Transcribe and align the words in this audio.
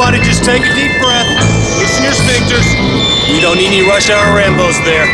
Everybody 0.00 0.24
just 0.24 0.44
take 0.44 0.62
a 0.62 0.74
deep 0.74 0.98
breath. 1.02 1.28
Loosen 1.78 2.04
your 2.04 2.14
sphincters. 2.14 2.64
We 3.28 3.38
don't 3.38 3.58
need 3.58 3.66
any 3.66 3.82
rush 3.82 4.08
hour 4.08 4.34
Rambos 4.34 4.82
there. 4.82 5.04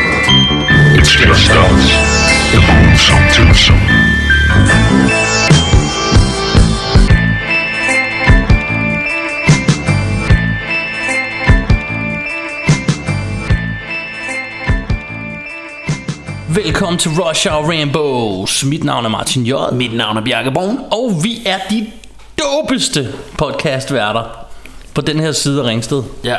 It's 0.96 1.10
just 1.10 1.50
us, 1.50 1.90
the 2.52 2.60
Boomsome 2.66 3.26
Twosome. 3.34 3.80
Velkommen 16.48 16.98
til 16.98 17.10
Rush 17.10 17.46
Hour 17.46 17.70
Rainbows. 17.70 18.64
Mit 18.64 18.84
navn 18.84 19.04
er 19.04 19.08
Martin 19.08 19.44
J. 19.44 19.52
Mit 19.72 19.96
navn 19.96 20.16
er 20.16 20.20
Bjarke 20.20 20.50
Born. 20.50 20.78
Og 20.90 21.24
vi 21.24 21.42
er 21.46 21.58
de 21.70 21.86
dopeste 22.38 23.14
podcastværter 23.38 24.45
på 24.96 25.02
den 25.02 25.20
her 25.20 25.32
side 25.32 25.62
af 25.62 25.66
Ringsted. 25.66 26.02
Ja. 26.24 26.36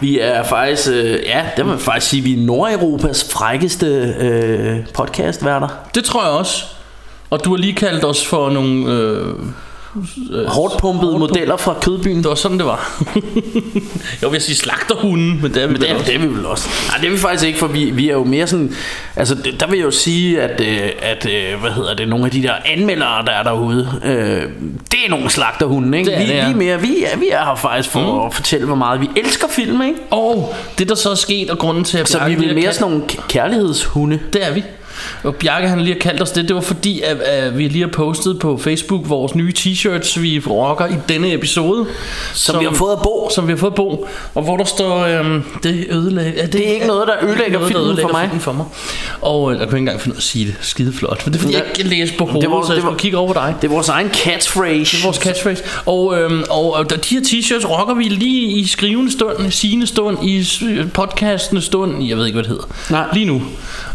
Vi 0.00 0.20
er 0.20 0.42
faktisk, 0.42 0.88
øh, 0.88 1.22
ja, 1.24 1.44
det 1.56 1.66
må 1.66 1.72
man 1.72 1.80
faktisk 1.80 2.10
sige, 2.10 2.22
vi 2.22 2.32
er 2.32 2.46
Nordeuropas 2.46 3.28
frækkeste 3.32 3.86
øh, 4.18 4.86
podcastværter. 4.94 5.68
Det 5.94 6.04
tror 6.04 6.22
jeg 6.22 6.32
også. 6.32 6.64
Og 7.30 7.44
du 7.44 7.50
har 7.50 7.56
lige 7.56 7.74
kaldt 7.74 8.04
os 8.04 8.26
for 8.26 8.50
nogle... 8.50 8.92
Øh, 8.92 9.34
Hårdt 10.48 10.78
pumpede 10.80 11.18
modeller 11.18 11.56
fra 11.56 11.74
Kødbyen. 11.82 12.16
det 12.16 12.28
var 12.28 12.34
sådan, 12.34 12.58
det 12.58 12.66
var. 12.66 13.02
jeg 14.22 14.32
vil 14.32 14.40
sige 14.40 14.56
slagterhunden, 14.56 15.42
men 15.42 15.54
det 15.54 15.62
er 15.62 15.66
vi 15.66 15.72
Men 15.72 15.82
det 15.82 15.90
er, 15.90 15.98
det 15.98 16.14
er 16.14 16.18
vi 16.18 16.26
vel 16.26 16.46
også. 16.46 16.68
Nej, 16.88 16.98
det 16.98 17.06
er 17.06 17.10
vi 17.10 17.18
faktisk 17.18 17.44
ikke, 17.46 17.58
for 17.58 17.66
vi, 17.66 17.84
vi 17.90 18.08
er 18.08 18.12
jo 18.12 18.24
mere 18.24 18.46
sådan... 18.46 18.74
Altså, 19.16 19.34
der 19.60 19.66
vil 19.66 19.76
jeg 19.76 19.86
jo 19.86 19.90
sige, 19.90 20.42
at, 20.42 20.60
øh, 20.60 20.88
at 21.02 21.26
øh, 21.26 21.60
hvad 21.60 21.70
hedder 21.70 21.94
det, 21.94 22.08
nogle 22.08 22.24
af 22.24 22.30
de 22.30 22.42
der 22.42 22.52
anmeldere, 22.64 23.24
der 23.26 23.32
er 23.32 23.42
derude, 23.42 24.00
øh, 24.04 24.42
det 24.90 24.98
er 25.06 25.10
nogle 25.10 25.30
slagterhunde, 25.30 25.98
ikke? 25.98 26.10
Det 26.10 26.16
er 26.16 26.22
vi, 26.22 26.26
det, 26.26 26.34
ja. 26.34 26.44
vi, 26.46 26.52
er 26.52 26.56
mere, 26.56 26.80
vi, 26.80 27.04
er, 27.12 27.16
vi 27.18 27.28
er 27.30 27.44
her 27.44 27.54
faktisk 27.54 27.88
for 27.90 28.20
mm. 28.20 28.26
at 28.26 28.34
fortælle, 28.34 28.66
hvor 28.66 28.76
meget 28.76 29.00
vi 29.00 29.10
elsker 29.16 29.48
film, 29.48 29.82
ikke? 29.82 29.98
Og 30.10 30.54
det 30.78 30.88
der 30.88 30.94
så 30.94 31.10
er 31.10 31.14
sket, 31.14 31.50
og 31.50 31.58
grunden 31.58 31.84
til 31.84 31.98
at 31.98 32.08
Så 32.08 32.18
vi 32.26 32.32
er 32.32 32.38
mere 32.38 32.54
kaldt- 32.54 32.74
sådan 32.74 32.90
nogle 32.90 33.08
kærlighedshunde. 33.28 34.18
Det 34.32 34.46
er 34.46 34.52
vi. 34.52 34.62
Og 35.22 35.34
Bjarke 35.34 35.68
han 35.68 35.80
lige 35.80 35.92
har 35.92 36.00
kaldt 36.00 36.22
os 36.22 36.30
det, 36.30 36.48
det 36.48 36.56
var 36.56 36.62
fordi, 36.62 37.00
at, 37.02 37.16
at 37.20 37.58
vi 37.58 37.68
lige 37.68 37.84
har 37.84 37.90
postet 37.92 38.38
på 38.38 38.56
Facebook 38.58 39.08
vores 39.08 39.34
nye 39.34 39.52
t-shirts, 39.58 40.20
vi 40.20 40.42
rocker 40.46 40.86
i 40.86 40.94
denne 41.08 41.32
episode. 41.32 41.86
Som, 42.34 42.60
vi 42.60 42.64
har 42.64 42.72
fået 42.72 42.92
af 42.92 43.02
Bo. 43.02 43.30
Som 43.34 43.46
vi 43.46 43.52
har 43.52 43.56
fået 43.58 43.74
Bo. 43.74 44.08
Og 44.34 44.42
hvor 44.42 44.56
der 44.56 44.64
står, 44.64 44.98
øhm, 45.06 45.42
det 45.62 45.86
ødelægger... 45.90 46.42
Er 46.42 46.46
Det 46.46 46.68
er 46.68 46.72
ikke 46.74 46.86
noget, 46.86 47.08
der 47.08 47.14
ødelægger 47.28 47.58
noget, 47.58 47.72
filmen 47.72 47.98
for 48.00 48.08
mig. 48.12 48.22
filmen 48.24 48.40
for 48.40 48.52
mig. 48.52 48.64
Og 49.20 49.52
øh, 49.52 49.58
jeg 49.60 49.68
kunne 49.68 49.78
ikke 49.78 49.82
engang 49.82 50.00
finde 50.00 50.12
ud 50.14 50.16
af 50.16 50.20
at 50.20 50.22
sige 50.24 50.46
det 50.46 50.54
skide 50.60 50.92
flot. 50.92 51.26
Men 51.26 51.32
det 51.32 51.38
er 51.38 51.42
fordi, 51.42 51.52
Ja. 51.52 51.58
jeg 51.58 51.66
ikke 51.68 51.82
kan 51.82 51.86
læse 51.90 52.14
på 52.18 52.24
hovedet, 52.24 52.42
Det 52.42 52.50
var- 52.50 52.62
så 52.62 52.72
jeg 52.72 52.76
det 52.76 52.82
skulle 52.82 52.98
kigge 52.98 53.18
over 53.18 53.32
på 53.32 53.40
dig. 53.40 53.54
Det 53.62 53.68
er 53.68 53.72
vores 53.72 53.88
egen 53.88 54.10
catchphrase. 54.14 54.96
Det 54.96 55.02
er 55.02 55.06
vores 55.06 55.16
catchphrase. 55.16 55.62
Og, 55.86 56.18
øhm, 56.20 56.42
og, 56.50 56.72
og 56.72 56.90
de 56.90 57.14
her 57.14 57.20
t-shirts 57.20 57.66
rocker 57.68 57.94
vi 57.94 58.04
lige 58.04 58.46
i 58.58 58.66
skrivende 58.66 59.12
stund, 59.12 59.50
sigende 59.50 59.86
stund, 59.86 60.18
i 60.24 60.44
podcastende 60.94 61.62
stund. 61.62 62.04
Jeg 62.04 62.16
ved 62.16 62.26
ikke, 62.26 62.36
hvad 62.36 62.42
det 62.42 62.50
hedder. 62.50 62.64
Nej. 62.90 63.06
Lige 63.12 63.26
nu. 63.26 63.42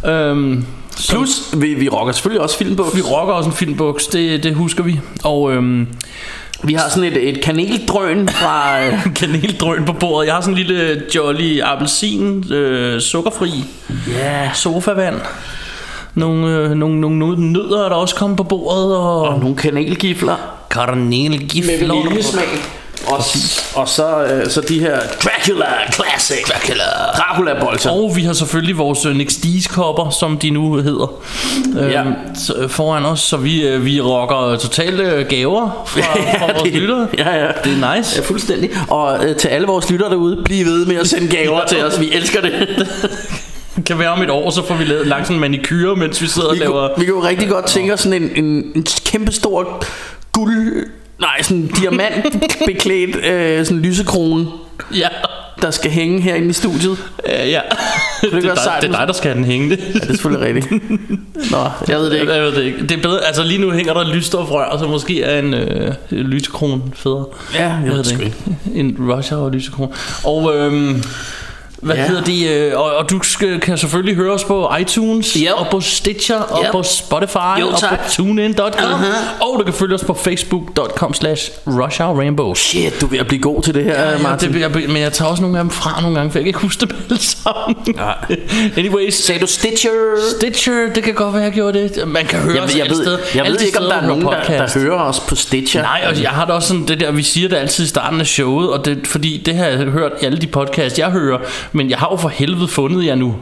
Øhm, 0.06 0.66
Plus, 1.10 1.54
vi, 1.58 1.74
vi 1.74 1.90
rocker 1.90 2.14
selvfølgelig 2.14 2.42
også 2.42 2.58
filmbuks. 2.58 2.96
vi 2.96 3.02
rocker 3.02 3.34
også 3.34 3.50
en 3.50 3.56
filmbuks, 3.56 4.08
det, 4.08 4.44
det 4.44 4.56
husker 4.56 4.84
vi. 4.84 5.00
Og 5.24 5.52
øhm, 5.54 5.88
Vi 6.64 6.74
har 6.74 6.90
sådan 6.90 7.04
et, 7.04 7.30
et 7.30 7.42
kaneldrøn 7.44 8.30
fra... 8.30 8.80
øh, 8.86 9.14
kaneldrøn 9.16 9.86
på 9.86 9.94
bordet. 9.94 10.28
Jeg 10.28 10.36
har 10.36 10.42
sådan 10.42 10.58
en 10.58 10.66
lille 10.66 11.02
jolly 11.16 11.62
appelsin, 11.64 12.54
øh, 12.54 13.02
sukkerfri 13.02 13.52
Ja, 14.08 14.52
sofavand. 14.54 15.16
Nogle, 16.16 16.58
øh, 16.58 16.72
nogle, 16.72 17.00
nogle, 17.02 17.20
nogle 17.20 17.52
nødder 17.52 17.86
er 17.86 17.90
der 17.90 17.96
også 17.96 18.16
kommet 18.16 18.38
på 18.38 18.44
bordet. 18.44 18.96
Og, 18.98 19.22
og 19.22 19.40
nogle 19.40 19.56
kanelgifler. 19.56 20.36
karamellgifler. 20.72 22.42
Og, 23.08 23.24
og 23.76 23.90
så, 23.90 24.24
øh, 24.24 24.50
så 24.50 24.62
de 24.62 24.80
her 24.80 25.00
Dracula 25.24 25.66
Classic. 25.94 26.38
Dracula. 26.48 26.84
Dracula 27.18 27.60
bolcher. 27.66 27.92
Og 27.92 28.12
vi 28.16 28.24
har 28.24 28.34
selvfølgelig 28.34 28.78
vores 28.78 29.06
øh, 29.06 29.16
Nextease 29.16 29.70
kopper, 29.70 30.10
som 30.10 30.38
de 30.38 30.50
nu 30.50 30.76
hedder, 30.76 31.14
Ja. 31.76 32.02
øhm, 32.04 32.14
så, 32.36 32.54
øh, 32.54 32.70
foran 32.70 33.06
os. 33.06 33.20
Så 33.20 33.38
vi, 33.38 33.68
øh, 33.68 33.86
vi 33.86 34.02
rocker 34.02 34.58
totalt 34.58 35.00
øh, 35.00 35.26
gaver 35.28 35.84
fra, 35.88 36.02
fra 36.40 36.54
vores 36.54 36.70
lyttere. 36.74 37.08
Ja, 37.18 37.30
ja. 37.30 37.48
Det 37.64 37.84
er 37.84 37.96
nice. 37.98 38.16
Ja, 38.16 38.22
fuldstændig. 38.26 38.70
Og 38.90 39.26
øh, 39.26 39.36
til 39.36 39.48
alle 39.48 39.68
vores 39.68 39.92
lyttere 39.92 40.10
derude, 40.10 40.42
bliv 40.46 40.66
ved 40.66 40.86
med 40.86 40.96
at 40.96 41.08
sende 41.08 41.28
gaver 41.38 41.66
til 41.66 41.84
os. 41.86 42.00
Vi 42.00 42.12
elsker 42.14 42.42
det. 42.42 42.88
Kan 43.86 44.00
være 44.00 44.10
om 44.10 44.22
et 44.22 44.30
år, 44.30 44.50
så 44.50 44.66
får 44.68 44.76
vi 44.76 44.84
lavet 44.84 45.08
langt 45.08 45.28
sådan 45.28 45.36
en 45.36 45.42
manicure, 45.42 45.96
mens 45.96 46.22
vi 46.22 46.28
sidder 46.28 46.48
og 46.48 46.54
Vi 46.56 46.60
laver... 46.60 46.88
kunne, 46.96 47.06
vi 47.06 47.12
kunne 47.12 47.28
rigtig 47.28 47.50
godt 47.50 47.66
tænke 47.66 47.94
os 47.94 48.00
sådan 48.00 48.24
en, 48.24 48.44
en, 48.46 48.72
en 48.76 48.86
kæmpe 49.06 49.32
stor 49.32 49.84
guld... 50.32 50.88
Nej, 51.22 51.42
sådan 51.42 51.58
en 51.58 51.68
diamantbeklædt 51.68 53.16
øh, 53.32 53.66
sådan 53.66 53.82
lysekrone, 53.82 54.48
Ja, 54.96 55.08
der 55.62 55.72
skal 55.72 55.92
hænge 55.92 56.22
herinde 56.22 56.50
i 56.50 56.54
studiet. 56.54 56.98
øh, 57.26 57.50
ja. 57.50 57.62
Det, 58.22 58.32
være 58.32 58.52
er 58.52 58.56
dig, 58.56 58.74
det 58.82 58.88
er 58.94 58.98
dig, 58.98 59.08
der 59.08 59.14
skal 59.14 59.30
have 59.32 59.38
den 59.38 59.46
hængende. 59.46 59.78
Ja, 59.94 60.00
det 60.00 60.04
er 60.04 60.08
selvfølgelig 60.08 60.48
rigtigt. 60.56 60.92
Nå, 61.52 61.58
jeg 61.88 62.00
ved 62.00 62.10
det 62.12 62.20
ikke. 62.22 62.34
Jeg 62.34 62.44
ved 62.44 62.52
det 62.56 62.64
ikke. 62.64 62.82
Det 62.82 62.92
er 62.92 63.02
bedre, 63.02 63.26
altså 63.28 63.44
lige 63.44 63.62
nu 63.62 63.72
hænger 63.72 63.94
der 63.94 64.14
lysstofrør, 64.14 64.78
så 64.80 64.88
måske 64.88 65.22
er 65.24 65.40
en 65.40 65.54
øh, 65.54 65.94
lysekron 66.12 66.94
federe. 66.96 67.26
Ja, 67.54 67.68
jeg 67.68 67.92
ved 67.92 67.98
det 67.98 68.06
det 68.06 68.22
ikke. 68.22 68.36
En 68.74 68.96
Russia 69.00 69.38
og 69.38 69.52
lysekron. 69.52 69.94
Og 70.24 70.58
øhm, 70.58 71.04
hvad 71.82 71.96
Ja. 71.96 72.02
ja. 72.02 72.08
hedder 72.08 72.24
det? 72.24 72.50
Øh, 72.50 72.80
og, 72.80 72.84
og 72.96 73.10
du 73.10 73.20
skal, 73.24 73.60
kan 73.60 73.78
selvfølgelig 73.78 74.16
høre 74.16 74.34
os 74.34 74.44
på 74.44 74.72
iTunes, 74.82 75.34
Yep. 75.34 75.48
og 75.56 75.68
på 75.72 75.82
Stitcher, 75.82 76.40
og 76.40 76.64
Yep. 76.66 76.72
på 76.72 76.84
Spotify, 76.84 77.60
Jo, 77.60 77.68
og 77.68 77.74
på 77.90 77.96
TuneIn.com. 78.12 78.92
Uh-huh. 78.92 79.44
Og 79.44 79.60
du 79.60 79.64
kan 79.64 79.74
følge 79.74 79.96
os 79.96 80.04
på 80.04 80.14
Facebook.com 80.14 81.14
slash 81.14 81.52
Rainbows. 81.68 82.60
Shit, 82.60 83.02
du 83.02 83.06
er 83.06 83.10
ved 83.10 83.20
at 83.20 83.28
blive 83.28 83.42
god 83.42 83.62
til 83.64 83.74
det 83.74 83.84
her, 83.84 84.12
Ja, 84.12 84.18
Martin. 84.18 84.54
det, 84.54 84.60
jeg, 84.62 84.72
men 84.72 84.98
jeg 84.98 85.14
tager 85.14 85.30
også 85.32 85.42
nogle 85.44 85.58
af 85.58 85.64
dem 85.64 85.72
fra 85.72 86.02
nogle 86.02 86.16
gange, 86.18 86.32
for 86.32 86.40
jeg 86.40 86.44
kan 86.44 86.48
ikke 86.50 86.60
huske 86.60 86.82
dem 86.86 86.90
alle 87.10 87.22
sammen. 87.22 87.76
Nej. 87.96 88.16
Anyways, 88.78 89.14
Sagde 89.14 89.42
du 89.42 89.48
Stitcher? 89.48 89.90
Stitcher, 90.40 90.94
det 90.96 91.04
kan 91.04 91.14
godt 91.14 91.34
være, 91.34 91.44
jeg 91.44 91.52
gjorde 91.52 91.80
det. 91.90 92.08
Man 92.08 92.26
kan 92.26 92.40
høre 92.40 92.56
Jeg, 92.56 92.64
os 92.64 92.78
jeg 92.78 92.86
ved, 92.90 92.96
steder. 92.96 93.18
jeg 93.36 93.46
ved 93.46 93.58
de 93.58 93.66
ikke, 93.66 93.80
om 93.80 93.86
der 93.86 93.96
er 93.96 94.08
nogen, 94.08 94.22
der, 94.26 94.44
der 94.48 94.80
hører 94.80 95.00
os 95.00 95.20
på 95.20 95.36
Stitcher. 95.36 95.82
Nej, 95.82 96.02
og 96.10 96.22
jeg 96.22 96.30
har 96.30 96.46
da 96.46 96.54
også 96.54 96.68
sådan 96.68 96.86
det 96.88 97.00
der, 97.00 97.12
vi 97.12 97.24
siger 97.24 97.50
det 97.50 97.56
altid 97.56 97.84
i 97.86 97.88
starten 97.88 98.20
af 98.20 98.28
showet, 98.28 98.70
og 98.70 98.86
det, 98.86 99.08
fordi 99.08 99.42
det 99.46 99.56
har 99.56 99.66
jeg 99.66 99.78
hørt 99.78 100.12
i 100.22 100.26
alle 100.26 100.38
de 100.38 100.48
podcasts, 100.48 101.00
jeg 101.00 101.10
hører, 101.10 101.38
men 101.72 101.90
jeg 101.90 101.98
har 101.98 102.08
jo 102.12 102.18
for 102.18 102.30
helvede 102.30 102.68
fundet 102.68 103.06
jer 103.06 103.16
nu. 103.16 103.36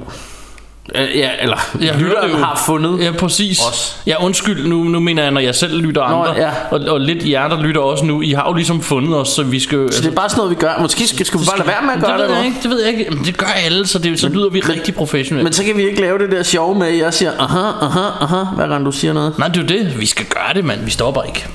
Ja, 0.96 1.30
eller 1.42 1.58
Jeg 1.82 1.94
det 1.94 2.32
jo. 2.32 2.38
har 2.38 2.64
fundet. 2.66 3.04
Ja, 3.06 3.12
præcis. 3.12 3.60
Os. 3.60 3.98
Ja, 4.08 4.24
undskyld, 4.24 4.68
nu, 4.68 4.84
nu 4.84 5.00
mener 5.00 5.24
jeg, 5.24 5.32
når 5.32 5.42
jeg 5.42 5.56
selv 5.56 5.82
lytter 5.82 6.02
andre, 6.02 6.34
ja. 6.38 6.50
og, 6.72 6.80
og 6.80 7.02
lidt 7.02 7.30
jer, 7.30 7.48
der 7.48 7.62
lytter 7.62 7.82
også 7.82 8.06
nu, 8.06 8.22
I 8.22 8.32
har 8.32 8.48
jo 8.48 8.54
ligesom 8.54 8.82
fundet 8.82 9.16
os, 9.18 9.30
så 9.30 9.44
vi 9.44 9.60
skal... 9.60 9.94
Så 9.94 10.02
det 10.02 10.08
er 10.08 10.16
bare 10.16 10.30
sådan 10.30 10.40
noget, 10.40 10.50
vi 10.50 10.56
gør. 10.56 10.74
Måske 10.82 11.08
skal, 11.08 11.26
skal 11.26 11.40
vi 11.40 11.46
bare 11.46 11.58
lade 11.58 11.68
være 11.68 11.82
med 11.82 11.94
at 11.94 12.00
gøre 12.02 12.22
det, 12.22 12.30
det, 12.30 12.38
nu. 12.38 12.44
ikke, 12.44 12.58
det 12.64 12.70
ved 12.70 12.84
jeg 12.84 13.00
ikke. 13.00 13.12
Men 13.12 13.26
det 13.26 13.38
gør 13.38 13.46
alle, 13.66 13.88
så, 13.88 14.00
det, 14.00 14.20
så 14.20 14.30
lyder 14.30 14.50
vi 14.50 14.60
rigtig 14.60 14.96
professionelt. 14.96 15.44
Men 15.44 15.54
så 15.54 15.64
kan 15.64 15.78
vi 15.78 15.90
ikke 15.90 16.02
lave 16.02 16.20
det 16.20 16.32
der 16.32 16.44
sjove 16.44 16.76
med, 16.80 16.88
at 16.88 16.98
jeg 16.98 17.14
siger, 17.14 17.32
aha, 17.40 17.86
aha, 17.86 18.24
aha, 18.24 18.44
hver 18.56 18.68
gang 18.68 18.86
du 18.86 18.92
siger 18.92 19.14
noget. 19.14 19.38
Nej, 19.40 19.48
det 19.48 19.58
er 19.58 19.62
jo 19.62 19.84
det. 19.84 20.00
Vi 20.00 20.06
skal 20.06 20.26
gøre 20.26 20.54
det, 20.54 20.66
mand. 20.66 20.86
Vi 20.86 20.92
stopper 20.92 21.24
ikke. 21.24 21.46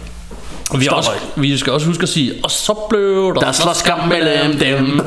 Og 0.71 0.81
vi, 0.81 0.89
også, 0.91 1.11
vi 1.37 1.59
skal 1.59 1.73
også 1.73 1.87
huske 1.87 2.03
at 2.03 2.09
sige, 2.09 2.33
og 2.43 2.51
så 2.51 2.75
blev 2.91 3.34
der, 3.34 3.41
Der 3.41 3.53
slår 3.53 3.73
skam 3.73 4.09
mellem 4.09 4.59
dem. 4.59 5.01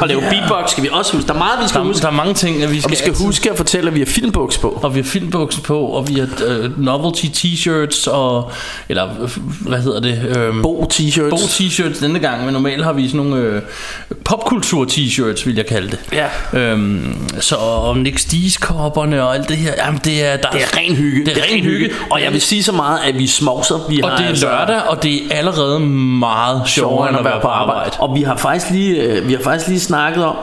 Og 0.00 0.08
lave 0.08 0.20
beatbox 0.20 0.70
skal 0.70 0.82
vi 0.84 0.88
også 0.92 1.12
huske. 1.16 1.28
Der 1.28 1.34
er 1.34 1.38
meget, 1.38 1.62
vi 1.62 1.68
skal 1.68 1.80
Der, 1.80 1.86
huske. 1.86 2.02
der 2.02 2.08
er 2.08 2.12
mange 2.12 2.34
ting, 2.34 2.62
at 2.62 2.72
vi 2.72 2.80
skal, 2.80 2.86
Og 2.88 2.90
vi 2.90 2.96
skal 2.96 3.08
altid- 3.08 3.24
huske 3.26 3.50
at 3.50 3.56
fortælle, 3.56 3.88
at 3.88 3.94
vi 3.94 3.98
har 4.00 4.06
filmbuks 4.06 4.58
på. 4.58 4.78
Og 4.82 4.94
vi 4.94 5.00
har 5.00 5.04
filmbukser 5.04 5.62
på, 5.62 5.80
og 5.80 6.08
vi 6.08 6.14
har 6.14 6.28
øh, 6.46 6.80
novelty 6.84 7.26
t-shirts, 7.26 8.10
og, 8.10 8.50
eller 8.88 9.08
øh, 9.22 9.30
hvad 9.60 9.78
hedder 9.82 10.00
det? 10.00 10.36
Øhm, 10.36 10.62
Bo 10.62 10.88
t-shirts. 10.92 11.30
Bo 11.30 11.36
t-shirts 11.36 12.00
denne 12.04 12.18
gang, 12.18 12.44
men 12.44 12.52
normalt 12.54 12.84
har 12.84 12.92
vi 12.92 13.08
sådan 13.08 13.26
nogle 13.26 13.36
øh, 13.44 13.62
popkultur 14.24 14.84
t-shirts, 14.84 15.46
vil 15.46 15.54
jeg 15.56 15.66
kalde 15.66 15.90
det. 15.90 15.98
Ja. 16.12 16.58
Øhm, 16.60 17.14
så 17.40 17.54
og 17.56 17.98
Nick 17.98 18.20
kopperne 18.60 19.22
og 19.22 19.34
alt 19.34 19.48
det 19.48 19.56
her, 19.56 19.72
jamen 19.86 20.00
det 20.04 20.24
er, 20.24 20.36
der 20.36 20.50
Det 20.50 20.62
er 20.62 20.78
ren 20.78 20.96
hygge. 20.96 21.26
Det 21.26 21.38
er 21.38 21.42
ren 21.52 21.60
hygge. 21.64 21.90
Og 22.10 22.22
jeg 22.22 22.32
vil 22.32 22.40
sige 22.40 22.62
så 22.62 22.72
meget, 22.72 22.98
at 23.08 23.18
vi 23.18 23.26
smovser. 23.26 23.86
Vi 23.88 24.00
Og 24.02 24.08
har 24.10 24.16
det 24.16 24.24
er 24.24 24.28
altså 24.28 24.46
lørdag, 24.46 24.82
og 24.88 25.02
det 25.02 25.14
er 25.32 25.36
allerede 25.38 25.80
meget 25.80 26.62
sjovere 26.66 27.08
end 27.08 27.18
at 27.18 27.24
være 27.24 27.40
på 27.40 27.48
arbejde. 27.48 27.90
Og 27.98 28.16
vi 28.16 28.22
har 28.22 28.36
faktisk 28.36 28.70
lige, 28.70 29.02
øh, 29.02 29.28
vi 29.28 29.32
har 29.32 29.40
faktisk 29.42 29.68
lige 29.68 29.80
snakket 29.90 30.24
om, 30.24 30.36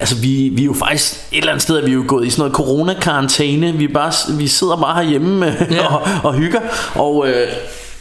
altså 0.00 0.16
vi, 0.16 0.48
vi 0.52 0.62
er 0.62 0.66
jo 0.66 0.74
faktisk, 0.74 1.14
et 1.32 1.38
eller 1.38 1.52
andet 1.52 1.62
sted 1.62 1.76
er 1.76 1.84
vi 1.84 1.92
jo 1.92 2.04
gået 2.08 2.26
i 2.26 2.30
sådan 2.30 2.40
noget 2.40 2.54
corona-karantæne. 2.54 3.72
Vi, 3.72 3.88
bare, 3.88 4.12
vi 4.38 4.48
sidder 4.48 4.76
bare 4.76 4.94
herhjemme 4.94 5.46
Ja. 5.70 5.86
og, 5.94 6.02
og 6.22 6.34
hygger. 6.34 6.60
Og, 6.94 7.28
øh, 7.28 7.48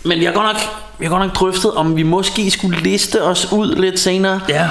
men 0.04 0.20
vi 0.20 0.26
har 0.26 0.34
godt 0.34 0.46
nok, 0.46 0.58
vi 1.04 1.08
har 1.08 1.12
godt 1.18 1.28
nok 1.28 1.36
drøftet, 1.36 1.72
om 1.72 1.96
vi 1.96 2.04
måske 2.04 2.52
skulle 2.52 2.80
liste 2.80 3.24
os 3.24 3.48
ud 3.52 3.76
lidt 3.76 4.00
senere. 4.00 4.40
Ja. 4.50 4.68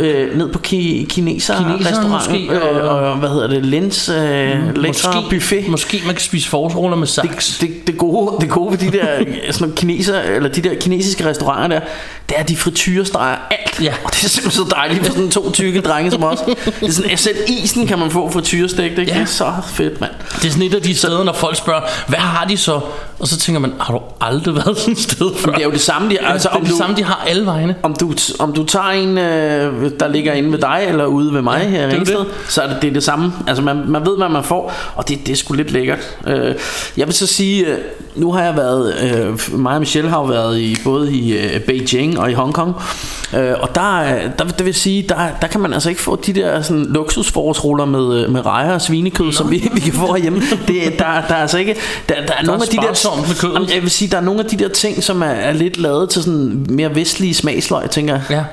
øh, 0.00 0.38
ned 0.38 0.52
på 0.52 0.58
ki- 0.66 1.06
kineser 1.08 1.78
restaurant, 1.80 2.10
måske, 2.10 2.46
øh, 2.50 2.62
og- 2.84 2.98
og, 2.98 3.16
hvad 3.16 3.28
hedder 3.28 3.46
det, 3.46 3.66
Lens 3.66 4.08
øh, 4.08 4.16
lækre 4.16 4.86
Måske, 4.88 5.08
buffet. 5.30 5.68
måske 5.68 6.02
man 6.06 6.14
kan 6.14 6.22
spise 6.22 6.48
forårsruller 6.48 6.96
med 6.96 7.06
saks. 7.06 7.58
Det, 7.60 7.86
det, 7.86 7.98
gode, 7.98 8.36
det 8.40 8.50
gode 8.50 8.70
ved 8.72 8.78
de 8.92 8.98
der, 8.98 9.24
sådan 9.52 9.74
kineser, 9.74 10.20
eller 10.20 10.48
de 10.48 10.60
der 10.60 10.74
kinesiske 10.80 11.28
restauranter 11.28 11.78
der, 11.80 11.86
det 12.28 12.36
er, 12.36 12.40
at 12.42 12.48
de 12.48 12.56
frityrestreger 12.56 13.36
alt. 13.50 13.82
Ja. 13.82 13.94
Og 14.04 14.10
det 14.14 14.24
er 14.24 14.28
simpelthen 14.28 14.64
så 14.66 14.70
dejligt 14.76 15.06
for 15.06 15.12
sådan 15.12 15.30
to 15.30 15.50
tykke 15.52 15.80
drenge 15.80 16.10
som 16.10 16.24
os. 16.24 16.38
Det 16.40 16.88
er 16.88 16.90
sådan, 16.92 17.16
selv 17.16 17.36
isen 17.48 17.86
kan 17.86 17.98
man 17.98 18.10
få 18.10 18.30
frityrestegt, 18.30 18.98
ikke? 18.98 19.12
Ja. 19.12 19.18
Det 19.18 19.22
er 19.22 19.26
så 19.26 19.52
fedt, 19.72 20.00
mand. 20.00 20.12
Det 20.42 20.44
er 20.44 20.50
sådan 20.50 20.66
et 20.66 20.74
af 20.74 20.82
de 20.82 20.94
steder, 20.94 21.24
når 21.24 21.32
folk 21.32 21.56
spørger, 21.56 21.80
hvad 22.08 22.18
har 22.18 22.44
de 22.44 22.56
så? 22.56 22.80
Og 23.18 23.28
så 23.28 23.38
tænker 23.38 23.60
man, 23.60 23.72
har 23.80 23.92
du 23.92 24.00
aldrig 24.20 24.54
været 24.54 24.78
sådan 24.78 24.92
et 24.92 24.98
sted 25.00 25.30
før? 25.36 25.52
Det 25.52 25.60
er 25.60 25.64
jo 25.64 25.75
det 25.76 25.84
samme, 25.84 26.10
de, 26.10 26.18
altså, 26.20 26.48
det 26.48 26.56
om 26.56 26.62
det 26.62 26.70
du, 26.70 26.76
samme, 26.76 26.96
de 26.96 27.04
har 27.04 27.24
alle 27.28 27.46
vegne. 27.46 27.74
om 27.82 27.94
du, 27.94 28.12
om 28.38 28.52
du 28.52 28.64
tager 28.64 28.88
en, 28.88 29.18
øh, 29.18 29.90
der 30.00 30.08
ligger 30.08 30.32
inde 30.32 30.52
ved 30.52 30.58
dig, 30.58 30.84
eller 30.88 31.06
ude 31.06 31.34
ved 31.34 31.42
mig 31.42 31.60
Ja, 31.62 31.68
her 31.68 31.88
i 31.88 31.94
Ringsted, 31.94 32.24
så 32.48 32.62
er 32.62 32.66
det, 32.68 32.76
det 32.82 32.88
er 32.88 32.92
det 32.92 33.02
samme. 33.02 33.32
Altså 33.46 33.62
man, 33.62 33.82
man 33.88 34.06
ved, 34.06 34.16
hvad 34.16 34.28
man 34.28 34.44
får, 34.44 34.72
og 34.94 35.08
det, 35.08 35.26
det 35.26 35.32
er 35.32 35.36
sgu 35.36 35.54
lidt 35.54 35.70
lækkert. 35.70 36.16
Øh, 36.26 36.54
jeg 36.96 37.06
vil 37.06 37.14
så 37.14 37.26
sige, 37.26 37.66
øh, 37.66 37.78
nu 38.16 38.32
har 38.32 38.42
jeg 38.42 38.56
været, 38.56 38.94
øh, 39.02 39.58
mig 39.58 39.74
og 39.74 39.80
Michelle 39.80 40.10
har 40.10 40.18
jo 40.18 40.24
været 40.24 40.58
i, 40.58 40.76
både 40.84 41.12
i 41.12 41.36
øh, 41.38 41.60
Beijing 41.60 42.18
og 42.18 42.30
i 42.30 42.34
Hongkong, 42.34 42.74
øh, 43.36 43.52
og 43.60 43.74
der, 43.74 43.98
er- 44.00 44.28
der, 44.38 44.44
der 44.44 44.64
vil 44.64 44.74
sige, 44.74 45.02
der, 45.08 45.16
der 45.40 45.46
kan 45.46 45.60
man 45.60 45.72
altså 45.72 45.88
ikke 45.88 46.00
få 46.00 46.16
de 46.16 46.32
der 46.32 46.62
sådan, 46.62 46.84
luksusforårsruller 46.86 47.84
med, 47.84 48.22
øh, 48.24 48.30
med 48.32 48.46
rejer 48.46 48.72
og 48.74 48.80
svinekød, 48.82 49.32
som 49.32 49.50
vi, 49.50 49.68
vi 49.74 49.80
kan 49.80 49.92
få 49.92 50.06
herhjemme. 50.14 50.40
Det, 50.68 50.82
der, 50.98 51.04
der 51.28 51.34
er 51.34 51.42
altså 51.42 51.58
ikke, 51.58 51.76
der, 52.08 52.14
der 52.26 52.32
er 52.38 52.42
nogle 52.46 52.62
af 52.62 52.68
de 52.68 52.76
der. 52.76 52.82
Jamen, 53.54 53.70
jeg 53.74 53.82
vil 53.82 53.90
sige, 53.90 54.10
der 54.10 54.16
er 54.16 54.20
nogle 54.20 54.40
af 54.40 54.46
de 54.46 54.56
der 54.56 54.68
ting, 54.68 55.02
som 55.02 55.22
er, 55.22 55.26
er 55.26 55.52
lidt 55.52 55.78
lavet 55.78 56.10
til 56.10 56.22
sådan 56.22 56.66
mere 56.70 56.94
vestlige 56.94 57.34
smagsløg, 57.34 57.90
tænker 57.90 58.14
jeg. 58.14 58.22
Ja. 58.30 58.44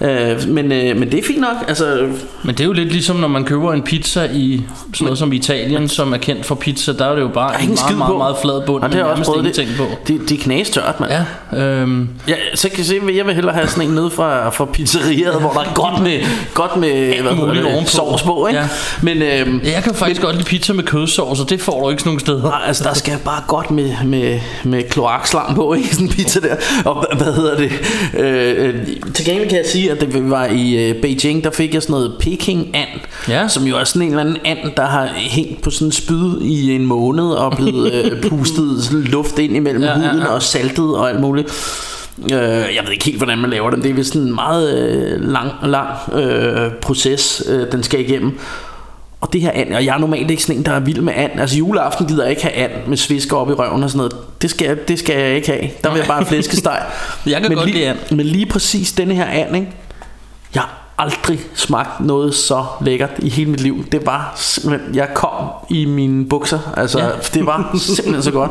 Øh, 0.00 0.48
men, 0.48 0.72
øh, 0.72 0.96
men 0.96 1.10
det 1.12 1.18
er 1.18 1.22
fint 1.26 1.40
nok. 1.40 1.56
Altså, 1.68 2.08
Men 2.42 2.54
det 2.54 2.60
er 2.60 2.64
jo 2.64 2.72
lidt 2.72 2.92
ligesom, 2.92 3.16
når 3.16 3.28
man 3.28 3.44
køber 3.44 3.72
en 3.72 3.82
pizza 3.82 4.28
i 4.32 4.62
sådan 4.94 5.04
noget 5.04 5.18
som 5.18 5.32
Italien, 5.32 5.88
som 5.88 6.12
er 6.12 6.16
kendt 6.16 6.46
for 6.46 6.54
pizza. 6.54 6.92
Der 6.92 7.06
er 7.06 7.14
det 7.14 7.22
jo 7.22 7.28
bare 7.28 7.52
der 7.52 7.58
er 7.58 7.62
en 7.62 7.68
meget, 7.68 7.96
meget, 7.98 8.10
på. 8.12 8.18
meget 8.18 8.36
flad 8.42 8.66
bund. 8.66 8.82
Og 8.82 8.88
det 8.92 8.98
har 8.98 9.06
jeg 9.08 9.18
også 9.18 9.32
prøvet. 9.32 9.56
Det, 9.56 9.68
på. 9.76 9.84
det, 10.08 10.20
det 10.28 10.38
er 10.38 10.42
knæstørt, 10.42 11.00
mand. 11.00 11.12
Ja, 11.52 11.58
øhm, 11.64 12.08
Ja, 12.28 12.34
så 12.54 12.68
kan 12.68 12.78
jeg 12.78 12.86
se, 12.86 12.94
jeg 13.16 13.26
vil 13.26 13.34
hellere 13.34 13.54
have 13.54 13.68
sådan 13.68 13.88
en 13.88 13.94
nede 13.94 14.10
fra, 14.10 14.48
fra 14.50 14.64
pizzeriet, 14.64 15.34
hvor 15.40 15.50
der 15.52 15.60
er 15.60 15.72
godt 15.74 16.02
med, 16.02 16.20
godt 16.54 16.76
med 16.76 17.22
hvad 17.22 17.32
hedder 17.54 17.78
det, 17.80 17.88
sovs 17.88 18.22
på, 18.22 18.46
ikke? 18.46 18.60
Ja. 18.60 18.68
Men 19.02 19.22
øhm, 19.22 19.60
jeg 19.64 19.82
kan 19.84 19.94
faktisk 19.94 20.22
godt 20.22 20.36
lide 20.36 20.44
pizza 20.46 20.72
med 20.72 20.84
kødsovs, 20.84 21.40
og 21.40 21.50
det 21.50 21.60
får 21.60 21.82
du 21.84 21.90
ikke 21.90 22.02
sådan 22.02 22.08
nogle 22.10 22.20
steder. 22.20 22.42
nej, 22.42 22.60
altså, 22.66 22.84
der 22.84 22.94
skal 22.94 23.18
bare 23.24 23.42
godt 23.46 23.70
med, 23.70 23.90
med, 24.04 24.40
med 24.64 24.82
kloakslam 24.90 25.54
på, 25.54 25.74
ikke? 25.74 25.88
Sådan 25.94 26.06
en 26.06 26.12
pizza 26.12 26.40
der. 26.40 26.56
Og 26.84 26.94
hvad- 26.94 27.24
hvad 27.24 27.34
hedder 27.34 27.56
det? 27.56 27.72
Øh, 28.18 28.68
øh, 28.68 28.74
til 29.14 29.24
gengæld 29.24 29.48
kan 29.48 29.58
jeg 29.58 29.66
sige, 29.66 29.87
at 29.88 30.00
det 30.00 30.30
var 30.30 30.46
i 30.46 30.88
øh, 30.90 31.00
Beijing, 31.02 31.44
der 31.44 31.50
fik 31.50 31.74
jeg 31.74 31.82
sådan 31.82 31.92
noget 31.92 32.16
Peking-and, 32.20 33.00
Ja. 33.28 33.48
som 33.48 33.64
jo 33.64 33.76
er 33.76 33.84
sådan 33.84 34.02
en 34.02 34.08
eller 34.08 34.20
anden 34.20 34.36
and, 34.44 34.58
der 34.76 34.84
har 34.86 35.06
hængt 35.16 35.62
på 35.62 35.70
sådan 35.70 35.88
en 35.88 35.92
spyd 35.92 36.40
i 36.40 36.72
en 36.74 36.86
måned 36.86 37.24
og 37.24 37.52
blevet 37.56 37.92
øh, 37.92 38.22
pustet 38.30 38.84
sådan 38.84 39.02
luft 39.02 39.38
ind 39.38 39.56
imellem 39.56 39.82
Ja, 39.82 39.88
ja, 39.88 39.98
ja, 39.98 40.10
huden 40.10 40.18
ja. 40.22 40.32
og 40.32 40.42
saltet 40.42 40.96
og 40.96 41.08
alt 41.10 41.20
muligt. 41.20 41.48
Øh, 42.24 42.30
jeg 42.30 42.80
ved 42.84 42.92
ikke 42.92 43.04
helt, 43.04 43.16
hvordan 43.16 43.38
man 43.38 43.50
laver 43.50 43.70
den. 43.70 43.82
Det 43.82 43.90
er 43.90 43.94
vist 43.94 44.12
sådan 44.12 44.28
en 44.28 44.34
meget 44.34 44.78
øh, 44.78 45.20
lang, 45.32 45.50
lang 45.62 45.88
øh, 46.12 46.70
proces, 46.82 47.42
øh, 47.48 47.72
den 47.72 47.82
skal 47.82 48.00
igennem. 48.00 48.38
Og 49.20 49.32
det 49.32 49.40
her 49.40 49.50
and, 49.54 49.74
og 49.74 49.84
jeg 49.84 49.94
er 49.94 49.98
normalt 49.98 50.30
ikke 50.30 50.42
sådan 50.42 50.56
en, 50.56 50.66
der 50.66 50.72
er 50.72 50.80
vild 50.80 51.00
med 51.00 51.12
and. 51.16 51.40
Altså 51.40 51.56
juleaften 51.56 52.06
gider 52.06 52.22
jeg 52.22 52.30
ikke 52.30 52.42
have 52.42 52.54
and 52.54 52.72
med 52.86 52.96
svisker 52.96 53.36
op 53.36 53.50
i 53.50 53.52
røven 53.52 53.82
og 53.82 53.90
sådan 53.90 53.96
noget. 53.96 54.12
Det 54.42 54.50
skal, 54.50 54.66
jeg, 54.66 54.88
det 54.88 54.98
skal 54.98 55.18
jeg 55.18 55.36
ikke 55.36 55.48
have. 55.52 55.70
Der 55.84 55.90
vil 55.90 55.98
jeg 55.98 56.06
bare 56.06 56.18
have 56.18 56.26
flæskesteg. 56.26 56.82
Jeg 57.26 57.40
kan 57.40 57.48
men 57.50 57.56
godt 57.58 57.66
lige, 57.66 57.78
lide 57.78 57.88
and. 57.88 57.98
Men 58.10 58.26
lige 58.26 58.46
præcis 58.46 58.92
denne 58.92 59.14
her 59.14 59.24
and, 59.24 59.56
ikke? 59.56 59.68
Jeg 60.54 60.62
har 60.62 60.78
aldrig 60.98 61.40
smagt 61.54 62.00
noget 62.00 62.34
så 62.34 62.64
lækkert 62.80 63.10
i 63.18 63.28
hele 63.28 63.50
mit 63.50 63.60
liv. 63.60 63.84
Det 63.92 64.06
var 64.06 64.32
simpelthen, 64.36 64.94
jeg 64.94 65.08
kom 65.14 65.34
i 65.70 65.84
mine 65.84 66.28
bukser. 66.28 66.58
Altså, 66.76 66.98
Ja. 66.98 67.04
ja. 67.06 67.10
det 67.34 67.46
var 67.46 67.70
simpelthen 67.96 68.22
så 68.22 68.30
godt. 68.30 68.50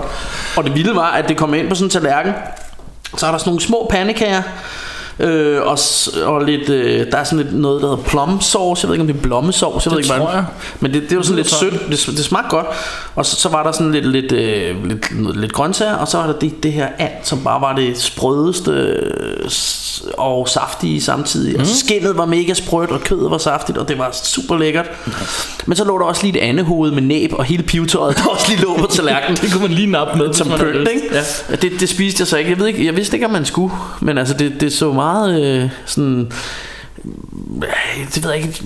Og 0.57 0.63
det 0.63 0.75
vilde 0.75 0.95
var, 0.95 1.11
at 1.11 1.29
det 1.29 1.37
kom 1.37 1.53
ind 1.53 1.69
på 1.69 1.75
sådan 1.75 1.85
en 1.85 1.89
tallerken. 1.89 2.33
Så 3.17 3.27
er 3.27 3.31
der 3.31 3.37
sådan 3.37 3.49
nogle 3.49 3.61
små 3.61 3.87
pandekager. 3.91 4.41
Øh, 5.19 5.61
og, 5.61 5.77
og 6.23 6.45
lidt, 6.45 6.69
øh, 6.69 7.11
der 7.11 7.17
er 7.17 7.23
sådan 7.23 7.45
lidt 7.45 7.55
noget, 7.55 7.81
der 7.81 7.89
hedder 7.89 8.03
plum 8.03 8.41
sauce. 8.41 8.85
Jeg 8.85 8.89
ved 8.89 8.95
ikke, 8.95 9.01
om 9.01 9.07
det 9.07 9.15
er 9.15 9.21
blommesauce. 9.21 9.89
Jeg 9.89 9.91
ved 9.91 9.97
Det 9.97 10.05
ikke, 10.05 10.15
hvad 10.15 10.25
tror 10.25 10.35
jeg. 10.35 10.45
Men 10.79 10.93
det, 10.93 11.01
det 11.09 11.15
jo 11.15 11.23
sådan 11.23 11.35
lidt 11.35 11.49
sødt. 11.49 11.73
Det, 11.73 12.17
det 12.17 12.25
smagte 12.25 12.49
godt. 12.49 12.65
Og 13.15 13.25
så, 13.25 13.35
så 13.35 13.49
var 13.49 13.63
der 13.63 13.71
sådan 13.71 13.91
lidt, 13.91 14.05
lidt, 14.05 14.31
øh, 14.31 14.85
lidt, 14.85 15.37
lidt 15.37 15.53
grøntsager. 15.53 15.95
Og 15.95 16.07
så 16.07 16.17
var 16.17 16.27
der 16.27 16.39
det, 16.39 16.63
det 16.63 16.73
her 16.73 16.87
and, 16.97 17.11
som 17.23 17.43
bare 17.43 17.61
var 17.61 17.75
det 17.75 17.97
sprødeste 17.97 18.71
øh, 18.71 19.49
og 20.17 20.49
saftige 20.49 21.01
samtidig. 21.01 21.53
Mm. 21.53 21.61
Og 21.61 21.67
skinnet 21.67 22.17
var 22.17 22.25
mega 22.25 22.53
sprødt, 22.53 22.91
og 22.91 23.01
kødet 23.01 23.31
var 23.31 23.37
saftigt, 23.37 23.77
og 23.77 23.87
det 23.87 23.97
var 23.97 24.11
super 24.23 24.57
lækkert. 24.57 24.89
Men 25.65 25.75
så 25.75 25.83
lå 25.83 25.99
der 25.99 26.05
også 26.05 26.23
lige 26.23 26.37
et 26.37 26.43
andet 26.43 26.65
hoved 26.65 26.91
med 26.91 27.01
næb, 27.01 27.33
og 27.33 27.43
hele 27.43 27.63
pivetøjet, 27.63 28.17
der 28.17 28.29
også 28.29 28.45
lige 28.49 28.61
lå 28.61 28.77
på 28.77 28.87
tallerkenen. 28.87 29.37
Det 29.41 29.51
kunne 29.51 29.61
man 29.61 29.71
lige 29.71 29.91
nappe 29.91 30.17
med, 30.17 30.33
Som 30.33 30.47
pynt, 30.47 30.89
ikke? 30.89 31.01
Ja. 31.11 31.55
Det, 31.55 31.71
det 31.79 31.89
spiste 31.89 32.21
jeg 32.21 32.27
så 32.27 32.37
ikke. 32.37 32.49
Jeg, 32.49 32.59
ved 32.59 32.67
ikke. 32.67 32.85
jeg 32.85 32.95
vidste 32.95 33.15
ikke, 33.15 33.25
om 33.25 33.31
man 33.31 33.45
skulle. 33.45 33.73
Men 34.01 34.17
altså, 34.17 34.33
det, 34.33 34.61
det 34.61 34.73
så 34.73 34.93
meget 34.93 35.43
øh, 35.43 35.69
sådan... 35.85 36.31
Øh, 37.61 38.13
det 38.15 38.23
ved 38.23 38.31
jeg 38.31 38.41
ikke... 38.41 38.63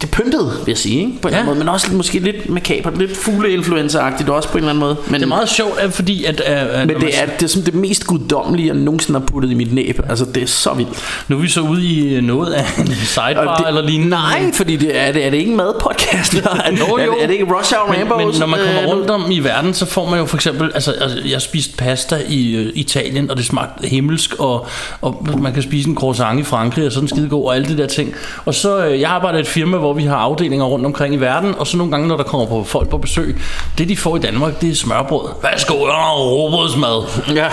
Det 0.00 0.10
pyntede, 0.10 0.44
vil 0.44 0.64
jeg 0.72 0.78
sige, 0.78 0.98
ikke? 1.00 1.12
På 1.22 1.28
en 1.28 1.34
Ja. 1.34 1.44
måde, 1.44 1.58
men 1.58 1.68
også 1.68 1.92
måske 1.92 2.18
lidt 2.18 2.48
makabert, 2.48 2.98
lidt 2.98 3.10
fugleinfluenza-agtigt 3.16 4.30
også 4.30 4.48
på 4.48 4.58
en 4.58 4.64
eller 4.64 4.70
anden 4.70 4.80
måde. 4.80 4.96
Men, 5.06 5.14
Det 5.14 5.22
er 5.22 5.26
meget 5.26 5.48
sjovt, 5.48 5.78
at 5.78 5.92
fordi 5.92 6.24
at, 6.24 6.40
at, 6.40 6.66
at 6.68 6.86
men 6.86 7.00
det 7.00 7.20
er, 7.22 7.26
det 7.26 7.42
er 7.42 7.46
sådan 7.46 7.66
det 7.66 7.74
mest 7.74 8.04
guddommelige, 8.06 8.66
jeg 8.66 8.74
nogensinde 8.76 9.20
har 9.20 9.26
puttet 9.26 9.50
i 9.50 9.54
mit 9.54 9.74
næb. 9.74 10.00
Altså, 10.08 10.24
det 10.24 10.42
er 10.42 10.46
så 10.46 10.74
vildt. 10.74 11.24
Nu 11.28 11.36
er 11.36 11.40
vi 11.40 11.48
så 11.48 11.60
ude 11.60 11.86
i 11.86 12.20
noget 12.20 12.52
af 12.52 12.64
en 12.78 12.86
sidebar 12.86 13.56
det, 13.56 13.68
eller 13.68 13.82
lignende. 13.82 14.10
Nej, 14.10 14.52
fordi 14.54 14.76
det 14.76 14.96
er, 14.98 15.12
det, 15.12 15.26
er 15.26 15.30
det 15.30 15.38
ikke 15.38 15.50
en 15.50 15.56
madpodcast? 15.56 16.34
er, 16.36 16.40
Nå, 16.88 16.96
er, 16.96 17.04
jo. 17.04 17.12
det, 17.12 17.22
er 17.22 17.26
det 17.26 17.32
ikke 17.34 17.54
Rush 17.54 17.74
Hour 17.74 17.86
men, 17.86 17.96
Rainbows? 17.96 18.34
men 18.34 18.40
når 18.40 18.46
man 18.46 18.58
kommer 18.66 18.82
øh, 18.82 18.88
rundt 18.88 19.10
om 19.10 19.30
i 19.30 19.38
verden, 19.38 19.74
så 19.74 19.86
får 19.86 20.10
man 20.10 20.18
jo 20.18 20.26
for 20.26 20.36
eksempel, 20.36 20.70
altså, 20.74 20.90
altså 20.92 21.18
jeg 21.26 21.42
spiste 21.42 21.76
pasta 21.76 22.16
i 22.28 22.54
øh, 22.54 22.72
Italien, 22.74 23.30
og 23.30 23.36
det 23.36 23.44
smagte 23.44 23.88
himmelsk, 23.88 24.34
og, 24.38 24.66
og 25.00 25.26
man 25.38 25.52
kan 25.52 25.62
spise 25.62 25.88
en 25.88 25.94
croissant 25.96 26.40
i 26.40 26.42
Frankrig, 26.42 26.86
og 26.86 26.92
sådan 26.92 27.08
skidegod, 27.08 27.44
og 27.46 27.54
alle 27.56 27.68
de 27.68 27.78
der 27.78 27.86
ting. 27.86 28.14
Og 28.44 28.54
så, 28.54 28.84
øh, 28.86 29.00
jeg 29.00 29.10
arbejder 29.10 29.38
i 29.38 29.40
et 29.40 29.46
firma, 29.46 29.76
hvor 29.76 29.89
vi 29.92 30.04
har 30.04 30.16
afdelinger 30.16 30.64
rundt 30.66 30.86
omkring 30.86 31.14
i 31.14 31.16
verden, 31.16 31.54
og 31.58 31.66
så 31.66 31.76
nogle 31.76 31.90
gange, 31.92 32.08
når 32.08 32.16
der 32.16 32.24
kommer 32.24 32.46
på 32.46 32.64
folk 32.64 32.88
på 32.88 32.98
besøg, 32.98 33.40
det 33.78 33.88
de 33.88 33.96
får 33.96 34.16
i 34.16 34.18
Danmark, 34.18 34.60
det 34.60 34.70
er 34.70 34.74
smørbrød. 34.74 35.28
Værsgo, 35.42 35.74
råbrødsmad. 35.74 37.02
Ja. 37.34 37.46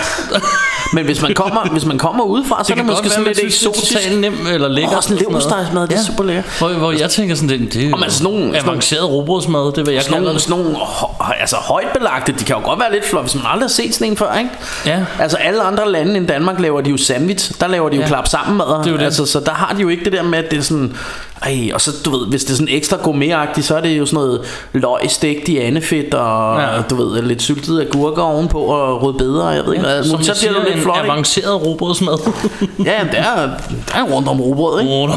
Men 0.92 1.04
hvis 1.04 1.22
man 1.22 1.34
kommer, 1.34 1.68
hvis 1.72 1.84
man 1.84 1.98
kommer 1.98 2.24
udefra, 2.24 2.64
så 2.64 2.66
Det 2.66 2.70
er 2.72 2.74
det 2.82 2.86
måske 2.86 3.08
sådan 3.08 3.22
man 3.24 3.26
lidt 3.28 3.38
synes, 3.38 3.58
det 3.58 3.66
er 3.66 3.70
eksotisk. 3.70 3.96
eller 3.96 4.30
sådan 4.40 4.54
og 4.56 4.70
noget. 4.70 5.20
leverpostejsmad, 5.20 5.88
det 5.88 5.96
er 5.98 6.02
super 6.02 6.24
lækkert. 6.24 6.44
Hvor, 6.58 6.68
hvor 6.68 6.92
jeg 6.92 7.10
tænker 7.10 7.34
sådan, 7.34 7.48
det, 7.48 7.72
det 7.74 7.84
er 7.88 7.94
Åh, 7.94 8.00
men 8.00 8.10
sådan 8.10 8.32
nogle- 8.32 8.54
sådan 8.54 8.68
avanceret 8.68 9.10
råbrødsmad, 9.10 9.72
det 9.72 9.86
vil 9.86 9.94
jeg 9.94 10.02
Sådan 10.02 10.18
kalde 10.22 10.32
det. 10.34 10.42
sådan 10.42 10.62
nogle 10.64 10.76
altså 11.40 11.56
højt 11.56 11.86
belagte, 11.98 12.32
de 12.38 12.44
kan 12.44 12.56
jo 12.56 12.62
godt 12.64 12.80
være 12.80 12.92
lidt 12.92 13.06
flot, 13.06 13.22
hvis 13.22 13.34
man 13.34 13.44
aldrig 13.46 13.64
har 13.64 13.68
set 13.68 13.94
sådan 13.94 14.10
en 14.12 14.16
før, 14.16 14.38
ikke? 14.38 14.50
Ja. 14.86 15.00
Altså 15.20 15.36
alle 15.36 15.62
andre 15.62 15.92
lande 15.92 16.16
end 16.16 16.28
Danmark 16.28 16.60
laver 16.60 16.80
de 16.80 16.90
jo 16.90 16.96
sandwich, 16.96 17.60
der 17.60 17.66
laver 17.66 17.88
de 17.88 17.96
jo 17.96 18.02
Ja. 18.02 18.08
klap 18.08 18.26
sammen 18.28 18.56
mad. 18.58 18.66
Det 18.78 18.86
er 18.86 18.90
jo 18.90 18.96
det. 18.96 19.04
Altså, 19.04 19.26
så 19.26 19.40
der 19.40 19.52
har 19.52 19.74
de 19.74 19.82
jo 19.82 19.88
ikke 19.88 20.04
det 20.04 20.12
der 20.12 20.22
med, 20.22 20.38
at 20.38 20.50
det 20.50 20.58
er 20.58 20.62
sådan, 20.62 20.96
ej, 21.42 21.70
og 21.74 21.80
så 21.80 21.90
du 22.04 22.10
ved, 22.10 22.26
hvis 22.26 22.44
det 22.44 22.50
er 22.52 22.54
sådan 22.56 22.74
ekstra 22.74 22.96
gourmetagtigt, 23.02 23.66
så 23.66 23.76
er 23.76 23.80
det 23.80 23.98
jo 23.98 24.06
sådan 24.06 24.16
noget 24.16 24.40
løg 24.72 25.10
stegt 25.10 25.48
i 25.48 25.58
andefedt, 25.58 26.14
og 26.14 26.60
Ja. 26.60 26.74
ja. 26.76 26.82
du 26.90 26.94
ved, 26.96 27.22
lidt 27.22 27.42
syltede 27.42 27.86
agurker 27.86 28.22
ovenpå, 28.22 28.58
og 28.58 29.02
rødbeder, 29.02 29.44
og 29.44 29.54
jeg 29.56 29.64
ved 29.64 29.72
ikke 29.72 29.86
hvad. 29.86 30.04
Som 30.04 30.22
så 30.22 30.36
bliver 30.40 30.60
det 30.60 30.72
lidt 30.74 30.82
flot, 30.82 30.98
avanceret 31.04 31.62
råbrødsmad. 31.66 32.18
Ja, 32.84 32.98
der 33.12 33.18
er, 33.22 33.46
der 33.88 33.94
er 33.94 34.02
rundt 34.02 34.28
om 34.28 34.40
robrød, 34.40 34.80
ikke? 34.80 34.92
Oh, 34.92 35.08
no. 35.08 35.14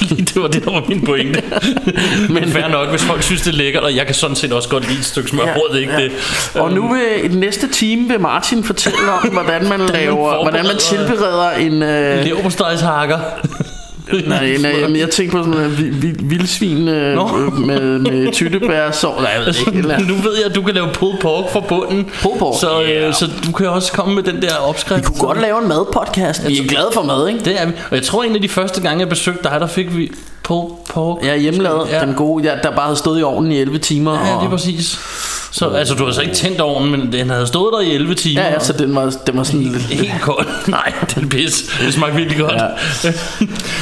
det, 0.00 0.18
det 0.34 0.42
var 0.42 0.48
det, 0.48 0.64
der 0.64 0.70
var 0.72 0.82
min 0.88 1.00
pointe. 1.06 1.42
Men 2.34 2.48
fair 2.48 2.68
nok, 2.68 2.88
hvis 2.88 3.02
folk 3.04 3.22
synes, 3.22 3.40
det 3.42 3.48
er 3.52 3.56
lækkert, 3.56 3.82
og 3.82 3.96
jeg 3.96 4.06
kan 4.06 4.14
sådan 4.14 4.36
set 4.36 4.52
også 4.52 4.68
godt 4.68 4.88
lide 4.88 4.98
et 4.98 5.04
stykke 5.04 5.28
smørbrød, 5.30 5.68
det 5.72 5.76
er 5.76 5.80
ikke 5.80 5.96
det. 5.96 6.12
Og 6.60 6.72
nu 6.72 6.88
vil 6.92 7.24
i 7.24 7.28
den 7.28 7.40
næste 7.40 7.68
time 7.72 8.08
vil 8.08 8.20
Martin 8.20 8.64
fortælle 8.64 8.98
om, 9.22 9.28
hvordan 9.42 9.68
man 9.68 9.80
laver, 9.80 10.42
hvordan 10.42 10.66
man 10.66 10.76
tilbereder 10.76 11.50
en... 11.50 11.82
Øh, 11.82 12.24
Leverpostejshakker. 12.24 13.18
Nej, 14.26 14.56
nej, 14.60 14.72
men 14.88 14.96
jeg 14.96 15.10
tænker 15.10 15.38
på 15.38 15.44
sådan 15.52 15.64
en 15.64 15.78
vi- 15.78 16.08
vi- 16.08 16.14
vildsvin 16.22 16.88
øh, 16.88 17.12
øh, 17.12 17.58
med, 17.58 17.98
med 17.98 18.32
tyttebær 18.32 18.90
sov. 18.90 19.20
Nej, 19.20 19.30
jeg 19.36 19.40
ved 19.46 19.54
ikke. 19.66 19.78
Eller, 19.78 19.98
nu 19.98 20.14
ved 20.14 20.36
jeg, 20.36 20.46
at 20.46 20.54
du 20.54 20.62
kan 20.62 20.74
lave 20.74 20.88
pulled 20.92 21.18
pork 21.20 21.52
fra 21.52 21.60
bunden. 21.60 22.06
Pulled 22.22 22.38
pork, 22.38 22.60
Så, 22.60 22.82
øh, 22.82 22.90
ja. 22.90 23.12
så 23.12 23.26
du 23.46 23.52
kan 23.52 23.68
også 23.68 23.92
komme 23.92 24.14
med 24.14 24.22
den 24.22 24.42
der 24.42 24.54
opskrift. 24.56 25.00
vi 25.00 25.06
kunne 25.06 25.26
godt 25.28 25.40
lave 25.40 25.62
en 25.62 25.68
madpodcast. 25.68 26.48
Vi 26.48 26.58
er 26.58 26.66
glade 26.68 26.88
for 26.94 27.02
mad, 27.02 27.28
ikke? 27.28 27.40
Det 27.44 27.60
er 27.62 27.66
vi. 27.66 27.72
Og 27.90 27.96
jeg 27.96 28.02
tror, 28.04 28.22
en 28.24 28.34
af 28.34 28.42
de 28.42 28.48
første 28.48 28.80
gange, 28.82 29.00
jeg 29.00 29.08
besøgte 29.08 29.42
dig, 29.42 29.56
der 29.60 29.66
fik 29.66 29.96
vi 29.96 30.12
pulled 30.46 30.70
pork. 30.90 31.24
Ja, 31.24 31.36
hjemmelavet. 31.36 31.88
Ja. 31.90 32.00
Den 32.00 32.14
gode, 32.14 32.44
ja, 32.44 32.54
der 32.62 32.70
bare 32.70 32.84
havde 32.84 32.96
stået 32.96 33.20
i 33.20 33.22
ovnen 33.22 33.52
i 33.52 33.58
11 33.58 33.78
timer. 33.78 34.12
Ja, 34.12 34.34
det 34.40 34.46
er 34.46 34.50
præcis. 34.50 34.98
Så, 35.50 35.68
altså, 35.68 35.94
du 35.94 36.04
har 36.04 36.12
så 36.12 36.20
ikke 36.20 36.34
tændt 36.34 36.60
ovnen, 36.60 36.90
men 36.90 37.12
den 37.12 37.30
havde 37.30 37.46
stået 37.46 37.72
der 37.72 37.80
i 37.80 37.94
11 37.94 38.14
timer. 38.14 38.42
ja, 38.42 38.52
ja, 38.52 38.58
så 38.58 38.72
den 38.72 38.94
var, 38.94 39.14
den 39.26 39.36
var 39.36 39.42
sådan 39.42 39.62
lidt... 39.62 39.82
Helt 39.82 40.20
kold. 40.20 40.46
Nej, 40.68 40.92
det 41.14 41.24
er 41.24 41.28
pis. 41.28 41.70
Det 41.80 41.94
smagte 41.94 42.16
virkelig 42.16 42.38
godt. 42.40 42.54
Ja. 43.04 43.12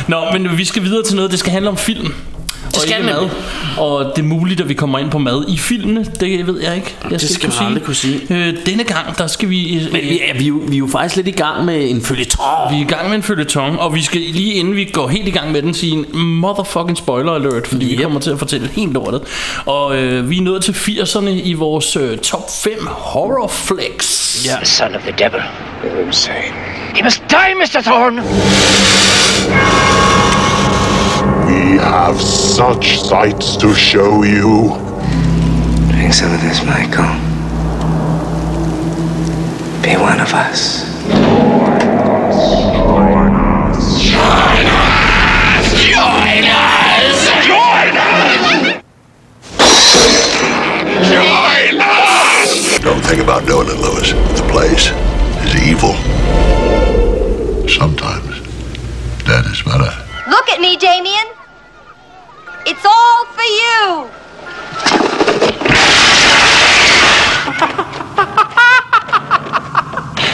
Nå, 0.09 0.25
men 0.33 0.59
vi 0.59 0.64
skal 0.64 0.83
videre 0.83 1.02
til 1.02 1.16
noget. 1.16 1.30
Det 1.30 1.38
skal 1.38 1.52
handle 1.52 1.71
om 1.71 1.76
film. 1.76 2.14
Og 2.75 2.81
skal 2.81 2.97
ikke 2.99 3.07
nemlig. 3.12 3.31
mad. 3.76 3.78
Og 3.78 4.12
det 4.16 4.23
er 4.23 4.26
muligt, 4.26 4.61
at 4.61 4.69
vi 4.69 4.75
kommer 4.75 4.99
ind 4.99 5.11
på 5.11 5.19
mad 5.19 5.45
i 5.49 5.57
filmene. 5.59 6.04
Det 6.21 6.47
ved 6.47 6.61
jeg 6.62 6.76
ikke. 6.76 6.95
Jeg 7.11 7.21
skal 7.21 7.31
ikke 7.31 7.57
man 7.61 7.66
aldrig 7.69 7.83
kunne 7.85 7.95
sige. 7.95 8.21
Øh, 8.31 8.54
denne 8.66 8.85
gang, 8.85 9.19
der 9.19 9.26
skal 9.26 9.50
vi... 9.50 9.76
Øh, 9.76 9.93
Men 9.93 10.00
vi 10.02 10.21
er, 10.28 10.35
vi, 10.38 10.45
er 10.45 10.49
jo, 10.49 10.61
vi 10.69 10.75
er 10.75 10.78
jo 10.78 10.88
faktisk 10.93 11.16
lidt 11.16 11.28
i 11.28 11.31
gang 11.31 11.64
med 11.64 11.90
en 11.90 12.02
følgetong. 12.02 12.71
vi 12.71 12.76
er 12.76 12.81
i 12.81 12.88
gang 12.88 13.09
med 13.09 13.16
en 13.16 13.23
følgetong, 13.23 13.81
og 13.81 13.95
vi 13.95 14.02
skal 14.02 14.21
lige 14.21 14.54
inden 14.54 14.76
vi 14.76 14.85
går 14.85 15.09
helt 15.09 15.28
i 15.28 15.31
gang 15.31 15.52
med 15.52 15.62
den 15.62 15.75
sige 15.75 15.93
en 15.93 16.07
motherfucking 16.14 16.99
spoiler 16.99 17.33
alert, 17.33 17.66
fordi 17.66 17.85
yep. 17.93 17.99
vi 17.99 18.02
kommer 18.02 18.21
til 18.21 18.31
at 18.31 18.38
fortælle 18.38 18.69
helt 18.69 18.93
lortet. 18.93 19.23
Og 19.66 19.97
øh, 19.97 20.31
vi 20.31 20.38
er 20.38 20.43
nået 20.43 20.62
til 20.64 20.73
80'erne 20.73 21.28
i 21.28 21.52
vores 21.52 21.97
øh, 21.97 22.19
top 22.19 22.50
5 22.64 22.73
horror 22.87 23.49
flicks. 23.49 24.43
Ja. 24.47 24.57
The 24.57 24.66
son 24.66 24.95
of 24.95 25.00
the 25.00 25.12
devil. 25.19 25.40
You're 25.85 26.07
insane. 26.07 26.52
He 26.95 27.02
must 27.02 27.23
die, 27.31 27.54
Mr. 27.54 27.81
Thorne! 27.83 28.23
We 31.85 31.91
have 31.91 32.19
such 32.19 32.99
sights 33.03 33.57
to 33.59 33.75
show 33.75 34.23
you. 34.23 34.71
Drink 35.93 36.14
some 36.14 36.33
of 36.33 36.41
this, 36.41 36.64
Michael. 36.64 37.05
Be 39.83 39.95
one 40.00 40.19
of 40.19 40.33
us. 40.33 40.83
join 44.00 44.57
us 45.45 45.85
join 47.45 47.67
us 51.85 52.79
Don't 52.79 53.05
think 53.05 53.21
about 53.21 53.45
doing 53.47 53.69
it, 53.69 53.76
Lewis. 53.76 54.12
The 54.41 54.47
place 54.50 54.91
is 55.45 55.55
evil. 55.69 55.93
Sometimes 57.69 58.41
that 59.26 59.45
is 59.45 59.61
better. 59.62 59.93
Look 60.31 60.49
at 60.49 60.62
me, 60.62 60.79
Damien. 60.79 61.44
It's 62.66 62.85
all 62.85 63.26
for 63.26 63.42
you. 63.42 64.09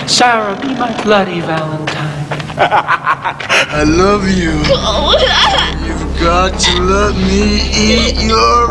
Sarah, 0.06 0.56
be 0.60 0.68
my 0.75 0.92
bloody 1.02 1.40
Valentine. 1.40 2.26
I 2.58 3.84
love 3.84 4.28
you. 4.28 4.52
You've 5.87 6.20
got 6.20 6.58
to 6.60 6.80
let 6.82 7.16
me 7.16 7.62
eat 7.75 8.14
your 8.22 8.68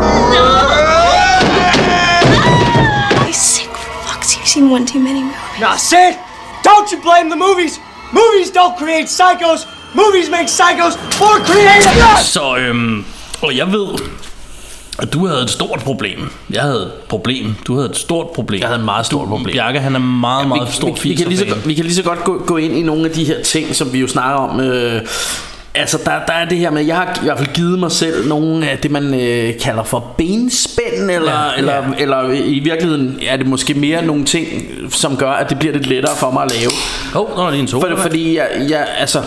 You 3.26 3.32
sick 3.32 3.68
fucks. 4.04 4.36
You've 4.38 4.48
seen 4.48 4.70
one 4.70 4.86
too 4.86 5.00
many 5.00 5.22
movies. 5.22 5.36
Now, 5.60 5.76
Sid, 5.76 6.16
don't 6.62 6.90
you 6.90 7.00
blame 7.02 7.28
the 7.28 7.36
movies. 7.36 7.78
Movies 8.12 8.50
don't 8.50 8.76
create 8.76 9.06
psychos. 9.06 9.66
Movies 9.94 10.30
make 10.30 10.46
psychos 10.48 10.96
more 11.18 11.40
creative. 11.40 11.92
Så, 12.22 12.56
øhm, 12.56 12.70
um, 12.70 13.04
og 13.42 13.56
jeg 13.56 13.72
ved, 13.72 13.86
at 14.98 15.12
du 15.12 15.26
havde 15.26 15.42
et 15.42 15.50
stort 15.50 15.78
problem. 15.80 16.30
Jeg 16.50 16.62
havde 16.62 16.82
et 16.82 16.92
problem. 17.08 17.54
Du 17.66 17.74
havde 17.76 17.90
et 17.90 17.96
stort 17.96 18.26
problem. 18.30 18.60
Jeg 18.60 18.68
havde 18.68 18.78
et 18.78 18.84
meget 18.84 19.06
stort 19.06 19.28
problem. 19.28 19.54
Bjarke, 19.54 19.80
han 19.80 19.94
er 19.94 19.98
meget, 19.98 20.48
meget 20.48 20.68
vi, 20.68 20.72
stor 20.72 20.94
vi, 21.02 21.08
vi, 21.08 21.14
kan 21.14 21.26
lige 21.28 21.38
så, 21.38 21.44
80'er-fan. 21.44 21.54
godt- 21.56 21.68
vi 21.68 21.74
kan 21.74 21.84
lige 21.84 21.94
så 21.94 22.02
godt 22.02 22.24
gå, 22.24 22.42
gå 22.46 22.56
ind 22.56 22.76
i 22.76 22.82
nogle 22.82 23.04
af 23.04 23.10
de 23.10 23.24
her 23.24 23.42
ting, 23.42 23.74
som 23.74 23.92
vi 23.92 23.98
jo 23.98 24.06
snakker 24.08 24.36
om. 24.40 24.60
Øh, 24.60 25.02
altså, 25.74 25.98
der, 26.04 26.12
der 26.26 26.32
er 26.32 26.44
det 26.48 26.58
her 26.58 26.70
med, 26.70 26.84
jeg 26.86 26.96
har 26.96 27.18
i 27.22 27.24
hvert 27.24 27.38
fald 27.38 27.48
givet 27.54 27.78
mig 27.78 27.92
selv 27.92 28.28
nogle 28.28 28.70
af 28.70 28.78
det, 28.78 28.90
man 28.90 29.14
øh, 29.20 29.58
kalder 29.60 29.82
for 29.82 30.14
benspænd, 30.18 31.10
eller, 31.10 31.32
Ja, 31.32 31.44
ja, 31.46 31.56
eller, 31.58 31.74
ja. 31.74 31.82
eller 31.98 32.30
i 32.32 32.58
virkeligheden 32.58 33.18
er 33.26 33.36
det 33.36 33.46
måske 33.46 33.74
mere 33.74 34.04
nogle 34.04 34.24
ting, 34.24 34.48
som 34.90 35.16
gør, 35.16 35.30
at 35.30 35.50
det 35.50 35.58
bliver 35.58 35.72
lidt 35.72 35.86
lettere 35.86 36.16
for 36.16 36.30
mig 36.30 36.42
at 36.42 36.52
lave. 36.60 36.70
Åh, 37.14 37.30
oh, 37.30 37.36
der 37.38 37.46
er 37.46 37.50
lige 37.50 37.62
en 37.62 37.68
For, 37.68 37.80
sofa. 37.80 38.02
fordi 38.02 38.36
jeg, 38.36 38.48
jeg, 38.68 38.88
altså, 38.98 39.22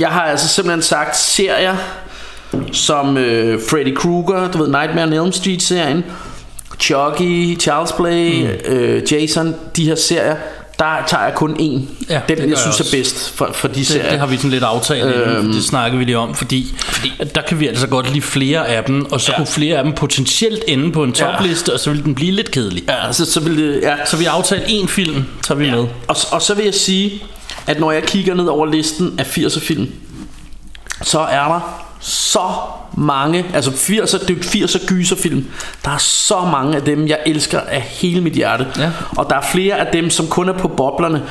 jeg 0.00 0.08
har 0.08 0.22
altså 0.22 0.48
simpelthen 0.48 0.82
sagt 0.82 1.16
serier, 1.16 1.76
som 2.72 3.16
øh, 3.16 3.60
Freddy 3.70 3.94
Krueger, 3.94 4.50
du 4.50 4.58
ved, 4.58 4.66
Nightmare 4.66 5.02
on 5.06 5.12
Elm 5.12 5.32
Street-serien, 5.32 6.04
Chucky, 6.80 7.60
Charles 7.60 7.92
Play, 7.92 8.42
mm. 8.42 8.72
øh, 8.72 9.12
Jason, 9.12 9.54
de 9.76 9.84
her 9.84 9.94
serier, 9.94 10.36
der 10.78 11.04
tager 11.06 11.24
jeg 11.24 11.34
kun 11.34 11.52
én. 11.52 11.62
Ja, 12.08 12.20
den, 12.28 12.38
jeg 12.38 12.48
jeg 12.48 12.58
synes 12.58 12.80
også. 12.80 12.96
er 12.96 12.98
bedst 12.98 13.30
for, 13.30 13.50
for 13.54 13.68
de 13.68 13.74
det, 13.74 13.86
serier. 13.86 14.10
det 14.10 14.18
har 14.18 14.26
vi 14.26 14.36
sådan 14.36 14.50
lidt 14.50 14.64
aftalt 14.64 15.14
øhm. 15.16 15.52
Det 15.52 15.64
snakker 15.64 15.98
vi 15.98 16.04
lige 16.04 16.18
om 16.18 16.34
Fordi, 16.34 16.74
fordi 16.78 17.12
der 17.34 17.42
kan 17.42 17.60
vi 17.60 17.68
altså 17.68 17.86
godt 17.86 18.10
lide 18.12 18.22
flere 18.22 18.68
af 18.68 18.84
dem 18.84 19.12
Og 19.12 19.20
så 19.20 19.32
ja. 19.32 19.36
kunne 19.36 19.46
flere 19.46 19.78
af 19.78 19.84
dem 19.84 19.92
potentielt 19.92 20.64
ende 20.68 20.92
på 20.92 21.04
en 21.04 21.12
topliste 21.12 21.72
Og 21.72 21.80
så 21.80 21.90
vil 21.90 22.04
den 22.04 22.14
blive 22.14 22.32
lidt 22.32 22.50
kedelig 22.50 22.82
Ja, 22.88 23.12
så, 23.12 23.32
så 23.32 23.40
vil 23.40 23.58
det, 23.58 23.80
ja. 23.82 23.94
Så 24.06 24.16
vi 24.16 24.24
har 24.24 24.32
aftalt 24.32 24.64
en 24.68 24.88
film 24.88 25.24
Tager 25.42 25.58
vi 25.58 25.64
ja. 25.64 25.70
med 25.70 25.86
Og, 26.08 26.16
og 26.32 26.42
så 26.42 26.54
vil 26.54 26.64
jeg 26.64 26.74
sige, 26.74 27.22
at 27.66 27.80
når 27.80 27.92
jeg 27.92 28.02
kigger 28.02 28.34
ned 28.34 28.46
over 28.46 28.66
listen 28.66 29.14
af 29.18 29.38
80'er 29.38 29.60
film, 29.60 29.88
så 31.02 31.18
er 31.18 31.48
der 31.48 31.87
så 32.00 32.50
mange, 32.96 33.44
altså 33.54 33.70
80'er, 33.70 34.26
det 34.26 34.30
er 34.30 34.60
jo 34.60 34.66
80'er 34.66 34.86
gyserfilm. 34.86 35.46
Der 35.84 35.90
er 35.90 35.98
så 35.98 36.40
mange 36.40 36.76
af 36.76 36.82
dem, 36.82 37.08
jeg 37.08 37.18
elsker 37.26 37.60
af 37.60 37.80
hele 37.80 38.20
mit 38.20 38.32
hjerte. 38.32 38.66
Ja. 38.78 38.90
Og 39.16 39.26
der 39.30 39.36
er 39.36 39.44
flere 39.52 39.78
af 39.78 39.92
dem, 39.92 40.10
som 40.10 40.26
kun 40.26 40.48
er 40.48 40.52
på 40.52 40.68
boblerne. 40.68 41.22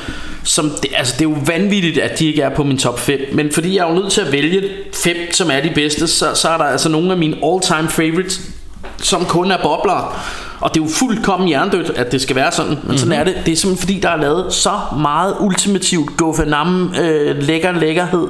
Som 0.44 0.70
det, 0.70 0.90
altså 0.96 1.14
det 1.18 1.24
er 1.24 1.30
jo 1.30 1.36
vanvittigt, 1.46 1.98
at 1.98 2.18
de 2.18 2.26
ikke 2.26 2.42
er 2.42 2.54
på 2.54 2.64
min 2.64 2.78
top 2.78 3.00
5. 3.00 3.20
Men 3.32 3.52
fordi 3.52 3.76
jeg 3.76 3.84
er 3.84 3.88
jo 3.88 4.00
nødt 4.00 4.12
til 4.12 4.20
at 4.20 4.32
vælge 4.32 4.68
fem, 5.04 5.16
som 5.32 5.50
er 5.50 5.60
de 5.60 5.70
bedste, 5.74 6.06
så, 6.06 6.34
så 6.34 6.48
er 6.48 6.56
der 6.56 6.64
altså 6.64 6.88
nogle 6.88 7.12
af 7.12 7.18
mine 7.18 7.36
all-time 7.44 7.88
favorites, 7.88 8.40
som 9.02 9.24
kun 9.24 9.50
er 9.50 9.62
bobler. 9.62 10.22
Og 10.60 10.74
det 10.74 10.80
er 10.80 10.84
jo 10.84 10.90
fuldkommen 10.90 11.48
hjernedødt, 11.48 11.90
at 11.90 12.12
det 12.12 12.20
skal 12.22 12.36
være 12.36 12.52
sådan. 12.52 12.70
Men 12.70 12.78
mm-hmm. 12.82 12.98
sådan 12.98 13.12
er 13.12 13.24
det. 13.24 13.34
Det 13.46 13.52
er 13.52 13.56
simpelthen 13.56 13.88
fordi, 13.88 14.00
der 14.00 14.08
er 14.08 14.16
lavet 14.16 14.52
så 14.52 14.70
meget 15.00 15.34
ultimativt 15.40 16.16
Gofenam 16.16 16.94
øh, 17.00 17.36
lækker 17.42 17.72
lækkerhed 17.72 18.28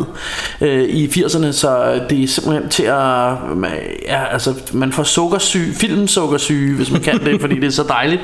øh, 0.61 0.85
i 0.85 1.07
80'erne, 1.07 1.53
så 1.53 2.01
det 2.11 2.23
er 2.23 2.29
simpelthen 2.29 2.69
til 2.69 2.83
at... 2.83 3.35
Ja, 4.07 4.25
altså, 4.33 4.55
man 4.73 4.93
får 4.93 5.03
sukkersyge, 5.03 5.75
filmsukkersyge, 5.75 6.77
hvis 6.77 6.91
man 6.91 7.01
kan 7.01 7.25
det, 7.25 7.41
fordi 7.41 7.55
det 7.55 7.65
er 7.65 7.71
så 7.71 7.85
dejligt. 7.89 8.21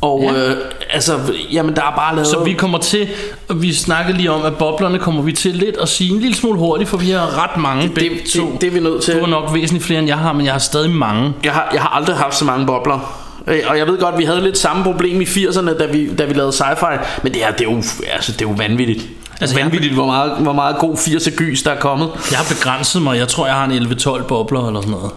Og 0.00 0.22
ja. 0.22 0.50
øh, 0.50 0.56
altså, 0.90 1.18
jamen 1.52 1.76
der 1.76 1.82
er 1.82 1.96
bare 1.96 2.14
lavet... 2.14 2.26
Så 2.28 2.44
vi 2.44 2.52
kommer 2.52 2.78
til 2.78 3.08
og 3.48 3.62
Vi 3.62 3.72
snakkede 3.72 4.16
lige 4.16 4.30
om 4.30 4.42
at 4.42 4.56
boblerne 4.56 4.98
kommer 4.98 5.22
vi 5.22 5.32
til 5.32 5.54
lidt 5.54 5.76
At 5.76 5.88
sige 5.88 6.12
en 6.12 6.20
lille 6.20 6.36
smule 6.36 6.58
hurtigt 6.58 6.90
For 6.90 6.96
vi 6.96 7.10
har 7.10 7.42
ret 7.42 7.60
mange 7.60 7.82
det, 7.82 7.94
begge 7.94 8.16
det, 8.16 8.24
to 8.24 8.52
det, 8.52 8.60
det 8.60 8.66
er 8.66 8.70
vi 8.70 8.80
nødt 8.80 9.02
til. 9.02 9.14
Du 9.14 9.20
har 9.20 9.26
nok 9.26 9.54
væsentligt 9.54 9.84
flere 9.84 9.98
end 9.98 10.08
jeg 10.08 10.18
har 10.18 10.32
Men 10.32 10.46
jeg 10.46 10.54
har 10.54 10.58
stadig 10.58 10.90
mange 10.90 11.32
Jeg 11.44 11.52
har, 11.52 11.70
jeg 11.72 11.82
har 11.82 11.88
aldrig 11.88 12.16
haft 12.16 12.36
så 12.36 12.44
mange 12.44 12.66
bobler. 12.66 13.26
Øh, 13.46 13.60
Og 13.68 13.78
jeg 13.78 13.86
ved 13.86 13.98
godt, 13.98 14.18
vi 14.18 14.24
havde 14.24 14.40
lidt 14.40 14.58
samme 14.58 14.84
problem 14.84 15.20
i 15.20 15.24
80'erne, 15.24 15.78
da 15.78 15.86
vi, 15.86 16.14
da 16.14 16.24
vi 16.24 16.34
lavede 16.34 16.52
sci-fi. 16.52 16.98
Men 17.22 17.34
det 17.34 17.44
er, 17.44 17.50
det 17.50 17.66
er, 17.66 17.70
jo, 17.70 17.76
altså, 18.12 18.32
det 18.32 18.42
er 18.42 18.48
jo 18.48 18.54
vanvittigt. 18.56 19.08
Altså, 19.40 19.56
vanvittigt, 19.56 19.94
hvor 19.94 20.06
meget, 20.06 20.32
hvor 20.38 20.52
meget 20.52 20.76
god 20.78 20.94
80'er 20.94 21.36
gys, 21.36 21.62
der 21.62 21.70
er 21.70 21.80
kommet. 21.80 22.08
Jeg 22.30 22.38
har 22.38 22.54
begrænset 22.54 23.02
mig 23.02 23.18
Jeg 23.18 23.28
tror 23.28 23.46
jeg 23.46 23.54
har 23.54 23.64
en 23.64 23.82
11-12 23.82 24.22
bobler 24.22 24.66
eller 24.66 24.80
sådan 24.80 24.92
noget 24.92 25.10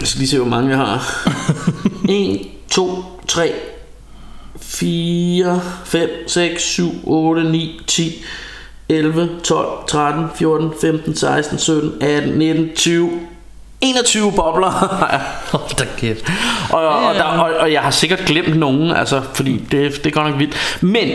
Jeg 0.00 0.08
skal 0.08 0.18
lige 0.18 0.28
se, 0.28 0.38
hvor 0.38 0.48
mange 0.48 0.70
jeg 0.70 0.78
har. 0.78 1.26
1, 2.08 2.40
2, 2.70 3.04
3, 3.28 3.52
4, 4.62 5.60
5, 5.84 6.08
6, 6.26 6.62
7, 6.62 6.90
8, 7.04 7.44
9, 7.44 7.80
10, 7.86 8.24
11, 8.88 9.28
12, 9.44 9.68
13, 9.88 10.24
14, 10.34 10.72
15, 10.80 11.14
16, 11.16 11.58
17, 11.58 12.02
18, 12.02 12.38
19, 12.38 12.74
20, 12.74 13.10
21 13.80 14.32
bobler. 14.32 14.70
Hold 15.52 15.76
da 15.78 15.84
kæft 15.96 16.30
Og, 16.70 16.88
og, 16.88 17.14
der, 17.14 17.22
og, 17.22 17.50
og 17.60 17.72
jeg 17.72 17.82
har 17.82 17.90
sikkert 17.90 18.18
glemt 18.26 18.56
nogen, 18.56 18.90
altså, 18.90 19.22
fordi 19.34 19.52
det, 19.70 19.92
det 20.04 20.06
er 20.06 20.10
godt 20.10 20.30
nok 20.30 20.38
vildt. 20.38 20.78
Men 20.80 21.08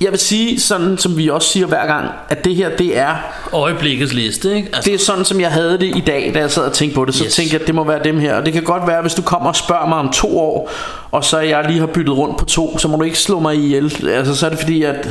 jeg 0.00 0.10
vil 0.10 0.18
sige, 0.18 0.60
sådan 0.60 0.98
som 0.98 1.16
vi 1.18 1.28
også 1.28 1.48
siger 1.48 1.66
hver 1.66 1.86
gang, 1.86 2.06
at 2.28 2.44
det 2.44 2.54
her, 2.54 2.76
det 2.76 2.98
er, 2.98 3.14
Øjeblikkets 3.52 4.12
liste 4.12 4.56
ikke? 4.56 4.68
Altså, 4.74 4.90
det 4.90 4.94
er 4.94 5.04
sådan, 5.04 5.24
som 5.24 5.40
jeg 5.40 5.50
havde 5.50 5.72
det 5.78 5.96
i 5.96 6.00
dag, 6.06 6.30
da 6.34 6.38
jeg 6.38 6.50
sad 6.50 6.62
og 6.62 6.72
tænkte 6.72 6.94
på 6.94 7.04
det. 7.04 7.14
Så 7.14 7.24
Yes. 7.24 7.34
tænkte 7.34 7.54
jeg, 7.54 7.60
at 7.60 7.66
det 7.66 7.74
må 7.74 7.84
være 7.84 8.00
dem 8.04 8.18
her. 8.20 8.34
Og 8.34 8.44
det 8.46 8.52
kan 8.52 8.62
godt 8.62 8.86
være, 8.86 9.00
hvis 9.02 9.14
du 9.14 9.22
kommer 9.22 9.48
og 9.48 9.56
spørger 9.56 9.86
mig 9.88 9.98
om 9.98 10.10
to 10.12 10.38
år, 10.38 10.70
og 11.10 11.24
så 11.24 11.38
jeg 11.38 11.64
lige 11.68 11.78
har 11.78 11.86
byttet 11.86 12.16
rundt 12.16 12.36
på 12.38 12.44
to, 12.44 12.78
så 12.78 12.88
må 12.88 12.96
du 12.96 13.02
ikke 13.02 13.18
slå 13.18 13.40
mig 13.40 13.54
ihjel. 13.56 14.08
Altså, 14.08 14.36
så 14.36 14.46
er 14.46 14.50
det 14.50 14.58
fordi, 14.58 14.82
at 14.82 15.08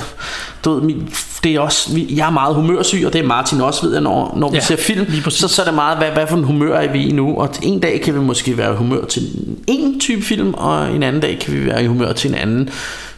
du 0.65 0.73
ved, 0.73 0.81
min, 0.81 1.09
det 1.43 1.55
er 1.55 1.59
også, 1.59 1.89
jeg 2.09 2.27
er 2.27 2.31
meget 2.31 2.55
humørsyg, 2.55 3.03
og 3.05 3.13
det 3.13 3.19
er 3.19 3.25
Martin 3.25 3.61
også, 3.61 3.85
ved 3.85 3.93
jeg, 3.93 4.01
når, 4.01 4.33
når 4.37 4.49
vi 4.49 4.55
Ja, 4.57 4.61
ser 4.61 4.75
film, 4.75 5.05
så, 5.29 5.47
så 5.47 5.61
er 5.61 5.65
det 5.65 5.73
meget, 5.75 5.97
hvad, 5.97 6.07
hvad 6.07 6.27
for 6.27 6.37
en 6.37 6.43
humør 6.43 6.75
er 6.77 6.91
vi 6.91 7.07
i 7.07 7.11
nu. 7.11 7.37
Og 7.37 7.49
en 7.61 7.79
dag 7.79 8.01
kan 8.01 8.13
vi 8.13 8.19
måske 8.19 8.57
være 8.57 8.73
i 8.73 8.75
humør 8.75 9.05
til 9.05 9.23
en 9.67 9.99
type 9.99 10.21
film, 10.21 10.53
og 10.53 10.89
en 10.95 11.03
anden 11.03 11.21
dag 11.21 11.37
kan 11.41 11.53
vi 11.53 11.65
være 11.65 11.83
i 11.83 11.87
humør 11.87 12.13
til 12.13 12.29
en 12.29 12.35
anden 12.35 12.69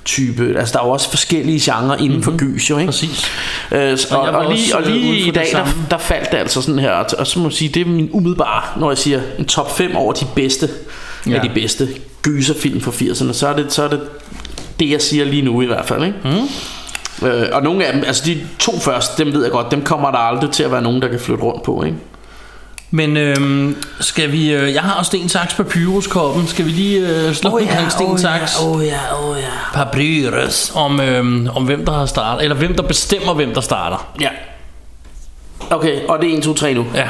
type. 0.06 0.56
Altså, 0.60 0.74
der 0.74 0.80
er 0.80 0.86
jo 0.86 0.92
også 0.92 1.10
forskellige 1.10 1.60
genrer 1.72 1.96
inden 1.98 2.24
for 2.24 2.38
gys, 2.38 2.70
jo, 2.70 2.78
ikke? 2.78 2.92
Præcis. 2.92 3.26
Øh, 3.72 3.98
og, 4.12 4.20
Og 4.20 4.30
og, 4.30 4.54
lige, 4.54 4.76
og 4.76 4.82
lige 4.84 5.28
i 5.28 5.32
dag, 5.32 5.48
der, 5.52 5.66
der 5.90 5.98
faldt 5.98 6.32
det 6.32 6.38
altså 6.38 6.62
sådan 6.62 6.80
her, 6.80 6.92
og, 6.92 7.06
og 7.18 7.28
så 7.28 7.40
må 7.40 7.46
jeg 7.46 7.54
sige, 7.54 7.70
det 7.70 7.82
er 7.82 7.86
min 7.86 8.10
umiddelbare, 8.12 8.80
når 8.80 8.90
jeg 8.90 8.98
siger 8.98 9.22
en 9.40 9.46
top 9.46 9.78
5 9.78 9.96
over 9.96 10.14
de 10.14 10.26
bedste. 10.36 10.70
Ja. 11.28 11.36
af 11.36 11.42
de 11.42 11.50
bedste 11.54 11.88
gyserfilm 12.22 12.82
fra 12.82 12.92
80'erne, 12.92 13.34
så 13.34 13.48
er 13.48 13.56
det, 13.56 13.74
så 13.74 13.84
er 13.84 13.88
det 13.88 14.02
det, 14.80 14.90
jeg 14.90 15.02
siger 15.02 15.26
lige 15.26 15.42
nu 15.42 15.62
i 15.62 15.66
hvert 15.66 15.86
fald. 15.86 16.04
Ikke? 16.04 16.18
Mm. 16.24 17.28
Øh, 17.28 17.48
og 17.52 17.64
nogle 17.64 17.86
af 17.86 17.94
dem, 17.94 18.04
altså 18.08 18.24
de 18.26 18.42
to 18.60 18.80
første, 18.80 19.24
dem 19.26 19.34
ved 19.34 19.44
jeg 19.44 19.52
godt, 19.52 19.72
dem 19.72 19.82
kommer 19.82 20.12
der 20.12 20.18
aldrig 20.18 20.52
til 20.52 20.64
at 20.64 20.72
være 20.72 20.82
nogen, 20.82 21.02
der 21.02 21.08
kan 21.08 21.20
flytte 21.20 21.44
rundt 21.44 21.64
på. 21.64 21.84
Ikke? 21.84 21.98
Men 22.92 23.18
øhm, 23.18 23.84
skal 24.00 24.32
vi 24.32 24.52
øh, 24.52 24.74
Jeg 24.74 24.82
har 24.82 24.94
også 24.94 25.10
sten, 25.10 25.30
saks, 25.30 25.54
papyruskoppen 25.54 26.48
Skal 26.48 26.66
vi 26.66 26.70
lige 26.70 27.00
øh, 27.08 27.34
slå 27.34 27.56
oh, 27.56 27.64
ja, 27.64 27.90
sten, 27.90 28.18
saks 28.18 28.60
oh 28.62 28.86
ja, 28.86 29.00
oh 29.22 29.38
ja. 29.38 29.84
Papyrus 29.86 30.72
om, 30.76 31.00
øhm, 31.00 31.50
om 31.56 31.64
hvem 31.64 31.86
der 31.86 31.92
har 31.92 32.06
startet 32.06 32.44
Eller 32.44 32.56
hvem 32.56 32.76
der 32.76 32.84
bestemmer 32.84 33.34
hvem 33.34 33.54
der 33.54 33.62
starter 33.62 34.14
Ja. 34.22 34.30
Okay, 35.72 36.08
og 36.08 36.22
det 36.22 36.34
er 36.34 36.38
1, 36.38 36.44
2, 36.44 36.54
3 36.54 36.74
nu. 36.74 36.86
Ja 36.96 37.10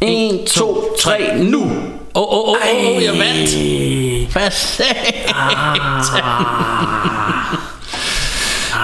1, 0.00 0.46
2, 0.46 0.94
3, 0.98 1.36
nu! 1.38 1.62
Åh, 2.14 2.22
åh, 2.22 2.48
åh, 2.48 2.56
åh, 2.96 3.04
jeg 3.04 3.12
vandt. 3.12 4.32
Hvad 4.32 4.50
satan? 4.50 5.34
Ah, 5.34 5.76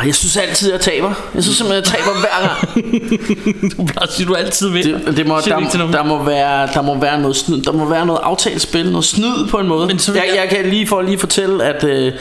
jeg 0.07 0.15
synes 0.15 0.37
altid, 0.37 0.71
jeg 0.73 0.81
taber. 0.81 1.13
Jeg 1.35 1.43
synes 1.43 1.57
simpelthen, 1.59 1.85
jeg 1.85 2.05
taber 2.05 2.21
hver 2.21 2.49
gang. 2.49 3.71
Du 3.79 3.85
plejer 3.85 4.07
at 4.07 4.13
sige, 4.13 4.27
du 4.27 4.35
altid 4.35 4.69
vinder. 4.69 4.99
Det, 4.99 5.17
det 5.17 5.27
må, 5.27 5.41
der, 5.41 5.79
nogen? 5.79 5.93
der, 5.93 6.03
må 6.05 6.23
være, 6.25 6.69
der 6.75 6.83
må 6.83 6.99
være 7.01 7.21
noget 7.21 7.37
snyd. 7.37 7.63
Der 7.63 7.73
må 7.73 7.85
være 7.85 8.07
noget 8.07 8.21
aftalespil, 8.23 8.91
noget 8.91 9.05
snyd 9.05 9.47
på 9.51 9.59
en 9.59 9.69
måde. 9.69 9.87
Men 9.87 10.01
jeg, 10.09 10.15
jeg- 10.17 10.37
jeg 10.37 10.49
kan 10.49 10.71
lige 10.71 10.87
for 10.87 11.03
lige 11.03 11.19
fortælle, 11.19 11.65
at, 11.65 11.85
øh, 11.85 12.13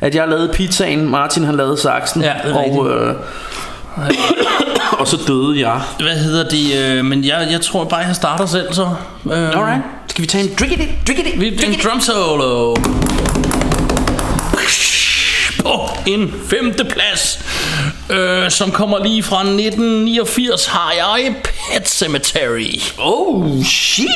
at 0.00 0.14
jeg 0.14 0.28
lavede 0.28 0.48
pizzaen, 0.54 1.08
Martin 1.08 1.44
han 1.44 1.56
lavede 1.56 1.76
saksen, 1.80 2.22
Ja, 2.22 2.32
det 2.44 2.50
er 2.50 2.56
og, 2.78 2.90
øh, 2.90 3.14
og 5.00 5.08
så 5.08 5.18
døde 5.28 5.60
jeg. 5.68 5.80
Hvad 6.00 6.16
hedder 6.16 6.48
det? 6.48 6.96
Øh, 6.98 7.04
men 7.04 7.24
jeg, 7.24 7.48
jeg 7.50 7.60
tror 7.60 7.84
bare, 7.84 8.00
jeg 8.00 8.16
starter 8.16 8.46
selv 8.46 8.72
så. 8.72 8.88
Øh, 9.32 9.48
Alright, 9.48 9.82
skal 10.08 10.22
vi 10.22 10.26
tage 10.26 10.44
en 10.44 10.50
driggity, 10.58 10.82
driggity, 11.06 11.30
Vi 11.38 11.46
en 11.46 11.80
drum 11.84 12.00
solo 12.00 12.74
en 16.08 16.34
femteplads, 16.50 17.44
øh, 18.10 18.50
som 18.50 18.70
kommer 18.70 19.04
lige 19.04 19.22
fra 19.22 19.40
1989, 19.40 20.66
har 20.66 20.92
jeg 20.92 21.34
Pet 21.72 21.88
Cemetery. 21.88 22.80
Oh 22.98 23.62
shit 23.64 24.06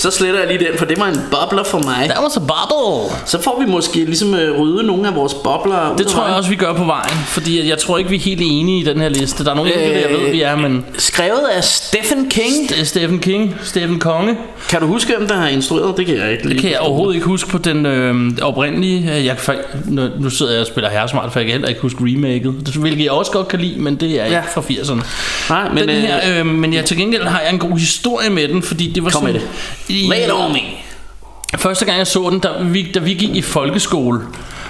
Så 0.00 0.10
sletter 0.10 0.40
jeg 0.40 0.48
lige 0.48 0.58
den, 0.58 0.78
for 0.78 0.84
det 0.84 0.98
var 1.00 1.06
en 1.08 1.20
bobler 1.30 1.64
for 1.64 1.78
mig 1.78 2.04
That 2.10 2.18
was 2.22 2.36
a 2.36 2.40
bubble. 2.40 3.16
Så 3.26 3.42
får 3.42 3.62
vi 3.66 3.70
måske 3.70 4.04
ligesom 4.04 4.34
øh, 4.34 4.60
rydde 4.60 4.82
nogle 4.86 5.08
af 5.08 5.14
vores 5.14 5.34
bobler 5.34 5.96
Det 5.98 6.06
tror 6.06 6.26
jeg 6.26 6.36
også, 6.36 6.50
vi 6.50 6.56
gør 6.56 6.72
på 6.72 6.84
vejen, 6.84 7.16
fordi 7.26 7.68
jeg- 7.68 7.78
tror 7.78 7.98
ikke, 7.98 8.10
vi 8.10 8.16
er 8.16 8.20
helt 8.20 8.40
enige 8.44 8.80
i 8.80 8.84
den 8.84 9.00
her 9.00 9.08
liste. 9.08 9.44
Der 9.44 9.50
er 9.50 9.54
nogle 9.54 9.74
enkelte, 9.74 10.00
jeg 10.00 10.10
ved, 10.20 10.30
vi 10.30 10.42
er, 10.42 10.56
men 10.56 10.84
Skrevet 10.98 11.46
af 11.56 11.64
Stephen 11.64 12.30
King 12.30 12.70
er 12.80 12.84
Stephen 12.84 13.18
King, 13.18 13.54
Stephen 13.62 13.98
Konge. 13.98 14.36
Kan 14.68 14.80
du 14.80 14.86
huske, 14.86 15.14
hvem 15.16 15.28
der 15.28 15.34
har 15.36 15.48
instrueret? 15.48 15.96
Det 15.96 16.06
kan 16.06 16.16
jeg 16.16 16.32
ikke 16.32 16.48
Det 16.48 16.58
kan 16.60 16.70
jeg 16.70 16.78
overhovedet 16.80 17.14
ikke 17.14 17.26
huske 17.26 17.50
på 17.50 17.58
den 17.58 17.86
øh, 17.86 18.14
oprindelige. 18.42 19.12
øh, 19.16 19.24
Jeg 19.26 19.36
nu, 19.84 20.08
nu 20.20 20.30
sidder 20.30 20.52
jeg 20.52 20.60
og 20.60 20.66
spiller 20.66 20.90
herresmart, 20.90 21.32
for 21.32 21.40
jeg 21.40 21.46
kan 21.46 21.52
heller 21.52 21.68
ikke 21.68 21.80
huske 21.80 21.98
remaket. 22.00 22.54
Det, 22.66 22.74
hvilket 22.74 23.04
jeg 23.04 23.12
også 23.12 23.30
godt 23.32 23.48
kan 23.48 23.60
lide, 23.60 23.78
men 23.80 23.96
det 23.96 24.20
er 24.20 24.24
ikke 24.24 24.36
Ja. 24.36 24.42
fra 24.54 24.60
80'erne. 24.60 25.04
Nej, 25.48 25.68
men 25.68 25.78
den 25.78 25.90
øh, 25.90 25.96
her, 25.96 26.40
øh, 26.40 26.46
men 26.46 26.71
jeg, 26.74 26.84
til 26.84 26.96
gengæld 26.96 27.24
har 27.24 27.40
jeg 27.40 27.50
en 27.52 27.58
god 27.58 27.78
historie 27.78 28.30
med 28.30 28.48
den, 28.48 28.62
fordi 28.62 28.92
det 28.92 29.04
var 29.04 29.10
Kom 29.10 29.24
med 29.24 29.32
sådan... 29.32 29.48
I, 29.88 30.08
Lay 30.10 30.24
it 30.24 30.32
on 30.32 30.52
me 30.52 30.60
Første 31.58 31.84
gang 31.84 31.98
jeg 31.98 32.06
så 32.06 32.30
den, 32.30 32.38
da 32.38 32.48
vi, 32.62 32.92
da 32.92 33.00
vi 33.00 33.14
gik 33.14 33.36
i 33.36 33.42
folkeskole, 33.42 34.20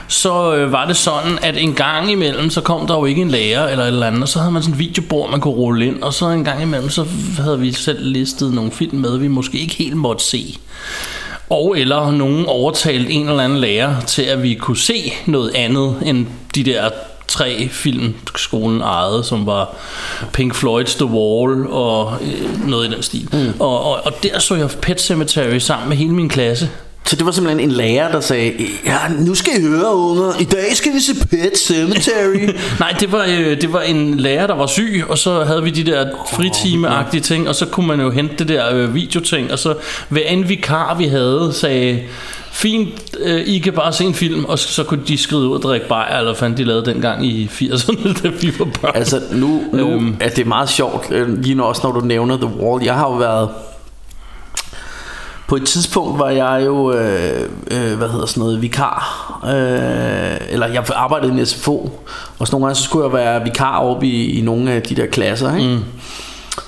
så 0.08 0.54
øh, 0.54 0.72
var 0.72 0.86
det 0.86 0.96
sådan, 0.96 1.38
at 1.42 1.56
en 1.56 1.74
gang 1.74 2.10
imellem, 2.10 2.50
så 2.50 2.60
kom 2.60 2.86
der 2.86 2.94
jo 2.94 3.04
ikke 3.04 3.22
en 3.22 3.30
lærer 3.30 3.68
eller 3.68 3.84
et 3.84 3.88
eller 3.88 4.06
andet, 4.06 4.22
og 4.22 4.28
så 4.28 4.38
havde 4.38 4.52
man 4.52 4.62
sådan 4.62 4.74
en 4.74 4.78
videobord, 4.78 5.30
man 5.30 5.40
kunne 5.40 5.54
rulle 5.54 5.86
ind, 5.86 6.02
og 6.02 6.14
så 6.14 6.26
en 6.26 6.44
gang 6.44 6.62
imellem, 6.62 6.90
så 6.90 7.06
havde 7.38 7.60
vi 7.60 7.72
selv 7.72 8.06
listet 8.06 8.54
nogle 8.54 8.70
film 8.70 8.98
med, 8.98 9.18
vi 9.18 9.28
måske 9.28 9.58
ikke 9.58 9.74
helt 9.74 9.96
måtte 9.96 10.24
se. 10.24 10.58
Og 11.50 11.78
eller 11.78 12.10
nogen 12.10 12.46
overtalt 12.46 13.06
en 13.10 13.28
eller 13.28 13.44
anden 13.44 13.58
lærer 13.58 14.00
til, 14.00 14.22
at 14.22 14.42
vi 14.42 14.54
kunne 14.54 14.76
se 14.76 15.12
noget 15.26 15.54
andet 15.54 15.96
end 16.04 16.26
de 16.54 16.64
der 16.64 16.90
tre 17.28 17.68
film, 17.72 18.14
skolen 18.36 18.80
ejede, 18.80 19.24
som 19.24 19.46
var 19.46 19.76
Pink 20.32 20.54
Floyd's 20.54 20.96
The 20.96 21.06
Wall 21.06 21.66
og 21.66 22.14
øh, 22.22 22.68
noget 22.68 22.88
i 22.88 22.94
den 22.94 23.02
stil. 23.02 23.28
Mm. 23.32 23.60
Og, 23.60 23.84
og, 23.84 24.06
og 24.06 24.12
der 24.22 24.38
så 24.38 24.54
jeg 24.54 24.70
Pet 24.82 25.00
Cemetery 25.00 25.58
sammen 25.58 25.88
med 25.88 25.96
hele 25.96 26.12
min 26.12 26.28
klasse. 26.28 26.70
Så 27.06 27.16
det 27.16 27.26
var 27.26 27.32
simpelthen 27.32 27.70
en 27.70 27.76
lærer, 27.76 28.12
der 28.12 28.20
sagde 28.20 28.52
Ja, 28.86 28.98
nu 29.18 29.34
skal 29.34 29.52
I 29.58 29.66
høre, 29.66 29.96
unger 29.96 30.32
I 30.40 30.44
dag 30.44 30.76
skal 30.76 30.92
vi 30.94 31.00
se 31.00 31.26
Pet 31.26 31.58
Cemetery 31.58 32.54
Nej, 32.80 32.96
det 33.00 33.12
var, 33.12 33.24
øh, 33.28 33.60
det 33.60 33.72
var 33.72 33.80
en 33.80 34.20
lærer, 34.20 34.46
der 34.46 34.54
var 34.54 34.66
syg, 34.66 35.04
og 35.08 35.18
så 35.18 35.44
havde 35.44 35.62
vi 35.62 35.70
de 35.70 35.90
der 35.90 36.06
fritimeagtige 36.32 37.20
ting, 37.20 37.48
og 37.48 37.54
så 37.54 37.66
kunne 37.66 37.86
man 37.86 38.00
jo 38.00 38.10
hente 38.10 38.34
det 38.38 38.48
der 38.48 38.74
øh, 38.74 38.94
videoting, 38.94 39.52
og 39.52 39.58
så 39.58 39.74
hver 40.08 40.22
en 40.22 40.48
vikar, 40.48 40.94
vi 40.94 41.06
havde, 41.06 41.52
sagde, 41.54 42.02
fint, 42.52 42.88
øh, 43.20 43.40
I 43.46 43.58
kan 43.58 43.72
bare 43.72 43.92
se 43.92 44.04
en 44.04 44.14
film, 44.14 44.44
og 44.44 44.58
så, 44.58 44.84
kunne 44.84 45.02
de 45.08 45.18
skrive 45.18 45.40
ud 45.42 45.56
og 45.56 45.62
drikke 45.62 45.88
bajer, 45.88 46.18
eller 46.18 46.34
fanden 46.34 46.58
de 46.58 46.64
lavede 46.64 46.84
dengang 46.86 47.26
i 47.26 47.46
80'erne, 47.46 48.12
da 48.22 48.28
vi 48.28 48.52
var 48.58 48.64
børn. 48.80 48.92
Altså 48.94 49.20
nu, 49.32 49.62
nu 49.72 49.90
Øhm. 49.90 50.16
er 50.20 50.28
det 50.28 50.46
meget 50.46 50.68
sjovt 50.68 51.10
øh, 51.10 51.38
Lige 51.42 51.54
nu 51.54 51.62
også 51.64 51.80
når 51.84 51.92
du 51.92 52.00
nævner 52.06 52.36
The 52.36 52.46
Wall 52.46 52.84
Jeg 52.84 52.94
har 52.94 53.10
jo 53.10 53.16
været 53.16 53.48
På 55.48 55.56
et 55.56 55.64
tidspunkt 55.64 56.18
var 56.18 56.30
jeg 56.30 56.62
jo 56.66 56.92
øh, 56.92 57.48
øh, 57.70 57.98
Hvad 57.98 58.08
hedder 58.08 58.26
sådan 58.26 58.40
noget 58.40 58.62
Vikar 58.62 59.40
øh, 59.44 60.36
Eller 60.50 60.66
jeg 60.66 60.84
arbejdede 60.94 61.32
i 61.36 61.40
en 61.40 61.46
SFO 61.46 61.90
Og 62.38 62.46
så 62.46 62.52
nogle 62.52 62.66
gange 62.66 62.76
så 62.76 62.82
skulle 62.82 63.04
jeg 63.04 63.12
være 63.12 63.42
vikar 63.44 63.78
oppe 63.78 64.06
i, 64.06 64.38
i 64.38 64.40
nogle 64.40 64.72
af 64.72 64.82
de 64.82 64.94
der 64.96 65.06
klasser 65.06 65.56
ikke? 65.56 65.68
Mm. 65.70 65.84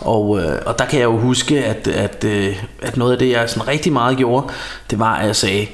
Og, 0.05 0.41
øh, 0.41 0.59
og 0.67 0.79
der 0.79 0.85
kan 0.85 0.99
jeg 0.99 1.05
jo 1.05 1.19
huske 1.19 1.65
at, 1.65 1.89
at, 1.89 2.25
øh, 2.25 2.57
at 2.83 2.97
noget 2.97 3.13
af 3.13 3.19
det 3.19 3.31
jeg 3.31 3.51
sådan 3.51 3.69
rigtig 3.69 3.93
meget 3.93 4.17
gjorde 4.17 4.47
Det 4.91 4.99
var 4.99 5.15
at 5.17 5.27
jeg 5.27 5.37
sagde 5.37 5.67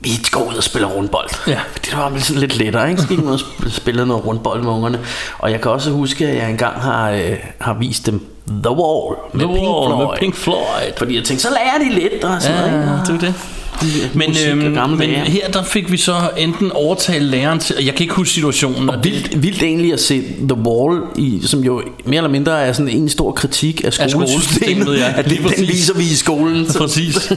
vi 0.00 0.10
går 0.32 0.40
ud 0.50 0.54
og 0.54 0.62
spiller 0.62 0.88
rundbold. 0.88 1.28
Ja. 1.46 1.58
Det 1.84 1.96
var 1.96 2.18
sådan 2.18 2.40
lidt 2.40 2.56
lettere, 2.56 2.90
ikke? 2.90 3.02
Så 3.02 3.08
gik 3.08 3.18
man 3.18 3.26
ud 3.28 3.32
og 3.32 3.38
sp- 3.40 3.70
spillede 3.70 4.06
noget 4.06 4.26
rundbold 4.26 4.62
med 4.62 4.72
ungerne. 4.72 5.00
Og 5.38 5.50
jeg 5.50 5.60
kan 5.60 5.70
også 5.70 5.90
huske, 5.90 6.26
at 6.28 6.36
jeg 6.36 6.50
engang 6.50 6.80
har, 6.80 7.10
øh, 7.10 7.36
har 7.60 7.74
vist 7.74 8.06
dem 8.06 8.26
The 8.48 8.70
Wall 8.70 9.16
med 9.32 9.44
The 9.44 9.54
Pink 9.54 9.68
Wall 9.68 9.86
Floyd. 9.92 10.06
med 10.08 10.18
Pink 10.18 10.34
Floyd. 10.34 10.92
Fordi 10.96 11.16
jeg 11.16 11.24
tænkte, 11.24 11.42
så 11.42 11.48
lærer 11.50 11.78
de 11.88 11.94
lidt 12.00 12.24
og 12.24 12.42
sådan 12.42 12.56
Ja, 12.56 12.70
noget, 12.86 13.00
ikke? 13.10 13.12
det 13.12 13.28
er 13.28 13.32
det. 13.32 13.34
Men, 14.14 14.30
og 14.30 14.36
øhm, 14.50 14.90
men 14.98 15.10
her 15.10 15.48
der 15.48 15.62
fik 15.62 15.92
vi 15.92 15.96
så 15.96 16.14
enten 16.36 16.70
overtalt 16.72 17.22
læreren 17.24 17.58
til, 17.58 17.76
og 17.76 17.86
jeg 17.86 17.94
kan 17.94 18.02
ikke 18.02 18.14
huske 18.14 18.34
situationen. 18.34 18.90
Og 18.90 19.04
vildt, 19.04 19.42
vildt 19.42 19.62
egentlig 19.62 19.92
at 19.92 20.00
se 20.00 20.22
The 20.48 20.58
Wall, 20.66 21.00
i, 21.18 21.40
som 21.44 21.60
jo 21.64 21.82
mere 22.04 22.16
eller 22.16 22.30
mindre 22.30 22.62
er 22.62 22.72
sådan 22.72 22.88
en 22.88 23.08
stor 23.08 23.32
kritik 23.32 23.80
af 23.84 23.92
skolesystemet, 23.92 24.28
skolesystemet, 24.28 24.96
ja. 24.98 25.12
at 25.16 25.24
det, 25.24 25.38
den 25.56 25.68
viser 25.68 25.94
vi 25.94 26.02
i 26.02 26.14
skolen. 26.14 26.66
Så- 26.70 26.78
Præcis. 26.84 27.32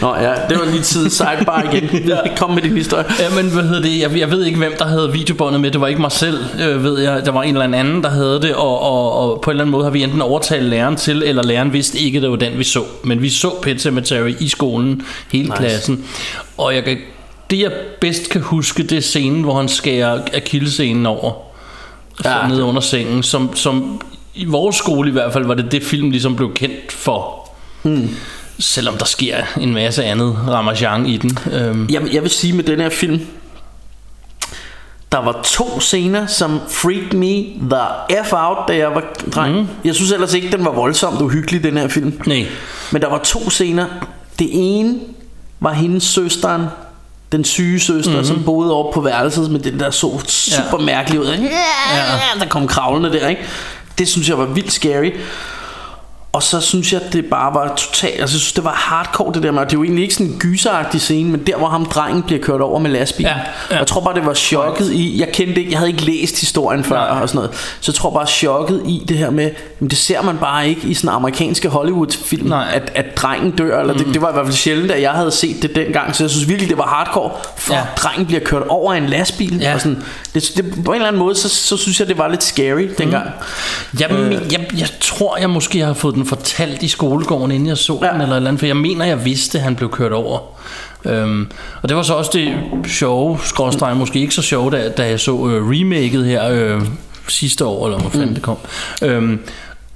Nå 0.00 0.14
ja, 0.16 0.32
det 0.48 0.58
var 0.58 0.70
lige 0.70 0.82
tid 0.82 1.10
sidebar 1.10 1.70
igen. 1.72 2.10
Kom 2.36 2.50
med 2.50 2.62
din 2.62 2.76
historie. 2.76 3.04
Ja, 3.20 3.42
men 3.42 3.52
hvad 3.52 3.62
hedder 3.62 3.82
det? 3.82 4.00
Jeg, 4.00 4.18
jeg 4.18 4.30
ved 4.30 4.44
ikke, 4.44 4.58
hvem 4.58 4.72
der 4.78 4.84
havde 4.86 5.12
videobåndet 5.12 5.60
med. 5.60 5.70
Det 5.70 5.80
var 5.80 5.86
ikke 5.86 6.00
mig 6.00 6.12
selv, 6.12 6.38
øh, 6.62 6.84
ved 6.84 6.98
jeg. 7.00 7.22
Der 7.26 7.32
var 7.32 7.42
en 7.42 7.56
eller 7.56 7.78
anden, 7.78 8.02
der 8.02 8.10
havde 8.10 8.40
det, 8.42 8.54
og, 8.54 8.80
og, 8.82 9.12
og 9.12 9.40
på 9.40 9.50
en 9.50 9.52
eller 9.54 9.64
anden 9.64 9.72
måde 9.72 9.84
har 9.84 9.90
vi 9.90 10.02
enten 10.02 10.22
overtalt 10.22 10.64
læreren 10.64 10.96
til, 10.96 11.22
eller 11.26 11.42
læreren 11.42 11.72
vidste 11.72 11.98
ikke, 11.98 12.20
det 12.20 12.30
var 12.30 12.36
den, 12.36 12.58
vi 12.58 12.64
så. 12.64 12.82
Men 13.02 13.22
vi 13.22 13.28
så 13.30 13.50
Pet 13.62 13.80
Cemetery 13.80 14.32
i 14.40 14.48
skolen, 14.48 15.02
hele 15.32 15.44
nice. 15.48 15.56
klassen. 15.56 15.69
Og 16.56 16.74
jeg 16.74 16.84
kan, 16.84 16.98
det, 17.50 17.60
jeg 17.60 17.72
bedst 18.00 18.30
kan 18.30 18.40
huske, 18.40 18.82
det 18.82 18.98
er 18.98 19.02
scenen, 19.02 19.42
hvor 19.42 19.56
han 19.56 19.68
skærer 19.68 20.22
akillescenen 20.34 21.06
over. 21.06 21.32
Ja, 22.24 22.46
nede 22.48 22.64
under 22.64 22.80
sengen, 22.80 23.22
som, 23.22 23.56
som 23.56 24.00
i 24.34 24.44
vores 24.44 24.76
skole 24.76 25.08
i 25.08 25.12
hvert 25.12 25.32
fald 25.32 25.44
var 25.44 25.54
det 25.54 25.72
det 25.72 25.82
film 25.82 26.10
ligesom 26.10 26.36
blev 26.36 26.54
kendt 26.54 26.92
for. 26.92 27.50
Hmm. 27.82 28.16
Selvom 28.58 28.96
der 28.96 29.04
sker 29.04 29.36
en 29.60 29.74
masse 29.74 30.04
andet 30.04 30.38
ramachan 30.48 31.06
i 31.06 31.16
den. 31.16 31.38
Øhm, 31.52 31.88
Jeg, 31.90 32.02
jeg 32.12 32.22
vil 32.22 32.30
sige 32.30 32.52
med 32.52 32.64
den 32.64 32.80
her 32.80 32.88
film 32.88 33.20
Der 35.12 35.18
var 35.18 35.40
to 35.44 35.80
scener 35.80 36.26
Som 36.26 36.60
freaked 36.68 37.12
me 37.12 37.34
the 37.70 38.16
F 38.24 38.32
out 38.32 38.58
Da 38.68 38.76
jeg 38.76 38.94
var 38.94 39.04
dreng 39.34 39.56
mm. 39.56 39.66
Jeg 39.84 39.94
synes 39.94 40.12
ellers 40.12 40.34
ikke 40.34 40.56
den 40.56 40.64
var 40.64 40.72
voldsomt 40.72 41.20
uhyggelig 41.20 41.62
Den 41.62 41.76
her 41.76 41.88
film 41.88 42.20
nej. 42.26 42.46
Men 42.92 43.02
der 43.02 43.08
var 43.08 43.18
to 43.18 43.50
scener 43.50 43.86
Det 44.38 44.48
ene 44.52 44.98
var 45.60 45.72
hendes 45.72 46.02
søsteren 46.02 46.66
den 47.32 47.44
syge 47.44 47.80
søster, 47.80 48.10
mm-hmm. 48.10 48.26
som 48.26 48.44
boede 48.44 48.72
over 48.72 48.92
på 48.92 49.00
værelset 49.00 49.50
med 49.50 49.60
det 49.60 49.80
der 49.80 49.90
så 49.90 50.18
super 50.26 50.78
ja. 50.78 50.84
mærkeligt 50.84 51.22
ud. 51.22 51.26
Ja, 51.26 51.36
ja. 51.96 52.40
Der 52.40 52.46
kom 52.48 52.66
kravlende 52.66 53.12
der, 53.12 53.28
ikke? 53.28 53.42
Det 53.98 54.08
synes 54.08 54.28
jeg 54.28 54.38
var 54.38 54.44
vildt 54.44 54.72
scary. 54.72 55.10
Og 56.32 56.42
så 56.42 56.60
synes 56.60 56.92
jeg, 56.92 57.00
at 57.02 57.12
det 57.12 57.24
bare 57.26 57.54
var 57.54 57.74
totalt... 57.76 58.20
Altså, 58.20 58.36
jeg 58.36 58.40
synes, 58.40 58.52
det 58.52 58.64
var 58.64 58.72
hardcore, 58.72 59.34
det 59.34 59.42
der 59.42 59.50
med... 59.50 59.60
Det 59.60 59.68
er 59.68 59.76
jo 59.76 59.84
egentlig 59.84 60.02
ikke 60.02 60.14
sådan 60.14 60.26
en 60.32 60.38
gyseragtig 60.38 61.00
scene, 61.00 61.30
men 61.30 61.46
der, 61.46 61.56
hvor 61.56 61.68
ham 61.68 61.84
drengen 61.84 62.22
bliver 62.22 62.42
kørt 62.42 62.60
over 62.60 62.78
med 62.78 62.90
lastbil. 62.90 63.26
Ja, 63.26 63.34
ja. 63.70 63.78
Jeg 63.78 63.86
tror 63.86 64.00
bare, 64.00 64.14
det 64.14 64.26
var 64.26 64.34
chokket 64.34 64.92
i... 64.92 65.20
Jeg 65.20 65.28
kendte 65.32 65.60
ikke... 65.60 65.70
Jeg 65.70 65.78
havde 65.78 65.90
ikke 65.90 66.04
læst 66.04 66.40
historien 66.40 66.84
før 66.84 66.96
Nej. 66.96 67.22
og 67.22 67.28
sådan 67.28 67.38
noget. 67.38 67.50
Så 67.80 67.92
jeg 67.92 67.94
tror 67.94 68.10
bare, 68.10 68.26
chokket 68.26 68.82
i 68.86 69.04
det 69.08 69.18
her 69.18 69.30
med... 69.30 69.50
Men 69.78 69.90
det 69.90 69.98
ser 69.98 70.22
man 70.22 70.38
bare 70.38 70.68
ikke 70.68 70.88
i 70.88 70.94
sådan 70.94 71.16
amerikanske 71.16 71.68
Hollywood-film, 71.68 72.48
Nej. 72.48 72.66
at, 72.72 72.92
at 72.94 73.16
drengen 73.16 73.50
dør. 73.50 73.80
Eller 73.80 73.92
mm. 73.92 74.04
det, 74.04 74.14
det, 74.14 74.22
var 74.22 74.30
i 74.30 74.32
hvert 74.32 74.46
fald 74.46 74.56
sjældent, 74.56 74.90
at 74.90 75.02
jeg 75.02 75.12
havde 75.12 75.30
set 75.30 75.62
det 75.62 75.74
dengang. 75.74 76.16
Så 76.16 76.24
jeg 76.24 76.30
synes 76.30 76.48
virkelig, 76.48 76.70
det 76.70 76.78
var 76.78 76.86
hardcore. 76.86 77.30
For 77.56 77.74
Ja. 77.74 77.80
drengen 77.96 78.26
bliver 78.26 78.40
kørt 78.40 78.62
over 78.68 78.92
af 78.92 78.98
en 78.98 79.06
lastbil. 79.06 79.58
Ja. 79.60 79.74
Og 79.74 79.80
sådan, 79.80 80.02
det, 80.34 80.52
det, 80.56 80.84
på 80.84 80.90
en 80.90 80.94
eller 80.96 81.08
anden 81.08 81.20
måde, 81.20 81.34
så, 81.34 81.48
så 81.48 81.76
synes 81.76 82.00
jeg, 82.00 82.08
det 82.08 82.18
var 82.18 82.28
lidt 82.28 82.42
scary 82.42 82.88
dengang. 82.98 83.30
Jeg, 84.00 84.12
øh. 84.12 84.32
jeg, 84.32 84.66
jeg 84.78 84.88
tror, 85.00 85.36
jeg 85.36 85.50
måske 85.50 85.78
har 85.80 85.94
fået 85.94 86.19
den 86.20 86.28
fortalt 86.28 86.82
i 86.82 86.88
skolegården, 86.88 87.50
inden 87.50 87.68
jeg 87.68 87.76
så 87.76 87.98
ja. 88.02 88.12
Den, 88.12 88.20
eller 88.20 88.36
eller 88.36 88.48
andet, 88.48 88.60
for 88.60 88.66
jeg 88.66 88.76
mener, 88.76 89.04
jeg 89.04 89.24
vidste, 89.24 89.58
at 89.58 89.64
han 89.64 89.76
blev 89.76 89.90
kørt 89.90 90.12
over. 90.12 90.38
Øhm, 91.04 91.50
og 91.82 91.88
det 91.88 91.96
var 91.96 92.02
så 92.02 92.14
også 92.14 92.30
det 92.34 92.54
sjove, 92.86 93.38
skråstreg, 93.42 93.96
måske 93.96 94.20
ikke 94.20 94.34
så 94.34 94.42
sjove, 94.42 94.70
da, 94.70 94.88
da 94.88 95.08
jeg 95.08 95.20
så 95.20 95.32
øh, 95.32 95.70
remaket 95.70 96.24
her 96.24 96.48
øh, 96.50 96.82
sidste 97.28 97.64
år, 97.64 97.86
eller 97.86 97.98
hvor 97.98 98.10
fanden 98.10 98.28
mm. 98.28 98.34
det 98.34 98.42
kom. 98.42 98.56
Øhm, 99.02 99.40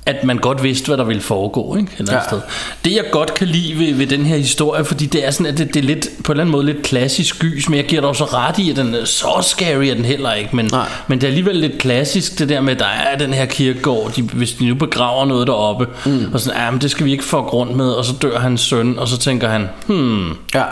at 0.07 0.25
man 0.25 0.39
godt 0.39 0.63
vidste, 0.63 0.87
hvad 0.87 0.97
der 0.97 1.05
ville 1.05 1.23
foregå. 1.23 1.77
Ikke? 1.77 1.93
Et 2.01 2.13
ja. 2.13 2.21
sted. 2.29 2.41
Det 2.85 2.93
jeg 2.93 3.05
godt 3.13 3.35
kan 3.35 3.47
lide 3.47 3.79
ved, 3.79 3.95
ved 3.95 4.07
den 4.07 4.27
her 4.27 4.37
historie, 4.37 4.85
fordi 4.85 5.07
det 5.07 5.27
er 5.27 5.31
sådan, 5.31 5.47
at 5.47 5.59
det, 5.59 5.75
det 5.75 5.77
er 5.77 5.83
lidt, 5.83 6.09
på 6.25 6.33
en 6.33 6.35
eller 6.35 6.45
anden 6.45 6.53
måde 6.53 6.67
lidt 6.67 6.83
klassisk 6.83 7.39
gys, 7.39 7.69
men 7.69 7.77
jeg 7.77 7.85
giver 7.85 8.01
dig 8.01 8.09
også 8.09 8.25
ret 8.25 8.59
i, 8.59 8.71
at 8.71 8.77
den 8.77 8.95
er 8.95 9.05
så 9.05 9.39
scary 9.43 9.85
er 9.85 9.95
den 9.95 10.05
heller 10.05 10.33
ikke. 10.33 10.57
Men, 10.57 10.71
men 11.09 11.21
det 11.21 11.27
er 11.27 11.29
alligevel 11.29 11.57
lidt 11.57 11.79
klassisk, 11.79 12.39
det 12.39 12.49
der 12.49 12.61
med, 12.61 12.73
at 12.73 12.79
der 12.79 12.87
er 12.87 13.19
den 13.19 13.35
her 13.35 13.47
kirkegård, 13.47 14.13
de, 14.13 14.23
hvis 14.23 14.53
de 14.53 14.69
nu 14.69 14.75
begraver 14.75 15.25
noget 15.25 15.47
deroppe, 15.47 15.87
mm. 16.07 16.31
og 16.33 16.41
sådan, 16.41 16.61
ja, 16.61 16.71
men 16.71 16.81
det 16.81 16.91
skal 16.91 17.07
vi 17.07 17.13
ikke 17.13 17.25
få 17.25 17.43
grund 17.43 17.75
med, 17.75 17.91
og 17.91 18.05
så 18.05 18.13
dør 18.23 18.39
hans 18.39 18.61
søn, 18.61 18.99
og 18.99 19.09
så 19.09 19.19
tænker 19.19 19.49
han, 19.49 19.69
hmm, 19.87 20.29
ja. 20.55 20.65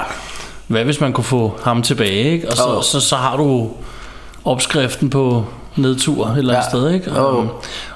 hvad 0.67 0.85
hvis 0.85 1.01
man 1.01 1.13
kunne 1.13 1.25
få 1.25 1.61
ham 1.63 1.83
tilbage, 1.83 2.33
ikke? 2.33 2.51
Og 2.51 2.57
så, 2.57 2.77
oh. 2.77 2.83
så, 2.83 3.01
så 3.01 3.17
har 3.17 3.37
du 3.37 3.71
opskriften 4.45 5.11
på 5.11 5.47
nedtur 5.77 6.27
et 6.27 6.39
eller 6.39 6.55
andet 6.55 6.65
ja. 6.65 6.71
sted, 6.71 6.95
ikke? 6.95 7.13
Og, 7.13 7.39
Oh. 7.39 7.47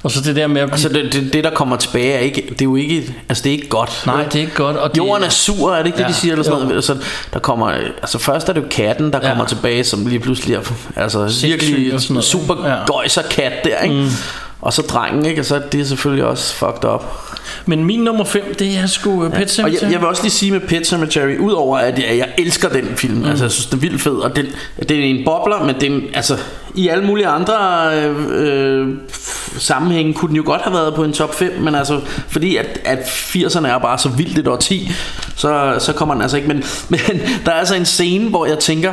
og 0.03 0.11
så 0.11 0.21
det 0.21 0.37
der 0.37 0.47
med 0.47 0.61
at. 0.61 0.71
Altså 0.71 0.89
det, 0.89 1.13
det, 1.13 1.33
det 1.33 1.45
der 1.45 1.51
kommer 1.51 1.77
tilbage 1.77 2.13
er 2.13 2.19
ikke 2.19 2.43
Det 2.49 2.61
er 2.61 2.65
jo 2.65 2.77
ikke 2.77 3.15
Altså 3.29 3.43
det 3.45 3.51
er 3.51 3.55
ikke 3.55 3.69
godt 3.69 4.03
Nej, 4.07 4.25
det 4.25 4.35
er 4.35 4.41
ikke 4.41 4.55
godt 4.55 4.77
og 4.77 4.91
det, 4.91 4.97
Jorden 4.99 5.25
er 5.25 5.29
sur 5.29 5.75
Er 5.75 5.79
det 5.79 5.87
ikke 5.87 5.99
ja. 5.99 6.05
det 6.05 6.15
de 6.15 6.21
siger 6.21 6.33
eller 6.33 6.45
sådan 6.45 6.61
noget 6.61 6.75
altså, 6.77 6.97
Der 7.33 7.39
kommer 7.39 7.71
Altså 8.01 8.19
først 8.19 8.49
er 8.49 8.53
det 8.53 8.61
jo 8.61 8.67
katten 8.71 9.13
Der 9.13 9.21
kommer 9.21 9.45
tilbage 9.45 9.85
Som 9.85 10.07
lige 10.07 10.21
pludselig 10.21 10.55
er 10.57 10.61
Altså 10.97 11.47
virkelig 11.47 12.01
Super 12.25 12.69
ja. 12.69 12.77
gøjser 12.87 13.23
kat 13.23 13.53
der 13.65 13.79
ikke 13.79 13.95
mm. 13.95 14.09
Og 14.61 14.73
så 14.73 14.83
drengen 14.83 15.27
ikke 15.27 15.41
Og 15.41 15.45
så 15.45 15.55
er 15.55 15.61
det 15.73 15.89
selvfølgelig 15.89 16.25
også 16.25 16.55
fucked 16.55 16.85
up 16.85 17.05
Men 17.67 17.85
min 17.85 18.01
nummer 18.01 18.25
5 18.25 18.55
Det 18.59 18.79
er 18.79 18.87
sgu 18.87 19.25
uh, 19.25 19.31
Pet 19.33 19.51
Cemetery 19.51 19.77
Og 19.77 19.83
jeg, 19.83 19.93
jeg 19.93 20.01
vil 20.01 20.09
også 20.09 20.23
lige 20.23 20.33
sige 20.33 20.53
med 20.53 20.61
Pet 20.61 20.87
Cemetery 20.87 21.39
Udover 21.39 21.79
at 21.79 21.99
jeg, 21.99 22.19
jeg 22.19 22.29
elsker 22.39 22.69
den 22.69 22.89
film 22.97 23.15
mm. 23.19 23.25
Altså 23.25 23.45
jeg 23.45 23.51
synes 23.51 23.67
den 23.67 23.79
er 23.79 23.81
vildt 23.81 24.01
fed 24.01 24.13
Og 24.17 24.37
den, 24.37 24.47
det 24.89 24.91
er 24.91 25.05
en 25.05 25.25
bobler 25.25 25.65
Men 25.65 25.75
det 25.81 25.93
er, 25.93 26.01
altså 26.15 26.39
i 26.77 26.89
alle 26.89 27.05
mulige 27.05 27.27
andre 27.27 27.55
øh, 27.95 28.17
øh, 28.29 28.89
sammenhænge 29.59 30.15
kunne 30.15 30.29
den 30.29 30.37
jo 30.37 30.43
godt 30.47 30.63
have 30.63 30.75
været 30.75 30.95
på 30.95 31.05
en 31.05 31.13
top 31.13 31.35
5, 31.35 31.53
men 31.61 31.75
altså 31.75 32.01
fordi 32.29 32.57
at, 32.57 32.81
at 32.85 32.99
80'erne 32.99 33.67
er 33.67 33.79
bare 33.79 33.99
så 33.99 34.09
vildt 34.09 34.49
et 34.49 34.61
10, 34.61 34.91
så, 35.37 35.77
så 35.79 35.93
kommer 35.93 36.15
den 36.15 36.23
altså 36.23 36.37
ikke. 36.37 36.49
Men, 36.49 36.57
men 36.89 37.01
der 37.45 37.53
er 37.53 37.57
altså 37.59 37.75
en 37.75 37.85
scene, 37.85 38.29
hvor 38.29 38.47
jeg 38.47 38.59
tænker, 38.59 38.93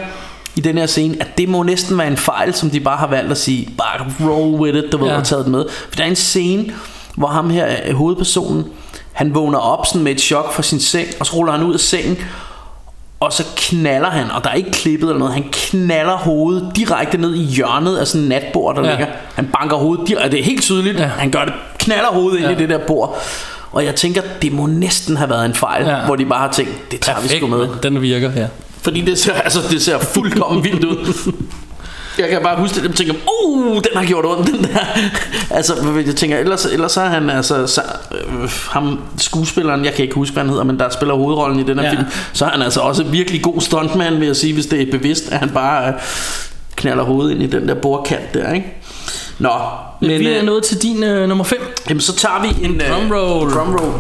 i 0.56 0.62
den 0.62 0.78
her 0.78 0.86
scene, 0.86 1.15
at 1.19 1.38
det 1.38 1.50
må 1.50 1.63
næsten 1.63 1.98
være 1.98 2.08
en 2.08 2.17
fejl, 2.17 2.54
som 2.54 2.69
de 2.69 2.80
bare 2.80 2.98
har 2.98 3.08
valgt 3.08 3.32
at 3.32 3.38
sige, 3.38 3.69
bare 3.78 4.30
roll 4.30 4.62
with 4.62 4.78
it, 4.78 4.91
du 4.91 4.98
ved, 4.98 5.08
ja. 5.08 5.17
og 5.17 5.24
taget 5.24 5.46
det 5.46 5.52
med. 5.52 5.65
For 5.89 5.96
der 5.96 6.04
er 6.04 6.08
en 6.08 6.15
scene, 6.15 6.74
hvor 7.15 7.28
ham 7.28 7.50
her, 7.50 7.93
hovedpersonen, 7.93 8.65
han 9.13 9.36
vågner 9.36 9.60
op 9.60 9.86
sådan 9.86 10.04
med 10.04 10.12
et 10.12 10.22
chok 10.22 10.54
fra 10.54 10.63
sin 10.63 10.80
seng, 10.80 11.08
og 11.19 11.26
så 11.26 11.34
ruller 11.36 11.52
han 11.52 11.63
ud 11.63 11.74
af 11.74 11.80
sengen, 11.80 12.17
og 13.24 13.34
så 13.34 13.44
knaller 13.58 14.10
han, 14.10 14.32
og 14.32 14.44
der 14.44 14.50
er 14.50 14.54
ikke 14.54 14.72
klippet 14.72 15.08
eller 15.08 15.20
noget, 15.20 15.34
han 15.34 15.46
knaller 15.52 16.18
hovedet 16.18 16.72
direkte 16.76 17.18
ned 17.18 17.36
i 17.36 17.44
hjørnet 17.44 17.98
af 17.98 18.08
sådan 18.08 18.22
en 18.22 18.30
natbord, 18.30 18.76
der 18.76 18.84
ja. 18.84 18.90
ligger. 18.90 19.06
Han 19.36 19.50
banker 19.60 19.76
hovedet 19.76 20.08
direkte, 20.08 20.32
det 20.32 20.40
er 20.40 20.44
helt 20.44 20.62
tydeligt, 20.62 21.00
ja. 21.00 21.06
han 21.06 21.32
gør 21.32 21.46
det, 21.46 21.54
knaller 21.78 22.08
hovedet 22.08 22.42
ja. 22.42 22.50
ind 22.50 22.60
i 22.60 22.62
det 22.62 22.70
der 22.70 22.80
bord. 22.88 23.18
Og 23.72 23.86
jeg 23.86 23.96
tænker, 23.96 24.22
det 24.42 24.52
må 24.52 24.66
næsten 24.66 25.18
have 25.18 25.30
været 25.30 25.46
en 25.46 25.54
fejl, 25.54 25.86
ja. 25.86 26.06
hvor 26.06 26.16
de 26.16 26.26
bare 26.26 26.40
har 26.40 26.52
tænkt, 26.52 26.92
det 26.92 27.00
tager 27.00 27.16
Perfekt, 27.16 27.34
vi 27.34 27.38
sgu 27.38 27.48
med. 27.48 27.68
Den 27.84 28.02
virker, 28.02 28.32
ja. 28.36 28.48
Fordi 28.82 29.02
det 29.02 29.20
ser, 29.20 29.34
altså, 29.34 29.60
det 29.70 29.82
ser 29.82 30.00
fuldkommen 30.00 30.64
vildt 30.64 30.84
ud. 30.84 31.32
Jeg 32.19 32.30
kan 32.30 32.39
bare 32.43 32.60
huske 32.60 32.76
det, 32.76 32.88
jeg 32.88 32.95
tænker, 32.95 33.13
uh, 33.43 33.76
den 33.76 33.91
har 33.95 34.06
gjort 34.06 34.26
ondt, 34.26 34.47
den 34.47 34.63
der. 34.63 34.80
altså, 35.58 35.73
jeg 36.06 36.15
tænker, 36.15 36.38
ellers, 36.38 36.65
ellers 36.65 36.97
er 36.97 37.06
han, 37.06 37.30
altså, 37.30 37.67
så, 37.67 37.82
øh, 38.12 38.49
ham, 38.69 38.99
skuespilleren, 39.17 39.86
jeg 39.86 39.93
kan 39.93 40.04
ikke 40.04 40.15
huske, 40.15 40.34
hvad 40.34 40.43
han 40.43 40.49
hedder, 40.49 40.63
men 40.63 40.80
der 40.80 40.89
spiller 40.89 41.15
hovedrollen 41.15 41.60
i 41.60 41.63
den 41.63 41.80
her 41.80 41.86
ja. 41.86 41.91
film, 41.91 42.04
så 42.34 42.45
er 42.45 42.49
han 42.49 42.62
altså 42.62 42.80
også 42.80 43.04
virkelig 43.04 43.41
god 43.41 43.62
stuntman, 43.62 44.19
vil 44.19 44.26
jeg 44.26 44.36
sige, 44.36 44.54
hvis 44.54 44.65
det 44.65 44.82
er 44.82 44.91
bevidst, 44.91 45.32
at 45.32 45.39
han 45.39 45.49
bare 45.49 45.88
øh, 45.88 45.93
knaller 46.76 47.04
hovedet 47.04 47.32
ind 47.32 47.43
i 47.43 47.47
den 47.47 47.67
der 47.67 47.73
bordkant 47.73 48.34
der, 48.34 48.54
ikke? 48.54 48.78
Nå, 49.39 49.52
men, 50.02 50.19
vi 50.19 50.28
er 50.28 50.39
øh, 50.39 50.45
nået 50.45 50.63
til 50.63 50.82
din 50.82 51.04
øh, 51.04 51.28
nummer 51.28 51.43
5. 51.43 51.76
Jamen, 51.89 52.02
så 52.02 52.15
tager 52.15 52.41
vi 52.41 52.65
en... 52.65 52.82
Øh, 52.82 53.12
roll. 53.12 53.52
Drum 53.52 53.76
roll. 53.76 53.93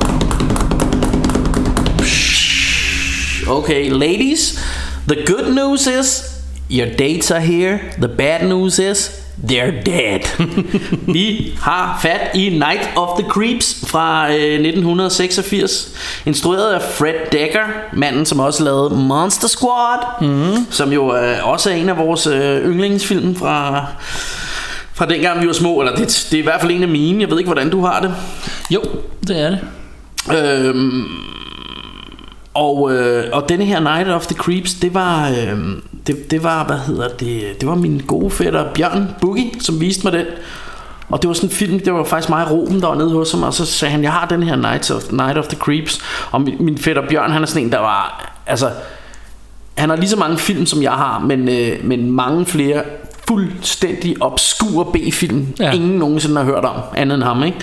Okay, 3.47 3.91
ladies, 3.91 4.59
the 5.07 5.25
good 5.25 5.53
news 5.53 5.87
is 5.87 6.32
Your 6.69 6.87
dates 6.97 7.31
are 7.31 7.41
here. 7.41 7.79
The 7.99 8.07
bad 8.07 8.47
news 8.47 8.79
is 8.79 9.23
They're 9.47 9.83
dead. 9.85 10.19
Vi 11.13 11.53
har 11.61 11.99
fat 12.01 12.35
i 12.35 12.49
Night 12.49 12.89
of 12.95 13.19
the 13.19 13.29
Creeps 13.29 13.83
fra 13.87 14.27
øh, 14.27 14.35
1986. 14.35 15.91
Instrueret 16.25 16.73
af 16.73 16.81
Fred 16.81 17.13
Decker, 17.31 17.63
manden 17.93 18.25
som 18.25 18.39
også 18.39 18.63
lavede 18.63 18.95
Monster 18.95 19.47
Squad, 19.47 19.99
mm. 20.21 20.65
som 20.69 20.93
jo 20.93 21.15
øh, 21.15 21.47
også 21.47 21.69
er 21.69 21.73
en 21.73 21.89
af 21.89 21.97
vores 21.97 22.27
øh, 22.27 22.65
yndlingsfilm 22.65 23.35
fra 23.35 23.85
fra 24.93 25.05
dengang 25.05 25.41
vi 25.41 25.47
var 25.47 25.53
små, 25.53 25.79
eller 25.79 25.95
det, 25.95 26.27
det 26.31 26.37
er 26.37 26.41
i 26.41 26.43
hvert 26.43 26.61
fald 26.61 26.71
en 26.71 26.83
af 26.83 26.89
mine. 26.89 27.21
Jeg 27.21 27.29
ved 27.29 27.37
ikke, 27.37 27.47
hvordan 27.47 27.69
du 27.69 27.81
har 27.81 28.01
det. 28.01 28.15
Jo, 28.71 28.81
det 29.27 29.39
er 29.39 29.49
det. 29.49 29.59
Øhm, 30.37 31.03
og, 32.53 32.91
øh, 32.93 33.25
og 33.31 33.49
denne 33.49 33.65
her 33.65 33.79
Night 33.79 34.09
of 34.09 34.27
the 34.27 34.35
Creeps, 34.35 34.73
det 34.73 34.93
var, 34.93 35.29
øh, 35.29 35.57
det, 36.07 36.31
det 36.31 36.43
var, 36.43 36.65
hvad 36.65 36.77
hedder 36.77 37.07
det, 37.07 37.61
det 37.61 37.69
var 37.69 37.75
min 37.75 38.01
gode 38.07 38.31
fætter 38.31 38.73
Bjørn 38.73 39.09
Boogie, 39.21 39.51
som 39.59 39.81
viste 39.81 40.03
mig 40.03 40.13
den. 40.13 40.25
Og 41.09 41.21
det 41.21 41.27
var 41.27 41.33
sådan 41.33 41.49
en 41.49 41.55
film, 41.55 41.79
det 41.79 41.93
var 41.93 42.03
faktisk 42.03 42.29
mig 42.29 42.45
og 42.45 42.51
Ruben, 42.51 42.81
der 42.81 42.87
var 42.87 42.95
nede 42.95 43.11
hos 43.11 43.31
ham, 43.31 43.43
og 43.43 43.53
så 43.53 43.65
sagde 43.65 43.91
han, 43.91 44.03
jeg 44.03 44.11
har 44.11 44.27
den 44.27 44.43
her 44.43 44.55
Night 44.55 44.91
of, 44.91 45.11
Night 45.11 45.37
of 45.37 45.47
the 45.47 45.57
Creeps. 45.57 45.99
Og 46.31 46.41
min, 46.41 46.55
min 46.59 46.77
fætter 46.77 47.01
Bjørn, 47.09 47.31
han 47.31 47.41
er 47.41 47.45
sådan 47.45 47.63
en, 47.63 47.71
der 47.71 47.79
var, 47.79 48.33
altså, 48.47 48.69
han 49.77 49.89
har 49.89 49.95
lige 49.95 50.09
så 50.09 50.17
mange 50.17 50.37
film, 50.37 50.65
som 50.65 50.81
jeg 50.81 50.91
har, 50.91 51.19
men, 51.19 51.49
øh, 51.49 51.85
men 51.85 52.11
mange 52.11 52.45
flere 52.45 52.83
fuldstændig 53.27 54.15
obskure 54.21 54.85
B-film, 54.85 55.47
ja. 55.59 55.71
ingen 55.71 55.99
nogensinde 55.99 56.37
har 56.37 56.43
hørt 56.43 56.65
om, 56.65 56.81
andet 56.95 57.15
end 57.15 57.23
ham, 57.23 57.43
ikke? 57.43 57.57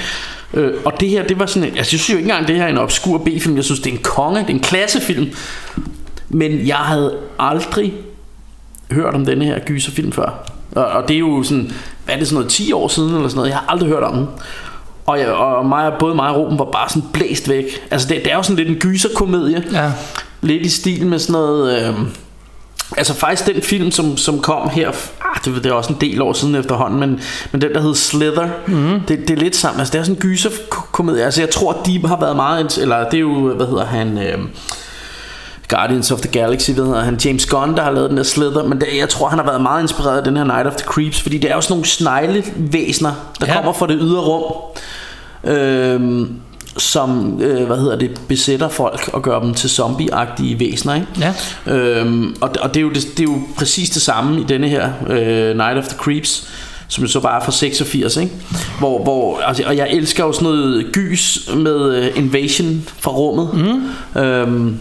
Øh, 0.55 0.73
og 0.85 1.01
det 1.01 1.09
her, 1.09 1.27
det 1.27 1.39
var 1.39 1.47
sådan 1.47 1.69
en, 1.69 1.77
altså 1.77 1.97
jeg 1.97 2.01
synes 2.01 2.11
jo 2.11 2.17
ikke 2.17 2.31
engang, 2.31 2.49
det 2.49 2.57
her 2.57 2.65
er 2.65 2.69
en 2.69 2.79
obskur 2.79 3.19
B-film, 3.19 3.57
jeg 3.57 3.65
synes, 3.65 3.81
det 3.81 3.93
er 3.93 3.97
en 3.97 4.03
konge, 4.03 4.41
det 4.41 4.51
er 4.51 4.55
en 4.55 4.61
klassefilm. 4.61 5.31
Men 6.29 6.67
jeg 6.67 6.77
havde 6.77 7.17
aldrig 7.39 7.95
hørt 8.93 9.15
om 9.15 9.27
denne 9.27 9.45
her 9.45 9.59
gyserfilm 9.59 10.13
før. 10.13 10.51
Og, 10.77 10.87
og 10.87 11.09
det 11.09 11.15
er 11.15 11.19
jo 11.19 11.43
sådan, 11.43 11.73
hvad 12.05 12.15
er 12.15 12.19
det 12.19 12.29
sådan 12.29 12.35
noget, 12.35 12.51
10 12.51 12.73
år 12.73 12.89
siden 12.89 13.15
eller 13.15 13.29
sådan 13.29 13.37
noget, 13.37 13.51
jeg 13.51 13.59
har 13.59 13.65
aldrig 13.69 13.89
hørt 13.89 14.03
om 14.03 14.17
den. 14.17 14.27
Og, 15.07 15.19
jeg, 15.19 15.29
og 15.29 15.67
mig, 15.67 15.93
både 15.99 16.15
mig 16.15 16.29
og 16.31 16.37
Ruben 16.37 16.59
var 16.59 16.65
bare 16.65 16.89
sådan 16.89 17.09
blæst 17.13 17.49
væk. 17.49 17.65
Altså 17.91 18.09
det, 18.09 18.17
det 18.25 18.33
er 18.33 18.37
jo 18.37 18.43
sådan 18.43 18.57
lidt 18.57 18.69
en 18.69 18.75
gyserkomedie. 18.75 19.65
Ja. 19.73 19.93
Lidt 20.41 20.67
i 20.67 20.69
stil 20.69 21.07
med 21.07 21.19
sådan 21.19 21.33
noget... 21.33 21.89
Øh, 21.89 21.95
Altså 22.97 23.15
faktisk 23.15 23.47
den 23.47 23.63
film 23.63 23.91
som, 23.91 24.17
som 24.17 24.41
kom 24.41 24.69
her 24.69 24.89
ah, 25.21 25.45
det, 25.45 25.65
det 25.65 25.67
er 25.67 25.73
også 25.73 25.93
en 25.93 26.01
del 26.01 26.23
år 26.23 26.33
siden 26.33 26.55
efterhånden 26.55 27.01
Men, 27.01 27.21
men 27.53 27.61
den 27.61 27.75
der 27.75 27.81
hed 27.81 27.95
Slither 27.95 28.49
mm. 28.67 29.01
det, 29.09 29.19
det 29.19 29.31
er 29.31 29.37
lidt 29.37 29.57
sammen 29.57 29.81
Altså 29.81 29.93
det 29.93 29.99
er 29.99 30.03
sådan 30.03 30.17
en 30.17 30.21
gyser 30.21 30.51
komedie 30.93 31.25
Altså 31.25 31.43
jeg 31.43 31.51
tror 31.51 31.83
de 31.87 32.07
har 32.07 32.21
været 32.21 32.37
meget 32.37 32.79
Eller 32.79 33.05
det 33.05 33.15
er 33.15 33.21
jo 33.21 33.55
Hvad 33.55 33.67
hedder 33.67 33.85
han 33.85 34.19
øh, 34.19 34.39
Guardians 35.71 36.11
of 36.11 36.21
the 36.21 36.31
Galaxy 36.31 36.71
ved 36.71 36.97
han 36.97 37.19
James 37.25 37.47
Gunn 37.47 37.77
der 37.77 37.83
har 37.83 37.91
lavet 37.91 38.11
den 38.11 38.17
der 38.17 38.23
Slither 38.23 38.63
Men 38.63 38.81
det, 38.81 38.87
jeg 38.99 39.09
tror 39.09 39.29
han 39.29 39.39
har 39.39 39.47
været 39.47 39.63
meget 39.63 39.83
inspireret 39.83 40.19
af 40.19 40.25
den 40.25 40.37
her 40.37 40.45
Night 40.45 40.67
of 40.67 40.75
the 40.75 40.87
Creeps 40.87 41.21
Fordi 41.23 41.39
det 41.39 41.51
er 41.51 41.55
jo 41.55 41.61
sådan 41.61 41.73
nogle 41.73 41.87
sneglevæsener 41.87 43.13
Der 43.41 43.47
ja. 43.47 43.55
kommer 43.55 43.73
fra 43.73 43.87
det 43.87 43.99
ydre 44.01 44.21
rum 44.21 44.53
øh, 45.45 46.27
som 46.77 47.41
øh, 47.43 47.67
hvad 47.67 47.77
hedder 47.77 47.97
det 47.97 48.21
besætter 48.29 48.69
folk 48.69 49.11
og 49.13 49.23
gør 49.23 49.41
dem 49.41 49.55
til 49.55 49.71
zombieagtige 49.71 50.61
væsener, 50.61 50.95
ikke? 50.95 51.07
Ja. 51.21 51.35
Øhm, 51.75 52.37
og, 52.41 52.51
og 52.61 52.75
det 52.75 52.77
er 52.77 52.85
jo 52.85 52.91
det, 52.91 53.03
det 53.17 53.21
er 53.21 53.33
jo 53.33 53.39
præcis 53.57 53.91
det 53.91 54.03
samme 54.03 54.41
i 54.41 54.45
denne 54.45 54.69
her 54.69 54.91
øh, 55.07 55.57
Night 55.57 55.79
of 55.79 55.85
the 55.85 55.99
Creeps 55.99 56.49
som 56.91 57.07
så 57.07 57.21
bare 57.21 57.41
er 57.41 57.45
fra 57.45 57.53
86, 57.53 58.17
ikke? 58.17 58.33
Hvor, 58.79 59.03
hvor, 59.03 59.41
altså, 59.41 59.63
og 59.67 59.77
jeg 59.77 59.89
elsker 59.91 60.25
jo 60.25 60.33
sådan 60.33 60.49
noget 60.49 60.87
gys 60.93 61.49
med 61.57 61.99
uh, 61.99 62.19
Invasion 62.19 62.85
fra 62.99 63.11
rummet. 63.11 63.49
Mm. 63.55 64.21
Øhm, 64.21 64.79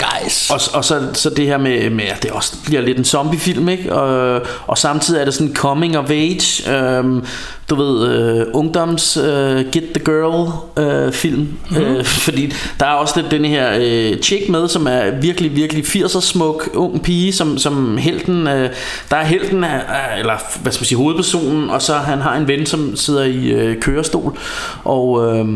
Guys. 0.00 0.50
Og, 0.50 0.60
og 0.74 0.84
så, 0.84 1.00
så 1.12 1.30
det 1.30 1.46
her 1.46 1.58
med, 1.58 1.90
med 1.90 2.04
at 2.04 2.22
det 2.22 2.30
også 2.30 2.56
bliver 2.64 2.82
lidt 2.82 2.98
en 2.98 3.04
zombiefilm, 3.04 3.68
ikke? 3.68 3.92
Og, 3.92 4.42
og 4.66 4.78
samtidig 4.78 5.20
er 5.20 5.24
det 5.24 5.34
sådan 5.34 5.46
en 5.46 5.56
coming 5.56 5.98
of 5.98 6.10
age, 6.10 6.72
øhm, 6.72 7.24
du 7.70 7.74
ved, 7.74 8.46
uh, 8.46 8.60
ungdoms 8.60 9.16
uh, 9.16 9.24
Get 9.72 9.84
the 9.94 10.04
Girl 10.04 10.50
uh, 11.06 11.12
film. 11.12 11.48
Mm-hmm. 11.70 11.96
Uh, 11.96 12.04
fordi 12.04 12.52
der 12.80 12.86
er 12.86 12.90
også 12.90 13.20
den, 13.20 13.30
den 13.30 13.44
her 13.44 13.78
uh, 14.12 14.20
chick 14.20 14.48
med, 14.48 14.68
som 14.68 14.86
er 14.86 15.10
virkelig, 15.20 15.56
virkelig 15.56 15.84
80'er 15.84 16.20
smuk 16.20 16.68
ung 16.74 17.02
pige, 17.02 17.32
som, 17.32 17.58
som 17.58 17.96
helten, 17.96 18.46
uh, 18.46 18.52
der 19.10 19.16
er 19.16 19.24
helten, 19.24 19.64
af, 19.64 20.18
eller 20.18 20.60
hvad 20.62 20.72
skal 20.72 20.80
man 20.80 20.86
sige, 20.86 20.98
hovedpersonen, 20.98 21.70
og 21.70 21.82
så 21.82 21.94
han 21.94 22.20
har 22.20 22.36
en 22.36 22.48
ven, 22.48 22.66
som 22.66 22.96
sidder 22.96 23.24
i 23.24 23.70
uh, 23.70 23.80
kørestol, 23.80 24.38
og... 24.84 25.08
Uh, 25.10 25.48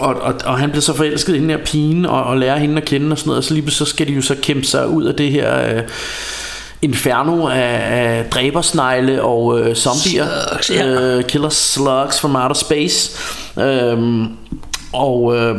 og, 0.00 0.14
og, 0.14 0.34
og 0.44 0.58
han 0.58 0.70
bliver 0.70 0.82
så 0.82 0.96
forelsket 0.96 1.36
i 1.36 1.38
den 1.38 1.50
her 1.50 1.64
pigen 1.64 2.06
og, 2.06 2.24
og 2.24 2.36
lærer 2.36 2.58
hende 2.58 2.76
at 2.76 2.84
kende 2.84 3.12
og 3.12 3.18
sådan 3.18 3.28
noget. 3.28 3.38
Og 3.38 3.44
så 3.44 3.54
lige 3.54 3.70
så 3.70 3.84
skal 3.84 4.06
de 4.06 4.12
jo 4.12 4.22
så 4.22 4.36
kæmpe 4.42 4.64
sig 4.64 4.88
ud 4.88 5.04
af 5.04 5.14
det 5.14 5.30
her 5.30 5.76
øh, 5.76 5.82
Inferno 6.82 7.48
af, 7.48 7.78
af 7.80 8.24
dræbersnegle 8.30 9.22
og 9.22 9.60
øh, 9.60 9.76
zombier. 9.76 10.26
Slugs, 10.52 10.70
ja. 10.70 10.86
øh, 10.86 11.24
Killer 11.24 11.48
slugs 11.48 12.20
from 12.20 12.36
outer 12.36 12.54
space. 12.54 13.18
Øhm, 13.60 14.28
Og 14.92 15.36
øh, 15.36 15.56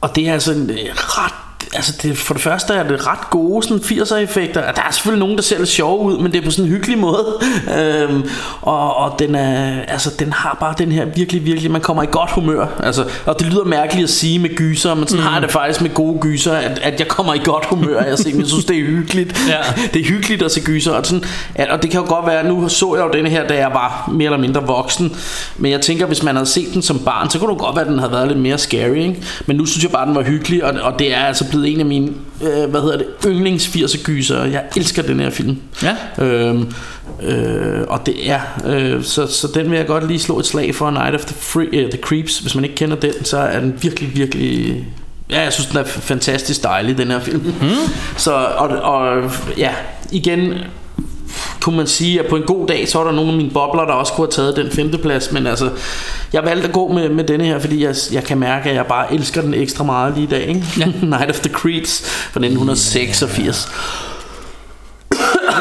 Og 0.00 0.16
det 0.16 0.28
er 0.28 0.32
altså 0.32 0.52
en 0.52 0.70
ret 0.94 1.43
altså 1.74 1.94
det, 2.02 2.18
for 2.18 2.34
det 2.34 2.42
første 2.42 2.74
er 2.74 2.88
det 2.88 3.06
ret 3.06 3.30
gode 3.30 3.62
sådan 3.62 3.78
80'er 3.78 4.14
effekter. 4.14 4.60
Der 4.60 4.82
er 4.82 4.90
selvfølgelig 4.90 5.20
nogen 5.20 5.36
der 5.36 5.42
ser 5.42 5.58
lidt 5.58 5.68
sjove 5.68 6.00
ud, 6.00 6.18
men 6.18 6.32
det 6.32 6.40
er 6.40 6.44
på 6.44 6.50
sådan 6.50 6.64
en 6.64 6.70
hyggelig 6.70 6.98
måde. 6.98 7.26
øhm, 7.78 8.28
og, 8.60 8.96
og 8.96 9.18
den 9.18 9.34
er 9.34 9.82
altså 9.88 10.10
den 10.18 10.32
har 10.32 10.56
bare 10.60 10.74
den 10.78 10.92
her 10.92 11.04
virkelig 11.04 11.46
virkelig 11.46 11.70
man 11.70 11.80
kommer 11.80 12.02
i 12.02 12.06
godt 12.10 12.30
humør. 12.30 12.66
Altså 12.82 13.04
og 13.26 13.38
det 13.38 13.46
lyder 13.46 13.64
mærkeligt 13.64 14.04
at 14.04 14.10
sige 14.10 14.38
med 14.38 14.56
gyser, 14.56 14.94
men 14.94 15.08
sådan 15.08 15.20
mm. 15.20 15.26
har 15.26 15.34
jeg 15.34 15.42
det 15.42 15.50
faktisk 15.50 15.80
med 15.80 15.94
gode 15.94 16.18
gyser 16.20 16.52
at, 16.52 16.78
at 16.78 17.00
jeg 17.00 17.08
kommer 17.08 17.34
i 17.34 17.40
godt 17.44 17.64
humør. 17.64 18.02
Jeg, 18.02 18.18
ser, 18.18 18.30
jeg 18.36 18.46
synes 18.46 18.64
det 18.64 18.78
er 18.78 18.84
hyggeligt. 18.84 19.34
Ja. 19.48 19.82
Det 19.94 20.00
er 20.00 20.04
hyggeligt 20.04 20.42
at 20.42 20.50
se 20.52 20.60
gyser 20.60 20.92
og 20.92 21.06
sådan 21.06 21.24
at, 21.54 21.68
og 21.68 21.82
det 21.82 21.90
kan 21.90 22.00
jo 22.00 22.06
godt 22.08 22.26
være 22.26 22.48
nu 22.48 22.68
så 22.68 22.94
jeg 22.96 23.04
jo 23.04 23.10
denne 23.12 23.30
her 23.30 23.46
da 23.46 23.54
jeg 23.54 23.70
var 23.74 24.10
mere 24.12 24.24
eller 24.24 24.38
mindre 24.38 24.66
voksen, 24.66 25.16
men 25.56 25.70
jeg 25.72 25.80
tænker 25.80 26.06
hvis 26.06 26.22
man 26.22 26.36
havde 26.36 26.48
set 26.48 26.74
den 26.74 26.82
som 26.82 26.98
barn, 26.98 27.30
så 27.30 27.38
kunne 27.38 27.50
det 27.50 27.58
godt 27.58 27.76
være 27.76 27.84
at 27.84 27.90
den 27.90 27.98
havde 27.98 28.12
været 28.12 28.28
lidt 28.28 28.38
mere 28.38 28.58
scary, 28.58 28.96
ikke? 28.96 29.22
Men 29.46 29.56
nu 29.56 29.66
synes 29.66 29.82
jeg 29.84 29.90
bare 29.90 30.06
den 30.06 30.14
var 30.14 30.22
hyggelig 30.22 30.64
og, 30.64 30.74
og 30.82 30.98
det 30.98 31.14
er 31.14 31.20
altså 31.20 31.44
blevet 31.54 31.72
en 31.72 31.80
af 31.80 31.86
mine 31.86 32.12
øh, 32.42 32.70
hvad 32.70 32.80
hedder 32.80 32.98
det 32.98 33.06
yndlings 33.26 33.66
80'er 33.66 34.02
gyser. 34.04 34.44
Jeg 34.44 34.64
elsker 34.76 35.02
den 35.02 35.20
her 35.20 35.30
film. 35.30 35.56
Ja. 35.82 36.24
Øhm, 36.24 36.72
øh, 37.22 37.80
og 37.88 38.06
det 38.06 38.30
er 38.30 38.40
øh, 38.66 39.02
så, 39.02 39.26
så 39.26 39.48
den 39.54 39.70
vil 39.70 39.76
jeg 39.76 39.86
godt 39.86 40.06
lige 40.06 40.18
slå 40.18 40.38
et 40.38 40.46
slag 40.46 40.74
for 40.74 40.90
Night 40.90 41.14
of 41.14 41.24
the, 41.24 41.34
Free, 41.34 41.84
uh, 41.84 41.90
the 41.90 42.00
Creeps 42.02 42.38
Hvis 42.38 42.54
man 42.54 42.64
ikke 42.64 42.76
kender 42.76 42.96
den 42.96 43.24
Så 43.24 43.38
er 43.38 43.60
den 43.60 43.78
virkelig 43.82 44.16
virkelig 44.16 44.84
Ja, 45.30 45.40
jeg 45.40 45.52
synes 45.52 45.66
den 45.66 45.78
er 45.78 45.84
fantastisk 45.84 46.62
dejlig 46.62 46.98
Den 46.98 47.10
her 47.10 47.20
film 47.20 47.42
mm. 47.60 47.68
Så 48.16 48.32
og, 48.32 48.68
og 48.68 49.30
ja 49.58 49.70
Igen 50.12 50.54
kunne 51.60 51.76
man 51.76 51.86
sige, 51.86 52.20
at 52.20 52.26
på 52.26 52.36
en 52.36 52.42
god 52.42 52.66
dag, 52.66 52.88
så 52.88 52.98
var 52.98 53.04
der 53.04 53.12
nogle 53.12 53.30
af 53.30 53.36
mine 53.36 53.50
bobler, 53.50 53.84
der 53.84 53.92
også 53.92 54.12
kunne 54.12 54.26
have 54.26 54.32
taget 54.32 54.56
den 54.56 54.70
femteplads, 54.70 55.32
men 55.32 55.46
altså, 55.46 55.70
jeg 56.32 56.44
valgte 56.44 56.68
at 56.68 56.74
gå 56.74 56.92
med, 56.92 57.08
med 57.08 57.24
denne 57.24 57.44
her, 57.44 57.58
fordi 57.58 57.84
jeg, 57.84 57.94
jeg 58.12 58.24
kan 58.24 58.38
mærke, 58.38 58.70
at 58.70 58.76
jeg 58.76 58.86
bare 58.86 59.14
elsker 59.14 59.40
den 59.40 59.54
ekstra 59.54 59.84
meget 59.84 60.14
lige 60.14 60.24
i 60.24 60.30
dag, 60.30 60.48
ikke? 60.48 60.64
Ja. 60.78 60.86
Night 61.16 61.30
of 61.30 61.40
the 61.40 61.52
Creeps 61.52 62.00
fra 62.04 62.40
1986. 62.40 63.68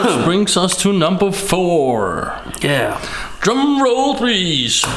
Which 0.03 0.25
brings 0.25 0.57
us 0.57 0.75
to 0.75 0.91
number 0.91 1.31
four. 1.31 2.31
Yeah. 2.65 2.97
Drum 3.45 3.81
roll, 3.81 4.17
please. 4.17 4.87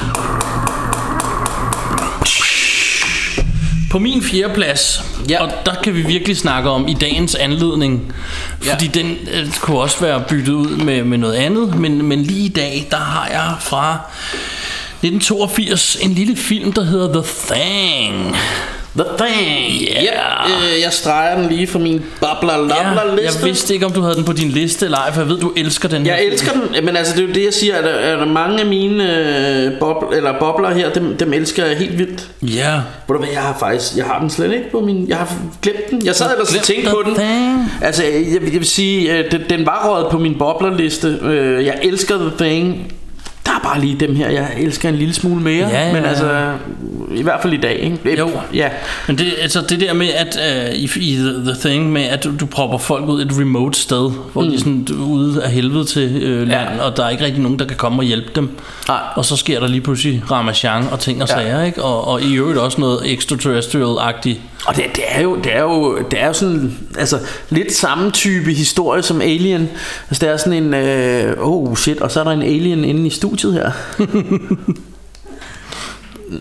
På 3.96 4.00
min 4.00 4.22
fjerde 4.22 4.54
plads, 4.54 5.04
ja. 5.30 5.42
og 5.42 5.52
der 5.66 5.74
kan 5.74 5.94
vi 5.94 6.02
virkelig 6.02 6.36
snakke 6.36 6.70
om 6.70 6.88
i 6.88 6.94
dagens 6.94 7.34
anledning, 7.34 8.14
fordi 8.60 8.90
ja. 8.94 9.00
den 9.00 9.16
øh, 9.32 9.52
kunne 9.60 9.78
også 9.78 10.00
være 10.00 10.24
byttet 10.28 10.52
ud 10.52 10.76
med, 10.76 11.04
med 11.04 11.18
noget 11.18 11.34
andet, 11.34 11.74
men, 11.74 12.02
men 12.02 12.22
lige 12.22 12.46
i 12.46 12.48
dag, 12.48 12.88
der 12.90 12.96
har 12.96 13.28
jeg 13.28 13.54
fra 13.60 13.98
1982 15.06 15.96
en 16.02 16.10
lille 16.14 16.36
film, 16.36 16.72
der 16.72 16.82
hedder 16.84 17.12
The 17.12 17.22
Thing. 17.54 18.36
The 18.96 19.04
Thing 19.18 19.82
Yeah. 19.82 20.04
ja, 20.04 20.46
øh, 20.74 20.80
Jeg 20.82 20.92
streger 20.92 21.40
den 21.40 21.48
lige 21.48 21.66
for 21.66 21.78
min 21.78 22.02
babla 22.20 22.52
Ja, 22.52 22.58
labla 22.66 23.14
liste 23.22 23.38
jeg 23.38 23.44
vidste 23.48 23.74
ikke, 23.74 23.86
om 23.86 23.92
du 23.92 24.00
havde 24.00 24.14
den 24.16 24.24
på 24.24 24.32
din 24.32 24.48
liste 24.48 24.84
eller 24.84 24.98
ej, 24.98 25.12
for 25.12 25.20
jeg 25.20 25.28
ved, 25.30 25.38
du 25.38 25.52
elsker 25.56 25.88
den 25.88 26.06
her 26.06 26.12
Jeg 26.12 26.18
film. 26.22 26.32
elsker 26.32 26.52
den, 26.52 26.84
men 26.84 26.96
altså 26.96 27.12
det 27.16 27.22
er 27.22 27.26
jo 27.28 27.32
det 27.34 27.44
jeg 27.44 27.54
siger, 27.54 27.76
at 27.76 27.84
der 27.84 28.24
mange 28.26 28.60
af 28.60 28.66
mine 28.66 29.18
øh, 29.64 29.78
bob, 29.80 30.04
eller 30.12 30.38
bobler 30.38 30.74
her, 30.74 30.90
dem, 30.92 31.16
dem 31.16 31.32
elsker 31.32 31.64
jeg 31.66 31.76
helt 31.76 31.98
vildt. 31.98 32.28
Ja. 32.42 32.72
Ved 32.74 32.80
du 33.08 33.18
hvad, 33.18 33.28
jeg 33.32 33.42
har 33.42 33.56
faktisk, 33.60 33.96
jeg 33.96 34.04
har 34.04 34.20
den 34.20 34.30
slet 34.30 34.52
ikke 34.52 34.70
på 34.72 34.80
min, 34.80 35.08
jeg 35.08 35.16
har 35.16 35.32
glemt 35.62 35.90
den. 35.90 36.06
Jeg 36.06 36.14
sad 36.14 36.30
ellers 36.32 36.54
og 36.54 36.62
tænkte 36.62 36.90
på 36.90 37.02
den. 37.06 37.14
Thing. 37.14 37.72
Altså, 37.82 38.02
jeg, 38.04 38.26
jeg 38.32 38.52
vil 38.52 38.66
sige, 38.66 39.12
øh, 39.18 39.30
den, 39.30 39.40
den 39.50 39.66
var 39.66 39.88
røget 39.88 40.06
på 40.10 40.18
min 40.18 40.38
boblerliste. 40.38 41.18
Øh, 41.22 41.64
Jeg 41.66 41.78
elsker 41.82 42.16
The 42.18 42.30
Thing. 42.38 42.92
Bare 43.66 43.80
lige 43.80 43.96
dem 44.00 44.16
her, 44.16 44.30
jeg 44.30 44.48
elsker 44.58 44.88
en 44.88 44.94
lille 44.94 45.14
smule 45.14 45.42
mere. 45.42 45.68
Ja, 45.68 45.86
ja, 45.86 45.92
Men 45.92 46.04
altså, 46.04 46.52
i 47.14 47.22
hvert 47.22 47.42
fald 47.42 47.52
i 47.52 47.56
dag, 47.56 47.78
ikke? 47.78 48.18
Jo. 48.18 48.30
Ja. 48.54 48.68
Men 49.06 49.18
det, 49.18 49.34
altså 49.40 49.60
det 49.68 49.80
der 49.80 49.92
med, 49.92 50.08
at 50.08 50.38
uh, 50.72 50.74
i, 50.74 50.84
i 50.84 51.14
the, 51.14 51.32
the 51.52 51.54
Thing, 51.60 51.92
med 51.92 52.02
at 52.02 52.24
du, 52.24 52.30
du 52.40 52.46
propper 52.46 52.78
folk 52.78 53.08
ud 53.08 53.22
et 53.22 53.32
remote 53.40 53.78
sted, 53.78 54.10
hvor 54.32 54.42
mm. 54.42 54.48
de 54.48 54.54
er 54.54 54.58
sådan 54.58 54.88
ude 54.88 55.42
af 55.42 55.50
helvede 55.50 55.84
til 55.84 56.22
øh, 56.22 56.48
land, 56.48 56.68
ja. 56.76 56.82
og 56.82 56.96
der 56.96 57.04
er 57.04 57.08
ikke 57.10 57.24
rigtig 57.24 57.42
nogen, 57.42 57.58
der 57.58 57.64
kan 57.64 57.76
komme 57.76 57.98
og 57.98 58.04
hjælpe 58.04 58.28
dem. 58.34 58.50
Nej. 58.88 59.00
Og 59.14 59.24
så 59.24 59.36
sker 59.36 59.60
der 59.60 59.66
lige 59.66 59.80
pludselig 59.80 60.22
ramachan 60.30 60.84
og 60.92 61.00
ting 61.00 61.22
og 61.22 61.28
Ja. 61.28 61.34
sager, 61.34 61.62
ikke? 61.64 61.82
Og, 61.82 62.08
og 62.08 62.22
i 62.22 62.34
øvrigt 62.34 62.58
også 62.58 62.80
noget 62.80 63.00
extraterrestrial-agtigt. 63.04 64.38
Og 64.66 64.76
det, 64.76 64.84
det, 64.96 65.04
er 65.08 65.22
jo, 65.22 65.36
det, 65.36 65.56
er 65.56 65.62
jo, 65.62 65.98
det 66.10 66.22
er 66.22 66.26
jo 66.26 66.32
sådan 66.32 66.78
altså, 66.98 67.18
lidt 67.50 67.72
samme 67.72 68.10
type 68.10 68.52
historie 68.52 69.02
som 69.02 69.20
Alien. 69.20 69.68
Altså 70.10 70.26
det 70.26 70.32
er 70.32 70.36
sådan 70.36 70.52
en, 70.52 70.74
øh, 70.74 71.36
oh 71.38 71.76
shit, 71.76 72.00
og 72.00 72.10
så 72.10 72.20
er 72.20 72.24
der 72.24 72.30
en 72.30 72.42
alien 72.42 72.84
inde 72.84 73.06
i 73.06 73.10
studiet 73.10 73.54
her. 73.56 73.70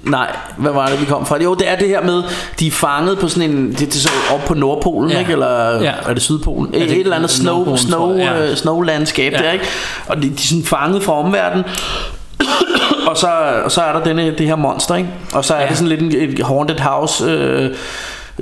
Nej, 0.04 0.36
hvad 0.58 0.72
var 0.72 0.88
det 0.88 1.02
vi 1.02 1.06
kom 1.06 1.26
fra? 1.26 1.44
Jo, 1.44 1.54
det 1.54 1.70
er 1.72 1.76
det 1.76 1.88
her 1.88 2.02
med 2.04 2.24
De 2.60 2.68
er 2.68 2.72
fanget 2.72 3.20
på 3.20 3.28
sådan 3.28 3.50
en 3.52 3.70
Det, 3.72 3.80
det 3.80 3.94
så 3.94 4.10
op 4.34 4.40
på 4.48 4.54
Nordpolen, 4.54 5.12
Ja. 5.12 5.20
ikke? 5.20 5.32
Eller 5.32 5.82
Ja. 5.84 5.94
er 6.08 6.14
det 6.14 6.22
Sydpolen? 6.22 6.74
Ja, 6.74 6.80
det 6.80 6.92
et 6.92 7.00
eller 7.00 7.16
andet 7.16 7.30
snow, 7.32 7.56
Nordpolen, 7.56 7.78
snow. 7.78 8.18
Ja. 8.18 8.44
ja. 8.44 8.56
snow 8.56 8.82
landskab 8.82 9.32
Ja. 9.34 9.38
der, 9.38 9.52
ikke? 9.52 9.66
Og 10.08 10.18
de, 10.18 10.22
de 10.22 10.28
er 10.34 10.38
sådan 10.38 10.64
fanget 10.64 11.04
fra 11.04 11.20
omverdenen 11.20 11.66
og 13.10 13.18
så, 13.18 13.28
og 13.64 13.72
så 13.72 13.82
er 13.82 13.94
der 13.94 14.04
denne, 14.04 14.32
det 14.38 14.48
her 14.48 14.56
monster, 14.56 14.96
ikke? 14.96 15.10
Og 15.34 15.46
så 15.46 15.54
er 15.54 15.62
Ja. 15.62 15.68
det 15.70 15.78
sådan 15.78 15.90
lidt 15.90 16.02
en, 16.02 16.30
et 16.40 16.46
haunted 16.46 16.80
house 16.80 17.26
øh, 17.26 17.70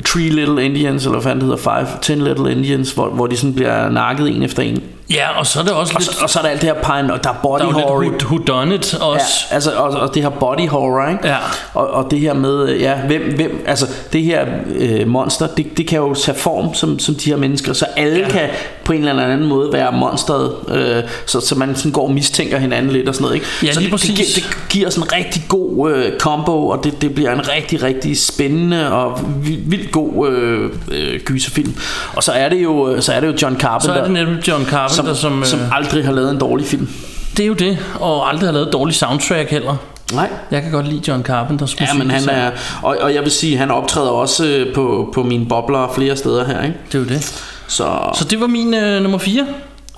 Three 0.06 0.30
Little 0.30 0.66
Indians 0.66 1.04
Eller 1.06 1.20
hvad 1.20 1.24
fanden 1.24 1.50
det 1.50 1.58
hedder 1.60 1.78
Five, 1.80 1.88
Ten 2.02 2.22
Little 2.22 2.52
Indians 2.52 2.92
Hvor, 2.92 3.10
hvor 3.10 3.28
de 3.28 3.38
sådan 3.38 3.54
bliver 3.56 3.90
nakket 3.90 4.36
en 4.36 4.44
efter 4.44 4.64
en 4.64 4.84
Ja, 5.14 5.40
og 5.40 5.48
så 5.48 5.60
er 5.60 5.64
det 5.64 5.74
også 5.74 5.94
og 5.96 6.02
lidt... 6.02 6.16
så, 6.16 6.24
og 6.24 6.30
så 6.30 6.40
er 6.40 6.44
der 6.44 6.50
alt 6.50 6.62
det 6.62 6.70
her 6.70 7.02
pine 7.02 7.14
Og 7.14 7.24
der 7.24 7.30
er 7.30 7.34
body 7.44 7.62
der 7.62 7.68
er 7.68 7.72
horror 7.72 8.02
lidt 8.02 8.24
who, 8.24 8.36
who 8.36 8.46
done 8.48 8.76
it 8.76 8.94
også. 8.94 9.46
Ja, 9.50 9.56
altså, 9.56 9.72
og, 9.72 9.90
og 9.90 10.14
det 10.14 10.22
her 10.22 10.30
body 10.30 10.68
horror, 10.68 11.10
ikke? 11.10 11.28
Ja. 11.28 11.36
Og, 11.74 11.88
og 11.88 12.12
det 12.12 12.20
her 12.20 12.34
med, 12.34 12.70
øh, 12.70 12.82
ja, 12.82 12.96
hvem, 12.96 13.22
hvem, 13.36 13.64
altså 13.68 13.88
det 14.14 14.24
her 14.24 14.46
øh, 14.76 15.08
monster, 15.08 15.48
det, 15.48 15.78
det 15.78 15.88
kan 15.88 16.00
jo 16.00 16.14
tage 16.14 16.38
form 16.38 16.74
som, 16.74 17.00
som 17.00 17.16
de 17.16 17.30
her 17.30 17.38
mennesker, 17.38 17.74
så 17.74 17.86
alle 17.98 18.20
Ja. 18.20 18.30
kan 18.30 18.50
på 18.86 18.94
en 18.94 19.08
eller 19.08 19.24
anden 19.24 19.48
måde 19.48 19.74
være 19.74 19.92
monsteret, 19.92 20.52
øh, 20.68 21.04
så, 21.26 21.40
så 21.40 21.56
man 21.56 21.76
sådan 21.76 21.92
går 21.92 22.04
og 22.04 22.12
mistænker 22.12 22.58
hinanden 22.58 22.92
lidt 22.92 23.10
og 23.10 23.16
sådan 23.16 23.24
noget, 23.24 23.36
ikke? 23.36 23.48
Ja, 23.64 23.74
så 23.74 23.80
lige 23.80 23.92
det, 23.92 24.02
det, 24.02 24.16
præcis. 24.16 24.36
giver, 24.36 24.48
det 24.48 24.70
giver 24.70 24.90
sådan 24.90 25.04
en 25.04 25.14
rigtig 25.26 25.44
god 25.50 25.92
øh, 25.92 26.20
combo, 26.20 26.68
og 26.68 26.84
det, 26.84 27.02
det 27.02 27.16
bliver 27.16 27.34
en 27.34 27.50
rigtig, 27.50 27.84
rigtig 27.84 28.18
spændende 28.20 28.92
og 28.94 29.20
vildt, 29.44 29.72
vildt 29.72 29.92
god 29.92 30.30
øh, 30.30 30.70
øh, 30.92 31.20
gyserfilm. 31.20 31.76
Og 32.16 32.24
så 32.24 32.32
er 32.32 32.50
det 32.50 32.64
jo, 32.64 33.02
så 33.02 33.14
er 33.14 33.20
det 33.20 33.28
jo 33.28 33.34
John 33.42 33.56
Så 33.56 33.60
Carpenter, 33.60 33.96
er 33.96 34.04
det 34.04 34.12
netop 34.12 34.48
John 34.48 34.66
Carpenter, 34.66 35.03
som... 35.06 35.16
som, 35.16 35.40
øh, 35.40 35.46
som 35.46 35.60
aldrig 35.72 36.06
har 36.06 36.12
lavet 36.12 36.32
en 36.32 36.38
dårlig 36.40 36.66
film. 36.68 36.90
det 37.38 37.44
er 37.44 37.48
jo 37.48 37.54
det, 37.54 37.78
og 38.00 38.30
aldrig 38.30 38.48
har 38.48 38.54
lavet 38.54 38.68
et 38.68 38.74
dårligt 38.74 38.98
soundtrack 38.98 39.50
heller. 39.50 39.76
Nej. 40.14 40.30
Jeg 40.52 40.62
kan 40.62 40.72
godt 40.72 40.88
lide 40.88 41.02
John 41.08 41.24
Carpenters 41.24 41.80
musik. 41.80 41.88
Ja, 41.88 41.94
men 42.04 42.12
han 42.12 42.30
er, 42.30 42.52
og, 42.82 42.98
og 43.02 43.14
jeg 43.14 43.24
vil 43.24 43.32
sige, 43.32 43.58
han 43.58 43.72
optræder 43.72 44.10
også 44.10 44.46
øh, 44.46 44.76
på, 44.76 45.10
på 45.14 45.24
mine 45.24 45.46
bobler 45.46 45.92
flere 45.96 46.18
steder 46.18 46.46
her, 46.46 46.62
ikke? 46.64 46.78
Det 46.92 46.96
er 46.96 47.00
jo 47.00 47.06
det. 47.06 47.44
Så, 47.68 48.12
Så 48.16 48.26
det 48.30 48.40
var 48.40 48.48
min 48.48 48.74
øh, 48.74 49.02
nummer 49.02 49.18
4. 49.18 49.46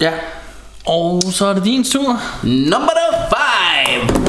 ja. 0.01 0.11
Og 0.87 1.21
så 1.31 1.45
er 1.45 1.53
det 1.53 1.63
din 1.65 1.83
tur. 1.83 2.19
Number 2.43 2.89
five. 3.29 4.25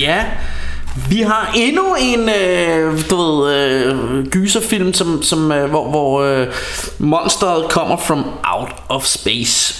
Ja, 0.00 0.24
vi 1.08 1.20
har 1.20 1.52
endnu 1.56 1.94
en 2.00 2.28
øh, 2.28 3.10
du 3.10 3.16
ved, 3.16 3.54
øh, 3.54 4.26
gyserfilm, 4.26 4.92
som, 4.92 5.22
som, 5.22 5.52
øh, 5.52 5.70
hvor, 5.70 5.90
hvor 5.90 6.22
øh, 6.22 6.46
monsteret 6.98 7.70
kommer 7.70 7.96
from 7.96 8.24
out 8.44 8.74
of 8.88 9.04
space. 9.04 9.74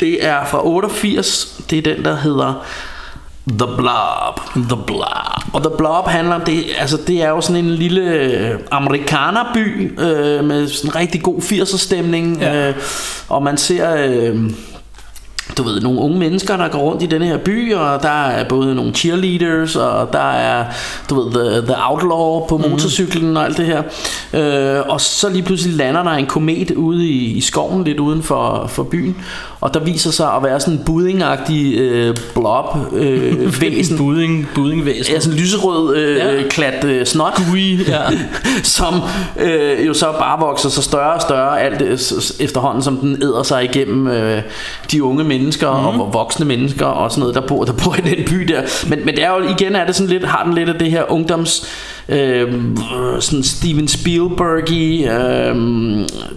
Det 0.00 0.24
er 0.26 0.44
fra 0.44 0.66
88. 0.66 1.62
Det 1.70 1.78
er 1.78 1.94
den, 1.94 2.04
der 2.04 2.16
hedder 2.16 2.64
The 3.48 3.66
Blob. 3.76 4.40
The 4.68 4.82
Blob. 4.86 5.54
Og 5.54 5.62
The 5.62 5.70
Blob 5.78 6.06
handler 6.06 6.34
om 6.34 6.40
det, 6.40 6.64
altså 6.78 6.98
det 7.06 7.22
er 7.22 7.28
jo 7.28 7.40
sådan 7.40 7.64
en 7.64 7.70
lille 7.70 8.02
øh, 8.02 8.58
amerikanerby 8.70 9.92
øh, 10.00 10.44
med 10.44 10.68
sådan 10.68 10.90
en 10.90 10.96
rigtig 10.96 11.22
god 11.22 11.38
80'er 11.38 11.78
stemning, 11.78 12.40
ja. 12.40 12.68
øh, 12.68 12.74
og 13.28 13.42
man 13.42 13.56
ser 13.56 13.96
øh, 13.96 14.50
du 15.56 15.62
ved, 15.62 15.80
nogle 15.80 16.00
unge 16.00 16.18
mennesker, 16.18 16.56
der 16.56 16.68
går 16.68 16.78
rundt 16.78 17.02
i 17.02 17.06
denne 17.06 17.26
her 17.26 17.38
by, 17.38 17.74
og 17.74 18.02
der 18.02 18.26
er 18.26 18.48
både 18.48 18.74
nogle 18.74 18.92
cheerleaders, 18.92 19.76
og 19.76 20.12
der 20.12 20.30
er, 20.30 20.64
du 21.10 21.20
ved, 21.20 21.32
The, 21.32 21.66
the 21.66 21.74
Outlaw 21.90 22.46
på 22.46 22.58
motorcyklen 22.58 23.36
og 23.36 23.44
alt 23.44 23.56
det 23.56 23.66
her. 23.66 23.82
Øh, 24.32 24.88
og 24.88 25.00
så 25.00 25.28
lige 25.28 25.42
pludselig 25.42 25.76
lander 25.76 26.02
der 26.02 26.10
en 26.10 26.26
komet 26.26 26.70
ude 26.70 27.08
i, 27.08 27.36
i 27.36 27.40
skoven, 27.40 27.84
lidt 27.84 28.00
uden 28.00 28.22
for, 28.22 28.66
for 28.66 28.82
byen, 28.82 29.16
og 29.60 29.74
der 29.74 29.80
viser 29.80 30.10
sig 30.10 30.32
at 30.34 30.42
være 30.42 30.60
sådan 30.60 30.74
en 30.74 30.80
buddingagtig 30.84 31.78
øh, 31.78 32.16
blob 32.34 32.64
øh, 32.92 33.60
væsen. 33.62 33.96
Budding, 33.98 34.48
buddingvæsen. 34.54 35.14
Ja, 35.14 35.20
sådan 35.20 35.38
en 35.38 35.42
lyserød 35.42 35.96
øh, 35.96 36.16
Ja. 36.16 36.42
klat 36.50 36.84
øh, 36.84 37.06
snot 37.06 37.40
Gui, 37.50 37.74
ja. 37.88 38.00
Som 38.62 38.94
øh, 39.40 39.86
jo 39.86 39.94
så 39.94 40.12
bare 40.12 40.40
vokser 40.40 40.68
sig 40.68 40.84
større 40.84 41.14
og 41.14 41.22
større 41.22 41.60
Alt 41.60 42.00
s- 42.00 42.36
efterhånden 42.40 42.82
som 42.82 42.96
den 42.96 43.22
æder 43.22 43.42
sig 43.42 43.64
igennem 43.64 44.06
øh, 44.06 44.42
De 44.92 45.02
unge 45.04 45.24
mennesker 45.24 45.90
mm. 45.92 46.00
Og 46.00 46.14
voksne 46.14 46.46
mennesker 46.46 46.86
Og 46.86 47.10
sådan 47.10 47.20
noget 47.20 47.34
der 47.34 47.40
bor, 47.40 47.64
der 47.64 47.72
bor 47.72 47.94
i 47.94 48.00
den 48.00 48.24
by 48.24 48.34
der 48.36 48.62
Men, 48.88 49.04
men 49.04 49.16
det 49.16 49.24
er 49.24 49.30
jo 49.30 49.48
igen 49.58 49.76
er 49.76 49.86
det 49.86 49.94
sådan 49.96 50.10
lidt 50.10 50.24
Har 50.24 50.44
den 50.44 50.54
lidt 50.54 50.68
af 50.68 50.74
det 50.78 50.90
her 50.90 51.12
ungdoms 51.12 51.66
øh, 52.08 52.52
sådan 53.20 53.42
Steven 53.42 53.88
Spielberg 53.88 54.70
i, 54.70 55.04
øh, 55.04 55.54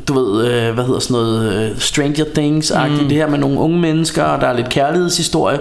du 0.08 0.14
ved, 0.14 0.48
øh, 0.48 0.74
hvad 0.74 0.84
hedder 0.84 1.00
sådan 1.00 1.14
noget, 1.14 1.72
øh, 1.72 1.80
Stranger 1.80 2.26
things 2.36 2.74
mm. 2.90 3.08
det 3.08 3.18
her 3.18 3.30
med 3.30 3.38
nogle 3.38 3.60
unge 3.60 3.80
mennesker, 3.80 4.24
og 4.24 4.42
der 4.42 4.48
er 4.48 4.54
lidt 4.54 4.70
kærlighedshistorie, 4.70 5.60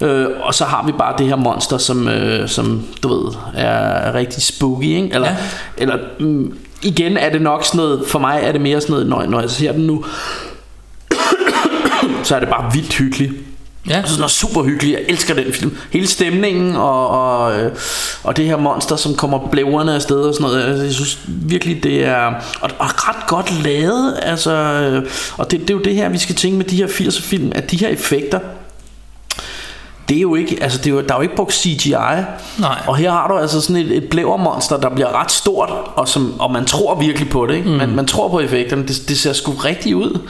øh, 0.00 0.26
og 0.42 0.54
så 0.54 0.64
har 0.64 0.86
vi 0.86 0.92
bare 0.92 1.14
det 1.18 1.26
her 1.26 1.36
monster, 1.36 1.78
som, 1.78 2.08
øh, 2.08 2.48
som 2.48 2.82
du 3.02 3.08
ved, 3.08 3.32
er 3.54 4.14
rigtig 4.14 4.42
spooky, 4.42 4.84
ikke? 4.84 5.10
Eller, 5.14 5.28
ja. 5.28 5.36
eller 5.78 5.96
mm, 6.20 6.58
igen 6.82 7.16
er 7.16 7.30
det 7.30 7.42
nok 7.42 7.64
sådan 7.64 7.78
noget, 7.78 8.02
for 8.06 8.18
mig 8.18 8.40
er 8.42 8.52
det 8.52 8.60
mere 8.60 8.80
sådan 8.80 8.92
noget, 8.92 9.06
når, 9.06 9.26
når 9.26 9.40
jeg 9.40 9.50
ser 9.50 9.72
den 9.72 9.86
nu, 9.86 10.04
så 12.24 12.36
er 12.36 12.40
det 12.40 12.48
bare 12.48 12.72
vildt 12.72 12.94
hyggeligt. 12.94 13.32
Ja. 13.88 13.96
Altså, 13.96 14.14
den 14.14 14.24
er 14.24 14.28
super 14.28 14.62
hyggelig. 14.62 14.92
Jeg 14.92 15.02
elsker 15.08 15.34
den 15.34 15.52
film. 15.52 15.76
Hele 15.92 16.06
stemningen 16.06 16.76
og, 16.76 17.08
og, 17.08 17.60
øh, 17.60 17.72
og 18.22 18.36
det 18.36 18.44
her 18.44 18.56
monster, 18.56 18.96
som 18.96 19.14
kommer 19.14 19.48
blæverne 19.50 19.94
afsted 19.94 20.20
og 20.20 20.34
sådan 20.34 20.46
noget. 20.46 20.62
Altså, 20.62 20.84
jeg 20.84 20.92
synes 20.92 21.18
virkelig, 21.26 21.82
det 21.82 22.04
er 22.04 22.26
og, 22.60 22.70
og 22.78 23.08
ret 23.08 23.26
godt 23.26 23.62
lavet. 23.62 24.18
Altså, 24.22 24.52
øh, 24.52 25.10
og 25.36 25.50
det, 25.50 25.60
det 25.60 25.70
er 25.70 25.74
jo 25.74 25.80
det 25.80 25.94
her, 25.94 26.08
vi 26.08 26.18
skal 26.18 26.34
tænke 26.34 26.56
med 26.56 26.64
de 26.64 26.76
her 26.76 26.86
80'er 26.86 27.22
film, 27.22 27.52
at 27.54 27.70
de 27.70 27.76
her 27.76 27.88
effekter, 27.88 28.38
det 30.08 30.16
er 30.16 30.20
jo 30.20 30.34
ikke, 30.34 30.58
altså 30.60 30.78
det 30.78 30.86
er 30.86 30.90
jo, 30.90 31.00
der 31.00 31.14
er 31.14 31.18
jo 31.18 31.22
ikke 31.22 31.36
brugt 31.36 31.54
CGI. 31.54 31.90
Nej. 31.90 32.82
Og 32.86 32.96
her 32.96 33.10
har 33.10 33.28
du 33.28 33.36
altså 33.36 33.60
sådan 33.60 33.76
et, 33.76 33.96
et 33.96 34.08
blævermonster, 34.08 34.76
der 34.76 34.88
bliver 34.88 35.20
ret 35.20 35.32
stort, 35.32 35.70
og, 35.94 36.08
som, 36.08 36.40
og 36.40 36.52
man 36.52 36.64
tror 36.64 36.94
virkelig 36.94 37.28
på 37.28 37.46
det. 37.46 37.54
Ikke? 37.54 37.68
Mm. 37.68 37.76
Man, 37.76 37.88
man 37.88 38.06
tror 38.06 38.28
på 38.28 38.40
effekterne. 38.40 38.82
Det, 38.82 39.02
det 39.08 39.18
ser 39.18 39.32
sgu 39.32 39.52
rigtigt 39.52 39.94
ud. 39.94 40.20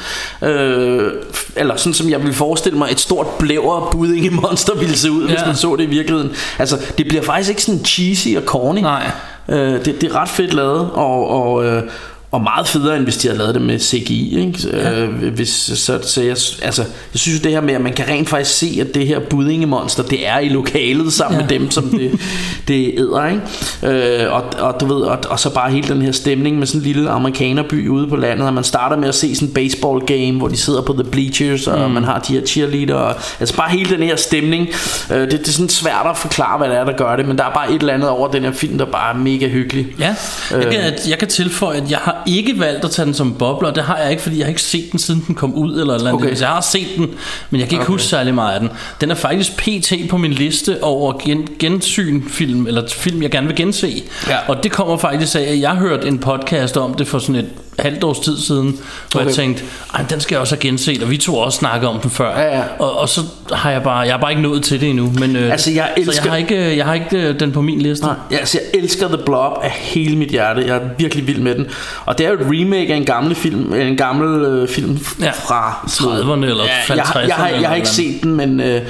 Øh, 0.42 1.12
eller 1.56 1.76
sådan 1.76 1.94
som 1.94 2.10
jeg 2.10 2.22
vil 2.22 2.32
forestille 2.32 2.78
mig, 2.78 2.88
et 2.90 3.00
stort 3.00 3.26
blæver 3.38 3.90
buddinge 3.92 4.30
monster 4.30 4.74
ville 4.74 4.96
se 4.96 5.10
ud, 5.10 5.22
ja. 5.22 5.28
hvis 5.28 5.46
man 5.46 5.56
så 5.56 5.76
det 5.76 5.84
i 5.84 5.86
virkeligheden. 5.86 6.32
Altså 6.58 6.78
det 6.98 7.08
bliver 7.08 7.22
faktisk 7.22 7.50
ikke 7.50 7.62
sådan 7.62 7.84
cheesy 7.84 8.28
og 8.36 8.42
corny. 8.42 8.80
Nej. 8.80 9.10
Øh, 9.48 9.84
det, 9.84 10.00
det 10.00 10.04
er 10.04 10.16
ret 10.16 10.28
fedt 10.28 10.54
lavet, 10.54 10.90
og, 10.92 11.28
og, 11.28 11.64
øh, 11.64 11.82
og 12.30 12.42
meget 12.42 12.68
federe 12.68 12.96
end 12.96 13.04
hvis 13.04 13.16
de 13.16 13.28
havde 13.28 13.38
lavet 13.38 13.54
det 13.54 13.62
med 13.62 13.78
CGI 13.78 14.38
ikke? 14.38 14.58
Ja. 14.72 15.00
Øh, 15.00 15.34
hvis, 15.34 15.48
så, 15.74 15.98
så 16.02 16.22
jeg, 16.22 16.36
altså, 16.62 16.82
jeg 16.82 17.20
synes 17.20 17.40
det 17.40 17.52
her 17.52 17.60
med 17.60 17.74
at 17.74 17.80
man 17.80 17.92
kan 17.92 18.08
rent 18.08 18.28
faktisk 18.28 18.58
se 18.58 18.78
At 18.80 18.94
det 18.94 19.06
her 19.06 19.20
budingemonster 19.20 20.02
Det 20.02 20.28
er 20.28 20.38
i 20.38 20.48
lokalet 20.48 21.12
sammen 21.12 21.40
ja. 21.40 21.46
med 21.46 21.58
dem 21.58 21.70
Som 21.70 21.88
det, 21.88 22.20
det 22.68 22.94
æder 22.98 23.26
ikke? 23.26 24.22
Øh, 24.22 24.32
og, 24.32 24.44
og 24.58 24.80
du 24.80 24.86
ved 24.86 25.02
og, 25.02 25.18
og 25.28 25.40
så 25.40 25.54
bare 25.54 25.70
hele 25.70 25.88
den 25.88 26.02
her 26.02 26.12
stemning 26.12 26.58
Med 26.58 26.66
sådan 26.66 26.80
en 26.80 26.86
lille 26.86 27.10
amerikanerby 27.10 27.88
ude 27.88 28.08
på 28.08 28.16
landet 28.16 28.46
Og 28.46 28.54
man 28.54 28.64
starter 28.64 28.96
med 28.96 29.08
at 29.08 29.14
se 29.14 29.34
sådan 29.34 29.48
en 29.48 29.54
baseball 29.54 30.00
game 30.00 30.38
Hvor 30.38 30.48
de 30.48 30.56
sidder 30.56 30.82
på 30.82 30.92
the 30.92 31.04
bleachers 31.04 31.66
Og 31.66 31.88
mm. 31.88 31.94
man 31.94 32.04
har 32.04 32.18
de 32.18 32.32
her 32.32 32.46
cheerleader 32.46 32.94
og, 32.94 33.14
Altså 33.40 33.56
bare 33.56 33.70
hele 33.70 33.90
den 33.90 34.02
her 34.02 34.16
stemning 34.16 34.68
øh, 35.10 35.20
det, 35.20 35.30
det 35.30 35.48
er 35.48 35.52
sådan 35.52 35.68
svært 35.68 36.06
at 36.10 36.16
forklare 36.16 36.58
hvad 36.58 36.68
det 36.68 36.76
er 36.76 36.84
der 36.84 36.96
gør 36.96 37.16
det 37.16 37.26
Men 37.26 37.38
der 37.38 37.44
er 37.44 37.52
bare 37.52 37.72
et 37.72 37.80
eller 37.80 37.94
andet 37.94 38.08
over 38.08 38.28
den 38.28 38.42
her 38.42 38.52
film 38.52 38.78
Der 38.78 38.84
bare 38.84 39.14
er 39.14 39.18
mega 39.18 39.48
hyggelig 39.48 39.86
Ja, 39.98 40.14
jeg 40.50 40.62
kan, 40.72 40.92
jeg 41.08 41.18
kan 41.18 41.28
tilføje 41.28 41.76
at 41.76 41.90
jeg 41.90 41.98
har 41.98 42.15
ikke 42.26 42.58
valgt 42.58 42.84
at 42.84 42.90
tage 42.90 43.06
den 43.06 43.14
som 43.14 43.34
bobler, 43.34 43.70
det 43.70 43.82
har 43.82 43.98
jeg 43.98 44.10
ikke, 44.10 44.22
fordi 44.22 44.38
jeg 44.38 44.44
har 44.44 44.48
ikke 44.48 44.62
set 44.62 44.92
den, 44.92 44.98
siden 44.98 45.24
den 45.26 45.34
kom 45.34 45.54
ud, 45.54 45.80
eller 45.80 45.94
eller 45.94 46.10
andet. 46.10 46.26
Okay. 46.26 46.40
Jeg 46.40 46.48
har 46.48 46.60
set 46.60 46.86
den, 46.96 47.06
men 47.50 47.60
jeg 47.60 47.68
kan 47.68 47.76
ikke 47.76 47.82
okay. 47.82 47.92
huske 47.92 48.08
særlig 48.08 48.34
meget 48.34 48.54
af 48.54 48.60
den. 48.60 48.70
Den 49.00 49.10
er 49.10 49.14
faktisk 49.14 49.56
pt. 49.56 49.92
på 50.10 50.16
min 50.16 50.32
liste 50.32 50.82
over 50.82 51.12
gen, 51.24 51.48
gensynfilm, 51.58 52.66
eller 52.66 52.82
film, 52.88 53.22
jeg 53.22 53.30
gerne 53.30 53.46
vil 53.46 53.56
gense. 53.56 54.02
Ja. 54.28 54.36
Og 54.48 54.62
det 54.62 54.72
kommer 54.72 54.96
faktisk 54.96 55.36
af, 55.36 55.40
at 55.40 55.60
jeg 55.60 55.74
hørte 55.74 56.08
en 56.08 56.18
podcast 56.18 56.76
om 56.76 56.94
det 56.94 57.08
for 57.08 57.18
sådan 57.18 57.34
et 57.34 57.50
halvt 57.78 58.04
års 58.04 58.18
tid 58.18 58.38
siden, 58.38 58.78
hvor 59.10 59.20
okay. 59.20 59.28
jeg 59.28 59.34
tænkte, 59.34 59.64
Ej, 59.94 60.04
den 60.10 60.20
skal 60.20 60.34
jeg 60.34 60.40
også 60.40 60.54
have 60.54 60.60
genset, 60.60 61.02
og 61.02 61.10
vi 61.10 61.16
to 61.16 61.36
også 61.36 61.58
snakket 61.58 61.88
om 61.88 62.00
den 62.00 62.10
før. 62.10 62.38
Ja, 62.40 62.56
ja. 62.56 62.62
Og, 62.78 62.98
og 62.98 63.08
så 63.08 63.20
har 63.52 63.70
jeg 63.70 63.82
bare, 63.82 63.98
jeg 63.98 64.12
har 64.12 64.20
bare 64.20 64.30
ikke 64.30 64.42
nået 64.42 64.62
til 64.62 64.80
det 64.80 64.90
endnu. 64.90 65.12
Men, 65.18 65.36
øh, 65.36 65.52
altså, 65.52 65.70
jeg 65.70 65.92
elsker... 65.96 66.12
Så 66.12 66.20
jeg 66.24 66.32
har 66.32 66.38
ikke, 66.38 66.76
jeg 66.76 66.84
har 66.84 66.94
ikke 66.94 67.28
øh, 67.28 67.40
den 67.40 67.52
på 67.52 67.60
min 67.60 67.80
liste. 67.80 68.04
Nej, 68.04 68.14
ja, 68.30 68.36
altså, 68.36 68.58
jeg 68.58 68.80
elsker 68.80 69.08
The 69.08 69.18
Blob 69.26 69.52
af 69.62 69.70
hele 69.70 70.16
mit 70.16 70.28
hjerte. 70.28 70.64
Jeg 70.66 70.76
er 70.76 70.80
virkelig 70.98 71.26
vild 71.26 71.40
med 71.40 71.54
den. 71.54 71.66
Og 72.04 72.18
det 72.18 72.26
er 72.26 72.30
jo 72.30 72.34
et 72.34 72.46
remake 72.50 72.92
af 72.92 72.96
en 72.96 73.04
gammel 73.04 73.34
film, 73.34 73.74
en 73.74 73.96
gammel 73.96 74.44
øh, 74.44 74.68
film 74.68 74.98
ja. 75.20 75.30
fra 75.30 75.86
30'erne 75.88 76.44
eller 76.44 76.64
ja, 76.64 76.94
50'erne. 76.94 76.96
Jeg, 76.96 77.06
jeg, 77.14 77.28
jeg, 77.28 77.34
har, 77.34 77.48
jeg 77.48 77.68
har 77.68 77.76
ikke 77.76 77.88
set 77.88 78.22
den, 78.22 78.34
men, 78.34 78.60
øh, 78.60 78.80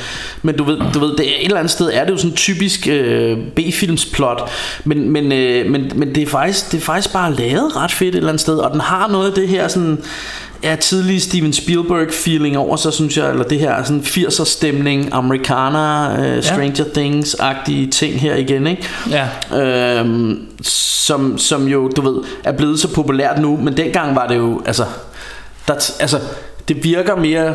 men 0.43 0.57
du 0.57 0.65
ved, 0.65 0.79
du 0.95 0.99
ved 0.99 1.17
det, 1.17 1.27
et 1.27 1.45
eller 1.45 1.59
andet 1.59 1.71
sted 1.71 1.91
er 1.93 2.05
det 2.05 2.13
jo 2.13 2.17
sådan 2.17 2.31
en 2.31 2.37
typisk 2.37 2.89
øh, 2.89 3.39
B-filmsplot. 3.57 4.51
Men, 4.85 5.11
men, 5.11 5.33
øh, 5.33 5.71
men, 5.71 5.93
men 5.95 6.15
det, 6.15 6.23
er 6.23 6.27
faktisk, 6.27 6.73
det 6.73 6.79
er 6.79 6.83
faktisk 6.83 7.13
bare 7.13 7.35
lavet 7.35 7.77
ret 7.77 7.93
fedt 7.93 8.15
et 8.15 8.19
eller 8.19 8.29
andet 8.29 8.41
sted, 8.41 8.59
og 8.59 8.76
den 8.77 8.85
har 8.85 9.09
noget 9.09 9.29
af 9.29 9.35
det 9.35 9.49
her 9.49 9.69
sådan 9.69 9.99
ja, 10.63 10.77
tidlige 10.77 11.21
Steven 11.21 11.53
Spielberg 11.53 12.13
feeling 12.13 12.59
over 12.59 12.77
sig, 12.77 12.93
synes 12.93 13.17
jeg, 13.17 13.31
eller 13.31 13.45
det 13.45 13.59
her 13.59 13.83
sådan 13.83 14.01
80'er 14.01 14.45
stemning, 14.45 15.09
amerikaner, 15.13 16.11
uh, 16.19 16.43
Stranger 16.43 16.85
ja. 16.85 17.01
Things-agtige 17.01 17.91
ting 17.91 18.21
her 18.21 18.35
igen, 18.35 18.67
ikke? 18.67 18.89
Ja. 19.11 19.29
Øhm, 19.61 20.47
som, 20.63 21.39
som 21.39 21.69
jo, 21.69 21.89
du 21.89 22.01
ved, 22.01 22.23
er 22.45 22.53
blevet 22.53 22.81
så 22.81 22.95
populært 22.95 23.41
nu, 23.41 23.57
men 23.57 23.77
dengang 23.77 24.17
var 24.17 24.27
det 24.27 24.37
jo, 24.37 24.63
altså, 24.67 24.85
der, 25.69 25.75
altså 26.01 26.21
det 26.69 26.85
virker 26.85 27.17
mere 27.17 27.55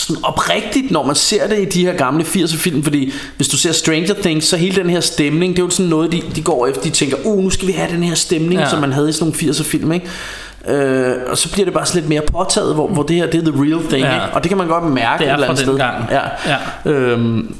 sådan 0.00 0.24
oprigtigt, 0.24 0.90
når 0.90 1.06
man 1.06 1.14
ser 1.14 1.46
det 1.46 1.58
i 1.58 1.64
de 1.64 1.86
her 1.86 1.92
gamle 1.92 2.24
80'er 2.24 2.56
film, 2.56 2.82
fordi 2.82 3.12
hvis 3.36 3.48
du 3.48 3.56
ser 3.56 3.72
Stranger 3.72 4.14
Things, 4.14 4.46
så 4.46 4.56
hele 4.56 4.76
den 4.76 4.90
her 4.90 5.00
stemning, 5.00 5.56
det 5.56 5.62
er 5.62 5.66
jo 5.66 5.70
sådan 5.70 5.90
noget, 5.90 6.12
de, 6.12 6.22
de 6.34 6.42
går 6.42 6.66
efter, 6.66 6.82
de 6.82 6.90
tænker, 6.90 7.16
uh, 7.24 7.44
nu 7.44 7.50
skal 7.50 7.68
vi 7.68 7.72
have 7.72 7.90
den 7.92 8.02
her 8.02 8.14
stemning, 8.14 8.60
ja. 8.60 8.68
som 8.68 8.80
man 8.80 8.92
havde 8.92 9.08
i 9.08 9.12
sådan 9.12 9.34
nogle 9.40 9.52
80'er 9.52 9.64
film, 9.64 9.92
ikke? 9.92 10.06
Øh, 10.68 11.14
og 11.30 11.38
så 11.38 11.52
bliver 11.52 11.64
det 11.64 11.74
bare 11.74 11.86
sådan 11.86 12.00
lidt 12.00 12.08
mere 12.08 12.22
påtaget, 12.22 12.74
hvor, 12.74 12.88
hvor 12.88 13.02
det 13.02 13.16
her, 13.16 13.26
det 13.26 13.48
er 13.48 13.52
the 13.52 13.62
real 13.62 13.88
thing, 13.88 14.06
ja. 14.06 14.14
ikke? 14.14 14.34
Og 14.34 14.42
det 14.42 14.48
kan 14.48 14.58
man 14.58 14.68
godt 14.68 14.84
mærke 14.84 15.24
det 15.24 15.28
er 15.28 15.32
et 15.32 15.34
eller 15.34 15.48
andet 15.48 15.62
sted. 15.62 15.78
Gang. 15.78 16.04
Ja. 16.10 16.20
ja. 16.46 16.90
Øhm, 16.90 17.54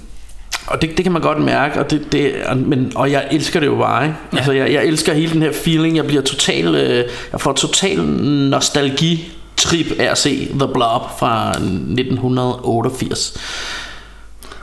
og 0.67 0.83
det, 0.83 0.97
det 0.97 1.05
kan 1.05 1.13
man 1.13 1.23
godt 1.23 1.41
mærke 1.41 1.81
og 1.81 1.91
det, 1.91 2.13
det 2.13 2.35
men 2.57 2.93
og 2.95 3.11
jeg 3.13 3.29
elsker 3.31 3.61
det 3.61 3.67
jo 3.67 3.77
bare 3.77 4.05
ikke? 4.05 4.17
Ja. 4.33 4.37
altså 4.37 4.53
jeg, 4.53 4.73
jeg 4.73 4.85
elsker 4.85 5.13
hele 5.13 5.33
den 5.33 5.43
her 5.43 5.53
feeling 5.53 5.97
jeg 5.97 6.07
bliver 6.07 6.23
total 6.23 6.75
øh, 6.75 7.05
jeg 7.33 7.41
får 7.41 7.53
total 7.53 7.99
nostalgi 7.99 9.33
trip 9.61 10.01
af 10.01 10.11
at 10.11 10.19
se 10.19 10.49
The 10.59 10.69
Blob 10.75 11.03
fra 11.19 11.51
1988. 11.51 13.37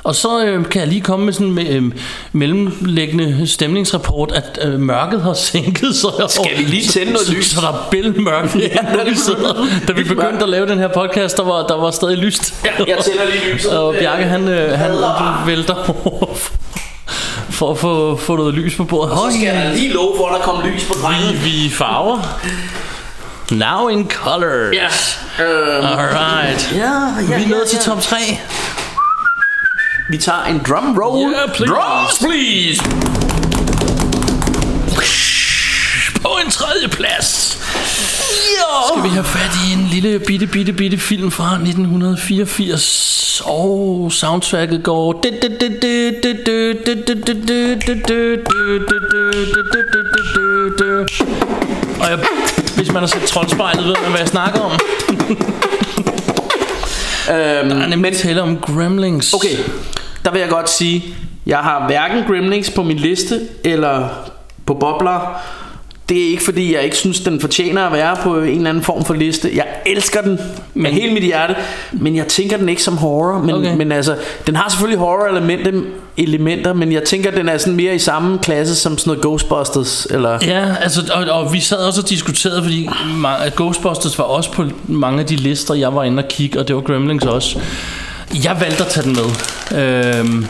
Og 0.04 0.16
så 0.16 0.46
øh, 0.46 0.66
kan 0.66 0.82
jeg 0.82 0.88
lige 0.88 1.02
komme 1.02 1.26
med 1.26 1.34
sådan 1.34 1.58
en 1.58 1.68
øh, 1.68 1.92
mellemlæggende 2.32 3.48
stemningsrapport, 3.48 4.32
at 4.32 4.60
øh, 4.64 4.80
mørket 4.80 5.22
har 5.22 5.34
sænket 5.34 5.96
sig. 5.96 6.10
Skal 6.30 6.58
vi 6.58 6.64
lige 6.64 6.88
tænde 6.88 7.12
noget 7.12 7.30
lys? 7.30 7.46
Så, 7.46 7.56
så 7.56 7.62
der 7.62 7.68
er 7.68 7.88
bælmørkt, 7.92 8.56
ja. 8.76 9.04
Da 9.88 9.94
vi 9.94 10.04
begyndte 10.04 10.44
at 10.44 10.50
lave 10.50 10.68
den 10.68 10.80
her 10.80 10.88
podcast, 10.88 11.38
der 11.38 11.44
var, 11.44 11.68
der 11.68 11.78
var 11.78 11.92
stadig 11.92 12.18
lyst. 12.18 12.54
Ja, 12.66 12.70
jeg 12.88 12.98
tænder 13.04 13.26
lige 13.26 13.54
lyset. 13.54 13.78
Og 13.78 13.96
Bjarke, 14.00 14.24
han, 14.24 14.48
øh, 14.48 14.80
han 14.80 14.92
vælter 15.46 15.76
for 17.50 17.72
at 17.72 17.78
få, 17.78 18.16
få 18.16 18.36
noget 18.36 18.54
lys 18.54 18.76
på 18.76 18.84
bordet. 18.84 19.12
Og 19.12 19.18
så 19.18 19.38
skal 19.38 19.56
jeg 19.56 19.72
lige 19.76 19.94
love 19.94 20.14
for, 20.18 20.28
at 20.28 20.40
der 20.40 20.46
kommer 20.46 20.68
lys 20.68 20.86
på 20.86 20.94
drengen. 21.02 21.34
Vi, 21.44 21.50
vi 21.50 21.70
farver. 21.70 22.40
Now 23.52 23.88
in 23.88 24.10
colors. 24.10 24.76
Ja. 24.76 24.88
Um, 25.40 25.86
Alright. 25.86 26.72
Ja, 26.76 27.14
ja, 27.30 27.38
Vi 27.38 27.44
er 27.44 27.48
nået 27.48 27.68
til 27.68 27.80
top 27.80 28.02
3. 28.02 28.18
Vi 30.12 30.18
tager 30.18 30.44
en 30.44 30.62
drum 30.68 30.98
roll. 30.98 31.32
Yeah, 31.34 31.50
please. 31.54 31.74
Drums, 31.74 32.20
please. 32.20 32.84
På 36.22 36.38
en 36.46 36.52
tredje 36.52 36.88
plads 36.88 37.58
Ja. 38.58 38.88
skal 38.92 39.04
vi 39.04 39.10
have 39.10 39.26
fat 39.26 39.52
i 39.70 39.74
en 39.74 39.88
lille 39.92 40.20
bitte 40.20 40.48
bitte 40.48 40.74
bitte 40.74 40.98
film 40.98 41.32
fra 41.32 41.54
1984 41.54 43.42
og 43.46 44.12
soundtracket 44.12 44.84
går 44.84 45.14
og 52.00 52.10
jeg, 52.10 52.20
hvis 52.88 52.94
man 52.94 53.04
har 53.04 53.08
set 53.08 53.22
Troldspejlet 53.22 53.86
ved 53.86 53.96
man 54.02 54.10
hvad 54.10 54.20
jeg 54.20 54.28
snakker 54.28 54.60
om 54.60 54.72
Øhm, 57.32 57.70
der 57.70 57.76
er 57.76 57.88
nemlig 57.88 58.18
tale 58.18 58.42
om 58.42 58.58
Gremlings 58.58 59.34
Okay, 59.34 59.58
der 60.26 60.32
vil 60.32 60.40
jeg 60.42 60.50
godt 60.50 60.70
sige, 60.70 61.16
jeg 61.46 61.58
har 61.58 61.88
hverken 61.88 62.24
Gremlings 62.28 62.72
på 62.72 62.84
min 62.84 62.98
liste 62.98 63.40
eller 63.64 64.08
på 64.66 64.74
bobler. 64.74 65.42
Det 66.10 66.18
er 66.26 66.30
ikke 66.30 66.44
fordi 66.46 66.74
jeg 66.76 66.84
ikke 66.84 66.96
synes 66.96 67.20
den 67.20 67.42
fortjener 67.42 67.82
at 67.86 67.94
være 67.94 68.16
på 68.24 68.38
en 68.38 68.58
eller 68.58 68.70
anden 68.70 68.84
form 68.84 69.06
for 69.06 69.14
liste 69.14 69.52
Jeg 69.56 69.66
elsker 69.86 70.22
den 70.22 70.40
med 70.74 70.92
hele 70.92 71.14
mit 71.14 71.24
hjerte 71.24 71.56
Men 71.92 72.16
jeg 72.16 72.28
tænker 72.28 72.58
den 72.58 72.70
ikke 72.70 72.84
som 72.84 72.98
horror 72.98 73.40
Men, 73.42 73.56
Okay. 73.56 73.76
men 73.76 73.92
altså 73.92 74.16
Den 74.48 74.56
har 74.56 74.70
selvfølgelig 74.70 75.00
horror 75.00 75.28
elementer, 76.18 76.74
Men 76.74 76.92
jeg 76.92 77.04
tænker 77.04 77.32
den 77.32 77.50
er 77.50 77.58
sådan 77.58 77.76
mere 77.76 77.96
i 77.96 78.00
samme 78.00 78.38
klasse 78.40 78.76
Som 78.76 78.98
sådan 78.98 79.10
noget 79.12 79.24
Ghostbusters 79.24 80.08
eller 80.10 80.40
Ja, 80.46 80.66
altså, 80.82 81.02
og, 81.14 81.42
og 81.42 81.54
vi 81.54 81.60
sad 81.60 81.78
også 81.78 82.02
og 82.02 82.10
diskuterede, 82.10 82.64
fordi 82.64 82.88
ma- 83.24 83.44
at 83.46 83.56
Ghostbusters 83.56 84.18
var 84.18 84.24
også 84.24 84.52
på 84.52 84.66
mange 84.88 85.20
af 85.20 85.26
de 85.26 85.36
lister, 85.36 85.74
jeg 85.74 85.96
var 85.96 86.04
inde 86.04 86.24
og 86.24 86.30
kigge, 86.30 86.60
og 86.60 86.68
det 86.68 86.76
var 86.76 86.82
Gremlings 86.82 87.26
også. 87.26 87.60
Jeg 88.44 88.58
valgte 88.62 88.84
at 88.84 88.90
tage 88.90 89.04
den 89.04 89.18
med. 89.72 90.20
Øhm, 90.20 90.46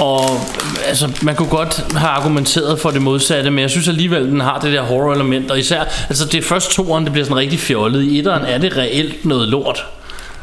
og 0.00 0.40
altså, 0.86 1.08
man 1.22 1.36
kunne 1.36 1.48
godt 1.48 1.84
have 1.96 2.10
argumenteret 2.10 2.80
for 2.80 2.90
det 2.90 3.02
modsatte, 3.02 3.50
men 3.50 3.58
jeg 3.58 3.70
synes 3.70 3.88
alligevel, 3.88 4.24
den 4.26 4.40
har 4.40 4.58
det 4.58 4.72
der 4.72 4.82
horror 4.82 5.14
element, 5.14 5.50
og 5.50 5.58
især, 5.58 5.84
altså 6.08 6.24
det 6.24 6.38
er 6.38 6.42
først 6.42 6.70
toeren, 6.70 7.04
det 7.04 7.12
bliver 7.12 7.24
sådan 7.24 7.36
rigtig 7.36 7.58
fjollet. 7.58 8.02
I 8.02 8.18
etteren 8.18 8.42
er 8.42 8.58
det 8.58 8.76
reelt 8.76 9.24
noget 9.24 9.48
lort. 9.48 9.86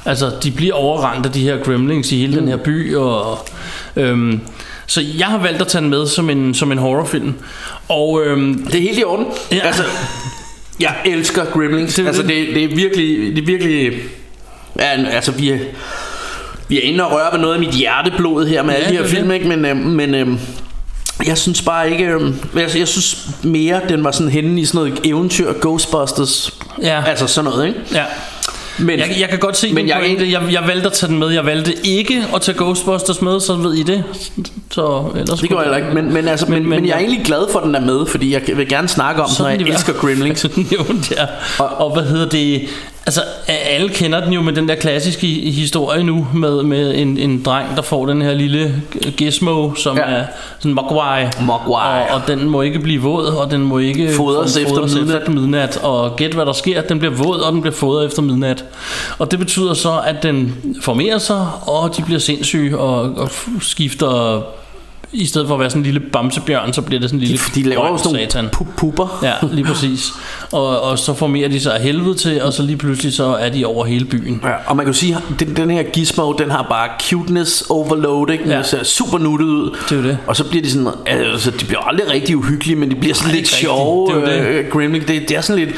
Altså, 0.05 0.31
de 0.43 0.51
bliver 0.51 0.73
overrendt 0.73 1.25
af 1.25 1.31
de 1.31 1.41
her 1.41 1.57
gremlings 1.63 2.11
i 2.11 2.17
hele 2.17 2.39
den 2.39 2.47
her 2.47 2.57
by, 2.57 2.95
og 2.95 3.47
øhm, 3.95 4.41
Så 4.85 5.01
jeg 5.17 5.27
har 5.27 5.37
valgt 5.37 5.61
at 5.61 5.67
tage 5.67 5.81
den 5.81 5.89
med 5.89 6.07
som 6.07 6.29
en, 6.29 6.53
som 6.53 6.71
en 6.71 6.77
horrorfilm. 6.77 7.33
Og 7.89 8.21
øhm, 8.25 8.65
Det 8.71 8.75
er 8.75 8.81
helt 8.81 8.99
i 8.99 9.03
orden. 9.03 9.25
Ja. 9.51 9.59
Altså, 9.67 9.83
jeg 10.79 10.95
elsker 11.05 11.45
Gremlings. 11.45 11.95
Det 11.95 12.07
altså, 12.07 12.21
det. 12.21 12.29
det, 12.29 12.55
det 12.55 12.63
er 12.63 12.75
virkelig... 12.75 13.35
Det 13.35 13.41
er 13.41 13.45
virkelig 13.45 13.93
ja, 14.79 15.05
altså, 15.11 15.31
vi 15.31 15.49
er, 15.49 15.57
vi 16.67 16.77
er 16.77 16.81
inde 16.81 17.03
og 17.05 17.11
røre 17.11 17.31
ved 17.31 17.39
noget 17.39 17.53
af 17.53 17.59
mit 17.59 17.69
hjerteblod 17.73 18.47
her 18.47 18.63
med 18.63 18.73
Ja, 18.73 18.79
alle 18.79 18.89
de 18.89 18.97
her 18.97 19.03
er 19.03 19.07
film, 19.07 19.31
ikke? 19.31 19.47
Men, 19.47 19.65
øh, 19.65 19.77
men 19.77 20.15
øh, 20.15 20.27
jeg 21.25 21.37
synes 21.37 21.61
bare 21.61 21.91
ikke... 21.91 22.03
Øh, 22.05 22.33
altså, 22.57 22.77
jeg 22.77 22.87
synes 22.87 23.27
mere, 23.43 23.81
den 23.89 24.03
var 24.03 24.11
sådan 24.11 24.31
henne 24.31 24.61
i 24.61 24.65
sådan 24.65 24.77
noget 24.77 24.99
eventyr, 25.03 25.53
Ghostbusters. 25.61 26.53
Ja. 26.81 27.03
Altså 27.05 27.27
sådan 27.27 27.51
noget, 27.51 27.67
ikke? 27.67 27.79
ja. 27.93 28.03
Men, 28.79 28.99
Jeg, 28.99 29.15
jeg 29.19 29.29
kan 29.29 29.39
godt 29.39 29.57
se 29.57 29.73
Men 29.73 29.87
jeg 29.87 29.95
jeg, 29.95 30.05
pointe. 30.05 30.31
Jeg, 30.31 30.41
jeg 30.51 30.63
valgte 30.67 30.87
at 30.87 30.93
tage 30.93 31.09
den 31.09 31.19
med. 31.19 31.29
Jeg 31.29 31.45
valgte 31.45 31.73
ikke 31.87 32.25
at 32.35 32.41
tage 32.41 32.57
Ghostbusters 32.57 33.21
med, 33.21 33.39
så 33.39 33.55
ved 33.55 33.73
I 33.73 33.83
det. 33.83 34.03
Så 34.71 35.11
ellers 35.15 35.39
det 35.39 35.49
går 35.49 35.61
jeg 35.61 35.75
ikke, 35.75 35.93
men, 35.93 36.13
men, 36.13 36.27
altså, 36.27 36.45
men, 36.45 36.59
men, 36.61 36.69
men 36.69 36.85
jeg 36.85 36.93
er 36.93 36.99
egentlig 36.99 37.25
glad 37.25 37.51
for, 37.51 37.59
at 37.59 37.65
den 37.65 37.75
er 37.75 37.79
med, 37.81 38.05
fordi 38.05 38.33
jeg 38.33 38.41
vil 38.55 38.67
gerne 38.69 38.87
snakke 38.87 39.23
om 39.23 39.29
når 39.39 39.47
jeg 39.47 39.61
elsker 39.61 39.93
Gremlings. 39.93 40.45
Nævnt, 40.71 41.11
ja. 41.11 41.25
og, 41.59 41.67
og 41.67 41.93
hvad 41.93 42.03
hedder 42.03 42.29
det? 42.29 42.69
Altså, 43.07 43.21
alle 43.47 43.89
kender 43.89 44.23
den 44.23 44.33
jo 44.33 44.41
med 44.41 44.53
den 44.53 44.69
der 44.69 44.75
klassiske 44.75 45.27
historie 45.51 46.03
nu, 46.03 46.27
med, 46.33 46.63
med 46.63 46.95
en, 46.95 47.17
en 47.17 47.43
dreng, 47.43 47.75
der 47.75 47.81
får 47.81 48.05
den 48.05 48.21
her 48.21 48.33
lille 48.33 48.81
gizmo, 49.17 49.73
som 49.75 49.97
Ja. 49.97 50.01
er 50.03 50.25
sådan 50.59 50.73
mogwai. 50.73 51.25
Mogwai. 51.41 52.01
Og, 52.09 52.15
og 52.15 52.21
den 52.27 52.49
må 52.49 52.61
ikke 52.61 52.79
blive 52.79 53.01
våd, 53.01 53.25
og 53.25 53.51
den 53.51 53.61
må 53.61 53.77
ikke 53.77 54.11
Fodres 54.13 54.57
efter 54.57 54.81
midnat. 54.81 55.17
efter 55.21 55.31
midnat. 55.31 55.77
Og 55.83 56.15
gæt 56.15 56.33
hvad 56.33 56.45
der 56.45 56.53
sker, 56.53 56.81
den 56.81 56.99
bliver 56.99 57.13
våd, 57.13 57.39
og 57.39 57.53
den 57.53 57.61
bliver 57.61 57.75
fodret 57.75 58.05
efter 58.05 58.21
midnat. 58.21 58.65
Og 59.19 59.31
det 59.31 59.39
betyder 59.39 59.73
så, 59.73 60.01
at 60.05 60.23
den 60.23 60.55
formerer 60.81 61.17
sig, 61.17 61.47
og 61.61 61.97
de 61.97 62.01
bliver 62.01 62.19
sindssyge, 62.19 62.77
og, 62.77 63.01
og 63.01 63.29
skifter... 63.61 64.41
I 65.11 65.25
stedet 65.25 65.47
for 65.47 65.53
at 65.55 65.59
være 65.59 65.69
sådan 65.69 65.79
en 65.79 65.83
lille 65.83 65.99
bamsebjørn, 65.99 66.73
så 66.73 66.81
bliver 66.81 66.99
det 66.99 67.09
sådan 67.09 67.19
en 67.19 67.27
lille 67.27 67.39
De 67.55 67.63
laver 67.63 67.83
jo 67.83 67.89
grøn 67.89 67.99
sådan 67.99 68.19
satan. 68.19 68.45
pu- 68.55 68.65
pupper. 68.77 69.19
Ja, 69.23 69.33
lige 69.51 69.65
præcis. 69.65 70.09
Og, 70.51 70.81
og 70.81 70.99
så 70.99 71.13
formerer 71.13 71.47
de 71.49 71.59
sig 71.59 71.75
af 71.75 71.81
helvede 71.81 72.15
til, 72.15 72.41
og 72.41 72.53
så 72.53 72.63
lige 72.63 72.77
pludselig 72.77 73.13
så 73.13 73.23
er 73.25 73.49
de 73.49 73.65
over 73.65 73.85
hele 73.85 74.05
byen. 74.05 74.41
Ja, 74.43 74.51
og 74.65 74.75
man 74.75 74.85
kan 74.85 74.93
jo 74.93 74.99
sige, 74.99 75.15
at 75.15 75.39
den, 75.39 75.55
den 75.55 75.69
her 75.69 75.83
gizmo, 75.83 76.33
den 76.33 76.51
har 76.51 76.65
bare 76.69 76.89
cuteness 77.09 77.61
overload, 77.69 78.29
ikke? 78.31 78.43
Den 78.43 78.51
Ja. 78.51 78.63
ser 78.63 78.83
super 78.83 79.17
nuttet 79.17 79.45
ud. 79.47 79.77
Det 79.89 79.97
er 79.97 80.01
det. 80.01 80.17
Og 80.27 80.35
så 80.35 80.43
bliver 80.49 80.63
de 80.63 80.71
sådan, 80.71 80.87
altså 81.05 81.51
de 81.51 81.65
bliver 81.65 81.79
aldrig 81.81 82.09
rigtig 82.09 82.37
uhyggelige, 82.37 82.75
men 82.75 82.89
de 82.91 82.95
bliver 82.95 83.15
sådan 83.15 83.29
Nej, 83.29 83.35
lidt 83.37 83.47
sjove. 83.47 84.15
Det 84.15 84.23
er 84.37 84.43
det. 84.43 84.47
øh, 84.49 84.65
Gremlin, 84.71 85.01
det, 85.01 85.07
det 85.29 85.31
er 85.37 85.41
sådan 85.41 85.65
lidt 85.65 85.75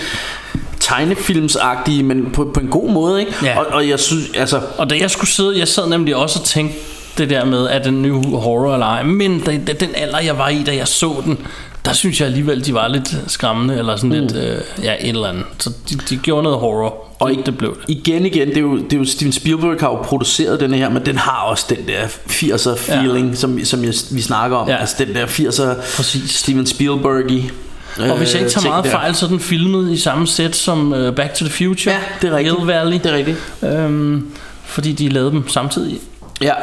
tegnefilmsagtige, 0.79 2.03
men 2.03 2.29
på, 2.33 2.51
på 2.53 2.59
en 2.59 2.67
god 2.67 2.89
måde, 2.91 3.19
ikke? 3.19 3.31
Ja. 3.43 3.59
Og, 3.59 3.65
og 3.71 3.89
jeg 3.89 3.99
synes, 3.99 4.25
altså, 4.35 4.61
Og 4.77 4.89
da 4.89 4.97
jeg 4.99 5.11
skulle 5.11 5.29
sidde, 5.29 5.59
jeg 5.59 5.67
sad 5.67 5.87
nemlig 5.89 6.15
også 6.15 6.39
og 6.39 6.45
tænkte 6.45 6.77
det 7.19 7.29
der 7.29 7.45
med, 7.45 7.67
at 7.67 7.85
den 7.85 8.01
nye 8.01 8.13
horror 8.13 8.73
eller 8.73 8.85
ej. 8.85 9.03
Men 9.03 9.39
da, 9.39 9.59
da, 9.67 9.73
den 9.73 9.89
alder, 9.95 10.19
jeg 10.19 10.37
var 10.37 10.49
i, 10.49 10.63
da 10.63 10.75
jeg 10.75 10.87
så 10.87 11.15
den, 11.25 11.37
der 11.85 11.93
synes 11.93 12.19
jeg 12.19 12.27
alligevel, 12.27 12.65
de 12.65 12.73
var 12.73 12.87
lidt 12.87 13.17
skræmmende, 13.27 13.77
eller 13.77 13.95
sådan 13.95 14.09
mm. 14.09 14.15
lidt, 14.15 14.35
øh, 14.35 14.61
ja, 14.83 14.93
et 14.99 15.09
eller 15.09 15.27
andet. 15.27 15.45
Så 15.59 15.71
de, 15.89 15.95
de 16.09 16.17
gjorde 16.17 16.43
noget 16.43 16.59
horror, 16.59 17.15
og 17.19 17.31
ikke 17.31 17.43
det 17.43 17.57
blev 17.57 17.75
det. 17.75 17.83
igen 17.87 18.25
igen, 18.25 18.47
det 18.47 18.57
er, 18.57 18.61
jo, 18.61 18.77
det 18.77 18.93
er 18.93 18.97
jo 18.97 19.05
Steven 19.05 19.31
Spielberg 19.31 19.79
har 19.79 19.87
jo 19.87 19.95
produceret 19.95 20.59
den 20.59 20.73
her, 20.73 20.89
men 20.89 21.05
den 21.05 21.17
har 21.17 21.41
også 21.41 21.65
den 21.69 21.87
der 21.87 22.07
80'er 22.07 22.75
feeling, 22.77 23.29
ja. 23.29 23.35
som, 23.35 23.65
som 23.65 23.83
jeg, 23.83 23.93
vi 24.11 24.21
snakker 24.21 24.57
om. 24.57 24.69
Ja. 24.69 24.75
Altså 24.75 24.95
den 24.99 25.15
der 25.15 25.25
80'er 25.25 25.95
Præcis. 25.95 26.31
Steven 26.31 26.65
Spielberg-i. 26.65 27.51
Og 27.97 28.17
hvis 28.17 28.33
jeg 28.33 28.41
ikke 28.41 28.51
tager 28.51 28.61
ting 28.61 28.71
meget 28.71 28.83
der. 28.83 28.91
fejl, 28.91 29.15
så 29.15 29.25
er 29.25 29.29
den 29.29 29.39
filmet 29.39 29.91
i 29.91 29.97
samme 29.97 30.27
sæt 30.27 30.55
som 30.55 30.91
uh, 30.91 31.13
Back 31.13 31.33
to 31.33 31.45
the 31.45 31.53
Future. 31.53 31.95
Ja, 31.95 31.99
det 32.21 32.29
er 32.29 32.37
rigtigt. 32.37 32.55
Hill 32.57 32.67
Valley. 32.67 32.97
Det 32.97 33.05
er 33.05 33.15
rigtigt. 33.15 33.37
Øhm, 33.63 34.27
fordi 34.65 34.91
de 34.91 35.09
lavede 35.09 35.31
dem 35.31 35.49
samtidig. 35.49 35.97
Ja, 36.41 36.53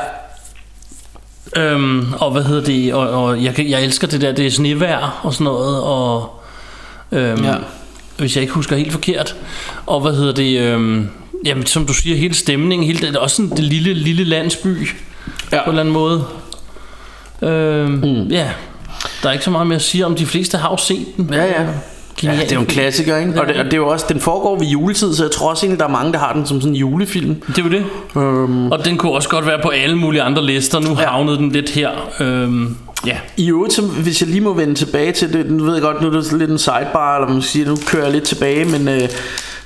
Øhm, 1.57 2.13
og 2.13 2.31
hvad 2.31 2.43
hedder 2.43 2.65
det? 2.65 2.95
Og, 2.95 3.09
og 3.25 3.45
jeg, 3.45 3.55
jeg 3.69 3.85
elsker 3.85 4.07
det 4.07 4.21
der, 4.21 4.33
det 4.33 4.47
er 4.47 4.51
snevejr 4.51 5.21
og 5.23 5.35
sådan 5.35 5.45
noget. 5.45 5.83
Og, 5.83 6.41
øhm, 7.13 7.45
Ja. 7.45 7.55
Hvis 8.19 8.37
jeg 8.37 8.43
ikke 8.43 8.55
husker 8.55 8.77
helt 8.77 8.93
forkert. 8.93 9.37
Og 9.87 10.01
hvad 10.01 10.13
hedder 10.13 10.33
det? 10.33 10.61
Øhm, 10.61 11.09
jamen, 11.45 11.67
som 11.67 11.87
du 11.87 11.95
siger, 11.95 12.17
hele 12.17 12.35
stemningen, 12.35 12.87
hele 12.87 13.07
det, 13.09 13.17
også 13.17 13.37
sådan 13.37 13.51
det 13.51 13.65
lille, 13.65 13.95
lille 13.95 14.25
landsby. 14.25 14.89
Ja. 15.53 15.65
På 15.65 15.71
en 15.71 15.79
eller 15.79 15.81
anden 15.81 15.95
måde. 15.95 16.25
Øhm, 17.43 17.91
mm. 17.91 18.29
Ja, 18.29 18.51
der 19.23 19.29
er 19.29 19.33
ikke 19.33 19.45
så 19.45 19.51
meget 19.51 19.67
mere 19.67 19.77
at 19.77 19.83
sige 19.83 20.07
om. 20.07 20.15
De 20.15 20.27
fleste 20.27 20.59
har 20.59 20.71
jo 20.71 20.77
set 20.77 21.07
den. 21.17 21.31
Ja, 21.33 21.45
ja. 21.45 21.67
Ja, 22.23 22.29
Genial. 22.29 22.45
det 22.45 22.51
er 22.53 22.57
jo 22.57 22.61
en 22.61 22.67
klassiker, 22.67 23.17
ikke? 23.17 23.41
Og 23.41 23.47
det, 23.49 23.57
og 23.57 23.65
det 23.65 23.73
er 23.73 23.77
jo 23.77 23.89
også, 23.89 24.07
den 24.09 24.21
foregår 24.21 24.59
ved 24.59 24.67
juletid, 24.67 25.15
så 25.15 25.25
jeg 25.25 25.31
tror 25.31 25.51
også 25.51 25.67
egentlig, 25.67 25.81
der 25.81 25.87
er 25.87 25.91
mange, 25.91 26.13
der 26.13 26.19
har 26.19 26.33
den 26.33 26.47
som 26.47 26.61
sådan 26.61 26.73
en 26.75 26.77
julefilm. 26.77 27.35
Det 27.47 27.59
er 27.59 27.63
jo 27.63 27.69
det. 27.71 27.85
Øhm, 28.17 28.73
Og 28.73 28.85
den 28.85 28.97
kunne 28.97 29.13
også 29.13 29.29
godt 29.29 29.47
være 29.47 29.59
på 29.63 29.69
alle 29.69 29.97
mulige 29.97 30.23
andre 30.23 30.45
lister. 30.45 30.81
Nu 30.81 30.89
Ja. 30.91 30.95
havnede 31.07 31.37
den 31.37 31.53
lidt 31.53 31.71
her. 31.71 31.91
Øhm, 32.21 32.77
ja. 33.07 33.17
I 33.37 33.51
øvrigt, 33.51 33.73
så, 33.75 33.83
hvis 33.83 34.21
jeg 34.21 34.29
lige 34.29 34.41
må 34.41 34.53
vende 34.53 34.75
tilbage 34.75 35.13
til 35.13 35.33
det, 35.33 35.51
nu 35.51 35.65
ved 35.65 35.73
jeg 35.73 35.83
godt, 35.83 36.01
nu 36.03 36.07
er 36.09 36.13
det 36.13 36.33
lidt 36.33 36.51
en 36.51 36.59
sidebar, 36.59 37.17
eller 37.17 37.33
man 37.33 37.43
siger, 37.43 37.67
nu 37.69 37.77
kører 37.87 38.03
jeg 38.05 38.13
lidt 38.13 38.25
tilbage, 38.25 38.65
men, 38.65 38.89
øh, 38.89 39.09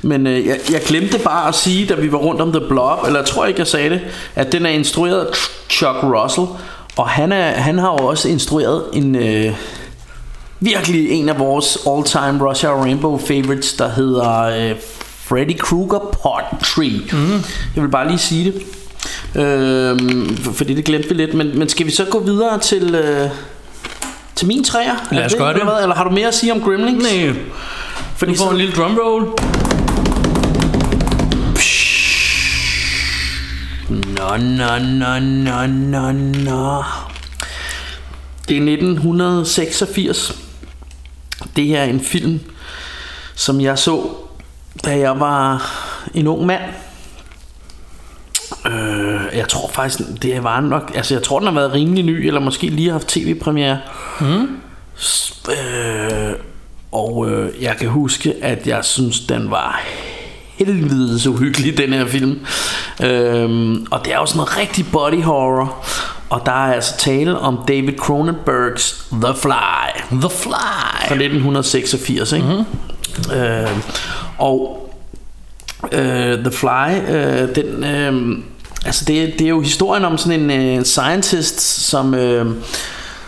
men 0.03 0.27
øh, 0.27 0.47
jeg, 0.47 0.57
jeg 0.73 0.81
glemte 0.87 1.19
bare 1.19 1.49
at 1.49 1.55
sige, 1.55 1.87
da 1.87 1.95
vi 1.95 2.13
var 2.13 2.19
rundt 2.19 2.41
om 2.41 2.53
The 2.53 2.63
Blob, 2.69 2.99
eller 3.07 3.19
jeg 3.21 3.27
tror 3.29 3.47
ikke, 3.47 3.59
jeg 3.61 3.67
sagde 3.67 3.91
det, 3.91 4.01
at 4.35 4.53
den 4.53 4.67
er 4.67 4.71
instrueret 4.71 5.21
af 5.21 5.27
Chuck 5.71 5.97
Russell, 6.03 6.47
og 6.97 7.09
han, 7.09 7.33
er, 7.33 7.51
han 7.51 7.79
har 7.79 7.91
jo 8.01 8.07
også 8.07 8.29
instrueret 8.29 8.83
en... 8.93 9.15
Øh, 9.17 9.53
virkelig 10.61 11.11
en 11.11 11.29
af 11.29 11.39
vores 11.39 11.79
all-time 11.89 12.49
Russia 12.49 12.71
Rainbow 12.71 13.19
favorites, 13.19 13.73
der 13.73 13.89
hedder 13.89 14.41
øh, 14.43 14.75
Freddy 15.29 15.59
Krueger 15.59 16.19
3. 16.63 16.91
Mm. 17.13 17.31
Jeg 17.77 17.83
vil 17.83 17.89
bare 17.91 18.09
lige 18.09 18.19
sige 18.19 18.53
det. 18.53 18.63
Øhm, 19.43 20.37
for, 20.37 20.53
fordi 20.53 20.75
det 20.75 20.85
glemte 20.85 21.09
vi 21.09 21.15
lidt 21.15 21.35
men, 21.35 21.59
men 21.59 21.69
skal 21.69 21.87
vi 21.87 21.91
så 21.91 22.05
gå 22.05 22.19
videre 22.21 22.59
til 22.59 22.95
øh, 22.95 23.31
Til 24.35 24.47
min 24.47 24.65
træer 24.65 24.95
Lad 25.13 25.25
os 25.25 25.35
gøre 25.35 25.53
det. 25.55 25.61
eller? 25.61 25.77
Eller 25.77 25.95
har 25.97 26.05
du 26.05 26.11
mere 26.11 26.29
at 26.29 26.35
sige 26.35 26.53
om 26.53 26.61
Gremlings? 26.61 27.05
Nej. 27.13 27.35
Fordi 28.17 28.33
Du 28.33 28.39
får 28.39 28.45
så- 28.45 28.51
en 28.51 28.57
lille 28.57 28.73
drumroll. 28.75 29.27
Nå, 33.89 34.37
nå, 34.37 34.79
nå, 34.79 35.19
nå, 35.19 35.67
nå, 35.67 36.13
nå. 36.45 36.83
Det 38.49 38.57
er 38.57 38.63
1986. 38.63 40.33
Det 41.61 41.69
her 41.69 41.81
er 41.81 41.85
en 41.85 42.01
film, 42.01 42.41
som 43.35 43.61
jeg 43.61 43.79
så, 43.79 44.09
da 44.85 44.99
jeg 44.99 45.21
var 45.21 45.71
en 46.15 46.27
ung 46.27 46.47
mand. 46.47 46.63
Øh, 48.67 49.37
jeg 49.37 49.49
tror 49.49 49.71
faktisk, 49.73 50.01
det 50.23 50.45
var 50.45 50.61
nok... 50.61 50.93
Altså, 50.95 51.15
jeg 51.15 51.23
tror, 51.23 51.39
den 51.39 51.49
har 51.49 51.55
været 51.55 51.73
rimelig 51.73 52.05
ny, 52.05 52.27
eller 52.27 52.41
måske 52.41 52.67
lige 52.67 52.91
haft 52.91 53.09
tv-premiere. 53.09 53.79
Mm. 54.21 54.49
Øh, 55.51 56.33
og 56.93 57.31
øh, 57.31 57.63
jeg 57.63 57.77
kan 57.77 57.89
huske, 57.89 58.35
at 58.43 58.67
jeg 58.67 58.85
synes, 58.85 59.21
den 59.21 59.51
var 59.51 59.81
helvedes 60.59 61.27
uhyggelig, 61.27 61.79
den 61.79 61.93
her 61.93 62.07
film. 62.07 62.41
Øhm, 63.03 63.87
og 63.91 64.05
det 64.05 64.13
er 64.13 64.19
jo 64.19 64.27
sådan 64.27 64.37
noget 64.37 64.59
rigtig 64.59 64.87
body 64.93 65.23
horror. 65.23 65.87
Og 66.31 66.43
der 66.47 66.53
er 66.53 66.75
altså 66.75 66.97
tale 66.99 67.39
om 67.39 67.59
David 67.69 67.97
Cronenbergs 67.99 69.07
The 69.13 69.35
Fly. 69.37 70.19
The 70.21 70.31
Fly. 70.31 71.09
Fra 71.09 71.15
1986, 71.15 72.33
ikke? 72.33 72.47
Mm-hmm. 72.47 73.39
Øh, 73.39 73.71
og 74.39 74.91
øh, 75.93 76.39
The 76.39 76.51
Fly, 76.51 77.13
øh, 77.15 77.55
den... 77.55 77.85
Øh, 77.85 78.39
altså 78.85 79.05
det, 79.05 79.33
det 79.39 79.45
er 79.45 79.49
jo 79.49 79.61
historien 79.61 80.05
om 80.05 80.19
sådan 80.19 80.51
en 80.51 80.79
øh, 80.79 80.85
scientist, 80.85 81.61
som... 81.61 82.15
Øh, 82.15 82.47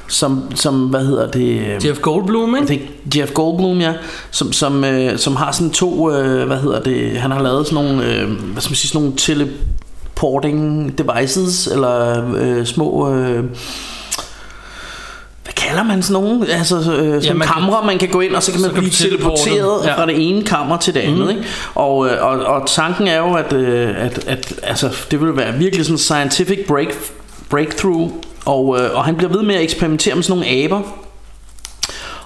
som, 0.09 0.51
som, 0.55 0.87
hvad 0.87 1.07
hedder 1.07 1.31
det? 1.31 1.61
øh, 1.61 1.87
Jeff 1.87 2.01
Goldblum, 2.01 2.57
ikke? 2.57 2.89
det 3.07 3.19
Jeff 3.19 3.33
Goldblum, 3.33 3.81
ja, 3.81 3.93
som, 4.31 4.53
som, 4.53 4.85
øh, 4.85 5.19
som 5.19 5.37
har 5.37 5.53
sådan 5.53 5.71
to, 5.71 6.11
øh, 6.11 6.47
hvad 6.47 6.57
hedder 6.57 6.83
det, 6.83 7.21
han 7.21 7.31
har 7.31 7.43
lavet 7.43 7.67
sådan 7.67 7.85
nogle, 7.85 8.15
øh, 8.15 8.31
hvad 8.31 8.63
skal 8.63 8.71
man 8.71 8.77
sige, 8.77 8.89
sådan 8.89 9.03
nogle 9.03 9.17
teleporting 10.27 10.99
devices, 10.99 11.67
eller 11.67 12.25
øh, 12.37 12.67
små, 12.67 13.11
øh, 13.15 13.45
hvad 15.45 15.53
kalder 15.57 15.83
man 15.83 16.03
sådan 16.03 16.23
nogle? 16.23 16.49
Altså 16.49 16.77
øh, 16.77 16.83
sådan 16.85 17.23
Ja, 17.23 17.33
man 17.35 17.49
kan- 17.49 17.55
kamre, 17.63 17.87
man 17.87 17.99
kan 17.99 18.09
gå 18.09 18.21
ind, 18.21 18.35
og 18.35 18.43
så 18.43 18.51
kan 18.53 18.61
så 18.61 18.67
man 18.67 18.75
kan 18.75 18.83
blive 18.83 18.93
teleporte. 18.93 19.43
teleporteret 19.43 19.85
Ja. 19.85 19.91
ja. 19.91 19.97
fra 19.99 20.07
det 20.07 20.29
ene 20.29 20.45
kammer 20.45 20.77
til 20.77 20.95
det 20.95 21.01
andet, 21.01 21.19
mm. 21.25 21.29
ikke? 21.31 21.43
Og, 21.75 22.07
øh, 22.09 22.25
og, 22.27 22.31
og 22.31 22.67
tanken 22.69 23.07
er 23.09 23.19
jo, 23.19 23.35
at, 23.35 23.53
øh, 23.53 24.05
at, 24.05 24.25
at 24.27 24.53
altså, 24.63 24.91
det 25.11 25.21
vil 25.21 25.37
være 25.37 25.55
virkelig 25.55 25.85
sådan 25.87 25.95
en 25.95 25.99
scientific 25.99 26.59
break, 26.69 26.89
breakthrough, 27.51 28.11
og, 28.45 28.81
øh, 28.81 28.91
og 28.97 29.05
han 29.05 29.17
bliver 29.17 29.33
ved 29.33 29.43
med 29.43 29.55
at 29.55 29.63
eksperimentere 29.63 30.15
med 30.15 30.23
sådan 30.23 30.41
nogle 30.43 30.65
aber, 30.65 30.81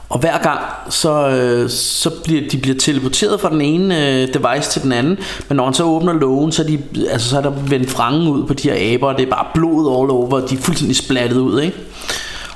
og 0.09 0.19
hver 0.19 0.39
gang, 0.39 0.61
så, 0.89 1.29
øh, 1.29 1.71
så 1.71 2.11
bliver 2.25 2.49
de 2.51 2.59
bliver 2.59 2.79
teleporteret 2.79 3.41
fra 3.41 3.51
den 3.51 3.61
ene 3.61 4.09
øh, 4.09 4.29
device 4.35 4.71
til 4.71 4.83
den 4.83 4.93
anden. 4.93 5.19
Men 5.49 5.57
når 5.57 5.65
han 5.65 5.75
så 5.75 5.85
åbner 5.85 6.13
lågen, 6.13 6.53
så 6.53 6.63
er, 6.63 6.67
de, 6.67 6.79
altså, 7.11 7.29
så 7.29 7.37
er 7.37 7.43
der 7.43 7.51
vendt 7.51 7.91
frangen 7.91 8.29
ud 8.29 8.47
på 8.47 8.55
de 8.55 8.71
her 8.71 8.95
aber, 8.95 9.09
og 9.09 9.19
det 9.19 9.27
er 9.27 9.31
bare 9.31 9.47
blod 9.55 10.01
all 10.01 10.11
over, 10.11 10.33
og 10.33 10.51
de 10.51 10.55
er 10.55 10.61
fuldstændig 10.61 10.97
splattet 10.97 11.37
ud, 11.37 11.61
ikke? 11.61 11.77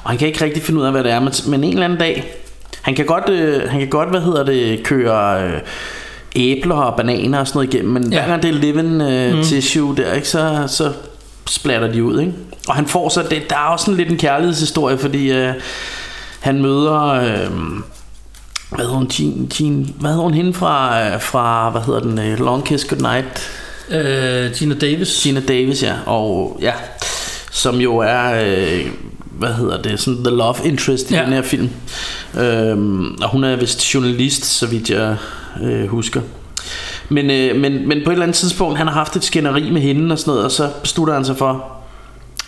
Og 0.02 0.10
han 0.10 0.18
kan 0.18 0.28
ikke 0.28 0.44
rigtig 0.44 0.62
finde 0.62 0.80
ud 0.80 0.84
af, 0.84 0.92
hvad 0.92 1.04
det 1.04 1.12
er, 1.12 1.20
men, 1.20 1.32
men 1.46 1.64
en 1.64 1.72
eller 1.72 1.84
anden 1.84 1.98
dag, 1.98 2.34
han 2.82 2.94
kan 2.94 3.06
godt, 3.06 3.28
øh, 3.28 3.70
han 3.70 3.80
kan 3.80 3.88
godt 3.88 4.08
hvad 4.08 4.20
hedder 4.20 4.44
det, 4.44 4.82
køre 4.82 5.44
øh, 5.44 5.60
æbler 6.36 6.76
og 6.76 6.96
bananer 6.96 7.38
og 7.38 7.46
sådan 7.46 7.58
noget 7.58 7.74
igennem, 7.74 7.92
men 7.92 8.12
ja. 8.12 8.16
Ja. 8.16 8.22
hver 8.22 8.30
gang 8.30 8.42
det 8.42 8.48
er 8.48 8.54
living 8.54 9.02
øh, 9.02 9.36
mm. 9.36 9.42
tissue 9.42 9.96
der, 9.96 10.12
ikke, 10.12 10.28
så, 10.28 10.64
så 10.66 10.92
splatter 11.48 11.92
de 11.92 12.04
ud, 12.04 12.20
ikke? 12.20 12.32
og 12.68 12.74
han 12.74 12.86
får 12.86 13.08
så 13.08 13.22
det, 13.22 13.50
der 13.50 13.56
er 13.56 13.68
også 13.68 13.84
sådan 13.84 13.96
lidt 13.96 14.10
en 14.10 14.18
kærlighedshistorie, 14.18 14.98
fordi 14.98 15.32
øh, 15.32 15.54
han 16.40 16.62
møder... 16.62 17.02
Øh, 17.02 17.50
hvad 18.70 18.78
hedder 18.84 18.96
hun, 18.98 19.10
Jean, 19.20 19.50
Jean, 19.60 19.94
hvad 20.00 20.10
hedder 20.10 20.24
hun 20.24 20.34
hende 20.34 20.54
fra, 20.54 21.02
øh, 21.06 21.20
fra 21.20 21.70
hvad 21.70 21.80
hedder 21.82 22.00
den, 22.00 22.18
øh, 22.18 22.38
Long 22.38 22.64
Kiss 22.64 22.84
Goodnight? 22.84 23.50
Øh, 23.90 24.50
Gina 24.52 24.74
Davis. 24.74 25.22
Gina 25.22 25.40
Davis, 25.48 25.82
ja, 25.82 25.94
og 26.06 26.58
ja, 26.62 26.72
som 27.50 27.76
jo 27.76 27.98
er, 27.98 28.44
øh, 28.44 28.86
hvad 29.30 29.52
hedder 29.54 29.82
det, 29.82 30.00
sådan 30.00 30.24
the 30.24 30.34
love 30.36 30.54
interest 30.64 31.10
i 31.10 31.14
Ja. 31.14 31.24
den 31.24 31.32
her 31.32 31.42
film. 31.42 31.70
Øhm, 32.40 33.14
og 33.22 33.30
hun 33.30 33.44
er 33.44 33.56
vist 33.56 33.94
journalist, 33.94 34.44
så 34.44 34.66
vidt 34.66 34.90
jeg 34.90 35.16
øh, 35.62 35.86
husker. 35.88 36.20
Men, 37.08 37.30
øh, 37.30 37.56
men, 37.60 37.88
men 37.88 38.00
på 38.04 38.10
et 38.10 38.12
eller 38.12 38.22
andet 38.22 38.36
tidspunkt, 38.36 38.78
han 38.78 38.86
har 38.86 38.94
haft 38.94 39.16
et 39.16 39.24
skænderi 39.24 39.70
med 39.70 39.80
hende 39.80 40.12
og 40.12 40.18
sådan 40.18 40.30
noget, 40.30 40.44
og 40.44 40.50
så 40.50 40.70
beslutter 40.82 41.14
han 41.14 41.24
sig 41.24 41.36
for, 41.36 41.64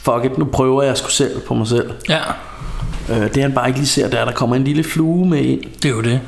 fuck 0.02 0.24
it, 0.24 0.38
nu 0.38 0.44
prøver 0.44 0.82
jeg 0.82 0.96
sgu 0.96 1.08
selv 1.10 1.40
på 1.40 1.54
mig 1.54 1.66
selv. 1.66 1.90
Ja, 2.08 2.20
Øh, 3.10 3.34
det 3.34 3.42
han 3.42 3.52
bare 3.52 3.68
ikke 3.68 3.78
lige 3.78 3.88
ser, 3.88 4.08
det 4.08 4.18
er, 4.18 4.22
at 4.22 4.26
der 4.26 4.32
kommer 4.32 4.56
en 4.56 4.64
lille 4.64 4.84
flue 4.84 5.28
med 5.28 5.38
ind. 5.38 5.60
det 5.82 5.84
er 5.84 5.90
jo 5.90 6.02
det. 6.02 6.20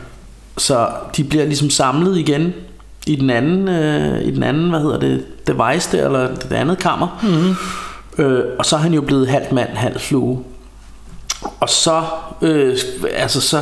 Så 0.58 0.88
de 1.16 1.24
bliver 1.24 1.44
ligesom 1.44 1.70
samlet 1.70 2.18
igen 2.18 2.54
i 3.06 3.16
den 3.16 3.30
anden, 3.30 3.68
øh, 3.68 4.22
i 4.22 4.30
den 4.30 4.42
anden 4.42 4.70
hvad 4.70 4.80
hedder 4.80 4.98
det, 4.98 5.24
device 5.46 5.96
der, 5.96 6.06
eller 6.06 6.34
det 6.34 6.52
andet 6.52 6.78
kammer. 6.78 7.20
Mm-hmm. 7.22 8.24
Øh, 8.24 8.44
og 8.58 8.66
så 8.66 8.76
er 8.76 8.80
han 8.80 8.94
jo 8.94 9.00
blevet 9.00 9.28
halvt 9.28 9.52
mand, 9.52 9.68
halvt 9.68 10.00
flue. 10.00 10.44
Og 11.60 11.68
så, 11.68 12.02
øh, 12.42 12.78
altså 13.16 13.40
så, 13.40 13.56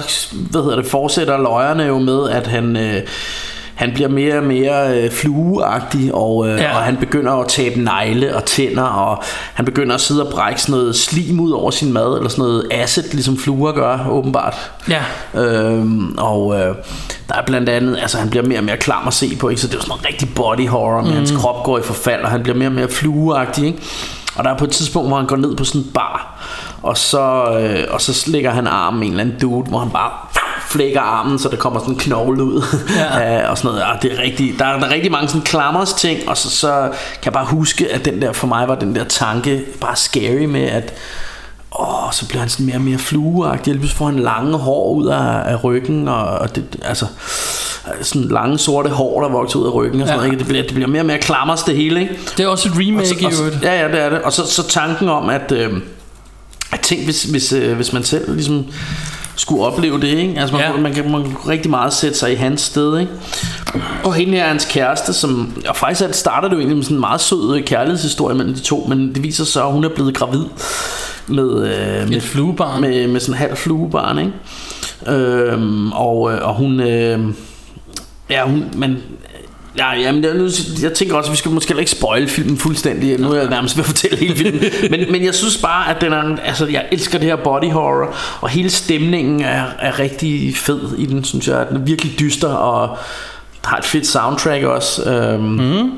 hvad 0.51 0.63
hedder 0.63 0.77
det, 0.77 0.87
fortsætter 0.87 1.39
løjerne 1.39 1.83
jo 1.83 1.99
med, 1.99 2.31
at 2.31 2.47
han, 2.47 2.77
øh, 2.77 3.03
han 3.83 3.91
bliver 3.95 4.09
mere 4.09 4.37
og 4.39 4.45
mere 4.45 4.99
øh, 4.99 5.11
flueagtig, 5.11 6.15
og, 6.15 6.49
øh, 6.49 6.59
Ja. 6.59 6.77
og 6.77 6.83
han 6.83 6.97
begynder 6.97 7.33
at 7.33 7.49
tabe 7.49 7.81
negle 7.81 8.37
og 8.37 8.45
tænder, 8.45 8.83
og 8.83 9.23
han 9.55 9.65
begynder 9.65 9.95
at 9.95 10.01
sidde 10.01 10.27
og 10.27 10.33
brække 10.33 10.63
sådan 10.63 10.73
noget 10.73 10.97
slim 10.97 11.41
ud 11.41 11.51
over 11.51 11.71
sin 11.71 11.93
mad, 11.93 12.17
eller 12.17 12.29
sådan 12.29 12.43
noget 12.43 12.67
acid, 12.71 13.03
ligesom 13.13 13.39
fluer 13.39 13.73
gør, 13.73 14.07
åbenbart. 14.11 14.71
Ja, 14.89 15.03
Øhm, 15.41 16.15
og 16.19 16.55
øh, 16.55 16.75
der 17.29 17.35
er 17.35 17.43
blandt 17.47 17.69
andet, 17.69 17.99
altså 18.03 18.19
han 18.19 18.31
bliver 18.31 18.43
mere 18.47 18.59
og 18.59 18.65
mere 18.65 18.77
klam 18.77 19.07
at 19.07 19.15
se 19.15 19.37
på, 19.37 19.49
ikke? 19.49 19.61
så 19.61 19.67
det 19.67 19.75
er 19.75 19.79
sådan 19.81 19.89
noget 19.89 20.07
rigtig 20.07 20.35
body 20.35 20.69
horror, 20.69 21.01
mm. 21.03 21.11
hans 21.11 21.31
krop 21.31 21.65
går 21.65 21.79
i 21.79 21.83
forfald, 21.83 22.23
og 22.23 22.31
han 22.31 22.43
bliver 22.43 22.57
mere 22.59 22.69
og 22.69 22.73
mere 22.75 22.89
flueagtig, 22.89 23.67
ikke? 23.67 23.79
Og 24.37 24.45
der 24.45 24.51
er 24.51 24.59
på 24.59 24.65
et 24.65 24.71
tidspunkt, 24.71 25.09
hvor 25.09 25.17
han 25.17 25.27
går 25.27 25.37
ned 25.37 25.57
på 25.57 25.65
sådan 25.65 25.81
en 25.81 25.91
bar, 25.95 26.43
og 26.83 26.97
så, 26.99 27.45
øh, 27.61 27.85
og 27.95 28.01
så 28.01 28.25
lægger 28.31 28.51
han 28.51 28.67
armen 28.67 29.03
en 29.03 29.11
eller 29.11 29.21
anden 29.25 29.39
dude, 29.41 29.69
hvor 29.69 29.79
han 29.79 29.91
bare 29.91 30.11
flækker 30.73 31.01
armen, 31.01 31.39
så 31.39 31.49
der 31.49 31.57
kommer 31.57 31.81
sådan 31.81 31.95
en 31.95 31.99
knogle 32.01 32.45
ud, 32.45 32.63
Ja. 32.97 33.19
ja. 33.19 33.47
og 33.51 33.59
sådan 33.59 33.69
noget. 33.71 33.81
Ja, 33.81 34.09
det 34.09 34.13
er 34.19 34.23
rigtig, 34.23 34.55
der, 34.59 34.65
er, 34.65 34.79
der 34.79 34.87
er 34.87 34.91
rigtig 34.95 35.13
mange 35.13 35.29
sådan 35.29 35.43
klammers 35.43 35.93
ting, 35.93 36.29
og 36.29 36.37
så, 36.37 36.51
så 36.51 36.71
kan 36.93 37.25
jeg 37.25 37.33
bare 37.33 37.47
huske, 37.47 37.93
at 37.93 38.05
den 38.05 38.23
der, 38.23 38.33
for 38.33 38.47
mig 38.47 38.69
var 38.69 38.75
den 38.75 38.95
der 38.95 39.05
tanke 39.05 39.65
bare 39.81 39.97
scary 39.97 40.45
med, 40.45 40.63
at 40.65 40.93
Åh, 41.81 42.13
så 42.13 42.29
bliver 42.29 42.41
han 42.41 42.49
sådan 42.49 42.67
mere 42.67 42.77
og 42.77 42.81
mere 42.83 42.99
flueagtig. 42.99 43.75
Lige 43.75 43.89
får 43.95 44.07
han 44.07 44.19
lange 44.19 44.59
hår 44.59 44.93
ud 44.95 45.07
af, 45.07 45.51
af 45.53 45.65
ryggen, 45.65 46.09
og, 46.09 46.25
og 46.25 46.57
det, 46.57 46.65
altså 46.85 47.07
sådan 48.03 48.29
lange 48.29 48.59
sorte 48.59 48.89
hår, 48.91 49.21
der 49.23 49.29
vokser 49.29 49.59
ud 49.59 49.67
af 49.67 49.75
ryggen 49.75 50.01
og 50.01 50.09
sådan 50.09 50.21
Ja. 50.21 50.27
noget. 50.27 50.33
Ikke? 50.33 50.39
Det 50.39 50.47
bliver, 50.49 50.63
det 50.63 50.75
bliver 50.75 50.89
mere 50.89 51.03
og 51.03 51.07
mere 51.07 51.19
klammers 51.19 51.63
det 51.63 51.77
hele, 51.77 52.01
ikke? 52.01 52.19
det 52.37 52.45
er 52.45 52.49
også 52.49 52.69
et 52.69 52.75
remake 52.77 53.01
Og 53.01 53.07
så, 53.07 53.15
i 53.21 53.25
og, 53.25 53.33
så- 53.33 53.43
øvrigt. 53.43 53.63
ja, 53.63 53.83
ja, 53.83 53.89
det 53.93 54.01
er 54.03 54.09
det. 54.11 54.23
Og 54.23 54.33
så, 54.33 54.47
så 54.47 54.69
tanken 54.69 55.09
om, 55.09 55.29
at, 55.29 55.53
øh, 55.53 55.73
at 56.73 56.81
tænk, 56.81 57.05
hvis, 57.05 57.23
hvis, 57.23 57.53
øh, 57.53 57.77
hvis 57.77 57.93
man 57.93 58.05
selv 58.05 58.35
ligesom 58.35 58.67
skulle 59.37 59.63
opleve 59.65 60.01
det, 60.01 60.07
ikke? 60.09 60.35
Altså 60.41 60.57
man, 60.57 60.65
Ja. 60.65 60.81
man, 60.81 60.93
kan, 60.95 61.11
man 61.13 61.23
kan 61.23 61.37
rigtig 61.49 61.71
meget 61.71 61.93
sætte 61.93 62.19
sig 62.19 62.33
i 62.33 62.35
hans 62.35 62.61
sted, 62.61 62.99
ikke? 62.99 63.13
Og 64.05 64.15
hende 64.15 64.33
her 64.33 64.45
er 64.45 64.49
hans 64.49 64.65
kæreste, 64.71 65.13
som... 65.13 65.63
Og 65.69 65.77
faktisk 65.77 66.03
alt 66.05 66.17
starter 66.17 66.49
det 66.49 66.55
jo 66.55 66.59
egentlig 66.61 66.77
med 66.77 66.85
sådan 66.85 66.97
en 66.97 67.01
meget 67.01 67.21
sød 67.21 67.57
øh, 67.57 67.65
kærlighedshistorie 67.65 68.37
mellem 68.37 68.55
de 68.55 68.61
to, 68.61 68.87
men 68.89 69.15
det 69.15 69.23
viser 69.23 69.45
sig, 69.45 69.63
at 69.65 69.73
hun 69.73 69.85
er 69.85 69.89
blevet 69.89 70.15
gravid 70.15 70.45
med, 71.27 71.51
øh, 71.51 72.09
med 72.09 72.17
Et 72.17 72.23
fluebarn. 72.23 72.81
med, 72.81 73.07
med 73.07 73.21
sådan 73.21 73.35
en 73.35 73.39
halv 73.39 73.57
fluebarn, 73.57 74.19
ikke? 74.19 74.33
Øhm, 75.19 75.93
og, 75.93 76.33
øh, 76.33 76.49
og 76.49 76.55
hun... 76.55 76.81
Øh, 76.81 77.21
ja, 78.31 78.45
hun... 78.47 78.65
Men, 78.77 78.99
Ja, 79.79 79.93
jamen, 79.93 80.25
jeg, 80.25 80.51
jeg 80.83 80.93
tænker 80.93 81.17
også, 81.17 81.29
at 81.29 81.33
vi 81.33 81.37
skal 81.37 81.51
måske 81.51 81.75
ikke 81.79 81.91
spoil 81.91 82.29
filmen 82.29 82.59
fuldstændig. 82.59 83.21
Nu 83.21 83.33
er 83.33 83.41
jeg 83.41 83.51
nærmest 83.51 83.77
ved 83.77 83.85
at 83.85 83.87
fortælle 83.87 84.17
hele 84.17 84.37
filmen. 84.37 84.61
Men, 84.91 85.13
men 85.13 85.25
jeg 85.25 85.35
synes 85.35 85.59
bare, 85.59 85.95
at 85.95 86.01
den 86.01 86.13
er, 86.13 86.37
altså, 86.45 86.67
jeg 86.67 86.89
elsker 86.93 87.19
det 87.19 87.29
her 87.29 87.37
body 87.37 87.71
horror, 87.71 88.15
og 88.41 88.49
hele 88.49 88.71
stemningen 88.71 89.41
er, 89.41 89.65
er 89.79 89.99
rigtig 89.99 90.57
fed 90.57 90.95
i 90.99 91.07
den, 91.07 91.25
synes 91.25 91.49
jeg. 91.49 91.67
Den 91.69 91.77
er 91.77 91.81
virkelig 91.81 92.21
dyster, 92.21 92.49
og 92.49 92.97
har 93.65 93.77
et 93.77 93.85
fedt 93.85 94.07
soundtrack 94.07 94.65
også. 94.65 95.11
Um, 95.35 95.41
mm. 95.41 95.91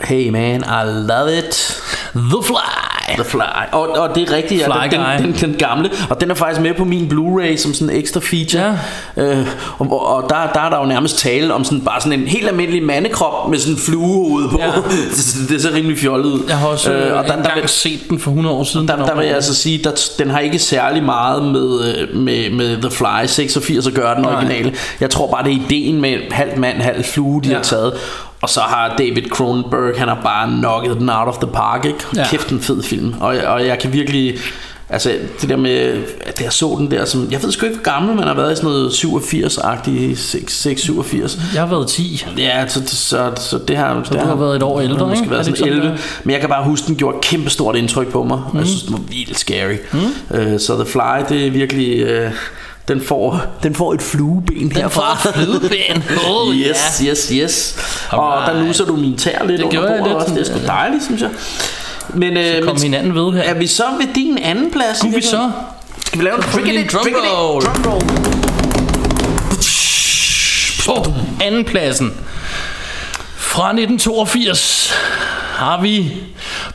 Hey 0.00 0.28
man, 0.28 0.60
I 0.60 0.84
love 0.84 1.38
it. 1.38 1.82
The 2.14 2.42
Fly. 2.42 2.85
The 3.14 3.24
Fly. 3.24 3.40
Og, 3.72 3.88
og 3.88 4.14
det 4.14 4.28
er 4.30 4.32
rigtigt, 4.36 4.60
ja, 4.60 4.66
den, 4.90 5.00
den, 5.00 5.24
den, 5.34 5.40
den 5.50 5.54
gamle. 5.58 5.90
Og 6.10 6.20
den 6.20 6.30
er 6.30 6.34
faktisk 6.34 6.60
med 6.60 6.74
på 6.74 6.84
min 6.84 7.06
Blu-ray 7.12 7.56
som 7.56 7.74
sådan 7.74 7.90
en 7.94 8.00
ekstra 8.00 8.20
feature. 8.20 8.78
Ja. 9.16 9.22
Øh, 9.38 9.46
og 9.78 10.06
og, 10.16 10.26
der, 10.28 10.36
der 10.54 10.60
er 10.60 10.70
der 10.70 10.78
jo 10.78 10.84
nærmest 10.84 11.18
tale 11.18 11.54
om 11.54 11.64
sådan, 11.64 11.80
bare 11.80 12.00
sådan 12.00 12.20
en 12.20 12.26
helt 12.28 12.48
almindelig 12.48 12.82
mandekrop 12.82 13.50
med 13.50 13.58
sådan 13.58 13.74
en 13.74 13.80
fluehoved 13.80 14.48
på. 14.48 14.58
Ja. 14.60 14.66
Det, 15.16 15.48
det 15.48 15.62
ser 15.62 15.74
rimelig 15.74 15.98
fjollet 15.98 16.26
ud. 16.32 16.40
Jeg 16.48 16.58
har 16.58 16.68
også 16.68 16.92
øh, 16.92 17.18
og 17.18 17.24
der, 17.24 17.30
der, 17.30 17.36
engang 17.36 17.70
set 17.70 18.00
den 18.10 18.18
for 18.20 18.30
100 18.30 18.56
år 18.56 18.64
siden. 18.64 18.88
der, 18.88 18.96
den 18.96 19.04
der 19.06 19.16
vil 19.16 19.26
jeg 19.26 19.34
altså 19.34 19.54
sige, 19.54 19.88
at 19.88 20.10
den 20.18 20.30
har 20.30 20.38
ikke 20.38 20.58
særlig 20.58 21.02
meget 21.02 21.42
med, 21.42 21.94
øh, 21.94 22.16
med, 22.16 22.50
med 22.50 22.76
The 22.82 22.90
Fly 22.90 23.26
86 23.26 23.86
at 23.86 23.94
gøre, 23.94 24.14
den 24.14 24.22
Nej. 24.22 24.34
originale. 24.34 24.74
Jeg 25.00 25.10
tror 25.10 25.30
bare, 25.30 25.44
det 25.44 25.52
er 25.52 25.56
ideen 25.66 26.00
med 26.00 26.18
halv 26.30 26.58
mand, 26.58 26.76
halv 26.76 27.04
flue, 27.04 27.42
de 27.42 27.48
Ja. 27.48 27.54
har 27.54 27.62
taget. 27.62 27.92
Og 28.46 28.50
så 28.50 28.60
har 28.60 28.94
David 28.98 29.28
Cronenberg, 29.28 29.98
han 29.98 30.08
har 30.08 30.18
bare 30.22 30.48
knocket 30.48 30.96
den 30.96 31.10
out 31.10 31.28
of 31.28 31.36
the 31.38 31.46
park, 31.52 31.84
ikke? 31.84 31.98
Ja. 32.16 32.26
Kæft 32.26 32.48
en 32.48 32.60
fed 32.60 32.82
film. 32.82 33.14
Og, 33.20 33.36
og 33.46 33.66
jeg 33.66 33.78
kan 33.78 33.92
virkelig... 33.92 34.34
Altså 34.88 35.12
det 35.40 35.48
der 35.48 35.56
med, 35.56 36.02
at 36.20 36.42
jeg 36.42 36.52
så 36.52 36.76
den 36.78 36.90
der 36.90 37.04
som, 37.04 37.28
jeg 37.30 37.42
ved 37.42 37.52
sgu 37.52 37.66
ikke 37.66 37.78
hvor 37.78 37.84
gammel 37.84 38.16
man 38.16 38.26
har 38.26 38.34
været 38.34 38.52
i 38.52 38.56
sådan 38.56 38.70
noget 38.70 38.90
87-agtig, 38.90 40.16
6-87. 40.16 41.54
Jeg 41.54 41.62
har 41.62 41.68
været 41.68 41.88
10. 41.88 42.26
Ja, 42.38 42.68
så, 42.68 42.82
så, 42.86 43.32
så 43.36 43.58
det 43.68 43.76
har... 43.76 44.00
Så 44.04 44.14
du 44.14 44.18
har 44.18 44.34
været 44.34 44.56
et 44.56 44.62
år 44.62 44.80
ældre, 44.80 45.08
Måske 45.08 45.20
ikke? 45.20 45.26
Er 45.26 45.30
været 45.30 45.46
det 45.46 45.58
sådan 45.58 45.72
sådan, 45.72 45.82
11. 45.82 45.98
Men 46.24 46.32
jeg 46.32 46.40
kan 46.40 46.48
bare 46.48 46.64
huske, 46.64 46.86
den 46.86 46.96
gjorde 46.96 47.16
et 47.16 47.24
kæmpe 47.24 47.50
stort 47.50 47.76
indtryk 47.76 48.08
på 48.08 48.24
mig. 48.24 48.42
Mm. 48.52 48.58
Jeg 48.58 48.66
synes, 48.66 48.82
den 48.82 48.92
var 48.92 49.00
vildt 49.08 49.38
scary. 49.38 49.76
Mm. 49.92 49.98
Uh, 49.98 50.58
så 50.58 50.74
The 50.74 50.86
Fly, 50.86 51.34
det 51.34 51.46
er 51.46 51.50
virkelig... 51.50 52.04
Uh, 52.26 52.32
den 52.88 53.02
får, 53.04 53.40
den 53.62 53.74
får 53.74 53.94
et 53.94 54.02
flueben 54.02 54.44
Den 54.68 54.72
herfra. 54.72 55.14
får 55.14 55.28
et 55.28 55.34
flueben. 55.34 56.04
Oh, 56.30 56.54
yes, 56.54 57.02
yes, 57.04 57.28
yes. 57.32 57.76
Og 58.10 58.34
Alright. 58.42 58.56
der 58.58 58.64
nuser 58.66 58.84
du 58.84 58.96
min 58.96 59.16
tær 59.16 59.44
lidt 59.46 59.58
Det 59.60 59.64
under 59.78 59.98
bordet 59.98 60.16
også. 60.16 60.34
Det 60.34 60.40
er 60.40 60.44
sgu 60.44 60.66
dejligt, 60.66 61.04
synes 61.04 61.22
jeg. 61.22 61.30
Men, 62.14 62.36
øh, 62.36 62.62
kom 62.62 62.74
men 62.74 62.82
hinanden 62.82 63.14
ved 63.14 63.32
her. 63.32 63.42
er 63.42 63.54
vi 63.54 63.66
så 63.66 63.84
ved 64.00 64.14
din 64.14 64.38
anden 64.38 64.70
plads? 64.70 64.98
Skulle 64.98 65.16
vi 65.16 65.22
så? 65.22 65.50
Skal 66.06 66.18
vi 66.18 66.24
lave 66.24 66.36
en 66.36 66.42
trickety- 66.42 66.96
drum 66.96 67.06
roll. 67.32 67.64
drum 67.64 67.92
roll? 67.92 68.02
På 70.86 71.12
anden 71.44 71.64
pladsen 71.64 72.12
fra 73.56 73.68
1982 73.72 74.92
har 75.54 75.80
vi 75.82 76.12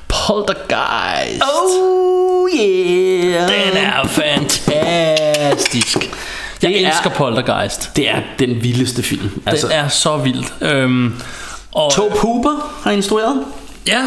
Poltergeist. 0.07 1.41
Oh 1.43 2.49
yeah. 2.59 3.47
Den 3.49 3.77
er 3.77 4.07
fantastisk. 4.07 5.97
Jeg 6.61 6.69
Det 6.69 6.81
er- 6.83 6.87
elsker 6.89 7.09
Poltergeist. 7.09 7.95
Det 7.95 8.09
er 8.09 8.15
den 8.39 8.63
vildeste 8.63 9.03
film. 9.03 9.41
Altså, 9.45 9.67
den 9.67 9.75
er 9.75 9.87
så 9.87 10.17
vildt. 10.17 10.53
Øhm, 10.61 11.13
og 11.71 11.91
Tobe 11.91 12.15
Hooper 12.17 12.79
har 12.83 12.91
instrueret. 12.91 13.43
ja, 13.87 14.01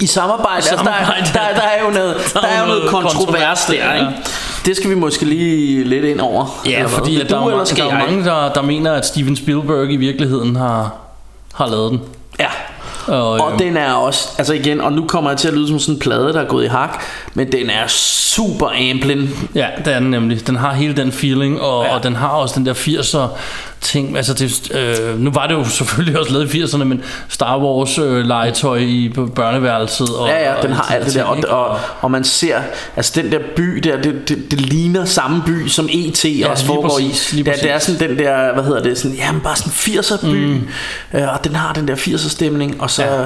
I 0.00 0.06
samarbejde, 0.06 0.56
altså, 0.56 0.70
der, 0.70 0.76
Samarbejde. 0.78 1.26
der, 1.34 1.40
der, 1.48 1.54
der 1.54 1.62
er 1.62 1.84
jo 1.84 1.90
noget, 1.90 2.16
der, 2.34 2.40
er 2.40 2.60
jo 2.60 2.66
noget 2.66 2.88
kontrovers 2.90 3.64
der, 3.64 3.74
ja. 3.74 3.94
ikke? 3.94 4.12
Det 4.64 4.76
skal 4.76 4.90
vi 4.90 4.94
måske 4.94 5.24
lige 5.24 5.84
lidt 5.84 6.04
ind 6.04 6.20
over. 6.20 6.60
ja 6.66 6.84
fordi 6.86 7.20
at 7.20 7.30
der, 7.30 7.36
er, 7.40 7.64
der 7.64 7.84
er 7.84 7.98
mange, 8.06 8.24
der, 8.24 8.52
der 8.52 8.62
mener, 8.62 8.92
at 8.92 9.06
Steven 9.06 9.36
Spielberg 9.36 9.90
i 9.92 9.96
virkeligheden 9.96 10.56
har, 10.56 10.92
har 11.58 11.66
lavet 11.66 11.90
den. 11.90 12.00
Ja. 12.40 12.48
Og, 13.06 13.30
Og 13.30 13.50
øhm, 13.50 13.58
den 13.58 13.76
er 13.76 13.92
også, 13.92 14.28
altså 14.38 14.52
igen, 14.52 14.80
og 14.80 14.92
nu 14.92 15.06
kommer 15.06 15.30
jeg 15.30 15.38
til 15.38 15.48
at 15.48 15.54
lyde 15.54 15.68
som 15.68 15.78
sådan 15.78 15.94
en 15.94 16.00
plade, 16.00 16.32
der 16.32 16.40
er 16.40 16.44
gået 16.44 16.64
i 16.64 16.68
hak, 16.68 17.02
men 17.34 17.52
den 17.52 17.70
er 17.70 17.86
super 17.86 18.66
amplin. 18.90 19.28
Ja, 19.54 19.66
det 19.84 19.94
er 19.94 19.98
den 19.98 20.10
nemlig. 20.10 20.46
Den 20.46 20.56
har 20.56 20.72
hele 20.72 20.96
den 20.96 21.12
feeling, 21.12 21.60
og, 21.60 21.84
ja. 21.84 21.90
Ja. 21.90 21.96
og 21.96 22.02
den 22.02 22.16
har 22.16 22.28
også 22.28 22.54
den 22.58 22.66
der 22.66 22.74
80'er 22.74 23.28
ting. 23.80 24.16
Altså 24.16 24.34
det, 24.34 24.70
øh, 24.74 25.18
nu 25.18 25.30
var 25.30 25.46
det 25.46 25.54
jo 25.54 25.64
selvfølgelig 25.78 26.18
også 26.18 26.32
lavet 26.32 26.54
i 26.54 26.62
80'erne, 26.62 26.84
men 26.84 27.02
Star 27.28 27.58
Wars 27.58 27.98
øh, 27.98 28.24
legetøj 28.26 28.78
i 28.78 29.12
på 29.14 29.26
børneværelset. 29.26 30.08
Og, 30.16 30.28
Ja, 30.28 30.42
ja, 30.42 30.54
og 30.54 30.62
den 30.62 30.72
har 30.72 30.82
de 30.88 30.94
alt 30.94 31.06
det 31.06 31.14
der, 31.14 31.34
ting, 31.34 31.48
og, 31.48 31.68
og, 31.68 31.78
og 32.00 32.10
man 32.10 32.24
ser, 32.24 32.60
altså 32.96 33.12
den 33.22 33.32
der 33.32 33.38
by 33.56 33.62
der, 33.62 34.02
det, 34.02 34.28
det, 34.28 34.50
det 34.50 34.60
ligner 34.60 35.04
samme 35.04 35.42
by 35.46 35.68
som 35.68 35.88
E.T. 35.92 36.24
Ja, 36.24 36.48
også 36.50 36.66
foregår 36.66 36.88
præcis, 36.88 37.32
i. 37.32 37.36
lige 37.36 37.44
Det, 37.44 37.54
er- 37.58 37.60
det 37.62 37.70
er 37.70 37.78
sådan 37.78 38.08
den 38.10 38.18
der, 38.18 38.52
hvad 38.54 38.64
hedder 38.64 38.82
det, 38.82 38.98
sådan, 38.98 39.16
jamen 39.16 39.40
bare 39.40 39.56
sådan 39.56 39.72
80'er 39.72 40.20
by, 40.30 40.44
mm. 40.46 40.68
øh, 41.14 41.32
og 41.34 41.44
den 41.44 41.54
har 41.56 41.72
den 41.72 41.88
der 41.88 41.94
80'er 41.96 42.28
stemning, 42.30 42.80
og 42.82 42.90
så... 42.90 43.04
Ja. 43.04 43.24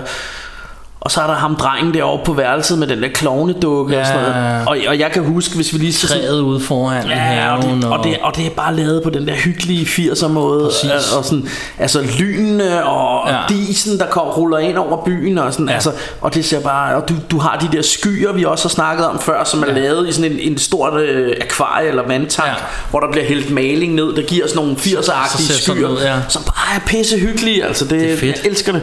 Og 1.04 1.10
så 1.10 1.20
er 1.20 1.26
der 1.26 1.34
ham 1.34 1.56
drengen 1.56 1.94
derovre 1.94 2.24
på 2.24 2.32
værelset 2.32 2.78
med 2.78 2.86
den 2.86 3.02
der 3.02 3.08
klovnedukke 3.08 3.94
ja. 3.94 4.00
og 4.00 4.06
sådan 4.06 4.22
noget. 4.22 4.66
Og, 4.66 4.76
og 4.88 4.98
jeg 4.98 5.10
kan 5.12 5.24
huske, 5.24 5.54
hvis 5.56 5.72
vi 5.72 5.78
lige 5.78 5.92
skal 5.92 6.08
Træet 6.08 6.40
ude 6.40 6.60
foran 6.60 7.06
i 7.06 7.08
Ja, 7.10 7.54
og 7.56 7.62
haven. 7.62 7.82
det, 7.82 7.90
og, 7.90 8.04
det, 8.04 8.16
og 8.22 8.36
det 8.36 8.46
er 8.46 8.50
bare 8.50 8.76
lavet 8.76 9.02
på 9.02 9.10
den 9.10 9.28
der 9.28 9.34
hyggelige 9.34 9.84
80'er 9.86 10.28
måde 10.28 10.64
Præcis. 10.64 11.12
og, 11.12 11.18
og 11.18 11.24
sådan, 11.24 11.48
Altså 11.78 12.00
lynene 12.18 12.84
og 12.86 13.28
Ja. 13.30 13.36
disen 13.48 13.98
Der 13.98 14.06
kom, 14.06 14.26
ruller 14.28 14.58
ind 14.58 14.76
over 14.78 15.04
byen 15.04 15.38
og, 15.38 15.52
sådan, 15.52 15.68
Ja. 15.68 15.74
altså, 15.74 15.90
og 16.20 16.34
det 16.34 16.44
ser 16.44 16.60
bare 16.60 16.94
Og 16.96 17.08
du, 17.08 17.14
du 17.30 17.38
har 17.38 17.58
de 17.58 17.76
der 17.76 17.82
skyer 17.82 18.32
Vi 18.32 18.44
også 18.44 18.64
har 18.64 18.70
snakket 18.70 19.06
om 19.06 19.18
før 19.20 19.44
Som 19.44 19.62
er 19.62 19.66
Ja. 19.66 19.72
lavet 19.72 20.08
i 20.08 20.12
sådan 20.12 20.32
en, 20.32 20.38
en 20.40 20.58
stort 20.58 21.00
øh, 21.00 21.32
akvarie 21.40 21.88
Eller 21.88 22.02
vandtank 22.06 22.48
Ja. 22.48 22.54
Hvor 22.90 23.00
der 23.00 23.10
bliver 23.12 23.26
hældt 23.26 23.50
maling 23.50 23.94
ned 23.94 24.16
Der 24.16 24.22
giver 24.22 24.46
sådan 24.48 24.62
nogle 24.62 24.76
80'er-agtige 24.78 25.52
Så 25.52 25.62
skyer 25.62 25.88
ud, 25.88 25.98
ja. 26.02 26.14
Som 26.28 26.42
bare 26.42 26.76
er 26.76 26.80
pisse 26.86 27.18
hyggelige 27.18 27.64
altså, 27.64 27.84
det, 27.84 28.00
Det 28.00 28.12
er 28.12 28.16
fedt. 28.16 28.36
Jeg 28.44 28.50
elsker 28.50 28.72
det 28.72 28.82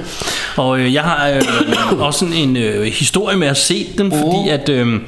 Og 0.58 0.80
øh, 0.80 0.94
jeg 0.94 1.04
har 1.04 1.30
øh, 1.30 1.42
også 2.10 2.26
en, 2.26 2.34
en 2.34 2.58
øh, 2.58 2.84
historie 2.84 3.38
med 3.38 3.48
at 3.48 3.58
se 3.58 3.88
den, 3.98 4.12
fordi 4.12 4.50
at... 4.50 4.70
Øh, 4.70 5.00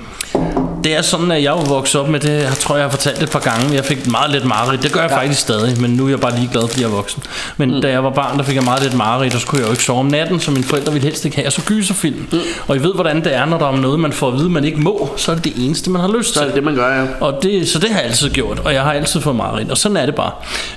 det 0.83 0.95
er 0.95 1.01
sådan, 1.01 1.31
at 1.31 1.43
jeg 1.43 1.51
var 1.51 1.65
vokset 1.65 2.01
op 2.01 2.09
med 2.09 2.19
det, 2.19 2.43
jeg 2.43 2.53
tror, 2.59 2.75
jeg 2.75 2.85
har 2.85 2.89
fortalt 2.89 3.15
det 3.15 3.23
et 3.23 3.29
par 3.29 3.39
gange, 3.39 3.75
jeg 3.75 3.85
fik 3.85 4.07
meget 4.07 4.31
lidt 4.31 4.45
mareridt. 4.45 4.83
Det 4.83 4.91
gør 4.91 5.01
jeg 5.01 5.09
ja. 5.09 5.17
faktisk 5.17 5.41
stadig, 5.41 5.81
men 5.81 5.91
nu 5.91 6.05
er 6.05 6.09
jeg 6.09 6.19
bare 6.19 6.35
lige 6.35 6.49
glad, 6.51 6.67
fordi 6.67 6.81
jeg 6.81 6.87
er 6.87 6.91
voksen. 6.91 7.23
Men 7.57 7.75
mm. 7.75 7.81
da 7.81 7.89
jeg 7.89 8.03
var 8.03 8.09
barn, 8.09 8.37
der 8.37 8.43
fik 8.43 8.55
jeg 8.55 8.63
meget 8.63 8.83
lidt 8.83 8.93
mareridt, 8.93 9.35
og 9.35 9.41
så 9.41 9.47
kunne 9.47 9.59
jeg 9.59 9.67
jo 9.67 9.71
ikke 9.71 9.83
sove 9.83 9.99
om 9.99 10.05
natten, 10.05 10.39
så 10.39 10.51
mine 10.51 10.63
forældre 10.63 10.93
ville 10.93 11.07
helst 11.07 11.25
ikke 11.25 11.37
have. 11.37 11.47
Og 11.47 11.51
så 11.51 11.61
gyserfilm. 11.65 12.27
Mm. 12.31 12.39
Og 12.67 12.75
I 12.75 12.79
ved, 12.79 12.93
hvordan 12.93 13.23
det 13.23 13.35
er, 13.35 13.45
når 13.45 13.57
der 13.57 13.67
er 13.67 13.77
noget, 13.77 13.99
man 13.99 14.13
får 14.13 14.27
at 14.27 14.37
vide, 14.37 14.49
man 14.49 14.63
ikke 14.63 14.81
må, 14.81 15.09
så 15.17 15.31
er 15.31 15.35
det 15.35 15.43
det 15.43 15.53
eneste, 15.57 15.89
man 15.89 16.01
har 16.01 16.17
lyst 16.17 16.33
Så 16.33 16.39
er 16.39 16.43
til. 16.43 16.47
det 16.47 16.55
det 16.55 16.63
man 16.63 16.75
gør 16.75 16.99
ja. 16.99 17.05
Og 17.19 17.43
det, 17.43 17.69
så 17.69 17.79
det 17.79 17.89
har 17.89 17.99
jeg 17.99 18.07
altid 18.07 18.29
gjort, 18.29 18.59
og 18.59 18.73
jeg 18.73 18.81
har 18.81 18.93
altid 18.93 19.21
fået 19.21 19.35
mareridt, 19.35 19.71
og 19.71 19.77
sådan 19.77 19.97
er 19.97 20.05
det 20.05 20.15
bare. 20.15 20.31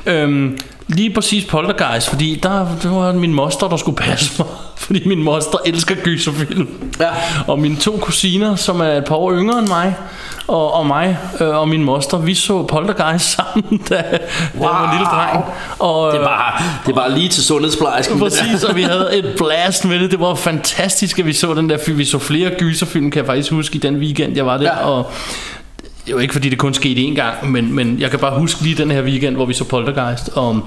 Øhm, 0.06 0.58
lige 0.88 1.10
præcis 1.10 1.44
Poltergeist, 1.44 2.08
fordi 2.08 2.40
der, 2.42 2.66
det 2.82 2.90
var 2.90 3.12
min 3.12 3.34
moster, 3.34 3.68
der 3.68 3.76
skulle 3.76 3.96
passe 3.96 4.32
mig, 4.38 4.46
fordi 4.84 5.08
min 5.08 5.22
moster 5.22 5.58
elsker 5.66 5.94
gyserfilm. 5.94 6.68
Ja. 7.00 7.10
Og 7.46 7.58
mine 7.58 7.76
to 7.76 7.98
kusiner, 8.00 8.56
som 8.56 8.80
er 8.80 8.84
et 8.84 9.04
par 9.04 9.16
år 9.16 9.32
yngre 9.32 9.58
end 9.58 9.68
mig, 9.68 9.94
og, 10.48 10.74
og 10.74 10.86
mig 10.86 11.18
øh, 11.40 11.48
og 11.48 11.68
min 11.68 11.84
moster, 11.84 12.18
vi 12.18 12.34
så 12.34 12.62
Poltergeist 12.62 13.30
sammen, 13.36 13.80
da, 13.88 13.94
wow. 13.94 14.02
da 14.02 14.18
jeg 14.52 14.60
var 14.60 14.90
en 14.90 14.98
lille 14.98 15.06
dreng. 15.06 15.44
Og, 15.78 16.12
Det 16.12 16.20
er 16.20 16.24
bare, 16.24 16.62
det 16.86 16.90
er 16.92 16.96
bare 16.96 17.12
lige 17.12 17.28
til 17.28 17.44
sundhedsplejersken. 17.44 18.18
Præcis, 18.18 18.64
og 18.64 18.76
vi 18.76 18.82
havde 18.82 19.10
et 19.12 19.34
blast 19.38 19.84
med 19.84 19.98
det. 19.98 20.10
Det 20.10 20.20
var 20.20 20.34
fantastisk, 20.34 21.18
at 21.18 21.26
vi 21.26 21.32
så 21.32 21.54
den 21.54 21.70
der 21.70 21.78
film. 21.84 21.98
Vi 21.98 22.04
så 22.04 22.18
flere 22.18 22.50
gyserfilm, 22.58 23.10
kan 23.10 23.18
jeg 23.18 23.26
faktisk 23.26 23.52
huske, 23.52 23.76
i 23.76 23.78
den 23.78 23.96
weekend, 23.96 24.36
jeg 24.36 24.46
var 24.46 24.56
der. 24.56 24.64
Ja. 24.64 24.86
Og 24.86 25.12
det 26.06 26.14
var 26.14 26.20
ikke, 26.20 26.32
fordi 26.32 26.48
det 26.48 26.58
kun 26.58 26.74
skete 26.74 27.00
én 27.00 27.14
gang, 27.14 27.50
men, 27.50 27.74
men 27.74 28.00
jeg 28.00 28.10
kan 28.10 28.18
bare 28.18 28.38
huske 28.38 28.62
lige 28.62 28.74
den 28.74 28.90
her 28.90 29.02
weekend, 29.02 29.34
hvor 29.34 29.46
vi 29.46 29.54
så 29.54 29.64
Poltergeist. 29.64 30.28
Og 30.28 30.60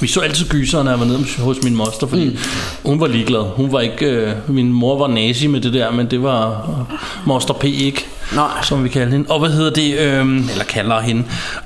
vi 0.00 0.06
så 0.06 0.20
altid 0.20 0.48
gyser, 0.48 0.82
når 0.82 0.90
jeg 0.90 1.00
var 1.00 1.06
nede 1.06 1.24
hos 1.38 1.62
min 1.62 1.74
moster, 1.74 2.06
fordi 2.06 2.28
mm. 2.28 2.36
hun 2.84 3.00
var 3.00 3.06
ligeglad. 3.06 3.42
Hun 3.42 3.72
var 3.72 3.80
ikke, 3.80 4.06
øh, 4.06 4.32
min 4.48 4.72
mor 4.72 4.98
var 4.98 5.06
nazi 5.06 5.46
med 5.46 5.60
det 5.60 5.72
der, 5.72 5.90
men 5.90 6.10
det 6.10 6.22
var 6.22 6.50
øh, 6.50 6.98
moster 7.26 7.54
P 7.54 7.64
ikke, 7.64 8.06
Nej. 8.34 8.62
som 8.62 8.84
vi 8.84 8.88
kalder 8.88 9.12
hende. 9.12 9.30
Og 9.30 9.38
hvad 9.40 9.50
hedder 9.50 9.70
det, 9.70 9.98
øh, 9.98 10.50
eller 10.50 10.64
kalder 10.64 11.00
hende. 11.00 11.24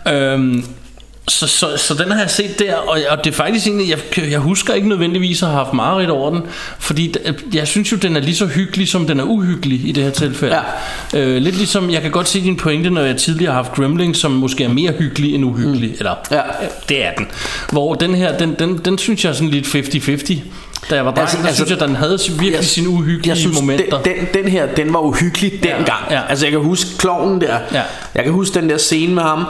Øh, 0.09 0.65
så, 1.29 1.47
så, 1.47 1.77
så 1.77 1.95
den 1.95 2.11
har 2.11 2.21
jeg 2.21 2.31
set 2.31 2.59
der, 2.59 2.75
og, 2.75 2.99
og 3.11 3.25
det 3.25 3.31
er 3.31 3.35
faktisk 3.35 3.67
egentlig, 3.67 3.89
jeg, 3.91 4.31
jeg 4.31 4.39
husker 4.39 4.75
ikke 4.75 4.89
nødvendigvis 4.89 5.43
at 5.43 5.49
have 5.49 5.59
haft 5.65 5.73
mareridt 5.75 6.11
over 6.11 6.31
den, 6.31 6.43
fordi 6.79 7.15
d- 7.19 7.33
jeg 7.55 7.69
synes 7.69 7.93
jo, 7.93 7.97
den 7.97 8.17
er 8.17 8.21
lige 8.21 8.37
så 8.37 8.47
hyggelig, 8.47 8.89
som 8.89 9.07
den 9.07 9.21
er 9.21 9.25
uhyggelig 9.25 9.89
i 9.89 9.93
det 9.93 10.05
her 10.05 10.11
tilfælde. 10.11 10.57
Ja. 11.15 11.21
Øh, 11.21 11.37
lidt 11.43 11.57
ligesom, 11.57 11.91
jeg 11.91 12.03
kan 12.03 12.11
godt 12.11 12.29
se 12.29 12.41
din 12.41 12.57
pointe, 12.57 12.91
når 12.91 13.01
jeg 13.01 13.17
tidligere 13.17 13.53
har 13.55 13.63
haft 13.63 13.73
Gremlings, 13.75 14.19
som 14.19 14.31
måske 14.31 14.65
er 14.65 14.69
mere 14.69 14.93
hyggelig 14.93 15.35
end 15.35 15.45
uhyggelig, 15.45 15.89
mm. 15.89 15.97
eller 15.99 16.15
Ja. 16.31 16.39
øh, 16.39 16.69
det 16.89 17.05
er 17.07 17.13
den. 17.19 17.27
Hvor 17.73 17.95
den 17.95 18.15
her, 18.15 18.39
den, 18.39 18.55
den, 18.59 18.79
den 18.79 18.99
synes 18.99 19.25
jeg 19.25 19.31
er 19.31 19.35
sådan 19.35 19.49
lidt 19.51 19.67
50-50. 19.67 20.39
Da 20.91 20.95
jeg 20.95 21.05
var 21.05 21.11
dreng, 21.11 21.21
altså, 21.21 21.37
der 21.39 21.47
altså- 21.47 21.65
synes 21.65 21.71
jeg, 21.81 21.89
den 21.89 21.97
havde 21.97 22.19
virkelig 22.29 22.53
Jeg- 22.53 22.65
sine 22.65 22.89
uhyggelige 22.89 23.29
jeg 23.29 23.37
synes, 23.37 23.61
momenter. 23.61 24.03
Den, 24.03 24.15
den, 24.15 24.43
den 24.45 24.53
her, 24.53 24.67
den 24.67 24.95
var 24.95 25.01
uhyggelig 25.01 25.53
Ja, 25.65 25.69
dengang. 25.77 26.01
ja. 26.11 26.21
Altså 26.29 26.45
jeg 26.47 26.51
kan 26.53 26.61
huske 26.61 26.91
klovnen 26.99 27.41
der. 27.41 27.59
Ja. 27.73 27.83
Jeg 28.15 28.25
kan 28.25 28.33
huske 28.33 28.61
den 28.61 28.71
der 28.71 28.77
scene 28.79 29.15
med 29.15 29.23
ham. 29.23 29.45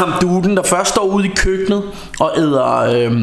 Ham 0.00 0.12
duden, 0.20 0.56
der 0.56 0.62
først 0.62 0.90
står 0.90 1.02
ude 1.02 1.26
i 1.26 1.30
køkkenet 1.36 1.82
og 2.20 2.32
æder 2.36 2.76
øh, 2.94 3.20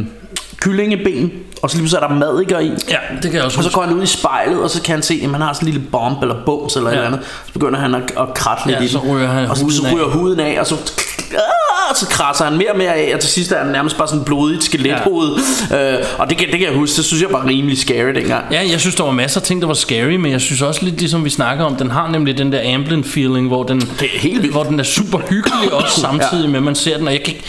kyllingeben. 0.58 1.32
Og 1.62 1.70
så 1.70 1.78
lige 1.78 1.90
så 1.90 1.98
er 1.98 2.08
der 2.08 2.16
madikker 2.16 2.60
i. 2.60 2.68
Ja, 2.90 2.98
det 3.22 3.22
kan 3.22 3.34
jeg 3.34 3.44
også 3.44 3.58
Og 3.58 3.64
så 3.64 3.72
går 3.72 3.82
han 3.82 3.94
ud 3.94 4.04
i 4.04 4.06
spejlet, 4.06 4.64
og 4.64 4.70
så 4.70 4.82
kan 4.82 4.94
han 4.94 5.04
se, 5.04 5.20
at 5.24 5.30
han 5.32 5.42
har 5.42 5.54
sådan 5.54 5.68
en 5.68 5.74
lille 5.74 5.88
bomb 5.92 6.22
eller 6.22 6.36
bums 6.46 6.76
eller 6.76 6.90
ja. 6.90 6.96
Et 6.96 7.04
eller 7.04 7.16
andet. 7.18 7.28
Så 7.48 7.54
begynder 7.54 7.80
han 7.80 7.96
at, 7.96 8.02
at 8.20 8.34
kratte 8.36 8.68
lidt 8.68 8.80
Ja, 8.80 8.84
i 8.86 8.88
så 8.88 9.00
ryger 9.00 9.28
han 9.28 9.50
og 9.50 9.58
så, 9.58 9.64
huden 9.64 9.78
så 9.78 9.88
af. 9.88 9.94
ryger 9.94 10.06
huden 10.06 10.40
af, 10.40 10.58
og 10.60 10.68
så, 10.68 10.76
så 11.96 12.08
krasser 12.10 12.46
han 12.46 12.58
mere 12.58 12.72
og 12.72 12.78
mere 12.78 12.94
af, 12.94 13.16
og 13.16 13.20
til 13.20 13.30
sidst 13.30 13.52
er 13.52 13.64
han 13.64 13.72
nærmest 13.72 13.98
bare 13.98 14.08
sådan 14.08 14.24
blodigt 14.24 14.64
skelethoved. 14.64 15.40
Ja. 15.70 15.98
Øh, 16.00 16.06
og 16.18 16.30
det 16.30 16.38
kan, 16.38 16.48
det 16.48 16.60
kan 16.60 16.68
jeg 16.68 16.76
huske, 16.78 16.98
det 16.98 17.06
synes 17.06 17.22
jeg 17.24 17.32
var 17.32 17.48
rimelig 17.48 17.78
scary 17.78 18.10
dengang. 18.16 18.46
Ja, 18.52 18.62
jeg 18.72 18.80
synes, 18.80 18.96
der 18.96 19.04
var 19.04 19.12
masser 19.12 19.40
af 19.42 19.46
ting, 19.46 19.62
der 19.62 19.68
var 19.68 19.74
scary, 19.74 20.16
men 20.16 20.32
jeg 20.32 20.42
synes 20.42 20.62
også 20.62 20.86
lidt 20.86 21.00
ligesom 21.00 21.26
vi 21.26 21.30
snakker 21.30 21.66
om, 21.66 21.76
den 21.76 21.92
har 21.92 22.08
nemlig 22.08 22.38
den 22.38 22.52
der 22.52 22.76
Amblin 22.76 23.04
feeling, 23.04 23.48
hvor 23.48 23.64
den, 23.64 23.80
Det 23.80 24.10
er 24.16 24.20
helt 24.20 24.42
vildt. 24.42 24.54
hvor 24.54 24.64
den 24.64 24.80
er 24.80 24.84
super 24.84 25.20
hyggelig 25.30 25.74
også 25.74 26.02
samtidig 26.02 26.44
ja. 26.44 26.50
med, 26.50 26.58
at 26.58 26.64
man 26.64 26.76
ser 26.76 26.98
den, 26.98 27.08
og 27.08 27.14
jeg 27.14 27.24
kan 27.24 27.34
ikke, 27.34 27.44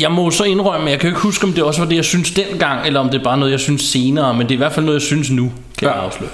jeg 0.00 0.12
må 0.12 0.30
så 0.30 0.44
indrømme, 0.44 0.90
jeg 0.90 0.98
kan 1.00 1.08
ikke 1.08 1.20
huske, 1.20 1.44
om 1.44 1.52
det 1.52 1.64
også 1.64 1.80
var 1.80 1.88
det, 1.88 1.96
jeg 1.96 2.04
synes 2.04 2.30
dengang, 2.30 2.86
eller 2.86 3.00
om 3.00 3.08
det 3.08 3.18
er 3.18 3.24
bare 3.24 3.38
noget, 3.38 3.52
jeg 3.52 3.60
synes 3.60 3.82
senere, 3.82 4.34
men 4.34 4.42
det 4.42 4.50
er 4.50 4.54
i 4.54 4.58
hvert 4.58 4.72
fald 4.72 4.86
noget, 4.86 5.00
jeg 5.00 5.06
synes 5.06 5.30
nu, 5.30 5.52
kan 5.78 5.88
ja. 5.88 5.94
jeg 5.94 6.02
afsløre. 6.02 6.30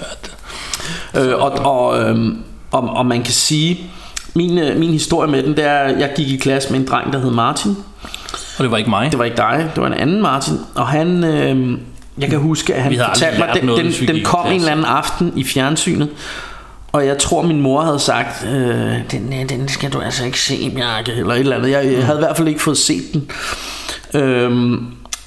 Øh, 1.15 1.33
og, 1.43 1.51
og, 1.51 1.99
øhm, 1.99 2.37
og, 2.71 2.81
og 2.81 3.05
man 3.05 3.23
kan 3.23 3.33
sige, 3.33 3.79
min, 4.35 4.57
øh, 4.57 4.77
min 4.77 4.89
historie 4.89 5.31
med 5.31 5.43
den, 5.43 5.55
det 5.55 5.65
er, 5.65 5.77
at 5.79 5.99
jeg 5.99 6.11
gik 6.15 6.27
i 6.27 6.37
klasse 6.37 6.71
med 6.71 6.79
en 6.79 6.87
dreng, 6.87 7.13
der 7.13 7.19
hed 7.19 7.31
Martin. 7.31 7.77
og 8.57 8.63
det 8.63 8.71
var 8.71 8.77
ikke 8.77 8.89
mig. 8.89 9.11
Det 9.11 9.19
var 9.19 9.25
ikke 9.25 9.37
dig, 9.37 9.71
det 9.75 9.81
var 9.81 9.87
en 9.87 9.93
anden 9.93 10.21
Martin. 10.21 10.57
Og 10.75 10.87
han, 10.87 11.23
øh, 11.23 11.77
jeg 12.17 12.29
kan 12.29 12.39
huske, 12.39 12.73
at 12.75 12.83
han 12.83 12.97
fortalte 13.07 13.39
mig, 13.39 13.49
den, 13.53 13.67
den, 13.67 14.07
den 14.07 14.23
kom 14.23 14.47
en 14.47 14.53
eller 14.53 14.71
anden 14.71 14.85
aften 14.85 15.33
i 15.35 15.43
fjernsynet. 15.43 16.09
Og 16.91 17.05
jeg 17.05 17.17
tror, 17.17 17.41
min 17.41 17.61
mor 17.61 17.81
havde 17.81 17.99
sagt, 17.99 18.45
øh, 18.45 19.11
den, 19.11 19.33
øh, 19.33 19.49
den 19.49 19.67
skal 19.67 19.93
du 19.93 19.99
altså 19.99 20.25
ikke 20.25 20.39
se, 20.39 20.71
Bjarke, 20.75 21.11
eller 21.11 21.33
et 21.33 21.39
eller 21.39 21.55
andet. 21.55 21.71
Jeg, 21.71 21.85
jeg 21.93 22.05
havde 22.05 22.19
i 22.19 22.21
hvert 22.21 22.37
fald 22.37 22.47
ikke 22.47 22.61
fået 22.61 22.77
set 22.77 23.03
den. 23.13 23.31
Øhm, 24.21 24.85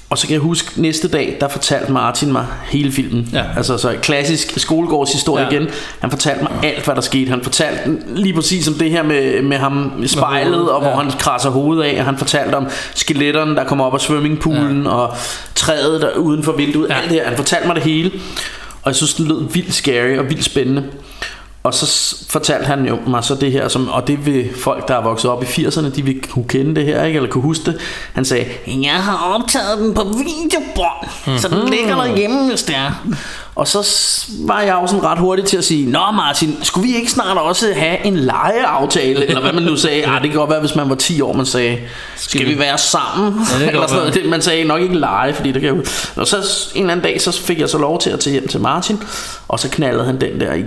og 0.09 0.17
så 0.17 0.27
kan 0.27 0.33
jeg 0.33 0.41
huske, 0.41 0.81
næste 0.81 1.07
dag, 1.07 1.37
der 1.41 1.47
fortalte 1.47 1.91
Martin 1.91 2.31
mig 2.31 2.45
hele 2.63 2.91
filmen. 2.91 3.29
Ja. 3.33 3.43
Altså 3.57 3.77
så 3.77 3.95
klassisk 4.01 4.59
skolegårdshistorie 4.59 5.43
Ja. 5.43 5.49
igen. 5.49 5.67
Han 5.99 6.09
fortalte 6.09 6.43
mig 6.43 6.51
alt, 6.63 6.85
hvad 6.85 6.95
der 6.95 7.01
skete. 7.01 7.29
Han 7.29 7.43
fortalte 7.43 7.97
lige 8.15 8.33
præcis 8.33 8.67
om 8.67 8.73
det 8.73 8.91
her 8.91 9.03
med, 9.03 9.41
med 9.41 9.57
ham 9.57 10.03
spejlet, 10.07 10.71
og 10.71 10.81
hvor 10.81 10.89
ja. 10.89 10.95
han 10.95 11.11
krasser 11.11 11.49
hovedet 11.49 11.83
af. 11.83 11.99
Og 11.99 12.05
han 12.05 12.17
fortalte 12.17 12.55
om 12.55 12.67
skeletterne, 12.95 13.55
der 13.55 13.63
kommer 13.63 13.85
op 13.85 13.93
af 13.93 14.01
swimmingpoolen, 14.01 14.83
ja. 14.83 14.89
og 14.89 15.15
træet 15.55 16.01
der 16.01 16.15
uden 16.15 16.43
for 16.43 16.51
vinduet. 16.51 16.89
Ja. 16.89 16.93
Alt 16.95 17.09
det 17.09 17.17
her. 17.17 17.27
Han 17.27 17.35
fortalte 17.37 17.67
mig 17.67 17.75
det 17.75 17.83
hele. 17.83 18.11
Og 18.83 18.87
jeg 18.91 18.95
synes, 18.95 19.13
den 19.13 19.27
lød 19.27 19.43
vildt 19.53 19.73
scary 19.73 20.17
og 20.17 20.29
vildt 20.29 20.43
spændende. 20.43 20.83
Og 21.63 21.73
så 21.73 22.15
fortalte 22.29 22.65
han 22.65 22.85
jo 22.85 22.97
mig 23.07 23.23
så 23.23 23.35
det 23.35 23.51
her, 23.51 23.67
som, 23.67 23.89
og 23.89 24.07
det 24.07 24.25
vil 24.25 24.49
folk, 24.55 24.87
der 24.87 24.95
er 24.95 25.03
vokset 25.03 25.31
op 25.31 25.43
i 25.43 25.45
80'erne, 25.45 25.89
de 25.95 26.01
vil 26.01 26.21
kunne 26.29 26.47
kende 26.47 26.75
det 26.75 26.85
her, 26.85 27.03
ikke? 27.03 27.17
eller 27.17 27.29
kunne 27.29 27.41
huske 27.41 27.65
det. 27.65 27.79
Han 28.13 28.25
sagde, 28.25 28.45
jeg 28.67 29.03
har 29.03 29.35
optaget 29.35 29.79
den 29.79 29.93
på 29.93 30.03
videobånd, 30.03 31.07
mm-hmm. 31.25 31.39
så 31.39 31.47
den 31.47 31.69
ligger 31.69 31.95
derhjemme, 31.95 32.49
hvis 32.49 32.63
det 32.63 32.75
er. 32.75 32.91
Og 33.55 33.67
så 33.67 33.87
var 34.39 34.61
jeg 34.61 34.77
jo 34.81 34.87
sådan 34.87 35.03
ret 35.03 35.19
hurtig 35.19 35.45
til 35.45 35.57
at 35.57 35.63
sige, 35.63 35.91
Nå 35.91 36.11
Martin, 36.11 36.57
skulle 36.63 36.87
vi 36.87 36.95
ikke 36.95 37.11
snart 37.11 37.37
også 37.37 37.73
have 37.75 38.05
en 38.05 38.17
legeaftale? 38.17 39.25
Eller 39.25 39.41
hvad 39.41 39.53
man 39.53 39.63
nu 39.63 39.75
sagde. 39.75 40.05
Ah, 40.05 40.21
det 40.21 40.29
kan 40.29 40.39
godt 40.39 40.49
være, 40.49 40.59
hvis 40.59 40.75
man 40.75 40.89
var 40.89 40.95
10 40.95 41.21
år, 41.21 41.33
man 41.33 41.45
sagde, 41.45 41.77
skal 42.15 42.45
vi 42.45 42.59
være 42.59 42.77
sammen? 42.77 43.33
Ja, 43.51 43.59
det 43.59 43.67
eller 43.67 43.87
sådan 43.87 43.99
noget. 43.99 44.13
Det, 44.13 44.25
man 44.25 44.41
sagde 44.41 44.63
nok 44.63 44.81
ikke 44.81 44.99
lege, 44.99 45.33
fordi 45.33 45.51
det 45.51 45.61
kan 45.61 45.69
jo... 45.75 45.85
Og 46.15 46.27
så 46.27 46.37
en 46.75 46.81
eller 46.81 46.91
anden 46.91 47.03
dag, 47.03 47.21
så 47.21 47.31
fik 47.31 47.59
jeg 47.59 47.69
så 47.69 47.77
lov 47.77 47.99
til 47.99 48.09
at 48.09 48.19
tage 48.19 48.31
hjem 48.31 48.47
til 48.47 48.59
Martin, 48.59 49.03
og 49.47 49.59
så 49.59 49.69
knaldede 49.69 50.05
han 50.05 50.21
den 50.21 50.39
der 50.39 50.53
i. 50.53 50.63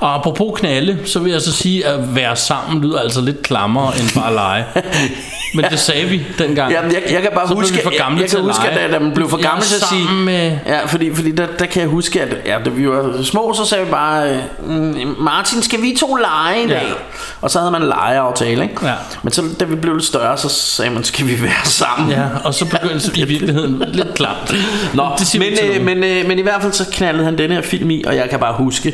Og 0.00 0.14
apropos 0.14 0.60
knalde, 0.60 0.98
så 1.04 1.18
vil 1.18 1.32
jeg 1.32 1.40
så 1.40 1.52
sige, 1.52 1.86
at 1.86 2.14
være 2.16 2.36
sammen 2.36 2.82
lyder 2.82 2.98
altså 3.00 3.20
lidt 3.20 3.42
klammere 3.42 3.92
end 4.00 4.14
bare 4.14 4.34
lege. 4.34 4.64
Men 5.54 5.64
det 5.70 5.78
sagde 5.78 6.06
vi 6.06 6.22
dengang. 6.38 6.72
Jamen, 6.72 6.92
jeg, 6.92 7.02
jeg 7.10 7.22
kan 7.22 7.30
bare 7.34 7.48
Så 7.48 7.54
huske, 7.54 7.80
for 7.82 7.98
gamle 7.98 8.16
jeg, 8.16 8.22
jeg 8.22 8.30
kan 8.30 8.38
at 8.38 8.44
huske, 8.44 8.68
at 8.68 8.92
da 8.92 8.98
man 8.98 9.12
blev 9.14 9.30
for 9.30 9.42
gammel 9.42 9.64
til 9.64 9.74
at 9.74 9.82
sige... 9.88 10.08
med- 10.14 10.58
Ja, 10.66 10.86
fordi, 10.86 11.14
fordi 11.14 11.30
der, 11.32 11.46
der 11.58 11.66
kan 11.66 11.80
jeg 11.82 11.88
huske, 11.90 12.22
at 12.22 12.36
ja, 12.46 12.56
da 12.64 12.70
vi 12.70 12.88
var 12.88 13.22
små, 13.22 13.54
så 13.56 13.64
sagde 13.64 13.84
vi 13.84 13.90
bare, 13.90 14.30
øh, 14.30 14.38
mm, 14.66 15.14
Martin, 15.18 15.62
skal 15.62 15.82
vi 15.82 15.96
to 16.00 16.14
lege 16.14 16.64
i 16.64 16.68
dag? 16.68 16.82
Ja. 16.88 16.92
Og 17.40 17.50
så 17.50 17.58
havde 17.58 17.70
man 17.70 17.82
en 17.82 17.88
legeaftale, 17.88 18.62
ikke? 18.62 18.86
Ja. 18.86 18.92
Men 19.22 19.32
så, 19.32 19.42
da 19.60 19.64
vi 19.64 19.74
blev 19.76 19.94
lidt 19.94 20.04
større, 20.06 20.38
så 20.38 20.48
sagde 20.48 20.90
man, 20.90 21.04
skal 21.04 21.26
vi 21.26 21.42
være 21.42 21.64
sammen? 21.64 22.10
Ja, 22.10 22.22
og 22.44 22.54
så 22.54 22.64
begyndte 22.64 23.06
det 23.10 23.16
i 23.16 23.24
virkeligheden 23.34 23.82
lidt 23.92 24.14
klamt. 24.14 24.54
Nå, 24.94 25.04
det 25.18 25.38
men, 25.38 25.52
øh, 25.76 25.84
men, 25.84 26.04
øh, 26.04 26.28
men 26.28 26.38
i 26.38 26.42
hvert 26.42 26.62
fald 26.62 26.72
så 26.72 26.84
knaldede 26.92 27.24
han 27.24 27.38
den 27.38 27.50
her 27.50 27.62
film 27.62 27.90
i, 27.90 28.02
og 28.06 28.16
jeg 28.16 28.30
kan 28.30 28.38
bare 28.38 28.54
huske, 28.54 28.92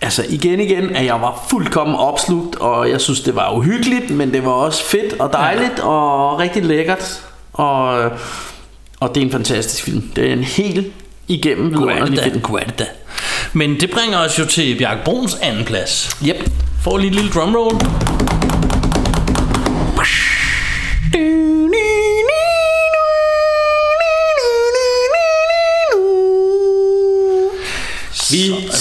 altså 0.00 0.24
igen 0.28 0.60
igen, 0.60 0.96
at 0.96 1.04
jeg 1.04 1.20
var 1.20 1.46
fuldkommen 1.50 1.96
opslugt, 1.96 2.56
og 2.56 2.90
jeg 2.90 3.00
synes, 3.00 3.20
det 3.20 3.36
var 3.36 3.52
uhyggeligt, 3.52 4.10
men 4.10 4.32
det 4.32 4.44
var 4.44 4.50
også 4.50 4.84
fedt 4.84 5.20
og 5.20 5.32
dejligt, 5.32 5.78
ja. 5.78 5.84
og 5.84 6.38
rigtig 6.38 6.64
lækkert, 6.64 7.22
og, 7.52 8.10
og 9.00 9.14
det 9.14 9.20
er 9.20 9.24
en 9.24 9.32
fantastisk 9.32 9.82
film. 9.82 10.02
Det 10.16 10.28
er 10.28 10.32
en 10.32 10.44
helt 10.44 10.92
igennem 11.28 11.66
er 11.66 11.78
vidunderlig 11.78 12.22
film. 12.22 12.54
er 12.54 12.64
det 12.64 12.78
da. 12.78 12.86
Men 13.52 13.80
det 13.80 13.90
bringer 13.90 14.18
os 14.18 14.38
jo 14.38 14.44
til 14.44 14.78
Bjarke 14.78 15.04
Bruns 15.04 15.34
anden 15.42 15.64
plads. 15.64 16.16
Yep. 16.28 16.50
Får 16.82 16.98
lige 16.98 17.08
et 17.08 17.14
lille 17.14 17.30
drumroll. 17.30 17.76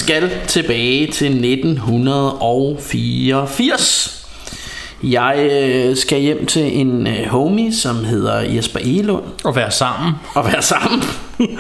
Skal 0.05 0.31
tilbage 0.47 1.11
til 1.11 1.27
1984. 1.27 4.27
Jeg 5.03 5.49
øh, 5.51 5.95
skal 5.95 6.21
hjem 6.21 6.45
til 6.45 6.79
en 6.79 7.07
øh, 7.07 7.27
homie, 7.27 7.75
som 7.75 8.03
hedder 8.03 8.39
Jesper 8.39 8.79
Elund. 8.79 9.23
Og 9.43 9.55
være 9.55 9.71
sammen. 9.71 10.13
Og 10.35 10.45
være 10.45 10.61
sammen. 10.61 11.03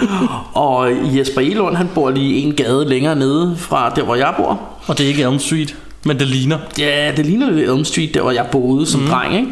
og 0.53 0.91
Jesper 1.17 1.41
Elund, 1.41 1.75
han 1.75 1.89
bor 1.95 2.11
lige 2.11 2.35
en 2.35 2.55
gade 2.55 2.89
længere 2.89 3.15
nede 3.15 3.55
fra 3.57 3.89
der, 3.89 4.03
hvor 4.03 4.15
jeg 4.15 4.33
bor. 4.37 4.59
Og 4.87 4.97
det 4.97 5.03
er 5.03 5.07
ikke 5.07 5.23
Elm 5.23 5.39
Street, 5.39 5.75
men 6.03 6.19
det 6.19 6.27
ligner. 6.27 6.57
Ja, 6.79 7.11
det 7.17 7.25
ligner 7.25 7.51
lidt 7.51 7.69
Elm 7.69 7.85
Street, 7.85 8.13
der 8.13 8.21
hvor 8.21 8.31
jeg 8.31 8.45
boede 8.51 8.85
som 8.85 9.01
mm. 9.01 9.07
dreng, 9.07 9.35
ikke? 9.35 9.47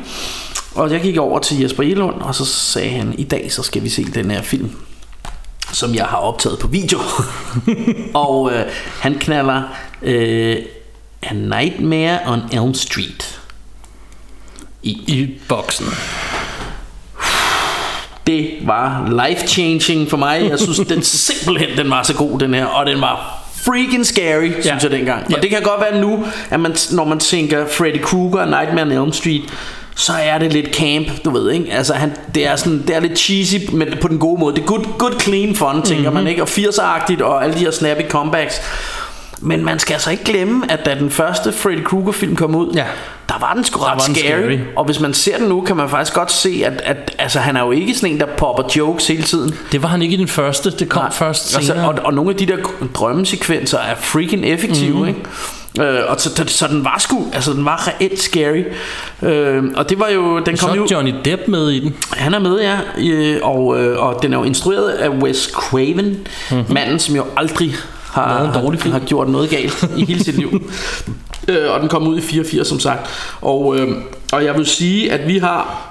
Og 0.75 0.91
jeg 0.91 1.01
gik 1.01 1.17
over 1.17 1.39
til 1.39 1.59
Jesper 1.59 1.83
Elund, 1.83 2.21
og 2.21 2.35
så 2.35 2.45
sagde 2.45 2.89
han, 2.89 3.15
i 3.17 3.23
dag 3.23 3.51
så 3.51 3.63
skal 3.63 3.83
vi 3.83 3.89
se 3.89 4.03
den 4.03 4.31
her 4.31 4.41
film, 4.41 4.71
som 5.73 5.95
jeg 5.95 6.05
har 6.05 6.17
optaget 6.17 6.59
på 6.59 6.67
video. 6.67 6.99
og 8.13 8.51
øh, 8.53 8.65
han 9.01 9.15
knaller 9.19 9.61
øh, 10.01 10.57
A 11.21 11.33
Nightmare 11.33 12.19
on 12.27 12.41
Elm 12.51 12.73
Street 12.73 13.39
i, 14.83 14.89
i 14.91 15.29
boksen. 15.49 15.85
Det 18.27 18.49
var 18.61 19.05
life-changing 19.07 20.09
for 20.09 20.17
mig. 20.17 20.47
Jeg 20.49 20.59
synes 20.59 20.79
den 20.79 21.03
simpelthen 21.27 21.77
den 21.77 21.89
var 21.89 22.03
så 22.03 22.13
god 22.15 22.39
den 22.39 22.53
her, 22.53 22.65
og 22.65 22.85
den 22.85 23.01
var 23.01 23.39
freaking 23.65 24.05
scary, 24.05 24.51
synes 24.51 24.65
Ja. 24.65 24.77
jeg 24.81 24.91
dengang. 24.91 25.25
Ja. 25.29 25.35
Og 25.35 25.41
det 25.41 25.49
kan 25.49 25.61
godt 25.61 25.81
være 25.81 26.01
nu, 26.01 26.25
at 26.49 26.59
man, 26.59 26.75
når 26.91 27.05
man 27.05 27.19
tænker 27.19 27.65
Freddy 27.67 28.01
Krueger 28.01 28.39
og 28.41 28.47
Nightmare 28.47 28.85
on 28.85 28.91
Elm 29.03 29.13
Street, 29.13 29.41
så 29.95 30.13
er 30.23 30.37
det 30.37 30.53
lidt 30.53 30.75
camp, 30.75 31.07
du 31.25 31.29
ved, 31.29 31.51
ikke? 31.51 31.71
Altså, 31.71 31.93
han, 31.93 32.13
det, 32.35 32.47
er 32.47 32.55
sådan, 32.55 32.83
det 32.87 32.95
er 32.95 32.99
lidt 32.99 33.19
cheesy, 33.19 33.55
men 33.73 33.87
på 34.01 34.07
den 34.07 34.19
gode 34.19 34.39
måde. 34.39 34.55
Det 34.55 34.61
er 34.61 34.65
good, 34.65 34.85
good 34.97 35.19
clean 35.21 35.55
fun, 35.55 35.81
tænker 35.81 36.09
Mhm. 36.09 36.13
man, 36.13 36.27
ikke? 36.27 36.41
Og 36.41 36.47
80'er-agtigt, 36.49 37.21
og 37.23 37.43
alle 37.43 37.53
de 37.55 37.59
her 37.59 37.71
snappy 37.71 38.01
comebacks. 38.09 38.61
Men 39.45 39.65
man 39.65 39.79
skal 39.79 39.93
altså 39.93 40.11
ikke 40.11 40.23
glemme, 40.23 40.71
at 40.71 40.85
da 40.85 40.95
den 40.95 41.09
første 41.09 41.51
Freddy 41.51 41.83
Krueger 41.83 42.11
film 42.11 42.35
kom 42.35 42.55
ud, 42.55 42.71
Ja. 42.75 42.85
der 43.29 43.35
var 43.39 43.53
den 43.53 43.63
sgu 43.63 43.79
ret 43.81 44.01
scary. 44.01 44.13
scary. 44.15 44.57
Og 44.75 44.85
hvis 44.85 44.99
man 44.99 45.13
ser 45.13 45.37
den 45.37 45.47
nu, 45.47 45.61
kan 45.61 45.75
man 45.77 45.89
faktisk 45.89 46.13
godt 46.13 46.31
se, 46.31 46.63
at, 46.65 46.81
at 46.85 47.15
altså, 47.19 47.39
han 47.39 47.55
er 47.57 47.61
jo 47.61 47.71
ikke 47.71 47.93
sådan 47.95 48.09
en, 48.13 48.19
der 48.19 48.25
popper 48.37 48.63
jokes 48.77 49.07
hele 49.07 49.23
tiden. 49.23 49.53
Det 49.71 49.83
var 49.83 49.89
han 49.89 50.01
ikke 50.01 50.13
i 50.13 50.17
den 50.17 50.27
første, 50.27 50.71
det 50.71 50.89
kom 50.89 51.01
Nej. 51.03 51.11
først 51.11 51.55
Altså, 51.55 51.71
senere. 51.73 51.87
og, 51.89 51.95
og 52.03 52.13
nogle 52.13 52.31
af 52.31 52.35
de 52.37 52.45
der 52.45 52.57
drømmesekvenser 52.95 53.77
er 53.79 53.95
freaking 53.99 54.45
effektive, 54.45 54.89
Mhm. 54.93 55.01
mm. 55.01 55.07
ikke? 55.07 55.19
Øh, 55.79 55.99
og 56.07 56.21
så, 56.21 56.35
så, 56.35 56.43
så 56.47 56.67
den 56.67 56.83
var 56.83 56.97
sgu, 56.99 57.27
altså 57.33 57.53
den 57.53 57.65
var 57.65 57.87
reelt 57.87 58.19
scary. 58.19 58.63
Øh, 59.21 59.63
og 59.75 59.89
det 59.89 59.99
var 59.99 60.09
jo, 60.09 60.39
den 60.39 60.57
så 60.57 60.67
kom 60.67 60.77
er 60.77 60.81
jo, 60.81 60.87
Johnny 60.91 61.13
Depp 61.25 61.47
med 61.47 61.69
i 61.69 61.79
den. 61.79 61.95
han 62.11 62.33
er 62.33 62.39
med, 62.39 62.59
ja, 62.59 62.77
øh, 62.97 63.39
og, 63.41 63.81
øh, 63.81 63.99
og 63.99 64.21
den 64.21 64.33
er 64.33 64.37
jo 64.37 64.43
instrueret 64.43 64.89
af 64.89 65.09
Wes 65.09 65.51
Craven, 65.53 66.27
mm-hmm. 66.51 66.73
manden 66.73 66.99
som 66.99 67.15
jo 67.15 67.25
aldrig 67.37 67.75
har, 68.11 68.45
har, 68.45 68.91
har 68.91 68.99
gjort 68.99 69.29
noget 69.29 69.49
galt 69.49 69.89
i 69.97 70.05
hele 70.05 70.23
sit 70.23 70.35
liv. 70.35 70.71
øh, 71.47 71.71
og 71.71 71.79
den 71.79 71.89
kom 71.89 72.07
ud 72.07 72.17
i 72.17 72.21
84 72.21 72.67
som 72.67 72.79
sagt. 72.79 73.09
Og, 73.41 73.79
øh, 73.79 73.97
og 74.31 74.45
jeg 74.45 74.57
vil 74.57 74.65
sige, 74.65 75.11
at 75.11 75.27
vi 75.27 75.37
har 75.37 75.89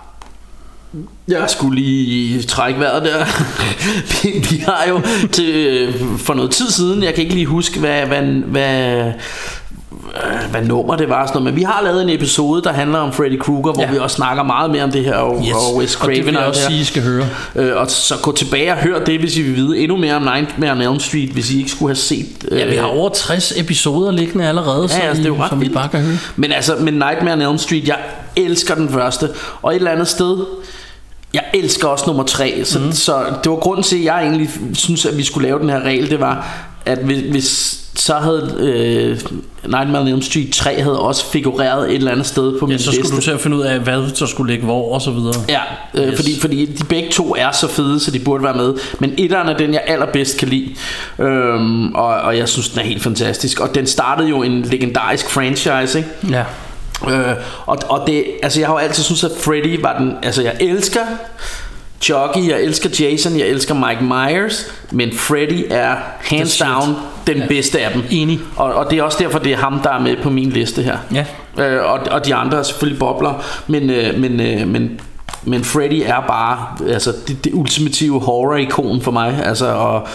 jeg 1.28 1.51
skulle 1.51 1.80
lige 1.80 2.43
trække 2.43 2.80
vejret 2.80 3.03
der. 3.03 3.24
vi, 4.22 4.47
vi 4.51 4.57
har 4.57 4.85
jo 4.89 5.01
til, 5.33 5.55
øh, 5.55 6.18
for 6.18 6.35
noget 6.35 6.51
tid 6.51 6.70
siden, 6.70 7.03
jeg 7.03 7.14
kan 7.14 7.22
ikke 7.22 7.35
lige 7.35 7.47
huske, 7.47 7.80
hvad, 7.80 8.07
hvad, 8.07 8.22
hvad, 8.22 9.12
hvad 10.51 10.62
nummer 10.62 10.97
det 10.97 11.09
var, 11.09 11.26
sådan 11.26 11.38
noget, 11.43 11.45
men 11.55 11.57
vi 11.57 11.62
har 11.62 11.80
lavet 11.84 12.03
en 12.03 12.09
episode, 12.09 12.62
der 12.62 12.72
handler 12.72 12.99
om 12.99 13.12
Freddy 13.12 13.38
Krueger, 13.38 13.72
hvor 13.72 13.82
Ja. 13.82 13.90
vi 13.90 13.99
også 13.99 14.16
snakker 14.16 14.43
meget 14.43 14.70
mere 14.70 14.82
om 14.84 14.90
det 14.93 15.05
her, 15.05 15.14
og, 15.14 15.43
Yes. 15.49 15.55
og 15.55 15.76
Wes 15.76 15.97
Og 15.97 16.09
det 16.09 16.16
Craven 16.16 16.26
vil 16.26 16.34
jeg 16.34 16.43
også 16.45 16.62
sige, 16.66 16.80
I 16.80 16.84
skal 16.84 17.03
høre. 17.03 17.26
Øh, 17.57 17.76
og 17.76 17.90
så 17.90 18.14
gå 18.22 18.32
tilbage 18.32 18.72
og 18.72 18.78
hør 18.78 19.05
det, 19.05 19.20
hvis 19.20 19.36
I 19.36 19.43
vil 19.43 19.57
vide 19.57 19.78
endnu 19.78 19.97
mere 19.97 20.14
om 20.14 20.22
Nightmare 20.22 20.72
on 20.72 20.80
Elm 20.80 21.01
Street, 21.01 21.28
hvis 21.30 21.51
I 21.51 21.59
ikke 21.59 21.70
skulle 21.70 21.88
have 21.90 21.97
set... 21.97 22.26
Øh, 22.49 22.59
Ja, 22.61 22.66
vi 22.66 22.76
har 22.76 22.86
over 22.86 23.09
60 23.09 23.53
episoder 23.57 24.11
liggende 24.12 24.49
allerede, 24.49 24.88
så 24.88 24.97
Ja, 24.97 25.01
altså, 25.09 25.22
det 25.22 25.28
er 25.28 25.34
jo 25.34 25.36
I, 25.36 25.43
ret 25.43 25.49
som 25.49 25.59
I 25.59 25.61
vildt. 25.61 25.74
bare 25.74 25.88
kan 25.88 26.01
høre. 26.01 26.16
Men 26.36 26.53
altså, 26.53 26.76
med 26.80 26.93
Nightmare 26.93 27.32
on 27.34 27.43
Elm 27.43 27.59
Street, 27.59 27.88
jeg 27.88 27.99
elsker 28.36 28.74
den 28.74 28.88
første. 28.88 29.28
Og 29.62 29.70
et 29.72 29.76
eller 29.76 29.90
andet 29.90 30.09
sted, 30.09 30.36
jeg 31.34 31.43
elsker 31.55 31.88
også 31.88 32.05
nummer 32.07 32.22
tre. 32.22 32.61
Så, 32.64 32.78
mm. 32.78 32.93
så 32.93 33.14
det 33.45 33.51
var 33.51 33.57
grunden 33.57 33.82
til, 33.82 33.97
at 33.99 34.05
jeg 34.05 34.22
egentlig 34.22 34.51
synes, 34.74 35.07
at 35.07 35.16
vi 35.18 35.22
skulle 35.24 35.49
lave 35.49 35.59
den 35.59 35.70
her 35.70 35.80
regel. 35.80 36.11
Det 36.11 36.20
var, 36.20 36.47
at 36.86 36.99
hvis, 36.99 37.20
hvis 37.30 37.78
så 37.95 38.14
havde 38.14 38.55
øh, 38.59 39.20
Nightmare 39.70 40.03
on 40.03 40.09
Elm 40.09 40.22
Street 40.22 40.53
3 40.53 40.80
havde 40.82 41.01
også 41.01 41.24
figureret 41.26 41.88
et 41.90 41.95
eller 41.95 42.11
andet 42.11 42.26
sted 42.26 42.59
på 42.59 42.66
min 42.66 42.72
Ja, 42.76 42.82
så 42.82 42.90
liste. 42.90 43.05
skulle 43.05 43.16
du 43.16 43.22
til 43.22 43.30
at 43.30 43.40
finde 43.40 43.57
ud 43.57 43.62
af, 43.62 43.78
hvad 43.80 44.18
der 44.18 44.26
skulle 44.26 44.53
ligge 44.53 44.64
hvor 44.64 44.95
og 44.95 45.03
så 45.03 45.11
videre. 45.11 45.34
Ja, 45.49 45.61
øh, 45.95 46.09
Yes. 46.09 46.16
fordi, 46.16 46.40
fordi 46.40 46.66
de 46.66 46.84
begge 46.84 47.09
to 47.11 47.34
er 47.38 47.51
så 47.53 47.68
fede, 47.68 48.01
så 48.01 48.11
de 48.11 48.18
burde 48.18 48.45
være 48.45 48.55
med. 48.55 48.74
Men 48.99 49.14
etteren 49.18 49.49
er 49.49 49.57
den, 49.57 49.72
jeg 49.74 49.82
allerbedst 49.86 50.38
kan 50.38 50.49
lide. 50.49 50.74
Øhm, 51.18 51.95
og, 51.95 52.07
og 52.07 52.38
jeg 52.38 52.49
synes, 52.49 52.68
den 52.68 52.80
er 52.80 52.84
helt 52.84 53.03
fantastisk. 53.03 53.61
Og 53.61 53.74
den 53.74 53.86
startede 53.86 54.28
jo 54.28 54.43
en 54.43 54.62
legendarisk 54.62 55.30
franchise, 55.30 55.99
ikke? 55.99 56.11
Ja. 56.30 56.45
Øh, 57.11 57.36
og, 57.66 57.78
og 57.88 58.07
det, 58.07 58.24
altså 58.43 58.61
jeg 58.61 58.68
har 58.68 58.74
jo 58.74 58.78
altid 58.78 59.03
synes 59.05 59.24
at 59.24 59.30
Freddy 59.40 59.80
var 59.80 59.99
den, 59.99 60.12
altså 60.22 60.43
jeg 60.43 60.57
elsker 60.61 61.01
Chucky, 62.01 62.49
jeg 62.49 62.62
elsker 62.62 62.90
Jason, 63.01 63.38
jeg 63.38 63.47
elsker 63.47 63.74
Mike 63.74 64.05
Myers, 64.05 64.66
men 64.90 65.12
Freddy 65.16 65.64
er 65.70 65.95
hands 66.20 66.57
down 66.59 66.97
den 67.27 67.37
ja. 67.37 67.47
bedste 67.47 67.81
af 67.81 67.93
dem. 67.93 68.03
Enig. 68.11 68.41
Og, 68.57 68.75
og 68.75 68.91
det 68.91 68.99
er 68.99 69.03
også 69.03 69.18
derfor, 69.20 69.39
det 69.39 69.53
er 69.53 69.57
ham, 69.57 69.81
der 69.81 69.91
er 69.91 70.01
med 70.01 70.16
på 70.23 70.31
min 70.31 70.51
liste 70.51 70.83
her. 70.83 70.97
Ja. 71.14 71.25
Øh, 71.59 71.91
og, 71.93 71.99
og 72.11 72.27
de 72.27 72.35
andre 72.35 72.59
er 72.59 72.62
selvfølgelig 72.62 72.99
bobler, 72.99 73.45
men, 73.66 73.91
øh, 73.91 74.18
men, 74.18 74.41
øh, 74.41 74.68
men, 74.68 75.01
men 75.43 75.64
Freddy 75.64 76.03
er 76.07 76.20
bare 76.29 76.66
altså, 76.89 77.12
det, 77.29 77.45
det 77.45 77.55
ultimative 77.55 78.20
horror-ikon 78.20 79.01
for 79.01 79.11
mig. 79.11 79.41
Altså, 79.45 79.66
og, 79.66 80.09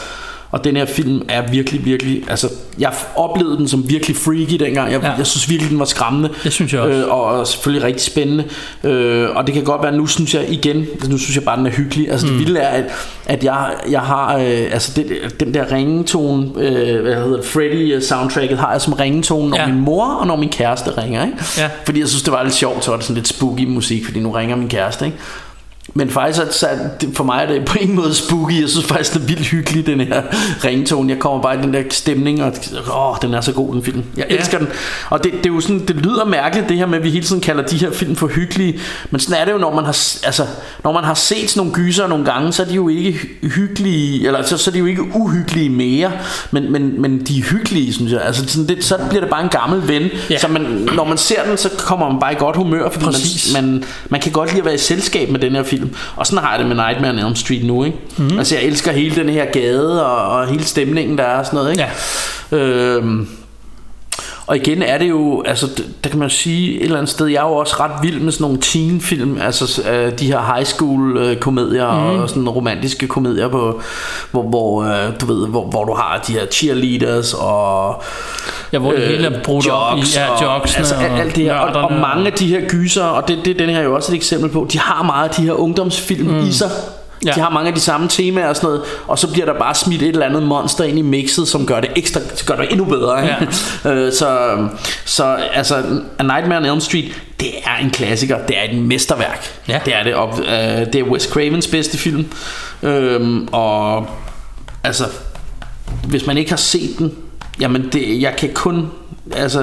og 0.52 0.64
den 0.64 0.76
her 0.78 0.86
film 0.86 1.22
er 1.30 1.52
virkelig, 1.52 1.86
virkelig... 1.86 2.24
Altså, 2.30 2.50
jeg 2.80 2.94
oplevede 3.16 3.58
den 3.58 3.68
som 3.68 3.90
virkelig 3.90 4.16
freaky 4.16 4.56
dengang. 4.66 4.92
Jeg, 4.92 5.02
Ja. 5.04 5.12
jeg 5.18 5.28
synes 5.28 5.50
virkelig, 5.50 5.70
den 5.72 5.80
var 5.80 5.86
skræmmende. 5.86 6.30
Det 6.44 6.54
synes 6.54 6.74
jeg 6.74 6.82
også. 6.82 6.94
Øh, 7.00 7.08
og, 7.12 7.24
og 7.24 7.48
selvfølgelig 7.48 7.88
rigtig 7.88 8.02
spændende. 8.06 8.44
Øh, 8.84 9.30
og 9.36 9.46
det 9.48 9.54
kan 9.54 9.64
godt 9.64 9.84
være, 9.84 9.92
nu 9.92 10.08
synes 10.08 10.34
jeg 10.34 10.46
igen... 10.50 10.86
Nu 11.10 11.18
synes 11.18 11.36
jeg 11.36 11.44
bare, 11.44 11.58
den 11.58 11.66
er 11.66 11.72
hyggelig. 11.72 12.12
Altså, 12.12 12.28
Mm. 12.28 12.32
det 12.34 12.40
vilde 12.40 12.60
er, 12.60 12.68
at, 12.68 12.84
at 13.26 13.44
jeg, 13.44 13.74
jeg 13.92 14.02
har... 14.02 14.36
Øh, 14.38 14.44
altså, 14.72 14.92
det, 14.96 15.36
den 15.40 15.54
der 15.54 15.72
ringetone... 15.72 16.48
Øh, 16.58 17.02
hvad 17.02 17.16
hedder? 17.16 17.42
Freddy-soundtracket 17.42 18.58
har 18.58 18.72
jeg 18.72 18.82
som 18.82 18.94
ringetone, 18.94 19.50
når 19.50 19.58
ja. 19.58 19.68
min 19.68 19.80
mor 19.82 20.06
og 20.06 20.28
når 20.28 20.36
min 20.36 20.50
kæreste 20.50 20.98
ringer, 21.02 21.26
ikke? 21.26 21.38
Ja. 21.58 21.70
Fordi 21.86 22.00
jeg 22.00 22.08
synes, 22.08 22.24
det 22.24 22.34
var 22.34 22.44
lidt 22.44 22.54
sjovt, 22.56 22.84
så 22.86 22.92
var 22.92 22.98
det 22.98 23.06
sådan 23.06 23.16
lidt 23.16 23.28
spooky 23.28 23.66
musik, 23.68 24.06
fordi 24.06 24.20
nu 24.20 24.32
ringer 24.32 24.56
min 24.56 24.68
kæreste, 24.70 25.06
ikke? 25.06 25.18
Men 25.94 26.10
faktisk, 26.10 26.42
så, 26.52 26.68
for 27.14 27.24
mig 27.24 27.44
er 27.44 27.54
det 27.54 27.66
på 27.66 27.78
en 27.82 27.96
måde 27.96 28.14
spooky. 28.14 28.62
Jeg 28.62 28.70
synes 28.70 28.86
faktisk, 28.86 29.14
det 29.14 29.22
er 29.22 29.26
vildt 29.26 29.48
hyggeligt, 29.48 29.88
den 29.88 30.00
her 30.02 30.22
ringtone. 30.66 31.12
Jeg 31.14 31.20
kommer 31.20 31.42
bare 31.42 31.60
i 31.60 31.62
den 31.62 31.74
der 31.74 31.82
stemning, 31.90 32.44
og 32.44 32.54
åh, 32.96 33.16
den 33.22 33.34
er 33.34 33.42
så 33.42 33.52
god, 33.54 33.74
den 33.74 33.84
film. 33.84 34.04
Jeg 34.18 34.26
Ja. 34.30 34.36
elsker 34.36 34.58
den. 34.58 34.68
Og 35.10 35.24
det, 35.24 35.32
det, 35.34 35.46
er 35.50 35.54
jo 35.54 35.62
sådan, 35.62 35.80
det 35.88 35.96
lyder 35.96 36.26
mærkeligt, 36.26 36.70
det 36.70 36.78
her 36.78 36.86
med, 36.86 36.98
at 36.98 37.04
vi 37.04 37.10
hele 37.10 37.26
tiden 37.26 37.42
kalder 37.42 37.64
de 37.64 37.78
her 37.78 37.92
film 37.92 38.16
for 38.16 38.28
hyggelige. 38.28 38.80
Men 39.12 39.20
sådan 39.20 39.42
er 39.42 39.46
det 39.46 39.52
jo, 39.52 39.58
når 39.58 39.76
man 39.76 39.84
har, 39.86 39.98
altså, 40.26 40.46
når 40.84 40.92
man 40.92 41.04
har 41.04 41.14
set 41.14 41.50
sådan 41.50 41.60
nogle 41.60 41.74
gyser 41.74 42.08
nogle 42.08 42.26
gange, 42.26 42.54
så 42.54 42.64
er 42.64 42.68
de 42.68 42.74
jo 42.74 42.90
ikke 42.90 43.12
hy- 43.12 43.48
hyggelige, 43.56 44.28
eller 44.28 44.44
så, 44.44 44.58
så 44.58 44.70
er 44.70 44.74
de 44.74 44.80
jo 44.80 44.86
ikke 44.86 45.04
uhyggelige 45.16 45.70
mere. 45.70 46.12
Men, 46.52 46.72
men, 46.72 47.02
men 47.02 47.20
de 47.20 47.40
er 47.40 47.44
hyggelige, 47.44 47.94
synes 47.94 48.12
jeg. 48.12 48.22
Altså, 48.22 48.44
sådan, 48.48 48.68
det, 48.68 48.84
så 48.84 48.98
bliver 49.10 49.22
det 49.22 49.30
bare 49.30 49.44
en 49.44 49.50
gammel 49.50 49.88
ven. 49.88 50.10
Ja. 50.30 50.38
Så 50.40 50.48
man, 50.48 50.62
når 50.96 51.06
man 51.06 51.18
ser 51.18 51.44
den, 51.50 51.58
så 51.58 51.70
kommer 51.80 52.10
man 52.12 52.20
bare 52.20 52.32
i 52.34 52.36
godt 52.40 52.56
humør, 52.56 52.90
fordi 52.90 53.06
Præcis. 53.06 53.54
man, 53.54 53.66
man, 53.66 53.84
man 54.10 54.22
kan 54.22 54.32
godt 54.32 54.50
lide 54.50 54.60
at 54.60 54.66
være 54.66 54.76
i 54.76 54.78
selskab 54.78 55.30
med 55.32 55.40
den 55.40 55.52
her 55.52 55.64
film. 55.64 55.77
Og 56.16 56.28
sådan 56.28 56.44
har 56.44 56.52
jeg 56.52 56.60
det 56.60 56.68
med 56.68 56.76
Nightmare 56.76 57.12
on 57.12 57.20
Elm 57.20 57.36
Street 57.36 57.64
nu, 57.64 57.84
ikke? 57.84 57.98
Mm. 58.18 58.38
Altså 58.38 58.56
jeg 58.56 58.64
elsker 58.64 58.92
hele 58.92 59.16
den 59.16 59.30
her 59.30 59.46
gade 59.46 60.06
og, 60.06 60.40
og 60.40 60.48
hele 60.48 60.64
stemningen 60.64 61.18
der 61.18 61.24
er 61.24 61.38
og 61.38 61.46
sådan 61.46 61.58
noget, 61.58 61.72
ikke? 61.72 61.86
Ja. 62.52 62.58
Øhm, 62.58 63.28
og 64.48 64.56
igen 64.56 64.82
er 64.84 64.98
det 64.98 65.10
jo, 65.10 65.44
altså 65.46 65.68
der 66.04 66.10
kan 66.10 66.20
man 66.20 66.30
sige 66.30 66.78
et 66.78 66.84
eller 66.84 66.98
andet 66.98 67.10
sted, 67.12 67.26
jeg 67.28 67.38
er 67.44 67.48
jo 67.48 67.54
også 67.56 67.76
ret 67.80 67.92
vild 68.04 68.20
med 68.20 68.32
sådan 68.32 68.44
nogle 68.44 68.58
teenfilm, 68.62 69.38
altså 69.42 69.82
øh, 69.92 70.20
de 70.20 70.26
her 70.28 70.54
high 70.56 70.66
school 70.66 71.18
øh, 71.18 71.36
komedier 71.38 71.92
Mhm. 71.92 72.14
mm. 72.16 72.22
og 72.22 72.30
sådan 72.30 72.50
romantiske 72.50 73.08
komedier, 73.08 73.48
på, 73.48 73.82
hvor, 74.32 74.44
hvor, 74.44 74.84
øh, 74.84 75.22
du 75.22 75.26
ved, 75.26 75.48
hvor, 75.48 75.66
hvor 75.66 75.86
du 75.86 75.94
har 75.94 76.24
de 76.28 76.34
her 76.34 76.46
cheerleaders 76.46 77.34
og 77.34 78.04
Ja, 78.74 78.78
hvor 78.80 78.92
det 78.92 79.08
hele 79.08 79.28
er 79.28 79.44
brudt 79.44 79.70
op 79.70 79.98
i- 79.98 80.02
ja, 80.16 80.30
og, 80.30 80.44
jocksene 80.44 80.78
altså, 80.80 80.96
alt, 80.96 81.12
og 81.14 81.20
alt 81.20 81.36
det 81.36 81.44
her, 81.44 81.54
og, 81.54 81.84
og 81.84 81.94
mange 81.94 82.26
af 82.28 82.34
de 82.34 82.48
her 82.48 82.62
gyser, 82.70 83.04
og 83.04 83.28
det, 83.28 83.38
det 83.46 83.52
er 83.54 83.58
den 83.66 83.70
her 83.76 83.82
jo 83.82 83.96
også 83.96 84.12
et 84.12 84.16
eksempel 84.16 84.50
på, 84.50 84.68
de 84.72 84.80
har 84.80 85.04
meget 85.04 85.30
af 85.30 85.36
de 85.36 85.42
her 85.42 85.52
ungdomsfilm 85.54 86.28
mm. 86.30 86.48
i 86.48 86.52
sig. 86.52 86.70
Ja. 87.28 87.32
De 87.36 87.40
har 87.40 87.50
mange 87.50 87.68
af 87.68 87.74
de 87.74 87.80
samme 87.80 88.08
temaer 88.08 88.48
og 88.48 88.56
sådan 88.56 88.68
noget, 88.68 88.84
og 89.08 89.20
så 89.20 89.32
bliver 89.32 89.46
der 89.46 89.60
bare 89.60 89.76
smidt 89.76 90.02
et 90.02 90.08
eller 90.08 90.26
andet 90.26 90.44
monster 90.44 90.84
ind 90.84 91.00
i 91.00 91.02
mixet, 91.02 91.48
som 91.48 91.66
gør 91.66 91.80
det 91.80 91.90
ekstra, 91.96 92.20
gør 92.46 92.56
det 92.56 92.72
endnu 92.72 92.86
bedre. 92.86 93.24
Ikke? 93.24 93.48
Ja. 93.86 93.90
øh, 93.92 94.14
så, 94.14 94.58
så 95.06 95.38
altså, 95.54 95.76
A 96.20 96.24
Nightmare 96.24 96.58
on 96.58 96.66
Elm 96.66 96.80
Street, 96.80 97.22
det 97.40 97.50
er 97.64 97.84
en 97.84 97.90
klassiker, 97.90 98.38
det 98.48 98.58
er 98.58 98.72
et 98.72 98.82
mesterværk. 98.82 99.62
Ja. 99.68 99.80
Det 99.86 99.96
er 99.96 100.04
det, 100.04 100.16
og 100.16 100.40
øh, 100.40 100.86
det 100.94 100.96
er 100.96 101.04
Wes 101.04 101.24
Cravens 101.24 101.68
bedste 101.68 101.98
film. 101.98 102.26
Øhm, 102.84 103.48
og 103.52 104.08
altså, 104.84 105.04
hvis 106.08 106.26
man 106.26 106.38
ikke 106.38 106.52
har 106.52 106.58
set 106.58 107.00
den, 107.00 107.14
jamen 107.60 107.90
det, 107.94 108.22
jeg 108.22 108.36
kan 108.38 108.50
kun 108.54 108.92
altså, 109.36 109.62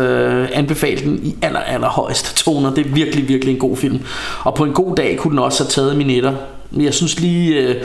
anbefale 0.52 1.00
den 1.00 1.20
i 1.22 1.36
aller, 1.42 1.60
aller 1.60 1.88
højeste 1.88 2.34
toner. 2.34 2.74
Det 2.74 2.86
er 2.86 2.90
virkelig, 2.90 3.28
virkelig 3.28 3.52
en 3.52 3.60
god 3.60 3.76
film. 3.76 4.00
Og 4.44 4.54
på 4.54 4.64
en 4.64 4.72
god 4.72 4.96
dag 4.96 5.16
kunne 5.18 5.30
den 5.30 5.38
også 5.38 5.64
have 5.64 5.70
taget 5.70 5.96
mine 5.96 6.14
etter. 6.14 6.32
Men 6.70 6.84
jeg 6.84 6.94
synes 6.94 7.20
lige, 7.20 7.54
øh, 7.54 7.84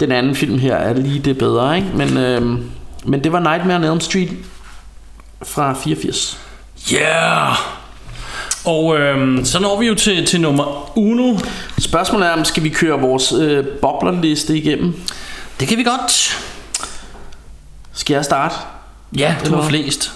den 0.00 0.12
anden 0.12 0.36
film 0.36 0.58
her 0.58 0.74
er 0.76 0.94
lige 0.94 1.18
det 1.18 1.38
bedre. 1.38 1.76
Ikke? 1.76 1.88
Men, 1.94 2.16
øh, 2.16 2.42
men 3.04 3.24
det 3.24 3.32
var 3.32 3.40
Nightmare 3.40 3.76
on 3.76 3.84
Elm 3.84 4.00
Street. 4.00 4.30
fra 5.42 5.74
84. 5.74 6.38
Yeah! 6.92 7.56
Og 8.64 8.98
øhm, 8.98 9.44
så 9.44 9.60
når 9.60 9.80
vi 9.80 9.86
jo 9.86 9.94
til, 9.94 10.26
til 10.26 10.40
nummer 10.40 10.98
uno. 10.98 11.38
Spørgsmålet 11.78 12.28
er, 12.28 12.32
om 12.32 12.44
skal 12.44 12.62
vi 12.62 12.68
køre 12.68 13.00
vores 13.00 13.32
øh, 13.32 13.66
boblerliste 13.66 14.56
igennem? 14.56 14.94
Det 15.60 15.68
kan 15.68 15.78
vi 15.78 15.82
godt. 15.82 16.38
Skal 17.92 18.14
jeg 18.14 18.24
starte? 18.24 18.54
Ja, 19.18 19.34
du 19.46 19.54
har 19.54 19.68
flest. 19.68 20.12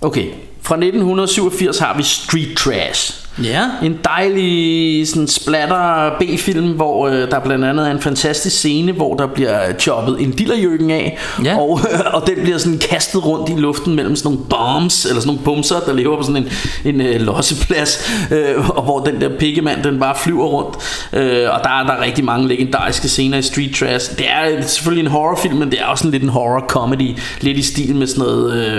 Okay, 0.00 0.26
fra 0.62 0.74
1987 0.74 1.78
har 1.78 1.96
vi 1.96 2.02
Street 2.02 2.56
Trash. 2.56 3.26
Ja. 3.42 3.64
En 3.82 3.98
dejlig 4.04 5.08
sådan 5.08 5.28
splatter 5.28 6.10
B-film, 6.18 6.68
hvor 6.72 7.08
øh, 7.08 7.30
der 7.30 7.40
blandt 7.40 7.64
andet 7.64 7.86
er 7.86 7.90
en 7.90 8.00
fantastisk 8.00 8.56
scene, 8.56 8.92
hvor 8.92 9.14
der 9.14 9.26
bliver 9.26 9.72
choppet 9.78 10.16
en 10.20 10.30
dillerjøkken 10.30 10.90
af, 10.90 11.18
Ja. 11.44 11.58
og, 11.58 11.80
og 12.14 12.26
den 12.26 12.34
bliver 12.42 12.58
sådan 12.58 12.78
kastet 12.78 13.26
rundt 13.26 13.48
i 13.48 13.52
luften 13.52 13.94
mellem 13.94 14.16
sådan 14.16 14.32
nogle 14.32 14.46
bombs, 14.50 15.04
eller 15.04 15.20
sådan 15.20 15.28
nogle 15.28 15.44
bumser, 15.44 15.80
der 15.80 15.92
lever 15.92 16.16
på 16.16 16.22
sådan 16.22 16.36
en, 16.36 16.48
en 16.84 17.00
øh, 17.00 17.20
losseplads, 17.20 18.10
øh, 18.30 18.68
og 18.70 18.82
hvor 18.82 19.00
den 19.00 19.20
der 19.20 19.38
pikkemand, 19.38 19.82
den 19.82 20.00
bare 20.00 20.14
flyver 20.24 20.46
rundt. 20.46 20.76
Øh, 21.12 21.50
og 21.54 21.60
der 21.64 21.70
er 21.70 21.86
der 21.86 21.92
er 21.92 22.02
rigtig 22.04 22.24
mange 22.24 22.48
legendariske 22.48 23.08
scener 23.08 23.38
i 23.38 23.42
Street 23.42 23.74
Trash. 23.74 24.18
Det 24.18 24.26
er 24.30 24.62
selvfølgelig 24.62 25.04
en 25.04 25.10
horrorfilm, 25.10 25.56
men 25.56 25.70
det 25.70 25.80
er 25.80 25.84
også 25.86 26.02
sådan 26.02 26.10
lidt 26.12 26.22
en 26.22 26.28
horror 26.28 26.64
comedy, 26.68 27.16
lidt 27.40 27.58
i 27.58 27.62
stil 27.62 27.94
med 27.94 28.06
sådan 28.06 28.24
noget, 28.24 28.52
øh, 28.54 28.76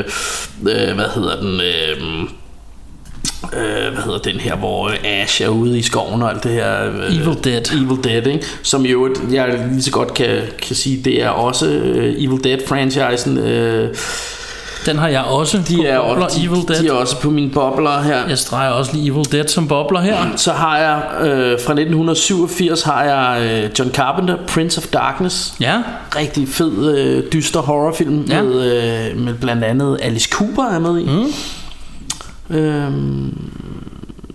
øh, 0.62 0.96
hvad 0.96 1.06
hedder 1.16 1.40
den... 1.42 1.62
Øh, 1.62 2.28
øh, 3.58 3.94
hvad 3.94 4.04
hedder 4.04 4.20
den 4.20 4.40
her, 4.40 4.56
hvor 4.56 4.92
Ash 5.04 5.42
er 5.42 5.48
ude 5.48 5.80
i 5.80 5.82
skoven 5.82 6.22
og 6.22 6.30
alt 6.32 6.44
det 6.44 6.52
her. 6.52 6.86
Øh, 6.86 7.16
Evil 7.16 7.38
Dead. 7.44 7.72
Evil 7.74 8.04
Dead, 8.04 8.28
ikke? 8.28 8.46
Som 8.64 8.86
jo, 8.86 9.16
jeg 9.32 9.60
lige 9.72 9.84
så 9.84 9.92
godt 9.92 10.14
kan, 10.14 10.38
kan 10.62 10.76
sige, 10.76 11.02
det 11.06 11.24
er 11.24 11.30
også 11.30 11.68
øh, 11.70 12.14
Evil 12.18 12.44
Dead-franchisen. 12.44 13.38
Øh, 13.38 13.96
Den 14.86 14.98
har 14.98 15.08
jeg 15.08 15.22
også 15.22 15.58
de 15.68 15.76
på 15.76 15.84
er, 15.86 16.00
bobler, 16.02 16.26
også, 16.26 16.40
Evil 16.40 16.68
Dead. 16.68 16.78
de, 16.80 16.84
de 16.84 16.88
er 16.88 16.92
også 16.94 17.20
på 17.22 17.30
mine 17.30 17.52
bobler 17.52 18.02
her. 18.02 18.28
Jeg 18.30 18.38
streger 18.38 18.70
også 18.72 18.94
lige 18.94 19.08
Evil 19.12 19.32
Dead 19.32 19.48
som 19.48 19.68
bobler 19.68 20.02
her. 20.02 20.18
Så 20.36 20.52
har 20.52 20.78
jeg 20.78 21.02
øh, 21.22 21.60
fra 21.66 21.74
1987 21.74 22.82
har 22.84 23.04
jeg 23.04 23.42
øh, 23.64 23.70
John 23.80 23.92
Carpenter, 23.92 24.38
Prince 24.48 24.78
of 24.78 24.88
Darkness. 24.88 25.54
Ja. 25.60 25.78
Rigtig 26.16 26.48
fed, 26.48 26.98
øh, 26.98 27.24
dyster 27.34 27.60
horrorfilm 27.60 28.26
Ja. 28.30 28.42
med, 28.42 28.64
øh, 29.12 29.20
med 29.20 29.34
blandt 29.34 29.64
andet 29.64 30.00
Alice 30.02 30.30
Cooper 30.32 30.64
er 30.64 30.80
med 30.80 31.00
i. 31.02 31.06
Mm. 31.06 31.26
Øhm, 32.52 33.38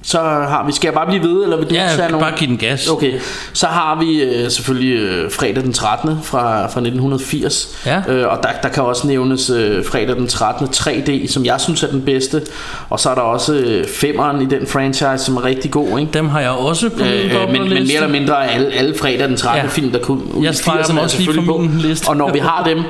så 0.03 0.19
har 0.21 0.67
vi, 0.67 0.73
skal 0.73 0.87
jeg 0.89 0.95
bare 0.95 1.07
blive 1.07 1.23
ved, 1.23 1.43
eller 1.43 1.57
vil 1.57 1.71
du 1.71 1.75
Ja, 1.75 1.89
tage 1.97 2.11
nogle? 2.11 2.27
bare 2.27 2.37
give 2.39 2.51
den 2.51 2.59
gas. 2.59 2.89
Okay, 2.89 3.13
så 3.53 3.67
har 3.67 4.01
vi 4.01 4.23
øh, 4.23 4.51
selvfølgelig 4.51 4.93
øh, 4.99 5.31
fredag 5.31 5.63
den 5.63 5.73
13. 5.73 6.19
fra, 6.23 6.61
fra 6.61 6.81
1980. 6.81 7.79
Ja. 7.87 8.03
Øh, 8.09 8.29
og 8.29 8.39
der, 8.43 8.49
der 8.63 8.69
kan 8.69 8.83
også 8.83 9.07
nævnes 9.07 9.51
øh, 9.51 9.85
fredag 9.85 10.17
den 10.17 10.27
13. 10.27 10.67
3D, 10.67 11.29
som 11.33 11.45
jeg 11.45 11.61
synes 11.61 11.83
er 11.83 11.87
den 11.91 12.03
bedste. 12.03 12.43
Og 12.91 13.01
så 13.01 13.11
er 13.11 13.15
der 13.15 13.23
også 13.23 13.55
øh, 13.55 13.85
femeren 13.87 14.43
i 14.43 14.45
den 14.45 14.67
franchise, 14.67 15.19
som 15.19 15.37
er 15.37 15.45
rigtig 15.45 15.71
god. 15.71 15.99
Ikke? 15.99 16.13
Dem 16.13 16.29
har 16.29 16.41
jeg 16.41 16.51
også 16.51 16.89
på 16.89 16.97
min 16.99 17.07
Øh, 17.07 17.43
øh, 17.43 17.49
men, 17.53 17.63
men 17.63 17.71
mere 17.71 17.95
eller 17.95 18.09
mindre 18.09 18.49
alle, 18.51 18.73
alle 18.73 18.95
fredag 18.99 19.29
den 19.29 19.37
13. 19.37 19.63
Ja. 19.65 19.69
Film, 19.71 19.91
der 19.91 19.99
kunne 19.99 20.35
ud 20.35 20.45
Jeg 20.45 20.53
i 20.53 20.57
streger 20.57 20.83
80'erne 20.83 20.89
dem 20.89 20.97
er 20.99 21.03
også 21.03 21.19
lige 21.19 21.47
på 21.47 21.59
min 21.59 21.79
liste. 21.79 22.09
Og 22.09 22.17
når 22.17 22.33
vi 22.33 22.39
har 22.39 22.65
dem, 22.65 22.83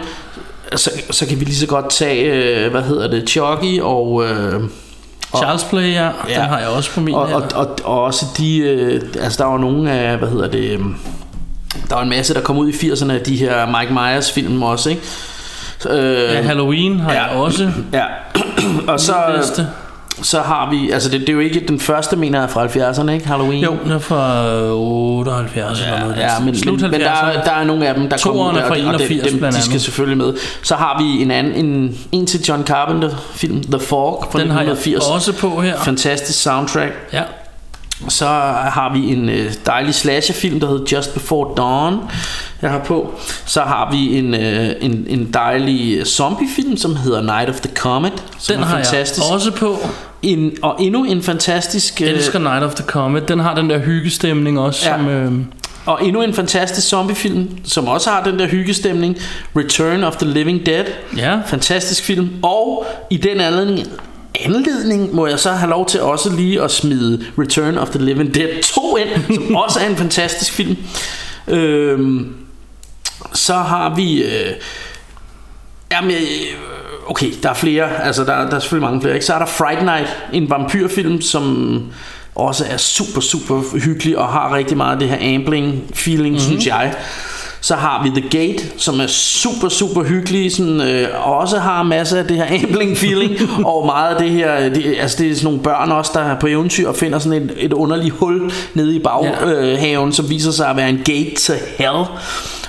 så, 0.77 0.91
så 1.11 1.27
kan 1.27 1.41
vi 1.41 1.45
lige 1.45 1.57
så 1.57 1.67
godt 1.67 1.91
tage, 1.91 2.25
øh, 2.65 2.71
hvad 2.71 2.83
hedder 2.83 3.09
det, 3.11 3.29
Chucky 3.29 3.81
og... 3.81 4.25
Øh, 4.25 4.61
Charles 5.37 5.65
Play, 5.65 5.93
ja. 5.95 6.05
Den 6.05 6.13
Ja. 6.29 6.43
har 6.43 6.59
jeg 6.59 6.69
også 6.69 6.91
på 6.95 7.01
min 7.01 7.15
og, 7.15 7.23
og, 7.23 7.43
og, 7.55 7.77
og 7.85 8.03
også 8.05 8.27
de, 8.39 8.59
øh, 8.59 9.03
altså 9.21 9.43
der 9.43 9.51
var 9.51 9.59
nogle 9.59 9.91
af, 9.91 10.17
hvad 10.19 10.29
hedder 10.29 10.49
det, 10.51 10.71
øh, 10.71 10.81
der 11.89 11.95
var 11.95 12.03
en 12.03 12.09
masse, 12.09 12.35
der 12.35 12.41
kom 12.41 12.59
ud 12.59 12.69
i 12.69 12.73
80'erne 12.73 13.13
af 13.13 13.21
de 13.21 13.37
her 13.37 13.67
Mike 13.81 13.93
Myers 13.93 14.33
film 14.33 14.63
også, 14.63 14.91
ikke? 14.91 15.03
Øh, 15.91 16.35
Ja, 16.35 16.43
Halloween 16.43 17.01
har 17.01 17.13
jeg 17.13 17.29
også. 17.33 17.71
Ja, 17.93 18.05
og 18.93 19.01
så, 19.01 19.15
Min 19.29 19.37
liste. 19.39 19.69
Så 20.27 20.41
har 20.41 20.71
vi, 20.71 20.91
altså 20.91 21.09
det, 21.11 21.21
det 21.21 21.29
er 21.29 21.33
jo 21.33 21.39
ikke 21.41 21.65
den 21.69 21.81
første, 21.81 22.17
mener 22.17 22.41
jeg, 22.41 22.51
fra 22.51 22.67
70'erne, 22.67 23.11
ikke? 23.11 23.27
Halloween. 23.29 23.65
Jo, 23.65 23.77
den 23.85 23.93
er 23.93 23.99
fra 23.99 24.45
78 24.73 25.81
eller 25.83 26.01
noget. 26.01 26.17
Ja, 26.17 26.39
men, 26.45 26.57
Slut 26.59 26.81
men, 26.81 26.91
men 26.91 27.01
der, 27.01 27.07
70'erne. 27.13 27.39
er- 27.39 27.45
der 27.45 27.51
er 27.53 27.65
nogle 27.65 27.89
af 27.89 27.95
dem, 27.95 28.09
der 28.09 28.19
kommer 28.23 28.49
er 28.53 28.53
fra 28.67 28.71
og, 28.71 28.77
de- 28.77 28.81
og 28.85 28.95
81 28.95 29.31
dem, 29.33 29.41
de 29.53 29.63
skal 29.63 29.81
selvfølgelig 29.81 30.19
med. 30.19 30.35
Så 30.63 30.75
har 30.75 31.03
vi 31.03 31.23
en 31.23 31.31
anden, 31.31 31.55
en, 31.67 31.99
en 32.13 32.27
til 32.27 32.41
John 32.49 32.65
Carpenter 32.67 33.11
film, 33.35 33.63
The 33.63 33.81
Fog 33.81 34.29
fra 34.33 34.39
Den 34.41 34.51
har 34.51 34.61
jeg 34.61 34.73
1980. 34.73 35.05
også 35.15 35.33
på 35.33 35.61
her. 35.61 35.77
Fantastisk 35.81 36.43
soundtrack. 36.43 36.93
Ja. 37.13 37.23
Så 38.09 38.27
har 38.27 38.93
vi 38.95 39.13
en 39.13 39.29
øh, 39.29 39.53
dejlig 39.67 39.95
slasherfilm, 39.95 40.61
der 40.61 40.67
hedder 40.69 40.85
Just 40.97 41.15
Before 41.15 41.55
Dawn, 41.57 41.99
jeg 42.63 42.71
har 42.71 42.79
på. 42.79 43.15
Så 43.47 43.61
har 43.61 43.91
vi 43.93 44.19
en, 44.19 44.35
øh, 44.35 44.71
en, 44.81 45.07
en 45.09 45.31
dejlig 45.35 46.07
zombiefilm, 46.07 46.77
som 46.77 46.97
hedder 46.97 47.23
Night 47.23 47.49
of 47.51 47.61
the 47.61 47.71
Comet. 47.77 48.13
Som 48.39 48.55
Den 48.55 48.63
er 48.63 48.67
har 48.67 48.77
fantastisk. 48.77 49.27
jeg 49.27 49.35
også 49.35 49.51
på. 49.53 49.79
En, 50.23 50.53
og 50.63 50.77
endnu 50.81 51.05
en 51.05 51.23
fantastisk... 51.23 52.01
Jeg 52.01 52.09
øh, 52.09 52.15
elsker 52.17 52.39
Night 52.39 52.65
of 52.65 52.75
the 52.75 52.85
Comet. 52.85 53.29
Den 53.29 53.41
har 53.41 53.55
den 53.55 53.71
der 53.71 53.79
hyggestemning 53.79 54.61
også. 54.61 54.91
Ja. 54.91 54.97
Som, 54.97 55.09
øh, 55.09 55.33
Og 55.87 56.05
endnu 56.05 56.23
en 56.23 56.35
fantastisk 56.35 56.89
zombiefilm, 56.89 57.49
som 57.65 57.89
også 57.89 58.11
har 58.11 58.23
den 58.23 58.39
der 58.39 58.47
hyggestemning. 58.47 59.17
Return 59.57 60.05
of 60.05 60.17
the 60.17 60.27
Living 60.29 60.67
Dead. 60.67 60.85
ja. 61.17 61.39
Fantastisk 61.47 62.03
film. 62.05 62.29
Og 62.43 62.87
i 63.11 63.17
den 63.17 63.41
anledning, 63.41 63.87
anledning 64.41 65.15
må 65.15 65.27
jeg 65.27 65.39
så 65.39 65.51
have 65.51 65.71
lov 65.71 65.87
til 65.87 66.01
også 66.01 66.33
lige 66.33 66.63
at 66.63 66.71
smide 66.71 67.27
Return 67.39 67.79
of 67.79 67.89
the 67.89 68.05
Living 68.05 68.35
Dead 68.35 68.63
2 68.63 68.97
ind, 68.97 69.35
som 69.35 69.57
også 69.65 69.81
er 69.81 69.89
en 69.89 69.97
fantastisk 69.97 70.53
film. 70.53 70.77
Øhm, 71.49 72.35
så 73.33 73.55
har 73.55 73.95
vi... 73.95 74.23
Øh, 74.23 74.53
jamen, 75.93 76.11
øh, 76.11 76.21
okay, 77.07 77.33
der 77.43 77.51
er 77.51 77.55
flere. 77.55 78.05
Altså, 78.05 78.25
der, 78.25 78.49
der 78.49 78.57
er 78.57 78.61
selvfølgelig 78.61 78.89
mange 78.89 79.01
flere. 79.01 79.15
Ikke? 79.15 79.27
Så 79.27 79.35
er 79.35 79.39
der 79.39 79.47
Fright 79.47 79.83
Night, 79.83 80.09
en 80.33 80.51
vampyrfilm, 80.51 81.21
som 81.21 81.83
også 82.35 82.65
er 82.71 82.77
super, 82.77 83.21
super 83.21 83.79
hyggelig 83.85 84.19
og 84.19 84.29
har 84.29 84.55
rigtig 84.55 84.77
meget 84.77 84.93
af 84.93 84.99
det 84.99 85.09
her 85.09 85.35
ambling 85.35 85.83
feeling, 85.95 86.29
mm-hmm. 86.29 86.47
synes 86.47 86.67
jeg. 86.67 86.95
Så 87.61 87.75
har 87.75 88.03
vi 88.05 88.21
The 88.21 88.29
Gate, 88.39 88.65
som 88.77 89.01
er 89.01 89.07
super, 89.07 89.69
super 89.69 90.03
hyggelig, 90.03 90.53
sådan, 90.53 90.81
øh, 90.81 91.09
og 91.27 91.37
også 91.37 91.59
har 91.59 91.83
masser 91.83 92.19
af 92.19 92.25
det 92.27 92.37
her 92.37 92.63
ambling 92.65 92.97
feeling, 92.97 93.37
og 93.67 93.87
meget 93.87 94.15
af 94.15 94.23
det 94.23 94.31
her, 94.31 94.69
det, 94.69 94.97
altså 95.01 95.23
det 95.23 95.31
er 95.31 95.35
sådan 95.35 95.45
nogle 95.45 95.61
børn 95.61 95.93
også, 95.93 96.11
der 96.15 96.21
er 96.21 96.41
på 96.41 96.47
eventyr 96.47 96.89
og 96.89 96.97
finder 96.97 97.19
sådan 97.19 97.43
et, 97.43 97.55
et 97.59 97.73
underligt 97.73 98.15
hul 98.15 98.51
nede 98.75 98.97
i 98.97 98.99
baghaven, 98.99 99.75
Ja. 99.83 100.07
øh, 100.07 100.13
som 100.13 100.31
viser 100.31 100.51
sig 100.51 100.69
at 100.69 100.77
være 100.77 100.89
en 100.89 101.01
gate 101.05 101.35
to 101.37 101.53
hell. 101.79 102.05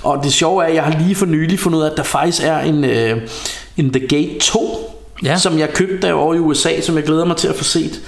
Og 0.04 0.24
det 0.24 0.34
sjove 0.34 0.64
er, 0.64 0.68
at 0.68 0.76
jeg 0.76 0.84
har 0.84 1.00
lige 1.00 1.16
for 1.16 1.26
nylig 1.26 1.60
fundet 1.60 1.80
ud 1.80 1.84
af, 1.84 1.90
at 1.90 1.98
der 1.98 2.04
faktisk 2.04 2.44
er 2.44 2.60
en, 2.60 2.84
øh, 2.84 3.22
en 3.78 3.94
The 3.94 4.08
Gate 4.08 4.40
2, 4.40 4.94
Ja. 5.24 5.38
som 5.38 5.60
jeg 5.60 5.74
købte 5.74 6.08
der 6.08 6.14
over 6.14 6.34
i 6.34 6.40
USA, 6.40 6.82
som 6.82 6.96
jeg 6.96 7.04
glæder 7.04 7.26
mig 7.26 7.38
til 7.38 7.48
at 7.48 7.56
få 7.56 7.64
set. 7.64 8.02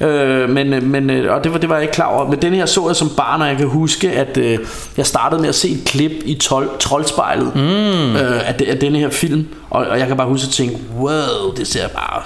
Øh, 0.00 0.50
men, 0.50 0.72
øh, 0.72 0.82
men, 0.82 1.10
øh, 1.10 1.34
og 1.34 1.44
det 1.44 1.52
var, 1.52 1.58
det 1.58 1.68
var 1.68 1.74
jeg 1.74 1.82
ikke 1.82 1.94
klar 1.94 2.06
over. 2.06 2.30
Men 2.30 2.42
den 2.42 2.54
her 2.54 2.66
så 2.66 2.86
jeg 2.86 2.96
som 2.96 3.10
barn, 3.16 3.42
og 3.42 3.48
jeg 3.48 3.56
kan 3.56 3.66
huske, 3.66 4.10
at 4.10 4.36
øh, 4.36 4.58
jeg 4.96 5.06
startede 5.06 5.40
med 5.40 5.48
at 5.48 5.54
se 5.54 5.68
et 5.68 5.84
klip 5.84 6.12
i 6.24 6.34
tol, 6.34 6.68
Troldspejlet 6.80 7.54
mm. 7.54 8.16
øh, 8.16 8.48
af, 8.48 8.54
de, 8.54 8.70
af 8.70 8.78
denne 8.78 8.98
her 8.98 9.10
film. 9.10 9.48
Og, 9.70 9.86
og 9.86 9.98
jeg 9.98 10.06
kan 10.06 10.16
bare 10.16 10.28
huske 10.28 10.46
at 10.46 10.52
tænke, 10.52 10.78
wow, 10.96 11.54
det 11.56 11.66
ser 11.66 11.88
bare 11.88 12.22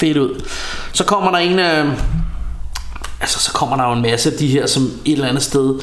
fedt 0.00 0.16
ud. 0.16 0.46
Så 0.92 1.04
kommer 1.04 1.30
der 1.30 1.38
en 1.38 1.58
af... 1.58 1.84
Altså, 3.20 3.38
så 3.40 3.52
kommer 3.52 3.76
der 3.76 3.86
jo 3.86 3.92
en 3.92 4.02
masse 4.02 4.30
af 4.30 4.36
de 4.38 4.46
her, 4.46 4.66
som 4.66 4.82
et 5.04 5.12
eller 5.12 5.28
andet 5.28 5.42
sted 5.42 5.74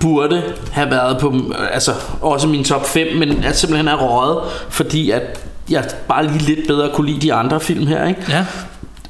burde 0.00 0.42
have 0.72 0.90
været 0.90 1.18
på, 1.18 1.34
øh, 1.58 1.68
altså 1.70 1.92
også 2.20 2.48
min 2.48 2.64
top 2.64 2.86
5, 2.88 3.16
men 3.16 3.44
at 3.44 3.58
simpelthen 3.58 3.88
er 3.88 3.96
røget, 3.96 4.38
fordi 4.68 5.10
at 5.10 5.40
jeg 5.70 5.84
bare 6.08 6.26
lige 6.26 6.38
lidt 6.38 6.66
bedre 6.66 6.90
kunne 6.94 7.06
lide 7.06 7.20
de 7.20 7.32
andre 7.32 7.60
film 7.60 7.86
her, 7.86 8.08
ikke? 8.08 8.22
Ja. 8.28 8.44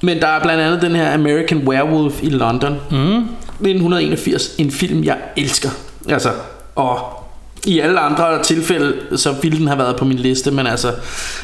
Men 0.01 0.21
der 0.21 0.29
er 0.29 0.43
blandt 0.43 0.63
andet 0.63 0.83
den 0.83 0.97
her 0.97 1.15
American 1.15 1.69
Werewolf 1.69 2.23
i 2.23 2.31
London. 2.31 2.81
Mm. 2.91 3.19
1981. 3.19 4.51
En 4.59 4.71
film, 4.71 5.05
jeg 5.05 5.17
elsker. 5.37 5.71
Altså, 6.09 6.31
og 6.75 6.99
i 7.67 7.81
alle 7.81 8.01
andre 8.01 8.43
tilfælde, 8.43 9.19
så 9.19 9.33
ville 9.33 9.59
den 9.59 9.67
have 9.67 9.79
været 9.79 9.97
på 9.97 10.05
min 10.05 10.19
liste, 10.19 10.51
men 10.51 10.67
altså, 10.67 10.93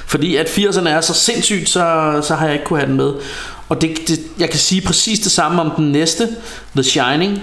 fordi 0.06 0.36
at 0.36 0.46
80'erne 0.46 0.88
er 0.88 1.00
så 1.00 1.14
sindssygt, 1.14 1.68
så, 1.68 2.20
så 2.22 2.34
har 2.34 2.44
jeg 2.46 2.54
ikke 2.54 2.64
kunne 2.64 2.78
have 2.78 2.88
den 2.88 2.96
med. 2.96 3.12
Og 3.68 3.80
det, 3.80 4.08
det, 4.08 4.20
jeg 4.38 4.50
kan 4.50 4.58
sige 4.58 4.80
præcis 4.80 5.20
det 5.20 5.32
samme 5.32 5.62
om 5.62 5.70
den 5.76 5.92
næste, 5.92 6.28
The 6.74 6.82
Shining. 6.82 7.42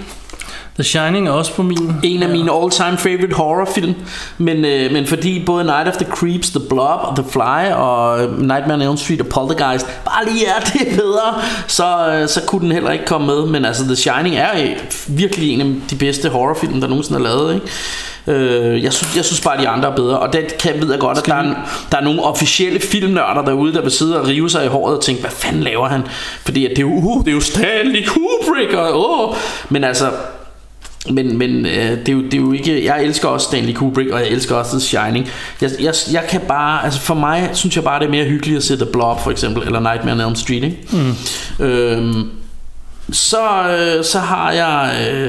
The 0.80 0.84
Shining 0.84 1.28
er 1.28 1.32
også 1.32 1.54
på 1.54 1.62
min. 1.62 1.92
En 2.02 2.22
af 2.22 2.28
mine 2.28 2.52
all-time 2.52 2.98
favorite 2.98 3.34
horrorfilm, 3.34 3.94
men, 4.38 4.64
øh, 4.64 4.92
men 4.92 5.06
fordi 5.06 5.42
både 5.46 5.64
Night 5.64 5.88
of 5.88 5.96
the 5.96 6.06
Creeps, 6.06 6.50
The 6.50 6.60
Blob 6.68 7.00
og 7.02 7.16
The 7.16 7.24
Fly 7.30 7.72
og 7.72 8.22
øh, 8.22 8.38
Nightmare 8.38 8.74
on 8.74 8.82
Elm 8.82 8.96
Street 8.96 9.20
og 9.20 9.26
Poltergeist 9.26 9.86
bare 10.04 10.24
lige 10.32 10.46
er 10.46 10.60
det 10.72 10.96
bedre, 10.96 11.34
så, 11.66 12.12
øh, 12.12 12.28
så 12.28 12.40
kunne 12.46 12.60
den 12.60 12.72
heller 12.72 12.90
ikke 12.90 13.04
komme 13.04 13.26
med. 13.26 13.46
Men 13.46 13.64
altså 13.64 13.84
The 13.84 13.96
Shining 13.96 14.36
er 14.36 14.48
øh, 14.62 14.76
virkelig 15.06 15.52
en 15.52 15.60
af 15.60 15.66
de 15.90 15.96
bedste 15.96 16.28
horrorfilm, 16.28 16.80
der 16.80 16.88
nogensinde 16.88 17.18
er 17.18 17.24
lavet. 17.24 17.54
Ikke? 17.54 17.66
Øh, 18.26 18.84
jeg, 18.84 18.92
synes, 18.92 19.16
jeg 19.16 19.24
synes 19.24 19.40
bare, 19.40 19.60
de 19.60 19.68
andre 19.68 19.90
er 19.90 19.96
bedre, 19.96 20.18
og 20.18 20.32
det 20.32 20.58
kan, 20.58 20.82
ved 20.82 20.90
jeg 20.90 21.00
godt, 21.00 21.18
at 21.18 21.26
der 21.26 21.34
er, 21.34 21.40
en, 21.40 21.54
der 21.92 21.98
er 21.98 22.02
nogle 22.02 22.22
officielle 22.22 22.80
filmnørder 22.80 23.42
derude, 23.44 23.72
der 23.72 23.82
vil 23.82 23.90
sidde 23.90 24.20
og 24.20 24.26
rive 24.28 24.50
sig 24.50 24.64
i 24.64 24.68
håret 24.68 24.96
og 24.96 25.02
tænke, 25.02 25.20
hvad 25.20 25.30
fanden 25.30 25.62
laver 25.62 25.88
han? 25.88 26.02
Fordi 26.44 26.64
at 26.64 26.70
det, 26.70 26.78
er 26.78 26.82
jo, 26.82 26.92
uh, 26.92 27.24
det 27.24 27.30
er 27.30 27.34
jo 27.34 27.40
Stanley 27.40 28.06
Kubrick, 28.06 28.74
og, 28.74 29.28
uh. 29.28 29.36
men 29.68 29.84
altså, 29.84 30.10
men, 31.08 31.38
men 31.38 31.66
øh, 31.66 31.72
det, 31.72 32.08
er 32.08 32.12
jo, 32.12 32.22
det 32.22 32.34
er 32.34 32.38
jo 32.38 32.52
ikke 32.52 32.84
Jeg 32.84 33.04
elsker 33.04 33.28
også 33.28 33.46
Stanley 33.46 33.74
Kubrick 33.74 34.10
Og 34.10 34.20
jeg 34.20 34.28
elsker 34.28 34.54
også 34.54 34.70
The 34.70 34.80
Shining 34.80 35.28
jeg, 35.60 35.70
jeg, 35.80 35.94
jeg 36.12 36.24
kan 36.28 36.40
bare 36.40 36.84
Altså 36.84 37.00
for 37.00 37.14
mig 37.14 37.50
synes 37.52 37.76
jeg 37.76 37.84
bare 37.84 38.00
det 38.00 38.06
er 38.06 38.10
mere 38.10 38.24
hyggeligt 38.24 38.56
At 38.56 38.64
se 38.64 38.76
The 38.76 38.86
Blob 38.86 39.20
for 39.20 39.30
eksempel 39.30 39.62
Eller 39.62 39.80
Nightmare 39.80 40.14
on 40.14 40.20
Elm 40.20 40.34
Street 40.34 40.64
ikke? 40.64 40.78
Mm. 40.92 41.64
Øhm, 41.64 42.30
så, 43.12 43.38
øh, 43.70 44.04
så 44.04 44.18
har 44.18 44.52
jeg 44.52 45.06
øh, 45.12 45.28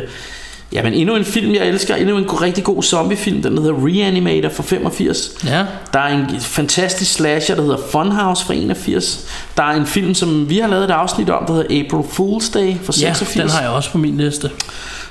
Jamen 0.74 0.94
endnu 0.94 1.16
en 1.16 1.26
film 1.26 1.54
jeg 1.54 1.68
elsker 1.68 1.96
Endnu 1.96 2.18
en 2.18 2.42
rigtig 2.42 2.64
god 2.64 2.84
zombiefilm 2.84 3.42
Den 3.42 3.58
hedder 3.58 3.86
Reanimator 3.88 4.50
fra 4.50 4.64
85 4.64 5.32
Ja. 5.46 5.66
Der 5.94 6.00
er 6.00 6.18
en 6.18 6.40
fantastisk 6.40 7.14
slasher 7.14 7.56
Der 7.56 7.62
hedder 7.62 7.78
Funhouse 7.92 8.46
fra 8.46 8.54
81 8.54 9.28
Der 9.58 9.64
er 9.64 9.72
en 9.76 9.86
film 9.86 10.14
som 10.14 10.50
vi 10.50 10.58
har 10.58 10.68
lavet 10.68 10.84
et 10.84 10.92
afsnit 10.92 11.30
om 11.30 11.46
Der 11.46 11.54
hedder 11.54 11.80
April 11.86 12.04
Fool's 12.10 12.54
Day 12.54 12.76
fra 12.84 12.94
Ja, 13.02 13.14
86 13.14 13.34
den 13.34 13.50
har 13.50 13.62
jeg 13.62 13.70
også 13.70 13.92
på 13.92 13.98
min 13.98 14.18
liste. 14.18 14.50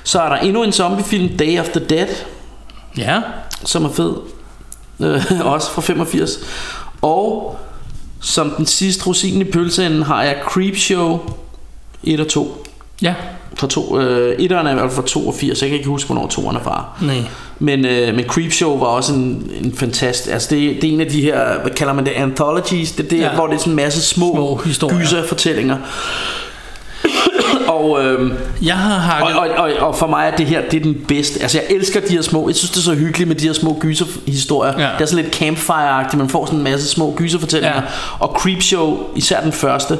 Så 0.03 0.21
er 0.21 0.29
der 0.29 0.35
endnu 0.35 0.63
en 0.63 0.71
zombiefilm 0.71 1.37
Day 1.37 1.59
of 1.59 1.67
the 1.69 1.79
Dead 1.89 2.07
Ja. 2.97 3.21
Som 3.65 3.85
er 3.85 3.89
fed 3.89 4.13
øh, 4.99 5.21
Også 5.53 5.71
fra 5.71 5.81
85 5.81 6.39
Og 7.01 7.57
som 8.21 8.49
den 8.57 8.65
sidste 8.65 9.07
rosin 9.07 9.41
i 9.41 9.43
pølseenden 9.43 10.03
Har 10.03 10.23
jeg 10.23 10.35
Creepshow 10.49 11.19
1 12.03 12.19
og 12.19 12.27
2 12.27 12.65
Ja. 13.01 13.13
fra 13.55 13.67
to, 13.67 13.99
øh, 13.99 14.35
etteren 14.39 14.67
er 14.67 14.89
fra 14.89 15.01
82 15.07 15.61
Jeg 15.61 15.69
kan 15.69 15.77
ikke 15.77 15.89
huske 15.89 16.07
hvornår 16.07 16.27
toeren 16.27 16.55
er 16.57 16.63
fra 16.63 16.85
Nej. 17.01 17.15
men, 17.59 17.85
øh, 17.85 18.15
men 18.15 18.25
Creepshow 18.25 18.77
var 18.79 18.85
også 18.85 19.13
en, 19.13 19.51
en 19.61 19.73
fantastisk 19.75 20.33
Altså 20.33 20.47
det, 20.55 20.75
det 20.81 20.89
er 20.89 20.93
en 20.93 21.01
af 21.01 21.07
de 21.07 21.21
her 21.21 21.59
Hvad 21.61 21.71
kalder 21.71 21.93
man 21.93 22.05
det? 22.05 22.11
Anthologies 22.11 22.91
Det 22.91 23.05
er 23.05 23.09
det, 23.09 23.17
Ja. 23.19 23.33
hvor 23.35 23.47
det 23.47 23.53
er 23.55 23.59
sådan 23.59 23.71
en 23.71 23.75
masse 23.75 24.01
små, 24.01 24.31
Små 24.35 24.55
historier. 24.65 24.99
gyserfortællinger 24.99 25.77
Og 27.81 28.03
øhm, 28.05 28.33
Jeg 28.61 28.77
har 28.77 28.95
og, 28.95 29.01
hakket... 29.01 29.37
og, 29.59 29.65
og, 29.65 29.87
og 29.87 29.95
for 29.95 30.07
mig 30.07 30.27
er 30.33 30.35
det 30.35 30.45
her 30.45 30.61
Det 30.71 30.79
er 30.79 30.83
den 30.83 31.05
bedste 31.07 31.41
Altså 31.41 31.57
jeg 31.57 31.75
elsker 31.77 31.99
de 31.99 32.07
her 32.13 32.21
små 32.21 32.49
Jeg 32.49 32.55
synes 32.55 32.71
det 32.71 32.77
er 32.77 32.81
så 32.83 32.93
hyggeligt 32.95 33.27
med 33.27 33.35
de 33.35 33.45
her 33.45 33.53
små 33.53 33.77
gyserhistorier 33.81 34.73
Ja. 34.79 34.89
Det 34.97 35.01
er 35.01 35.05
sådan 35.05 35.23
lidt 35.25 35.35
campfire-agtigt 35.35 36.17
Man 36.17 36.29
får 36.29 36.45
sådan 36.45 36.57
en 36.59 36.63
masse 36.63 36.87
små 36.87 37.13
gyserfortællinger 37.17 37.75
Ja. 37.75 37.81
Og 38.19 38.35
Creepshow 38.39 38.97
Især 39.15 39.41
den 39.41 39.51
første 39.51 39.97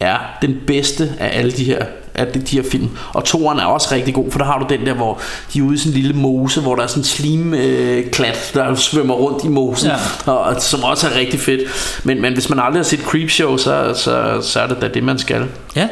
Er 0.00 0.16
den 0.42 0.56
bedste 0.66 1.12
af 1.20 1.38
alle 1.38 1.50
de 1.52 1.64
her 1.64 1.84
af 2.14 2.26
de, 2.26 2.38
de 2.40 2.56
her 2.56 2.68
film 2.70 2.88
Og 3.12 3.24
toeren 3.24 3.58
er 3.58 3.64
også 3.64 3.88
rigtig 3.94 4.14
god 4.14 4.30
For 4.30 4.38
der 4.38 4.44
har 4.46 4.58
du 4.58 4.66
den 4.68 4.86
der 4.86 4.94
hvor 4.94 5.18
De 5.52 5.58
er 5.58 5.62
ude 5.62 5.74
i 5.74 5.78
sådan 5.78 5.92
en 5.92 5.98
lille 6.02 6.12
mose 6.16 6.60
Hvor 6.60 6.74
der 6.74 6.82
er 6.82 6.86
sådan 6.86 7.00
en 7.00 7.04
slim 7.04 7.54
øh, 7.54 8.10
klat 8.10 8.50
Der 8.54 8.74
svømmer 8.74 9.14
rundt 9.14 9.44
i 9.44 9.48
mosen 9.48 9.90
Ja. 9.90 10.32
og, 10.32 10.40
og, 10.40 10.62
Som 10.62 10.84
også 10.84 11.06
er 11.08 11.18
rigtig 11.18 11.40
fedt 11.40 11.60
men, 12.04 12.22
men 12.22 12.32
hvis 12.32 12.48
man 12.50 12.58
aldrig 12.58 12.78
har 12.78 12.84
set 12.84 13.00
Creepshow 13.00 13.56
så, 13.56 13.92
så, 13.96 14.38
så 14.42 14.60
er 14.60 14.66
det 14.66 14.76
da 14.80 14.88
det 14.88 15.02
man 15.04 15.18
skal 15.18 15.44
Ja. 15.76 15.88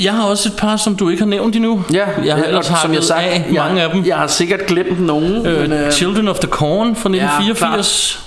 Jeg 0.00 0.12
har 0.12 0.24
også 0.24 0.48
et 0.48 0.56
par, 0.56 0.76
som 0.76 0.96
du 0.96 1.08
ikke 1.08 1.22
har 1.22 1.28
nævnt 1.28 1.56
endnu. 1.56 1.84
Ja, 1.92 2.04
jeg 2.24 2.36
har 2.36 2.44
ellers 2.44 2.72
som 2.82 2.94
jeg 2.94 3.02
sagt, 3.02 3.20
af 3.20 3.44
jeg, 3.52 3.62
mange 3.62 3.82
af 3.82 3.90
dem. 3.90 4.06
Jeg 4.06 4.16
har 4.16 4.26
sikkert 4.26 4.66
glemt 4.66 5.00
nogen. 5.00 5.46
Øh, 5.46 5.60
men, 5.60 5.72
øh, 5.72 5.92
Children 5.92 6.28
of 6.28 6.38
the 6.38 6.48
Corn 6.48 6.96
fra 6.96 7.08
1984. 7.08 8.20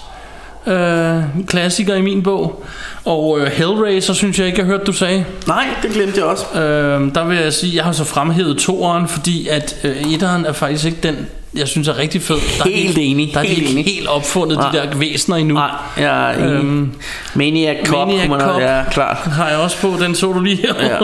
Ja, 0.67 0.73
øh, 0.73 1.23
klassiker 1.47 1.95
i 1.95 2.01
min 2.01 2.23
bog. 2.23 2.63
Og 3.05 3.39
øh, 3.39 3.47
Hellraiser, 3.47 4.13
synes 4.13 4.39
jeg 4.39 4.47
ikke, 4.47 4.59
jeg 4.59 4.65
hørte, 4.65 4.83
du 4.83 4.91
sagde. 4.93 5.25
nej, 5.47 5.65
det 5.81 5.91
glemte 5.91 6.17
jeg 6.17 6.25
også. 6.25 6.45
Øh, 6.55 7.15
der 7.15 7.25
vil 7.25 7.37
jeg 7.37 7.53
sige, 7.53 7.75
jeg 7.75 7.83
har 7.83 7.91
så 7.91 8.03
fremhævet 8.03 8.57
toeren, 8.57 9.07
fordi 9.07 9.47
at 9.47 9.75
øh, 9.83 10.13
etteren 10.13 10.45
er 10.45 10.51
faktisk 10.53 10.85
ikke 10.85 10.97
den, 11.03 11.27
jeg 11.55 11.67
synes 11.67 11.87
er 11.87 11.97
rigtig 11.97 12.21
fed. 12.21 12.35
Der 12.35 12.63
er 12.65 12.69
Helt 12.69 12.97
enig, 13.01 13.31
Der 13.33 13.39
er 13.39 13.43
helt 13.43 13.71
enig. 13.71 13.85
helt 13.85 14.07
opfundet, 14.07 14.57
Nej. 14.57 14.71
de 14.71 14.77
der 14.77 14.97
væsener 14.97 15.37
endnu. 15.37 15.53
Nej, 15.55 15.69
jeg 15.97 16.31
er 16.33 16.37
enig. 16.37 16.51
Øhm, 16.53 16.91
Maniac 17.35 17.77
Cop, 17.87 18.07
Maniac 18.07 18.29
man 18.29 18.39
Cop. 18.39 18.61
ja, 18.61 18.83
klart. 18.91 19.17
Har 19.17 19.49
jeg 19.49 19.57
også 19.57 19.77
på, 19.81 19.93
den 19.99 20.15
så 20.15 20.33
du 20.33 20.39
lige 20.39 20.55
her. 20.55 20.73
Ja. 20.85 20.97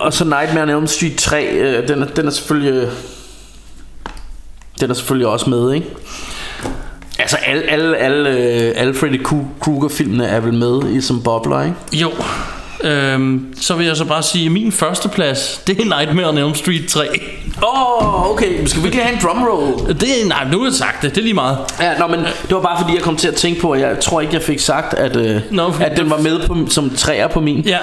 Og, 0.00 0.12
så 0.12 0.24
Nightmare 0.24 0.62
on 0.62 0.68
Elm 0.70 0.86
Street 0.86 1.16
3, 1.16 1.44
øh, 1.46 1.88
den, 1.88 2.02
er, 2.02 2.06
den 2.06 2.26
er 2.26 2.30
selvfølgelig... 2.30 2.88
Den 4.80 4.90
er 4.90 4.94
selvfølgelig 4.94 5.26
også 5.26 5.50
med, 5.50 5.72
ikke? 5.74 5.86
Altså 7.18 7.36
alle, 7.36 7.62
alle, 7.62 7.96
alle, 7.96 8.30
øh, 8.30 8.72
alle 8.76 8.94
Freddy 8.94 9.26
Kru- 9.26 9.60
Krueger-filmene 9.60 10.26
er 10.26 10.40
vel 10.40 10.54
med 10.54 10.94
i 10.96 11.00
som 11.00 11.22
bobler, 11.22 11.62
ikke? 11.62 11.74
Jo. 11.92 12.10
Øhm, 12.84 13.54
så 13.60 13.74
vil 13.74 13.86
jeg 13.86 13.96
så 13.96 14.04
bare 14.04 14.22
sige, 14.22 14.46
at 14.46 14.52
min 14.52 14.72
første 14.72 15.08
plads, 15.08 15.60
det 15.66 15.80
er 15.80 15.98
Nightmare 15.98 16.28
on 16.28 16.38
Elm 16.38 16.54
Street 16.54 16.86
3. 16.88 17.06
Åh, 17.62 18.04
oh, 18.04 18.30
okay. 18.30 18.66
Skal 18.66 18.82
vi 18.82 18.86
ikke 18.88 18.98
have 19.02 19.14
en 19.14 19.20
drumroll? 19.22 19.88
Det 20.00 20.22
er, 20.22 20.26
nej, 20.28 20.44
nu 20.52 20.58
har 20.58 20.66
jeg 20.66 20.72
sagt 20.74 21.02
det, 21.02 21.10
det 21.10 21.18
er 21.18 21.22
lige 21.22 21.34
meget. 21.34 21.58
Ja, 21.80 21.98
nå, 21.98 22.06
men 22.06 22.18
det 22.20 22.50
var 22.50 22.60
bare 22.60 22.78
fordi, 22.80 22.94
jeg 22.94 23.02
kom 23.02 23.16
til 23.16 23.28
at 23.28 23.34
tænke 23.34 23.60
på, 23.60 23.70
at 23.70 23.80
jeg 23.80 24.00
tror 24.00 24.20
ikke, 24.20 24.34
jeg 24.34 24.42
fik 24.42 24.58
sagt, 24.58 24.94
at, 24.94 25.16
øh, 25.16 25.40
Nå, 25.50 25.72
at 25.80 25.96
den 25.96 26.10
var 26.10 26.18
med 26.18 26.40
på, 26.46 26.56
som 26.68 26.90
træer 26.96 27.28
på 27.28 27.40
min. 27.40 27.60
Ja, 27.66 27.78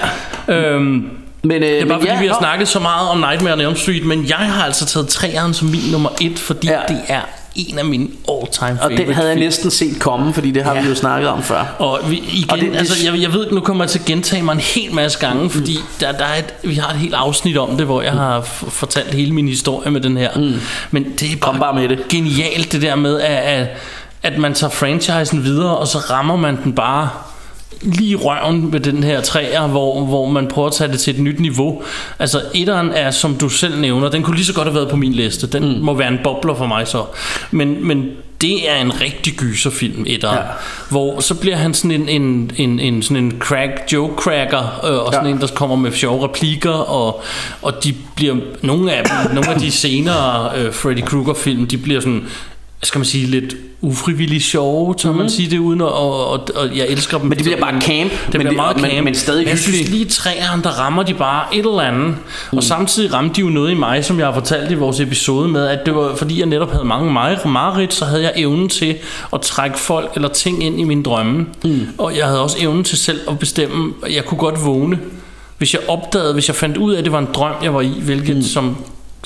øhm, 0.56 1.10
Men, 1.44 1.64
øh, 1.64 1.70
det 1.70 1.82
er 1.82 1.86
bare 1.86 1.88
men 1.88 2.00
fordi, 2.00 2.08
ja, 2.14 2.20
vi 2.20 2.28
har 2.28 2.34
nå. 2.34 2.40
snakket 2.40 2.68
så 2.68 2.80
meget 2.80 3.10
om 3.10 3.18
Nightmare 3.18 3.54
on 3.54 3.60
Elm 3.62 3.76
Street, 3.76 4.06
men 4.06 4.26
jeg 4.30 4.38
har 4.38 4.64
altså 4.66 4.86
taget 4.86 5.08
træeren 5.08 5.54
som 5.54 5.68
min 5.68 5.82
nummer 5.92 6.10
et, 6.22 6.40
fordi 6.40 6.68
Ja. 6.68 6.80
det 6.88 7.02
er 7.08 7.22
en 7.56 7.80
af 7.80 7.86
mine 7.86 8.08
all-time 8.30 8.72
Og 8.72 8.78
favorite 8.78 9.06
den 9.06 9.14
havde 9.14 9.28
jeg 9.30 9.36
næsten 9.40 9.72
set 9.72 10.00
komme, 10.00 10.34
fordi 10.34 10.52
det 10.52 10.64
har 10.64 10.76
Ja. 10.76 10.82
vi 10.82 10.88
jo 10.90 10.96
snakket 10.96 11.30
om 11.30 11.44
før. 11.44 11.76
Og 11.80 12.00
vi, 12.10 12.16
igen, 12.18 12.50
Og 12.52 12.58
det- 12.58 12.76
altså, 12.76 13.06
jeg, 13.12 13.22
jeg 13.22 13.34
ved, 13.34 13.52
nu 13.52 13.60
kommer 13.60 13.84
jeg 13.84 13.90
til 13.92 14.00
at 14.00 14.06
gentage 14.06 14.44
mig 14.44 14.54
en 14.54 14.60
hel 14.60 14.94
masse 14.94 15.20
gange, 15.20 15.50
fordi 15.50 15.78
der, 16.00 16.12
der 16.12 16.26
er 16.26 16.40
et, 16.40 16.54
vi 16.64 16.76
har 16.76 16.90
et 16.94 17.00
helt 17.00 17.14
afsnit 17.14 17.58
om 17.58 17.78
det, 17.78 17.86
hvor 17.86 18.02
jeg 18.02 18.12
har 18.12 18.42
f- 18.42 18.70
fortalt 18.70 19.14
hele 19.14 19.32
min 19.32 19.48
historie 19.48 19.92
med 19.92 20.02
den 20.02 20.18
her. 20.18 20.30
Mm. 20.36 20.54
Men 20.92 21.04
det 21.20 21.22
er 21.32 21.36
bare, 21.36 21.52
Kom 21.52 21.60
bare 21.60 21.74
med 21.74 21.90
det. 21.90 22.08
genialt, 22.10 22.72
det 22.72 22.82
der 22.82 22.96
med, 22.96 23.20
at, 23.22 23.38
at, 23.62 23.68
at 24.24 24.38
man 24.38 24.54
tager 24.54 24.72
franchisen 24.72 25.44
videre, 25.44 25.78
og 25.78 25.88
så 25.88 25.98
rammer 25.98 26.36
man 26.36 26.58
den 26.64 26.74
bare 26.74 27.10
lige 27.82 28.10
i 28.10 28.16
røven 28.16 28.72
med 28.72 28.80
den 28.80 29.04
her 29.04 29.22
træer, 29.22 29.68
hvor, 29.68 30.06
hvor 30.06 30.26
man 30.30 30.48
prøver 30.48 30.68
at 30.68 30.74
tage 30.74 30.92
det 30.92 31.00
til 31.00 31.16
et 31.16 31.20
nyt 31.22 31.40
niveau. 31.40 31.82
Altså, 32.20 32.42
etteren 32.54 32.92
er, 32.92 33.12
som 33.12 33.36
du 33.36 33.50
selv 33.50 33.80
nævner, 33.80 34.10
den 34.10 34.24
kunne 34.24 34.36
lige 34.36 34.46
så 34.46 34.54
godt 34.54 34.68
have 34.68 34.76
været 34.76 34.90
på 34.90 34.96
min 34.96 35.14
liste. 35.14 35.48
Den 35.48 35.76
mm. 35.76 35.84
må 35.84 35.94
være 35.94 36.08
en 36.08 36.20
bobler 36.24 36.56
for 36.56 36.66
mig 36.66 36.88
så. 36.88 37.04
Men, 37.52 37.88
men 37.88 38.06
det 38.42 38.70
er 38.70 38.76
en 38.76 39.02
rigtig 39.02 39.34
gyserfilm, 39.34 40.04
etteren. 40.08 40.38
Ja. 40.38 40.44
Hvor 40.90 41.20
så 41.20 41.36
bliver 41.36 41.56
han 41.56 41.74
sådan 41.74 41.92
en, 41.92 42.10
en, 42.10 42.52
en, 42.58 42.80
en, 42.80 43.02
sådan 43.04 43.24
en 43.24 43.34
crack, 43.40 43.94
joke 43.94 44.14
cracker, 44.16 44.82
øh, 44.84 45.06
og 45.06 45.14
sådan 45.14 45.28
Ja. 45.28 45.34
en, 45.34 45.42
der 45.42 45.48
kommer 45.48 45.76
med 45.76 45.92
sjove 45.92 46.24
replikker, 46.28 46.72
og, 46.72 47.22
og 47.62 47.84
de 47.84 47.94
bliver, 48.16 48.36
nogle 48.62 48.94
af 48.94 49.04
dem, 49.04 49.36
nogle 49.36 49.50
af 49.50 49.60
de 49.60 49.72
senere 49.72 50.58
øh, 50.58 50.74
Freddy 50.74 51.02
Krueger 51.06 51.34
film, 51.34 51.68
de 51.68 51.78
bliver 51.78 52.00
sådan, 52.00 52.28
skal 52.84 53.00
man 53.00 53.06
sige, 53.06 53.26
lidt 53.28 53.56
ufrivilligt 53.82 54.44
sjove, 54.44 54.96
tør 54.96 55.12
mm. 55.12 55.18
man 55.18 55.30
sige 55.30 55.50
det 55.52 55.58
uden, 55.60 55.82
og, 55.82 55.94
og, 55.94 56.30
og, 56.30 56.48
og 56.56 56.78
jeg 56.78 56.88
elsker 56.90 57.18
dem. 57.18 57.22
Mhm. 57.26 57.30
Men 57.30 57.38
det 57.38 57.46
bliver 57.46 57.60
bare 57.60 57.82
camp, 57.82 58.12
Det 58.12 58.20
men 58.22 58.32
bliver 58.32 58.44
det- 58.50 58.56
meget 58.56 58.82
men- 58.82 58.92
camp. 58.92 59.04
men 59.06 59.16
stadig 59.16 59.48
jeg 59.48 59.58
synes 59.60 59.90
lige 59.90 60.06
træerne, 60.06 60.64
der 60.64 60.70
rammer 60.70 61.04
de 61.04 61.14
bare 61.14 61.56
et 61.56 61.60
eller 61.60 61.80
andet. 61.82 62.16
Mm. 62.52 62.58
Og 62.58 62.64
samtidig 62.64 63.14
ramte 63.14 63.36
de 63.36 63.42
jo 63.42 63.48
noget 63.48 63.72
i 63.72 63.74
mig, 63.74 64.06
som 64.06 64.20
jeg 64.20 64.28
har 64.28 64.34
fortalt 64.34 64.72
i 64.72 64.74
vores 64.74 65.00
episode 65.00 65.48
med, 65.48 65.68
at 65.68 65.80
det 65.86 65.96
var 65.96 66.16
fordi 66.16 66.40
jeg 66.40 66.46
netop 66.46 66.72
havde 66.72 66.86
mange 66.86 67.10
mar- 67.20 67.48
mareridt, 67.48 67.94
så 67.94 68.06
havde 68.06 68.24
jeg 68.24 68.34
evnen 68.36 68.70
til 68.70 68.96
at 69.34 69.42
trække 69.42 69.80
folk 69.80 70.12
eller 70.16 70.30
ting 70.30 70.64
ind 70.64 70.80
i 70.80 70.84
mine 70.84 71.04
drømme. 71.04 71.46
Mm. 71.64 71.88
Og 71.98 72.18
jeg 72.18 72.26
havde 72.26 72.42
også 72.42 72.58
evnen 72.60 72.84
til 72.84 72.98
selv 72.98 73.20
at 73.30 73.40
bestemme, 73.40 73.94
at 74.06 74.16
jeg 74.16 74.26
kunne 74.26 74.38
godt 74.38 74.66
vågne. 74.66 75.00
Hvis 75.58 75.74
jeg 75.74 75.82
opdagede, 75.88 76.34
hvis 76.34 76.48
jeg 76.48 76.56
fandt 76.56 76.78
ud 76.78 76.94
af, 76.94 76.98
at 76.98 77.04
det 77.04 77.12
var 77.12 77.20
en 77.20 77.28
drøm, 77.34 77.52
jeg 77.64 77.74
var 77.74 77.82
i, 77.82 77.92
hvilket 78.02 78.36
mm. 78.36 78.42
som 78.42 78.76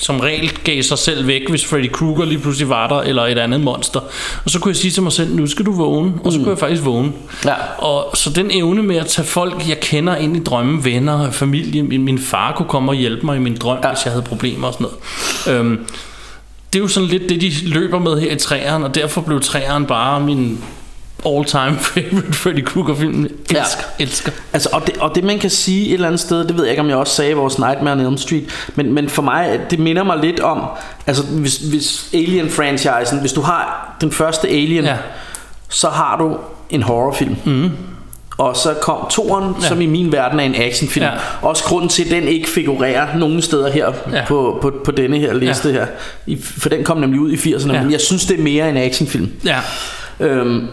som 0.00 0.20
regel 0.20 0.50
gav 0.64 0.82
sig 0.82 0.98
selv 0.98 1.26
væk, 1.26 1.50
hvis 1.50 1.66
Freddy 1.66 1.92
Krueger 1.92 2.24
lige 2.24 2.38
pludselig 2.38 2.68
var 2.68 2.88
der, 2.88 3.00
eller 3.00 3.26
et 3.26 3.38
andet 3.38 3.60
monster. 3.60 4.00
Og 4.44 4.50
så 4.50 4.58
kunne 4.58 4.70
jeg 4.70 4.76
sige 4.76 4.90
til 4.90 5.02
mig 5.02 5.12
selv, 5.12 5.34
nu 5.36 5.46
skal 5.46 5.66
du 5.66 5.72
vågne, 5.72 6.12
og 6.24 6.32
så 6.32 6.38
kunne 6.38 6.50
jeg 6.50 6.58
faktisk 6.58 6.84
vågne. 6.84 7.12
Ja. 7.44 7.54
Og 7.78 8.16
så 8.16 8.30
den 8.30 8.50
evne 8.50 8.82
med 8.82 8.96
at 8.96 9.06
tage 9.06 9.26
folk, 9.26 9.68
jeg 9.68 9.80
kender 9.80 10.16
ind 10.16 10.36
i 10.36 10.40
drømme, 10.40 10.84
venner, 10.84 11.30
familie, 11.30 11.82
min, 11.82 12.02
min 12.02 12.18
far 12.18 12.52
kunne 12.56 12.68
komme 12.68 12.90
og 12.90 12.94
hjælpe 12.94 13.26
mig 13.26 13.36
i 13.36 13.40
min 13.40 13.56
drøm, 13.56 13.78
ja. 13.82 13.88
hvis 13.88 14.04
jeg 14.04 14.12
havde 14.12 14.24
problemer 14.24 14.68
og 14.68 14.74
sådan 14.74 14.86
noget. 15.46 15.60
Øhm, 15.60 15.86
det 16.72 16.78
er 16.78 16.82
jo 16.82 16.88
sådan 16.88 17.08
lidt 17.08 17.28
det, 17.28 17.40
de 17.40 17.52
løber 17.62 17.98
med 17.98 18.20
her 18.20 18.32
i 18.32 18.36
træerne, 18.36 18.84
og 18.84 18.94
derfor 18.94 19.20
blev 19.20 19.40
træerne 19.40 19.86
bare 19.86 20.20
min 20.20 20.64
all-time 21.26 21.76
favorite 21.94 22.32
Freddy 22.32 22.64
Krueger-film. 22.64 23.24
Elsker, 23.50 23.82
ja. 23.98 24.04
elsker. 24.04 24.32
Altså, 24.52 24.68
og, 24.72 24.86
det, 24.86 24.96
og 24.96 25.14
det 25.14 25.24
man 25.24 25.38
kan 25.38 25.50
sige 25.50 25.88
et 25.88 25.94
eller 25.94 26.06
andet 26.06 26.20
sted 26.20 26.44
Det 26.44 26.56
ved 26.56 26.64
jeg 26.64 26.70
ikke 26.70 26.80
om 26.82 26.88
jeg 26.88 26.96
også 26.96 27.14
sagde 27.14 27.30
i 27.30 27.34
vores 27.34 27.58
Nightmare 27.58 27.94
on 27.94 28.00
Elm 28.00 28.16
Street 28.16 28.44
Men, 28.74 28.92
men 28.92 29.08
for 29.08 29.22
mig 29.22 29.60
Det 29.70 29.78
minder 29.78 30.02
mig 30.02 30.18
lidt 30.18 30.40
om 30.40 30.62
Altså 31.06 31.22
hvis, 31.26 31.56
hvis 31.56 32.08
Alien-franchisen 32.14 33.20
Hvis 33.20 33.32
du 33.32 33.40
har 33.40 33.96
den 34.00 34.12
første 34.12 34.48
Alien 34.48 34.84
Ja. 34.84 34.96
Så 35.68 35.88
har 35.88 36.16
du 36.18 36.36
en 36.70 36.82
horrorfilm 36.82 37.36
mm. 37.44 37.70
Og 38.38 38.56
så 38.56 38.74
kom 38.82 39.06
toren 39.10 39.44
ja. 39.44 39.62
Ja. 39.62 39.68
Som 39.68 39.80
i 39.80 39.86
min 39.86 40.12
verden 40.12 40.40
er 40.40 40.44
en 40.44 40.54
actionfilm 40.54 41.04
Ja. 41.06 41.10
Også 41.42 41.64
grunden 41.64 41.88
til 41.88 42.04
at 42.04 42.10
den 42.10 42.22
ikke 42.28 42.48
figurerer 42.48 43.16
Nogen 43.18 43.42
steder 43.42 43.70
her 43.70 43.92
Ja. 44.12 44.24
på, 44.28 44.58
på, 44.62 44.72
på 44.84 44.90
denne 44.90 45.18
her 45.18 45.34
liste 45.34 45.68
Ja. 45.68 45.74
her 45.74 45.86
I, 46.26 46.38
For 46.42 46.68
den 46.68 46.84
kom 46.84 46.96
nemlig 46.96 47.20
ud 47.20 47.32
i 47.32 47.36
80'erne 47.36 47.72
Ja. 47.72 47.82
Men 47.82 47.92
jeg 47.92 48.00
synes 48.00 48.24
det 48.26 48.38
er 48.38 48.42
mere 48.42 48.68
en 48.70 48.76
actionfilm 48.76 49.32
Ja. 49.44 49.58
Øhm, 50.20 50.66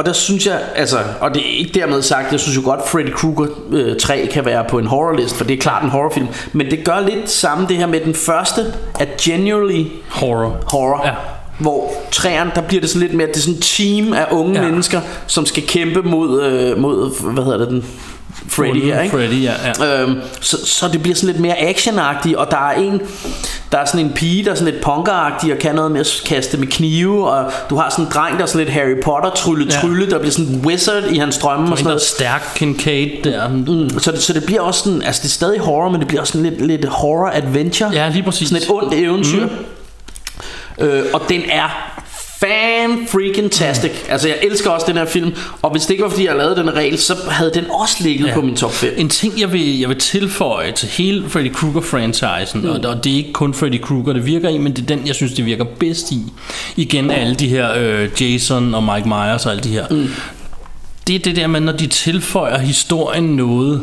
og 0.00 0.06
der 0.06 0.12
synes 0.12 0.46
jeg, 0.46 0.60
altså, 0.74 0.98
og 1.20 1.34
det 1.34 1.42
er 1.42 1.58
ikke 1.58 1.80
dermed 1.80 2.02
sagt, 2.02 2.32
jeg 2.32 2.40
synes 2.40 2.56
jo 2.56 2.62
godt, 2.64 2.88
Freddy 2.88 3.12
Krueger 3.12 3.46
øh, 3.70 3.96
3 3.96 4.28
kan 4.32 4.44
være 4.44 4.64
på 4.68 4.78
en 4.78 4.86
horrorlist, 4.86 5.36
for 5.36 5.44
det 5.44 5.54
er 5.54 5.58
klart 5.58 5.82
en 5.82 5.88
horrorfilm. 5.88 6.26
Men 6.52 6.70
det 6.70 6.84
gør 6.84 7.00
lidt 7.00 7.30
samme 7.30 7.66
det 7.68 7.76
her 7.76 7.86
med 7.86 8.00
den 8.00 8.14
første, 8.14 8.74
at 9.00 9.16
genuinely 9.16 9.84
Horror. 10.08 10.56
horror. 10.66 11.06
Ja. 11.06 11.12
Hvor 11.58 11.92
træerne, 12.12 12.50
der 12.54 12.60
bliver 12.60 12.80
det 12.80 12.90
sådan 12.90 13.06
lidt 13.08 13.16
mere, 13.16 13.26
det 13.26 13.36
er 13.36 13.40
sådan 13.40 13.54
en 13.54 13.60
team 13.60 14.12
af 14.12 14.26
unge 14.30 14.60
ja. 14.60 14.66
mennesker, 14.66 15.00
som 15.26 15.46
skal 15.46 15.66
kæmpe 15.66 16.02
mod, 16.02 16.42
øh, 16.42 16.78
mod 16.78 17.32
hvad 17.32 17.44
hedder 17.44 17.58
det, 17.58 17.68
den 17.68 17.84
Freddy 18.48 18.84
her, 18.84 19.00
ikke? 19.00 19.16
Freddy, 19.16 19.42
ja. 19.42 19.52
ja. 19.80 20.02
Øhm, 20.02 20.20
så, 20.40 20.66
så 20.66 20.88
det 20.88 21.02
bliver 21.02 21.14
sådan 21.14 21.32
lidt 21.32 21.42
mere 21.42 21.58
actionagtigt 21.58 22.36
Og 22.36 22.50
der 22.50 22.68
er 22.68 22.72
en 22.72 23.00
der 23.72 23.78
er 23.78 23.84
sådan 23.84 24.06
en 24.06 24.12
pige, 24.12 24.44
der 24.44 24.50
er 24.50 24.54
sådan 24.54 24.72
lidt 24.72 24.84
punkeragtig 24.84 25.52
og 25.52 25.58
kan 25.58 25.74
noget 25.74 25.92
med 25.92 26.00
at 26.00 26.22
kaste 26.26 26.56
med 26.56 26.66
knive, 26.66 27.30
og 27.30 27.52
du 27.70 27.76
har 27.76 27.90
sådan 27.90 28.04
en 28.04 28.10
dreng, 28.14 28.36
der 28.36 28.42
er 28.42 28.46
sådan 28.46 28.66
lidt 28.66 28.74
Harry 28.74 29.02
Potter 29.04 29.30
trylle 29.30 29.64
Ja. 29.64 29.80
trylle, 29.80 30.10
der 30.10 30.18
bliver 30.18 30.32
sådan 30.32 30.54
en 30.54 30.66
wizard 30.66 31.04
i 31.12 31.18
hans 31.18 31.38
drømme 31.38 31.70
og 31.72 31.78
sådan 31.78 31.84
noget. 31.88 32.02
stærk 32.02 32.52
Kincaid 32.54 33.22
der. 33.24 33.48
Mm, 33.48 33.98
så, 33.98 34.12
det, 34.12 34.22
så 34.22 34.32
det 34.32 34.44
bliver 34.46 34.60
også 34.60 34.80
sådan, 34.84 35.02
altså 35.02 35.20
det 35.22 35.28
er 35.28 35.32
stadig 35.32 35.60
horror, 35.60 35.88
men 35.88 36.00
det 36.00 36.08
bliver 36.08 36.20
også 36.20 36.32
sådan 36.32 36.50
lidt, 36.50 36.66
lidt 36.66 36.84
horror 36.84 37.30
adventure. 37.34 37.90
Ja, 37.92 38.08
lige 38.08 38.22
præcis. 38.22 38.48
Sådan 38.48 38.62
et 38.62 38.70
ondt 38.70 38.94
eventyr. 38.94 39.46
Mm. 39.46 40.84
Øh, 40.84 41.04
og 41.12 41.22
den 41.28 41.40
er 41.50 41.99
fan 42.40 43.06
freaking 43.08 43.50
tastic. 43.50 43.90
Mm. 43.90 44.12
Altså 44.12 44.28
jeg 44.28 44.38
elsker 44.42 44.70
også 44.70 44.86
den 44.88 44.96
her 44.96 45.04
film, 45.04 45.34
og 45.62 45.70
hvis 45.70 45.82
det 45.82 45.90
ikke 45.90 46.04
var 46.04 46.10
fordi 46.10 46.26
jeg 46.26 46.36
lavede 46.36 46.56
den 46.56 46.74
regel, 46.74 46.98
så 46.98 47.14
havde 47.30 47.50
den 47.54 47.64
også 47.70 47.96
ligget 48.00 48.26
ja. 48.26 48.34
på 48.34 48.40
min 48.40 48.56
top 48.56 48.72
5. 48.72 48.94
En 48.96 49.08
ting, 49.08 49.40
jeg 49.40 49.52
vil, 49.52 49.78
jeg 49.78 49.88
vil 49.88 49.98
tilføje 49.98 50.72
til 50.72 50.88
hele 50.88 51.28
Freddy 51.28 51.52
Krueger-franchisen, 51.52 52.60
mm. 52.60 52.68
og, 52.68 52.80
og 52.84 53.04
det 53.04 53.12
er 53.12 53.16
ikke 53.16 53.32
kun 53.32 53.54
Freddy 53.54 53.80
Krueger, 53.80 54.12
det 54.12 54.26
virker 54.26 54.48
i, 54.48 54.58
men 54.58 54.72
det 54.72 54.82
er 54.82 54.86
den, 54.86 55.06
jeg 55.06 55.14
synes, 55.14 55.32
det 55.32 55.46
virker 55.46 55.64
bedst 55.64 56.12
i. 56.12 56.18
Igen 56.76 57.10
alle 57.10 57.34
de 57.34 57.48
her 57.48 57.72
øh, 57.76 58.08
Jason 58.20 58.74
og 58.74 58.82
Mike 58.82 59.08
Myers 59.08 59.46
og 59.46 59.52
alle 59.52 59.62
de 59.62 59.68
her. 59.68 59.84
Mm. 59.90 60.08
Det 61.06 61.14
er 61.14 61.18
det 61.18 61.36
der 61.36 61.46
med, 61.46 61.60
når 61.60 61.72
de 61.72 61.86
tilføjer 61.86 62.58
historien 62.58 63.24
noget 63.24 63.82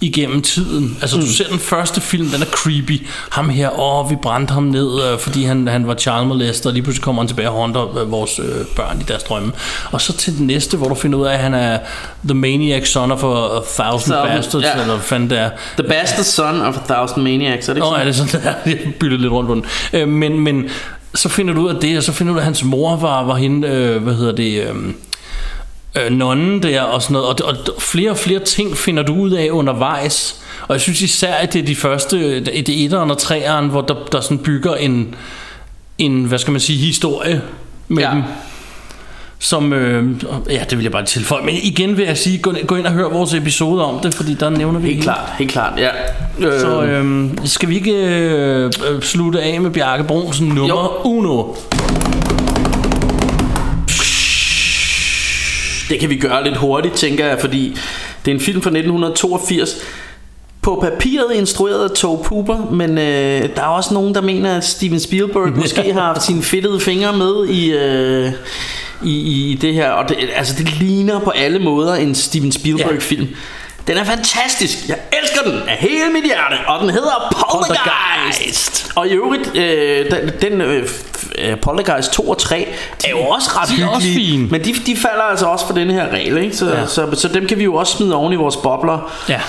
igennem 0.00 0.42
tiden. 0.42 0.98
Altså 1.00 1.16
mm. 1.16 1.22
du 1.22 1.28
ser 1.28 1.48
den 1.48 1.58
første 1.58 2.00
film, 2.00 2.28
den 2.28 2.42
er 2.42 2.46
creepy. 2.46 3.06
Ham 3.30 3.48
her, 3.48 3.80
åh, 3.80 4.10
vi 4.10 4.16
brændte 4.22 4.52
ham 4.52 4.62
ned, 4.62 5.02
øh, 5.02 5.18
fordi 5.18 5.44
han, 5.44 5.68
han 5.68 5.86
var 5.86 5.94
child 5.94 6.24
molester, 6.24 6.70
og 6.70 6.74
lige 6.74 6.82
pludselig 6.82 7.04
kommer 7.04 7.22
han 7.22 7.28
tilbage 7.28 7.50
og 7.50 7.56
håndter 7.56 7.98
øh, 7.98 8.10
vores 8.10 8.38
øh, 8.38 8.66
børn 8.76 9.00
i 9.00 9.04
deres 9.08 9.22
drømme. 9.22 9.52
Og 9.92 10.00
så 10.00 10.16
til 10.16 10.38
den 10.38 10.46
næste, 10.46 10.76
hvor 10.76 10.88
du 10.88 10.94
finder 10.94 11.18
ud 11.18 11.26
af, 11.26 11.32
at 11.32 11.38
han 11.38 11.54
er 11.54 11.78
the 12.24 12.34
maniac 12.34 12.88
son 12.88 13.12
of 13.12 13.24
a, 13.24 13.26
a 13.26 13.60
thousand 13.76 13.80
Thousand, 13.80 14.12
bastards, 14.12 14.64
ja. 14.64 14.72
eller 14.72 14.84
hvad 14.84 15.04
fanden 15.04 15.30
det 15.30 15.38
er. 15.38 15.50
The 15.78 15.88
bastard 15.88 16.24
son 16.24 16.60
of 16.60 16.76
a 16.76 16.94
thousand 16.94 17.22
maniacs, 17.22 17.68
er 17.68 17.72
det 17.72 17.78
ikke 17.78 17.90
Nå, 17.90 17.96
er 17.96 18.04
det 18.04 18.16
sådan, 18.16 18.40
der? 18.44 18.52
Jeg 18.66 18.78
byttede 19.00 19.22
lidt 19.22 19.32
rundt 19.32 19.48
på 19.48 19.54
den. 19.54 19.64
Øh, 19.92 20.08
men, 20.08 20.40
men 20.40 20.68
så 21.14 21.28
finder 21.28 21.54
du 21.54 21.60
ud 21.60 21.68
af 21.68 21.80
det, 21.80 21.96
og 21.96 22.02
så 22.02 22.12
finder 22.12 22.32
du 22.32 22.34
ud 22.34 22.38
af, 22.38 22.42
at 22.42 22.44
hans 22.44 22.64
mor 22.64 22.96
var, 22.96 23.24
var 23.24 23.34
hende, 23.34 23.68
øh, 23.68 24.02
hvad 24.02 24.14
hedder 24.14 24.32
det, 24.32 24.62
øh, 24.62 24.74
øh, 25.98 26.12
nonnen 26.12 26.62
der 26.62 26.80
og 26.82 27.02
sådan 27.02 27.12
noget. 27.14 27.28
Og, 27.28 27.48
og, 27.48 27.56
flere 27.82 28.10
og 28.10 28.16
flere 28.16 28.38
ting 28.40 28.76
finder 28.76 29.02
du 29.02 29.14
ud 29.14 29.30
af 29.30 29.48
undervejs. 29.50 30.40
Og 30.68 30.74
jeg 30.74 30.80
synes 30.80 31.02
især, 31.02 31.34
at 31.34 31.52
det 31.52 31.60
er 31.62 31.66
de 31.66 31.76
første, 31.76 32.40
det 32.44 32.68
er 32.68 32.84
etteren 32.84 33.10
og 33.10 33.18
treeren, 33.18 33.68
hvor 33.68 33.80
der, 33.80 33.94
der 34.12 34.20
sådan 34.20 34.38
bygger 34.38 34.74
en, 34.74 35.14
en, 35.98 36.24
hvad 36.24 36.38
skal 36.38 36.50
man 36.50 36.60
sige, 36.60 36.78
historie 36.86 37.42
med 37.88 38.02
Ja. 38.02 38.10
dem. 38.10 38.22
Som, 39.42 39.72
øh, 39.72 40.10
ja, 40.50 40.64
det 40.70 40.78
vil 40.78 40.82
jeg 40.82 40.92
bare 40.92 41.04
tilføje. 41.04 41.44
Men 41.44 41.54
igen 41.62 41.96
vil 41.96 42.04
jeg 42.06 42.18
sige, 42.18 42.38
gå, 42.38 42.54
gå 42.66 42.76
ind 42.76 42.86
og 42.86 42.92
hør 42.92 43.08
vores 43.08 43.34
episode 43.34 43.84
om 43.84 44.00
det, 44.00 44.14
fordi 44.14 44.34
der 44.34 44.50
nævner 44.50 44.80
vi 44.80 44.88
Helt 44.88 45.02
klart, 45.02 45.30
helt 45.38 45.50
klart, 45.50 45.78
ja. 45.78 45.88
Øh, 46.38 46.60
Så 46.60 46.82
øh, 46.82 47.28
skal 47.44 47.68
vi 47.68 47.74
ikke 47.74 47.92
øh, 47.92 48.72
øh, 48.90 49.02
slutte 49.02 49.42
af 49.42 49.60
med 49.60 49.70
Bjarke 49.70 50.04
Brunsen 50.04 50.48
nummer 50.48 50.68
Jo. 50.68 51.10
uno? 51.10 51.42
Det 55.90 56.00
kan 56.00 56.10
vi 56.10 56.16
gøre 56.16 56.44
lidt 56.44 56.56
hurtigt, 56.56 56.94
tænker 56.94 57.26
jeg, 57.26 57.40
fordi 57.40 57.76
det 58.24 58.30
er 58.30 58.34
en 58.34 58.40
film 58.40 58.62
fra 58.62 58.70
1982. 58.70 59.76
På 60.62 60.78
papiret 60.82 61.34
instrueret 61.34 61.84
af 61.84 61.90
Tove 61.90 62.24
Hooper, 62.24 62.70
men 62.70 62.98
øh, 62.98 63.56
der 63.56 63.62
er 63.62 63.66
også 63.66 63.94
nogen, 63.94 64.14
der 64.14 64.20
mener, 64.20 64.56
at 64.56 64.64
Steven 64.64 65.00
Spielberg 65.00 65.56
måske 65.62 65.92
har 65.92 66.00
haft 66.00 66.22
sine 66.22 66.42
fedtede 66.42 66.80
fingre 66.80 67.16
med 67.16 67.46
i, 67.48 67.72
øh, 67.72 68.32
i, 69.04 69.50
i 69.50 69.54
det 69.54 69.74
her. 69.74 69.90
Og 69.90 70.08
det, 70.08 70.16
altså, 70.36 70.54
det 70.58 70.78
ligner 70.80 71.20
på 71.20 71.30
alle 71.30 71.58
måder 71.58 71.94
en 71.94 72.14
Steven 72.14 72.52
Spielberg-film. 72.52 73.28
Den 73.86 73.96
er 73.96 74.04
fantastisk. 74.04 74.88
Jeg 74.88 74.98
elsker 75.44 75.60
den 75.60 75.68
af 75.68 75.76
hele 75.76 76.10
mit 76.12 76.24
hjerte. 76.24 76.54
Og 76.66 76.80
den 76.80 76.90
hedder 76.90 77.34
Poltergeist. 77.50 78.92
Og 78.94 79.08
i 79.08 79.10
øvrigt, 79.10 79.56
øh, 79.56 80.10
den, 80.10 80.30
den 80.42 80.60
øh, 80.60 80.88
øh, 81.38 81.56
Poltergeist 81.60 82.12
2 82.12 82.28
og 82.28 82.38
3 82.38 82.68
er 83.04 83.10
jo 83.10 83.18
også 83.20 83.50
ret 83.56 83.68
de 83.76 83.82
er 83.82 83.86
også 83.86 84.06
hyggelige. 84.08 84.30
fine. 84.30 84.48
Men 84.48 84.64
de, 84.64 84.72
de 84.86 84.96
falder 84.96 85.22
altså 85.22 85.46
også 85.46 85.66
for 85.66 85.74
den 85.74 85.90
her 85.90 86.08
regel. 86.08 86.36
Ikke? 86.38 86.56
Så, 86.56 86.66
Ja. 86.66 86.80
ja. 86.80 86.86
så, 86.86 87.06
så 87.14 87.28
dem 87.28 87.46
kan 87.46 87.58
vi 87.58 87.64
jo 87.64 87.74
også 87.74 87.96
smide 87.96 88.14
oven 88.14 88.32
i 88.32 88.36
vores 88.36 88.56
bobler. 88.56 89.12
Ja. 89.28 89.40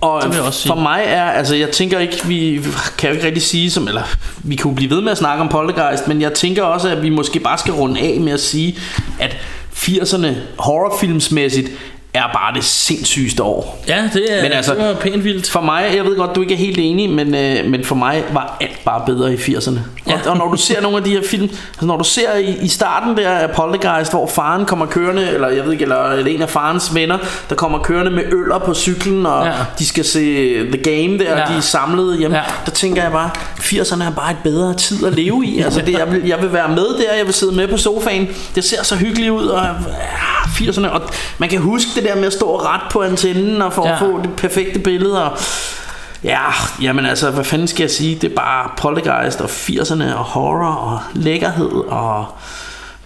Og 0.00 0.22
for 0.66 0.74
mig 0.74 1.02
er, 1.06 1.24
altså 1.30 1.54
jeg 1.56 1.70
tænker 1.70 1.98
ikke, 1.98 2.26
vi 2.26 2.60
kan 2.98 3.08
jo 3.10 3.14
ikke 3.14 3.26
rigtig 3.26 3.42
sige 3.42 3.70
som, 3.70 3.88
eller 3.88 4.02
vi 4.38 4.56
kunne 4.56 4.74
blive 4.74 4.90
ved 4.90 5.00
med 5.00 5.12
at 5.12 5.18
snakke 5.18 5.42
om 5.42 5.48
Poltergeist, 5.48 6.08
men 6.08 6.20
jeg 6.20 6.32
tænker 6.32 6.62
også, 6.62 6.88
at 6.88 7.02
vi 7.02 7.08
måske 7.08 7.40
bare 7.40 7.58
skal 7.58 7.72
runde 7.72 8.00
af 8.00 8.20
med 8.20 8.32
at 8.32 8.40
sige, 8.40 8.78
at 9.20 9.36
80'erne 9.76 10.26
horrorfilmsmæssigt 10.58 11.68
er 12.14 12.22
bare 12.34 12.54
det 12.54 12.64
sindssygeste 12.64 13.42
år. 13.42 13.84
Ja, 13.88 14.08
det 14.12 14.38
er, 14.38 14.42
Men 14.42 14.52
altså- 14.52 14.74
det 14.74 14.84
var 14.84 14.94
pænt 14.94 15.24
vildt. 15.24 15.50
For 15.50 15.60
mig, 15.60 15.92
jeg 15.96 16.04
ved 16.04 16.16
godt, 16.16 16.36
du 16.36 16.40
ikke 16.40 16.54
er 16.54 16.58
helt 16.58 16.78
enig, 16.80 17.10
men, 17.10 17.34
øh, 17.34 17.66
men 17.70 17.84
for 17.84 17.94
mig 17.94 18.24
var 18.32 18.56
alt 18.60 18.84
bare 18.84 19.02
bedre 19.06 19.32
i 19.32 19.36
80'erne. 19.36 19.78
Ja. 20.06 20.12
Og, 20.14 20.20
og 20.30 20.36
når 20.36 20.48
du 20.50 20.56
ser 20.56 20.80
nogle 20.82 20.96
af 20.96 21.04
de 21.04 21.10
her 21.10 21.20
film, 21.26 21.42
altså 21.42 21.86
når 21.86 21.96
du 21.98 22.04
ser 22.04 22.36
i, 22.36 22.56
i 22.62 22.68
starten 22.68 23.16
der 23.16 23.28
af 23.30 23.50
Poltergeist, 23.50 24.10
hvor 24.12 24.26
faren 24.26 24.64
kommer 24.64 24.86
kørende, 24.86 25.30
eller 25.30 25.48
jeg 25.48 25.64
ved 25.64 25.72
ikke, 25.72 25.82
eller, 25.82 26.04
eller 26.10 26.32
en 26.32 26.42
af 26.42 26.50
farens 26.50 26.94
venner, 26.94 27.18
der 27.48 27.54
kommer 27.54 27.78
kørende 27.78 28.10
med 28.10 28.22
øller 28.32 28.58
på 28.58 28.74
cyklen, 28.74 29.26
og 29.26 29.46
Ja. 29.46 29.52
de 29.78 29.86
skal 29.86 30.04
se 30.04 30.54
The 30.72 30.78
Game 30.82 31.18
der, 31.18 31.24
Ja. 31.24 31.38
ja. 31.38 31.44
de 31.52 31.56
er 31.56 31.60
samlet 31.60 32.18
hjemme, 32.18 32.36
ja. 32.36 32.42
der 32.66 32.70
tænker 32.72 33.02
jeg 33.02 33.12
bare, 33.12 33.30
80'erne 33.58 34.04
er 34.04 34.10
bare 34.10 34.30
et 34.30 34.36
bedre 34.44 34.74
tid 34.74 35.06
at 35.06 35.14
leve 35.14 35.44
i. 35.46 35.60
Altså 35.60 35.80
det, 35.80 35.92
jeg, 35.98 36.12
vil, 36.12 36.22
jeg 36.26 36.42
vil 36.42 36.52
være 36.52 36.68
med 36.68 36.86
der, 36.98 37.14
jeg 37.16 37.26
vil 37.26 37.34
sidde 37.34 37.52
med 37.56 37.68
på 37.68 37.76
sofaen. 37.76 38.28
Det 38.54 38.64
ser 38.64 38.82
så 38.84 38.96
hyggeligt 38.96 39.30
ud, 39.30 39.46
og 39.46 39.62
ja, 39.64 39.68
80'erne, 40.64 40.88
og 40.88 41.00
man 41.38 41.48
kan 41.48 41.58
huske 41.60 41.90
det 41.94 42.01
der 42.04 42.14
med 42.14 42.24
at 42.24 42.32
stå 42.32 42.56
ret 42.60 42.80
på 42.90 43.02
antennen, 43.02 43.62
og 43.62 43.72
for 43.72 43.86
ja. 43.86 43.92
At 43.92 43.98
få 43.98 44.20
det 44.22 44.30
perfekte 44.36 44.78
billede, 44.78 45.24
og 45.24 45.38
Ja, 46.24 46.38
jamen 46.82 47.06
altså, 47.06 47.30
hvad 47.30 47.44
fanden 47.44 47.68
skal 47.68 47.82
jeg 47.82 47.90
sige? 47.90 48.14
Det 48.14 48.30
er 48.30 48.34
bare 48.34 48.70
Poltergeist 48.78 49.40
og 49.40 49.50
80'erne 49.50 50.14
og 50.14 50.24
horror 50.24 50.74
og 50.74 51.00
lækkerhed 51.14 51.70
og... 51.88 52.26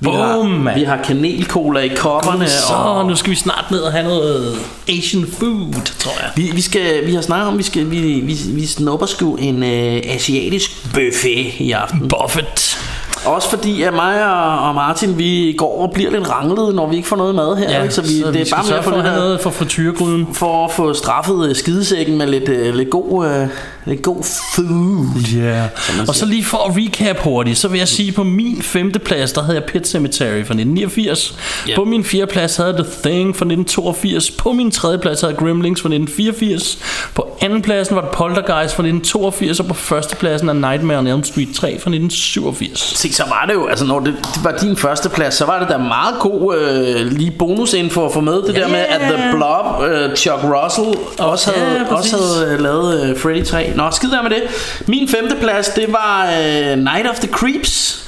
Vi, 0.01 0.05
Boom, 0.05 0.17
har, 0.51 0.59
mand. 0.59 0.79
vi 0.79 0.85
har 0.85 1.03
kanelcola 1.03 1.81
i 1.81 1.89
kopperne 1.89 2.49
Så 2.49 2.75
og... 2.75 3.07
nu 3.07 3.17
skal 3.17 3.31
vi 3.31 3.37
snart 3.37 3.65
ned 3.71 3.79
og 3.79 3.93
have 3.93 4.05
noget 4.05 4.59
Asian 4.89 5.27
food, 5.39 5.73
tror 5.99 6.13
jeg. 6.21 6.31
Vi, 6.37 6.51
vi, 6.55 6.61
skal, 6.61 7.07
vi 7.07 7.15
har 7.15 7.23
snakket 7.23 7.49
om, 7.49 7.59
vi, 7.59 7.63
skal, 7.63 7.91
vi, 7.91 7.99
vi, 8.01 8.37
vi 8.49 8.67
snupper 8.67 9.07
sgu 9.07 9.37
en 9.37 9.63
øh, 9.63 10.03
asiatisk 10.05 10.93
buffet 10.95 11.55
i 11.59 11.73
aften. 11.73 12.09
Buffett. 12.09 12.79
Også 13.25 13.51
fordi, 13.51 13.83
at 13.83 13.95
mig 13.95 14.33
og, 14.33 14.69
og 14.69 14.75
Martin, 14.75 15.19
vi 15.19 15.55
går 15.59 15.83
og 15.83 15.93
bliver 15.93 16.11
lidt 16.11 16.31
ranglede, 16.31 16.75
når 16.75 16.89
vi 16.89 16.97
ikke 16.97 17.09
får 17.09 17.17
noget 17.17 17.35
mad 17.35 17.57
her. 17.57 17.71
Ja, 17.71 17.83
ikke? 17.83 17.95
Så 17.95 18.03
vi, 18.03 18.21
så 18.21 18.27
det 18.27 18.35
vi 18.35 18.41
er 18.41 18.57
bare 18.57 18.64
med 18.69 18.79
at 18.79 18.85
få 18.85 18.91
at 18.91 19.03
her, 19.03 19.17
noget 19.17 19.41
for 19.41 19.51
frityregryden. 19.51 20.29
for 20.33 20.64
at 20.64 20.73
få 20.73 20.95
straffet 20.95 21.49
øh, 21.49 21.57
skidesækken 21.57 22.19
med 22.19 22.27
lidt, 22.27 22.49
øh, 22.49 22.75
lidt, 22.75 22.91
god, 22.91 23.27
øh, 23.27 23.49
lidt 23.85 24.03
god 24.03 24.25
food. 24.55 25.07
Ja. 25.35 25.39
Yeah. 25.39 25.69
Og 26.09 26.14
så 26.14 26.27
lige 26.27 26.45
for 26.45 26.59
at 26.59 26.77
recap 26.77 27.19
hurtigt, 27.19 27.59
så 27.59 27.69
vil 27.69 27.79
jeg 27.79 27.89
sige, 27.89 28.12
på 28.12 28.25
min 28.25 28.62
femte 28.62 28.99
plads, 28.99 29.33
der 29.33 29.43
havde 29.43 29.59
jeg 29.59 29.64
Pet 29.64 29.87
Cemetery 29.87 30.27
fra 30.29 30.55
1989. 30.55 31.39
Ja. 31.69 31.77
På 31.77 31.85
min 31.85 32.05
fjerde 32.05 32.27
plads 32.27 32.57
havde 32.57 32.69
jeg 32.69 32.85
The 32.85 32.93
Thing 33.03 33.37
fra 33.37 33.45
1982. 33.45 34.31
På 34.31 34.53
min 34.53 34.71
tredje 34.71 34.99
plads 34.99 35.21
havde 35.21 35.35
jeg 35.35 35.39
Gremlings 35.39 35.81
fra 35.81 35.89
1984. 35.89 36.79
På 37.14 37.37
anden 37.41 37.62
pladsen 37.62 37.97
var 37.97 38.03
det 38.03 38.11
Poltergeist 38.11 38.75
fra 38.75 38.83
1982. 38.83 39.61
Og 39.61 39.67
på 39.67 39.75
første 39.75 40.17
pladsen 40.17 40.49
er 40.49 40.53
Nightmare 40.53 40.99
on 40.99 41.07
Elm 41.07 41.25
Street 41.25 41.49
3 41.55 41.67
fra 41.67 41.75
1987. 41.75 42.81
Se, 43.07 43.13
så 43.15 43.25
var 43.29 43.45
det 43.49 43.55
jo, 43.55 43.67
altså 43.67 43.85
når 43.85 44.01
det, 44.01 44.15
det 44.35 44.45
var 44.45 44.59
din 44.61 44.77
første 44.77 45.09
plads, 45.09 45.35
så 45.35 45.45
var 45.45 45.59
det 45.59 45.69
da 45.69 45.77
meget 45.79 46.15
god 46.21 46.57
øh, 46.57 47.07
lige 47.07 47.31
bonusinfo 47.31 48.05
at 48.07 48.13
få 48.13 48.21
med. 48.21 48.43
Det 48.43 48.55
Ja, 48.55 48.61
der 48.61 48.69
med, 48.69 48.79
at 48.79 49.01
The. 49.01 49.31
Blob, 49.37 49.83
øh, 49.91 50.15
Chuck 50.17 50.39
Russell, 50.45 50.87
også 51.19 51.53
ja, 51.57 51.85
præcis. 51.95 52.13
også 52.15 52.37
havde 52.43 52.55
øh, 52.55 52.61
lavet 52.61 53.11
øh, 53.11 53.19
Freddy 53.19 53.45
3. 53.45 53.73
Nå, 53.77 53.91
skid 53.91 54.11
der 54.11 54.23
med 54.23 54.31
det. 54.31 54.43
Min 54.87 55.09
femte 55.09 55.37
plads, 55.41 55.69
det 55.69 55.93
var 55.93 56.25
øh, 56.27 56.79
Night 56.79 57.11
of 57.11 57.19
the 57.19 57.29
Creeps. 57.33 58.03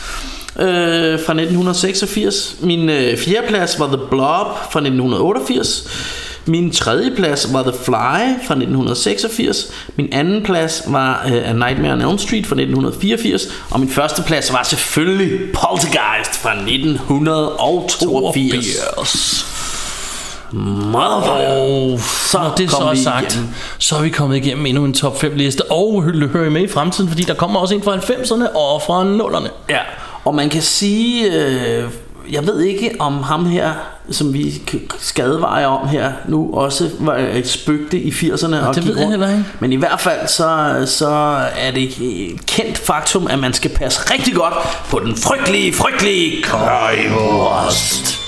Øh, 0.60 0.66
fra 0.66 1.32
1986 1.32 2.56
Min 2.60 2.88
øh, 2.90 3.18
fjerde 3.18 3.46
plads 3.48 3.80
var 3.80 3.86
The 3.86 4.00
Blob 4.10 4.46
fra 4.70 4.80
1988 4.80 5.84
Min 6.48 6.70
tredje 6.70 7.10
plads 7.16 7.52
var 7.52 7.62
The 7.62 7.72
Fly 7.84 7.92
fra 8.46 8.54
1986 8.54 9.70
Min 9.96 10.08
anden 10.12 10.42
plads 10.42 10.82
var 10.86 11.22
øh, 11.26 11.50
A 11.50 11.52
Nightmare 11.52 11.92
on 11.92 12.00
Elm 12.00 12.18
Street 12.18 12.46
fra 12.46 12.54
1984 12.54 13.42
Og 13.70 13.80
min 13.80 13.88
første 13.90 14.22
plads 14.22 14.52
var 14.52 14.62
selvfølgelig 14.62 15.52
Poltergeist 15.52 16.34
fra 16.42 16.50
1982 16.52 19.44
Motherfucker 20.52 21.92
Og 21.92 22.00
Så 22.00 22.38
når 22.38 22.54
det 22.56 22.70
så 22.70 22.76
er 22.76 22.94
vi 22.94 23.02
sagt, 23.02 23.32
igennem. 23.34 23.48
så 23.78 23.96
er 23.96 24.02
vi 24.02 24.10
kommet 24.10 24.36
igennem 24.36 24.66
endnu 24.66 24.84
en 24.84 24.94
top 24.94 25.20
5 25.20 25.32
liste. 25.36 25.72
Og 25.72 26.02
hø- 26.02 26.26
hører 26.26 26.46
I 26.46 26.50
med 26.50 26.62
i 26.62 26.68
fremtiden, 26.68 27.10
fordi 27.10 27.22
der 27.22 27.34
kommer 27.34 27.60
også 27.60 27.74
en 27.74 27.82
fra 27.82 27.96
90'erne 27.96 28.56
og 28.56 28.82
fra 28.82 29.04
0'erne. 29.04 29.48
Ja, 29.70 29.78
og 30.24 30.34
man 30.34 30.50
kan 30.50 30.62
sige, 30.62 31.32
øh, 31.32 31.84
jeg 32.32 32.46
ved 32.46 32.60
ikke 32.60 32.90
om 32.98 33.22
ham 33.22 33.46
her, 33.46 33.72
som 34.10 34.34
vi 34.34 34.62
advare 35.20 35.66
om 35.66 35.88
her, 35.88 36.12
nu 36.28 36.54
også 36.54 36.90
var 36.98 37.16
et 37.16 37.48
spøgte 37.48 37.98
i 37.98 38.10
80'erne. 38.10 38.66
og 38.66 38.74
det 38.74 38.86
ved 38.86 38.98
jeg 38.98 39.08
heller 39.08 39.28
ikke. 39.28 39.44
Men 39.60 39.72
i 39.72 39.76
hvert 39.76 40.00
fald 40.00 40.28
så, 40.28 40.82
så 40.86 41.08
er 41.56 41.70
det 41.70 41.82
et 41.82 42.46
kendt 42.46 42.78
faktum, 42.78 43.26
at 43.26 43.38
man 43.38 43.52
skal 43.52 43.70
passe 43.70 44.12
rigtig 44.12 44.34
godt 44.34 44.54
på 44.90 44.98
den 44.98 45.16
frygtelige, 45.16 45.72
frygtelige 45.72 46.42
currywurst. 46.44 48.27